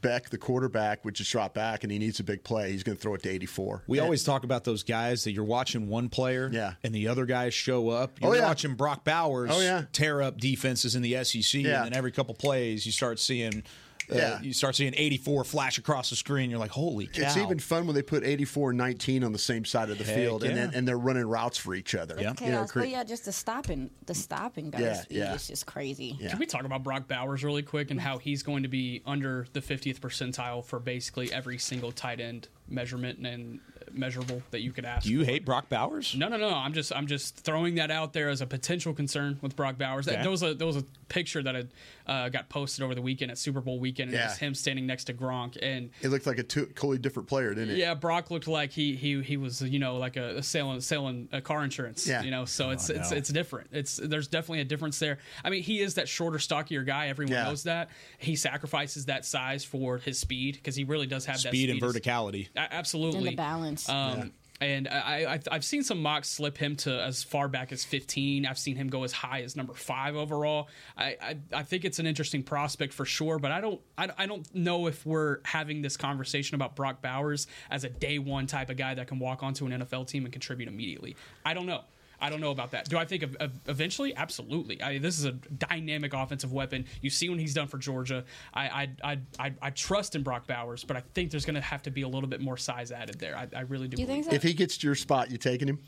Beck, 0.01 0.30
the 0.30 0.38
quarterback, 0.38 1.04
would 1.06 1.16
just 1.16 1.32
drop 1.32 1.54
back 1.54 1.84
and 1.84 1.91
he 1.91 1.97
needs 1.99 2.20
a 2.20 2.24
big 2.24 2.43
play. 2.43 2.72
He's 2.72 2.84
going 2.84 2.95
to 2.95 3.01
throw 3.01 3.14
it 3.16 3.24
to 3.24 3.30
84. 3.30 3.84
we 3.88 3.97
And- 3.97 4.04
always 4.06 4.24
talk 4.24 4.43
about 4.43 4.64
those 4.64 4.84
guys 4.84 5.24
that 5.24 5.32
you're 5.32 5.43
watching 5.43 5.88
one 5.88 6.10
player, 6.10 6.49
Yeah. 6.54 6.74
and 6.84 6.93
the 6.93 7.08
other 7.08 7.26
guys 7.26 7.54
show 7.54 7.89
up. 7.89 8.12
Oh, 8.22 8.28
you're 8.28 8.36
Oh, 8.36 8.39
yeah. 8.39 8.45
watching 8.47 8.76
Brock 8.76 9.04
Bowers, 9.04 9.49
Oh, 9.54 9.60
yeah. 9.62 9.86
tear 9.91 10.22
up 10.22 10.39
defenses 10.39 10.95
in 10.95 11.01
the 11.01 11.16
SEC, 11.16 11.62
Yeah. 11.62 11.78
and 11.84 11.86
then 11.91 11.97
every 11.97 12.12
couple 12.12 12.36
plays 12.36 12.86
you 12.86 12.91
start 12.91 13.20
seeing. 13.20 13.64
Uh, 14.12 14.16
Yeah. 14.16 14.41
You 14.41 14.54
start 14.54 14.76
seeing 14.76 14.93
84 14.95 15.43
flash 15.43 15.78
across 15.78 16.10
the 16.10 16.16
screen. 16.16 16.49
You're 16.49 16.60
like, 16.60 16.72
holy 16.72 17.08
cow. 17.08 17.24
It's 17.24 17.38
even 17.38 17.60
fun 17.60 17.86
when 17.86 17.95
they 17.95 18.01
put 18.01 18.24
84 18.24 18.72
and 18.72 18.78
19 18.78 19.24
on 19.24 19.32
the 19.32 19.39
same 19.39 19.66
side 19.66 19.89
of 19.89 19.97
the 19.97 20.04
Heck 20.04 20.16
field, 20.16 20.43
and 20.43 20.56
then, 20.58 20.72
and 20.74 20.88
they're 20.88 20.97
running 20.97 21.26
routes 21.26 21.58
for 21.58 21.74
each 21.76 21.95
other. 21.95 22.16
Yeah. 22.20 22.34
You 22.41 22.51
know, 22.51 22.66
cre- 22.66 22.80
but 22.80 22.89
yeah, 22.89 23.04
just 23.04 23.26
the 23.26 23.32
stopping, 23.32 23.89
the 24.06 24.16
stopping 24.16 24.70
guys. 24.70 24.82
Yeah, 24.82 25.04
yeah. 25.26 25.34
It's 25.34 25.47
just 25.47 25.66
crazy. 25.66 26.16
Yeah. 26.20 26.30
Can 26.30 26.39
we 26.39 26.45
talk 26.45 26.64
about 26.66 26.84
Brock 26.84 27.08
Bowers 27.08 27.43
really 27.43 27.64
quick 27.64 27.91
and 27.91 27.99
how 27.99 28.18
he's 28.18 28.43
going 28.43 28.64
to 28.64 28.70
be 28.70 29.01
under 29.06 29.47
the 29.54 29.62
50th 29.62 29.99
percentile 29.99 30.64
for 30.64 30.80
basically 30.80 31.32
every 31.32 31.58
single 31.58 31.91
tight 31.91 32.20
end 32.20 32.47
measurement 32.68 33.26
and 33.26 33.60
measurable 33.91 34.41
that 34.51 34.62
you 34.62 34.72
could 34.72 34.86
ask. 34.86 35.06
Do 35.06 35.12
you 35.12 35.20
for. 35.24 35.26
hate 35.32 35.45
Brock 35.45 35.70
Bowers? 35.70 36.16
No, 36.18 36.28
no, 36.28 36.38
no. 36.38 36.49
I'm 36.49 36.74
just 36.74 36.91
I'm 36.95 37.08
just 37.08 37.36
throwing 37.38 37.76
that 37.76 37.91
out 37.91 38.14
there 38.14 38.30
as 38.30 38.41
a 38.41 38.47
potential 38.47 38.93
concern 38.93 39.38
with 39.41 39.56
Brock 39.56 39.78
Bowers. 39.78 40.06
That 40.06 40.14
Okay. 40.14 40.22
There 40.24 40.32
was 40.32 40.43
a 40.43 40.54
there 40.54 40.68
was 40.68 40.78
a 40.78 40.84
picture 41.10 41.43
that 41.43 41.54
had 41.56 41.70
uh, 42.08 42.30
got 42.30 42.49
posted 42.49 42.84
over 42.84 42.93
the 42.95 43.01
weekend 43.01 43.32
at 43.32 43.38
Super 43.38 43.62
Bowl 43.62 43.80
weekend, 43.80 44.10
and 44.10 44.16
it 44.16 44.22
Yeah. 44.22 44.28
was 44.30 44.38
him 44.38 44.56
standing 44.56 44.86
next 44.86 45.06
to 45.06 45.14
Gronk, 45.14 45.58
and 45.62 45.89
It 46.01 46.10
looked 46.10 46.26
like 46.28 46.38
a 46.38 46.43
two, 46.43 46.66
totally 46.68 46.97
different 46.97 47.28
player, 47.30 47.54
didn't 47.54 47.72
it? 47.72 47.78
yeah, 47.78 47.93
Brock 47.93 48.32
looked 48.32 48.47
like 48.47 48.72
he 48.72 48.95
he 48.95 49.22
he 49.22 49.38
was 49.38 49.62
you 49.62 49.80
know 49.80 49.97
like 49.97 50.18
a, 50.18 50.38
a 50.38 50.43
selling 50.43 50.82
selling 50.82 51.30
a 51.32 51.41
car 51.41 51.64
insurance. 51.64 52.06
Yeah. 52.08 52.24
you 52.24 52.32
know, 52.32 52.45
so 52.45 52.72
it's 52.72 52.89
it's 52.89 53.12
no. 53.12 53.18
it's 53.18 53.30
different. 53.30 53.70
It's 53.72 53.97
there's 53.97 54.28
definitely 54.28 54.62
a 54.62 54.66
difference 54.66 54.99
there. 54.99 55.20
I 55.43 55.49
mean, 55.49 55.64
he 55.64 55.80
is 55.82 55.95
that 55.95 56.08
shorter, 56.10 56.39
stockier 56.39 56.84
guy. 56.84 57.08
Everyone 57.08 57.34
Yeah. 57.34 57.43
knows 57.45 57.64
that. 57.64 57.89
He 58.18 58.36
sacrifices 58.36 59.06
that 59.06 59.26
size 59.26 59.64
for 59.64 59.97
his 59.97 60.20
speed 60.20 60.56
because 60.56 60.76
he 60.76 60.84
really 60.84 61.08
does 61.08 61.26
have 61.26 61.41
that 61.41 61.49
Speed 61.49 61.70
and 61.70 61.82
verticality. 61.82 62.47
a- 62.56 62.74
absolutely. 62.74 63.20
And 63.20 63.28
the 63.28 63.36
balance. 63.36 63.88
Um, 63.89 64.32
And 64.64 64.88
I, 64.88 65.26
I, 65.34 65.39
I've 65.51 65.66
seen 65.66 65.84
some 65.84 66.01
mocks 66.01 66.30
slip 66.30 66.57
him 66.57 66.76
to 66.78 67.03
as 67.03 67.24
far 67.24 67.47
back 67.47 67.72
as 67.72 67.84
15. 67.84 68.45
I've 68.45 68.57
seen 68.57 68.76
him 68.76 68.88
go 68.88 69.03
as 69.03 69.11
high 69.11 69.41
as 69.41 69.55
number 69.55 69.74
five 69.74 70.16
overall. 70.16 70.70
I, 70.97 71.18
I, 71.22 71.38
I 71.53 71.64
think 71.64 71.86
it's 71.86 71.99
an 71.99 72.07
interesting 72.07 72.43
prospect 72.43 72.93
for 72.93 73.05
sure, 73.05 73.39
but 73.39 73.51
I 73.51 73.61
don't, 73.61 73.82
I, 73.97 74.09
I 74.18 74.26
don't 74.26 74.53
know 74.55 74.88
if 74.88 75.05
we're 75.05 75.39
having 75.43 75.82
this 75.82 75.97
conversation 75.97 76.55
about 76.55 76.76
Brock 76.76 77.01
Bowers 77.01 77.47
as 77.70 77.84
a 77.84 77.89
day 77.89 78.20
one 78.20 78.47
type 78.47 78.70
of 78.70 78.78
guy 78.78 78.93
that 78.93 79.07
can 79.07 79.20
walk 79.20 79.43
onto 79.43 79.66
an 79.66 79.82
NFL 79.82 80.07
team 80.07 80.24
and 80.26 80.32
contribute 80.32 80.70
immediately. 80.70 81.16
I 81.45 81.53
don't 81.53 81.66
know. 81.66 81.84
I 82.24 82.30
don't 82.30 82.39
know 82.39 82.51
about 82.51 82.71
that. 82.71 82.88
Do 82.89 82.97
I 82.97 83.03
think 83.05 83.21
of, 83.24 83.36
of 83.41 83.51
eventually? 83.67 84.15
Absolutely. 84.15 84.82
I, 84.82 84.97
this 84.97 85.19
is 85.19 85.26
a 85.26 85.34
dynamic 85.34 86.13
offensive 86.13 86.53
weapon. 86.53 86.86
You 87.01 87.09
see 87.09 87.30
what 87.30 87.38
he's 87.38 87.53
done 87.53 87.67
for 87.67 87.78
Georgia. 87.78 88.24
I 88.53 88.63
I, 89.03 89.11
I, 89.11 89.19
I, 89.39 89.53
I 89.61 89.69
trust 89.71 90.15
in 90.15 90.24
Brock 90.24 90.47
Bowers, 90.47 90.84
but 90.86 90.95
I 90.97 91.03
think 91.13 91.32
there's 91.32 91.45
going 91.45 91.55
to 91.55 91.61
have 91.61 91.82
to 91.84 91.91
be 91.91 92.03
a 92.03 92.07
little 92.07 92.30
bit 92.30 92.39
more 92.41 92.55
size 92.57 92.91
added 92.91 93.19
there. 93.19 93.36
I, 93.38 93.47
I 93.55 93.61
really 93.61 93.88
do. 93.89 93.97
Do 93.97 94.01
you 94.01 94.07
believe 94.07 94.24
think 94.26 94.32
so? 94.32 94.36
If 94.38 94.43
he 94.43 94.53
gets 94.53 94.78
to 94.78 94.88
your 94.88 94.95
spot, 94.95 95.30
you 95.30 95.38
taking 95.38 95.67
him? 95.67 95.80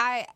I 0.00 0.26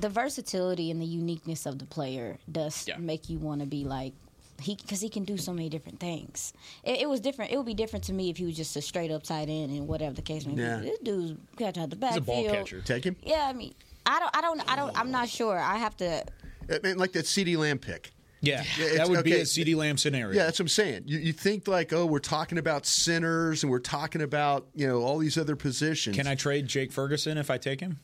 the 0.00 0.08
versatility 0.08 0.90
and 0.90 1.00
the 1.00 1.06
uniqueness 1.06 1.66
of 1.66 1.78
the 1.78 1.84
player 1.86 2.38
does 2.50 2.86
Yeah. 2.86 2.98
make 2.98 3.28
you 3.28 3.38
want 3.38 3.60
to 3.62 3.66
be 3.66 3.84
like 3.84 4.12
he 4.60 4.74
because 4.74 5.00
he 5.00 5.08
can 5.08 5.24
do 5.24 5.36
so 5.36 5.52
many 5.52 5.68
different 5.68 6.00
things. 6.00 6.52
It, 6.82 7.02
it 7.02 7.08
was 7.08 7.20
different. 7.20 7.52
It 7.52 7.56
would 7.56 7.66
be 7.66 7.74
different 7.74 8.04
to 8.06 8.12
me 8.12 8.28
if 8.28 8.36
he 8.36 8.44
was 8.44 8.56
just 8.56 8.74
a 8.76 8.82
straight 8.82 9.10
up 9.10 9.22
tight 9.22 9.48
end 9.48 9.70
and 9.70 9.86
whatever 9.86 10.14
the 10.14 10.22
case 10.22 10.46
may 10.46 10.54
be. 10.54 10.62
Yeah. 10.62 10.78
This 10.80 10.98
dude's 11.00 11.38
catching 11.56 11.82
out 11.82 11.90
the 11.90 11.96
He's 11.96 12.16
a 12.16 12.20
backfield. 12.20 12.26
ball 12.26 12.54
catcher. 12.54 12.80
Take 12.80 13.04
him? 13.04 13.14
Yeah, 13.22 13.46
I 13.48 13.52
mean, 13.52 13.72
I 14.08 14.20
don't, 14.20 14.36
I 14.36 14.40
don't, 14.40 14.72
I 14.72 14.76
don't, 14.76 14.98
I'm 14.98 15.10
not 15.10 15.28
sure. 15.28 15.58
I 15.58 15.76
have 15.76 15.96
to. 15.98 16.24
Uh, 16.70 16.74
I 16.74 16.78
mean, 16.82 16.98
like 16.98 17.12
that 17.12 17.26
CeeDee 17.26 17.56
Lamb 17.56 17.78
pick. 17.78 18.12
Yeah, 18.40 18.60
it's- 18.78 18.96
that 18.98 19.08
would 19.08 19.24
be 19.24 19.32
a 19.32 19.40
CeeDee 19.42 19.74
Lamb 19.76 19.96
scenario. 19.96 20.36
Yeah, 20.36 20.44
that's 20.44 20.58
what 20.60 20.64
I'm 20.64 20.68
saying. 20.68 21.02
You, 21.06 21.18
you 21.18 21.32
think 21.32 21.66
like, 21.66 21.92
oh, 21.92 22.06
we're 22.06 22.20
talking 22.20 22.56
about 22.58 22.86
sinners 22.86 23.64
and 23.64 23.70
we're 23.70 23.80
talking 23.80 24.22
about 24.22 24.68
you 24.74 24.86
know 24.86 25.02
all 25.02 25.18
these 25.18 25.36
other 25.36 25.56
positions. 25.56 26.16
Can 26.16 26.26
I 26.26 26.34
trade 26.36 26.66
Jake 26.68 26.92
Ferguson 26.92 27.36
if 27.36 27.50
I 27.50 27.58
take 27.58 27.80
him? 27.80 27.98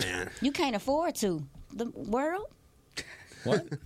Man. 0.00 0.30
You 0.40 0.52
can't 0.52 0.74
afford 0.76 1.14
to. 1.16 1.44
The 1.72 1.86
world. 1.90 2.46
What? 3.44 3.66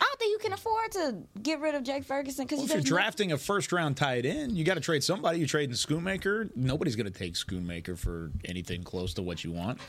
I 0.00 0.04
don't 0.04 0.18
think 0.18 0.32
you 0.32 0.38
can 0.38 0.52
afford 0.52 0.92
to 0.92 1.16
get 1.42 1.60
rid 1.60 1.74
of 1.74 1.82
Jake 1.82 2.04
Ferguson 2.04 2.44
because 2.44 2.58
Well, 2.58 2.66
if 2.66 2.72
you're 2.72 2.80
drafting 2.82 3.32
a 3.32 3.38
first 3.38 3.72
round 3.72 3.96
tight 3.96 4.24
end, 4.24 4.52
you 4.52 4.64
got 4.64 4.74
to 4.74 4.80
trade 4.80 5.02
somebody. 5.02 5.38
You're 5.38 5.48
trading 5.48 5.74
Schoonmaker. 5.74 6.50
Nobody's 6.56 6.96
going 6.96 7.10
to 7.10 7.18
take 7.18 7.34
Schoonmaker 7.34 7.98
for 7.98 8.30
anything 8.44 8.82
close 8.82 9.14
to 9.14 9.22
what 9.22 9.44
you 9.44 9.52
want. 9.52 9.80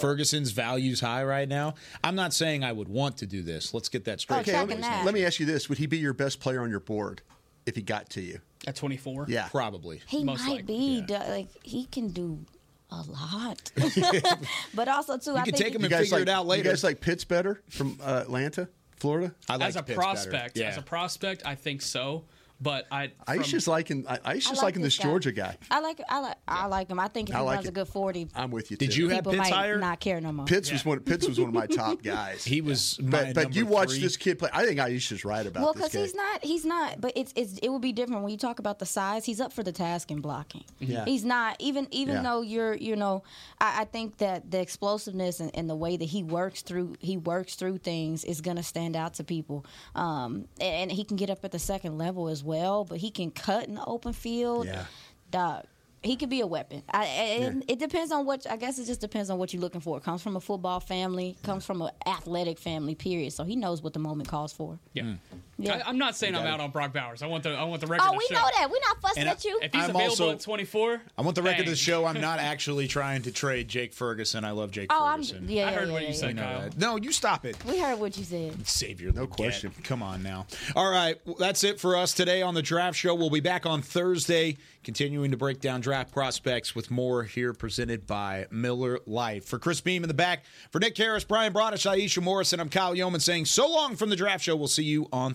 Ferguson's 0.00 0.50
value's 0.52 1.00
high 1.00 1.24
right 1.24 1.48
now. 1.48 1.74
I'm 2.02 2.14
not 2.14 2.32
saying 2.32 2.64
I 2.64 2.72
would 2.72 2.88
want 2.88 3.18
to 3.18 3.26
do 3.26 3.42
this. 3.42 3.74
Let's 3.74 3.88
get 3.88 4.04
that 4.04 4.20
straight. 4.20 4.40
Okay, 4.40 4.58
let 4.58 4.68
me, 4.68 4.76
let 5.04 5.14
me 5.14 5.24
ask 5.24 5.40
you 5.40 5.46
this: 5.46 5.68
Would 5.68 5.78
he 5.78 5.86
be 5.86 5.98
your 5.98 6.14
best 6.14 6.40
player 6.40 6.62
on 6.62 6.70
your 6.70 6.80
board 6.80 7.22
if 7.66 7.76
he 7.76 7.82
got 7.82 8.10
to 8.10 8.20
you 8.20 8.40
at 8.66 8.76
24? 8.76 9.26
Yeah, 9.28 9.48
probably. 9.48 10.00
He 10.06 10.24
Most 10.24 10.46
might 10.46 10.66
be 10.66 11.02
do- 11.02 11.14
like 11.14 11.48
he 11.62 11.84
can 11.86 12.08
do 12.08 12.44
a 12.90 13.02
lot, 13.02 13.72
but 14.74 14.88
also 14.88 15.18
too. 15.18 15.36
I 15.36 15.44
can 15.44 15.54
think 15.54 15.78
You 15.80 15.88
guys 15.88 16.12
like, 16.12 16.22
it 16.22 16.28
out 16.28 16.46
later. 16.46 16.64
You 16.64 16.70
guys 16.70 16.84
like 16.84 17.00
Pitts 17.00 17.24
better 17.24 17.60
from 17.68 17.98
uh, 18.02 18.20
Atlanta, 18.22 18.68
Florida? 18.96 19.34
as 19.48 19.76
a 19.76 19.82
prospect, 19.82 20.58
as 20.58 20.76
a 20.78 20.82
prospect, 20.82 21.42
I 21.44 21.54
think 21.54 21.82
so. 21.82 22.24
But 22.64 22.86
I, 22.90 23.12
I 23.28 23.34
from- 23.36 23.44
just 23.44 23.68
liking 23.68 24.04
I, 24.08 24.18
I 24.24 24.34
just 24.34 24.48
like 24.56 24.62
liking 24.62 24.82
this 24.82 24.96
this 24.96 25.04
guy. 25.04 25.10
Georgia 25.10 25.32
guy. 25.32 25.56
I 25.70 25.80
like 25.80 26.00
I 26.08 26.18
like 26.20 26.36
I 26.48 26.66
like 26.66 26.88
him. 26.90 26.98
I 26.98 27.08
think 27.08 27.28
if 27.30 27.36
I 27.36 27.38
he 27.40 27.44
like 27.44 27.54
runs 27.56 27.66
it. 27.66 27.68
a 27.68 27.72
good 27.72 27.88
forty, 27.88 28.26
I'm 28.34 28.50
with 28.50 28.70
you. 28.70 28.76
Did 28.76 28.92
too. 28.92 29.02
you 29.02 29.08
have 29.10 29.18
people 29.18 29.32
Pitts 29.32 29.50
might 29.50 29.52
higher? 29.52 29.78
not 29.78 30.00
care 30.00 30.20
no 30.20 30.32
more. 30.32 30.46
Pitts 30.46 30.72
was 30.72 30.84
one. 30.84 30.98
Pitts 31.00 31.28
was 31.28 31.38
one 31.38 31.48
of 31.50 31.54
my 31.54 31.66
top 31.66 32.02
guys. 32.14 32.42
He 32.44 32.60
was, 32.60 32.98
my 33.00 33.32
but, 33.32 33.34
but 33.34 33.54
you 33.54 33.66
watch 33.66 33.90
three. 33.90 34.00
this 34.00 34.16
kid 34.16 34.38
play. 34.38 34.48
I 34.52 34.64
think 34.64 34.80
Aisha's 34.80 35.24
right 35.24 35.46
about 35.46 35.62
well, 35.62 35.74
because 35.74 35.92
he's 35.92 36.14
not 36.14 36.42
he's 36.44 36.64
not. 36.64 37.00
But 37.00 37.12
it's 37.14 37.32
it's 37.36 37.58
it 37.58 37.68
will 37.68 37.78
be 37.78 37.92
different 37.92 38.22
when 38.22 38.32
you 38.32 38.38
talk 38.38 38.58
about 38.58 38.78
the 38.78 38.86
size. 38.86 39.24
He's 39.26 39.40
up 39.40 39.52
for 39.52 39.62
the 39.62 39.72
task 39.72 40.10
in 40.10 40.20
blocking. 40.20 40.64
Yeah. 40.80 41.04
He's 41.04 41.24
not 41.24 41.56
even 41.58 41.86
even 41.90 42.16
Yeah. 42.16 42.22
though 42.22 42.40
you're 42.40 42.74
you 42.74 42.96
know 42.96 43.22
I, 43.60 43.82
I 43.82 43.84
think 43.84 44.16
that 44.18 44.50
the 44.50 44.60
explosiveness 44.60 45.40
and, 45.40 45.50
and 45.54 45.68
the 45.68 45.76
way 45.76 45.96
that 45.96 46.04
he 46.06 46.22
works 46.22 46.62
through 46.62 46.94
he 47.00 47.16
works 47.18 47.56
through 47.56 47.78
things 47.78 48.24
is 48.24 48.40
gonna 48.40 48.62
stand 48.62 48.96
out 48.96 49.14
to 49.14 49.24
people. 49.24 49.66
Um, 49.94 50.46
and, 50.60 50.90
and 50.90 50.92
he 50.92 51.04
can 51.04 51.16
get 51.16 51.28
up 51.30 51.44
at 51.44 51.52
the 51.52 51.58
second 51.58 51.98
level 51.98 52.28
as 52.28 52.42
well. 52.42 52.53
But 52.88 52.98
he 52.98 53.10
can 53.10 53.30
cut 53.30 53.68
in 53.68 53.74
the 53.74 53.84
open 53.84 54.12
field. 54.12 54.66
Yeah. 54.66 54.84
Dog. 55.30 55.64
He 56.02 56.16
could 56.16 56.28
be 56.28 56.42
a 56.42 56.46
weapon. 56.46 56.82
I, 56.90 57.04
and 57.06 57.64
It 57.66 57.78
depends 57.78 58.12
on 58.12 58.26
what. 58.26 58.46
I 58.50 58.56
guess 58.58 58.78
it 58.78 58.84
just 58.84 59.00
depends 59.00 59.30
on 59.30 59.38
what 59.38 59.54
you're 59.54 59.62
looking 59.62 59.80
for. 59.80 59.96
It 59.96 60.04
Comes 60.04 60.22
from 60.22 60.36
a 60.36 60.40
football 60.40 60.78
family. 60.78 61.36
Comes 61.42 61.64
from 61.64 61.80
an 61.80 61.90
athletic 62.06 62.58
family. 62.58 62.94
Period. 62.94 63.32
So 63.32 63.42
he 63.42 63.56
knows 63.56 63.82
what 63.82 63.94
the 63.94 64.00
moment 64.00 64.28
calls 64.28 64.52
for. 64.52 64.78
Yeah. 64.92 65.04
Mm. 65.04 65.18
Yeah. 65.58 65.82
I, 65.86 65.90
am 65.90 65.98
not 65.98 66.16
saying 66.16 66.34
I'm 66.34 66.42
got 66.42 66.54
out 66.54 66.60
it. 66.60 66.62
on 66.64 66.70
Brock 66.70 66.92
Bowers. 66.92 67.22
I 67.22 67.26
want 67.26 67.44
the 67.44 67.50
I 67.50 67.62
want 67.64 67.80
the 67.80 67.86
record. 67.86 68.04
Oh, 68.08 68.12
to 68.12 68.18
we 68.18 68.26
show. 68.28 68.34
know 68.34 68.48
that. 68.58 68.68
We're 68.70 68.76
not 68.88 69.00
fussing 69.00 69.20
And 69.22 69.30
at 69.30 69.44
you. 69.44 69.58
If 69.62 69.72
he's 69.72 69.84
I'm 69.84 69.90
available 69.90 70.10
also- 70.26 70.30
at 70.32 70.40
24, 70.40 71.02
I 71.16 71.22
want 71.22 71.34
the 71.36 71.42
record 71.42 71.66
bang. 71.66 71.74
to 71.74 71.76
show 71.76 72.04
I'm 72.06 72.20
not 72.20 72.38
actually 72.40 72.88
trying 72.88 73.22
to 73.22 73.30
trade 73.32 73.68
Jake 73.68 73.92
Ferguson. 73.94 74.44
I 74.44 74.50
love 74.50 74.70
Jake 74.72 74.88
Oh, 74.92 75.04
I'm- 75.04 75.18
Ferguson. 75.22 75.46
yeah, 75.48 75.68
I 75.68 75.72
heard 75.72 75.86
yeah, 75.88 75.92
what 75.92 76.02
yeah, 76.02 76.08
you 76.08 76.14
yeah. 76.14 76.20
said, 76.20 76.36
Kyle. 76.36 76.60
that. 76.62 76.78
No, 76.78 76.96
you 76.96 77.12
stop 77.12 77.44
it. 77.44 77.56
We 77.64 77.78
heard 77.78 77.98
what 78.00 78.16
you 78.18 78.24
said. 78.24 78.66
Savior. 78.66 79.12
No 79.12 79.26
question. 79.26 79.72
Come 79.84 80.02
on 80.02 80.22
now. 80.22 80.46
All 80.74 80.90
right. 80.90 81.18
Well, 81.24 81.36
that's 81.38 81.62
it 81.64 81.78
for 81.78 81.96
us 81.96 82.12
today 82.12 82.42
on 82.42 82.54
the 82.54 82.62
draft 82.62 82.98
show. 82.98 83.14
We'll 83.14 83.30
be 83.30 83.40
back 83.40 83.64
on 83.66 83.80
Thursday, 83.82 84.56
continuing 84.82 85.30
to 85.30 85.36
break 85.36 85.60
down 85.60 85.80
draft 85.80 86.12
prospects 86.12 86.74
with 86.74 86.90
more 86.90 87.22
here 87.22 87.52
presented 87.52 88.06
by 88.06 88.46
Miller 88.50 88.98
Lite. 89.06 89.44
For 89.44 89.58
Chris 89.58 89.80
Beam 89.80 90.02
in 90.02 90.08
the 90.08 90.14
back, 90.14 90.44
for 90.70 90.78
Nick 90.80 90.96
Harris, 90.98 91.24
Brian 91.24 91.52
Broaddus, 91.52 91.88
Aisha 91.90 92.22
Morrison, 92.22 92.58
I'm 92.60 92.68
Kyle 92.68 92.94
Youmans 92.94 93.22
saying 93.22 93.44
so 93.46 93.68
long 93.70 93.94
from 93.96 94.10
the 94.10 94.16
draft 94.16 94.42
show. 94.44 94.56
We'll 94.56 94.68
see 94.68 94.84
you 94.84 95.06
on 95.12 95.34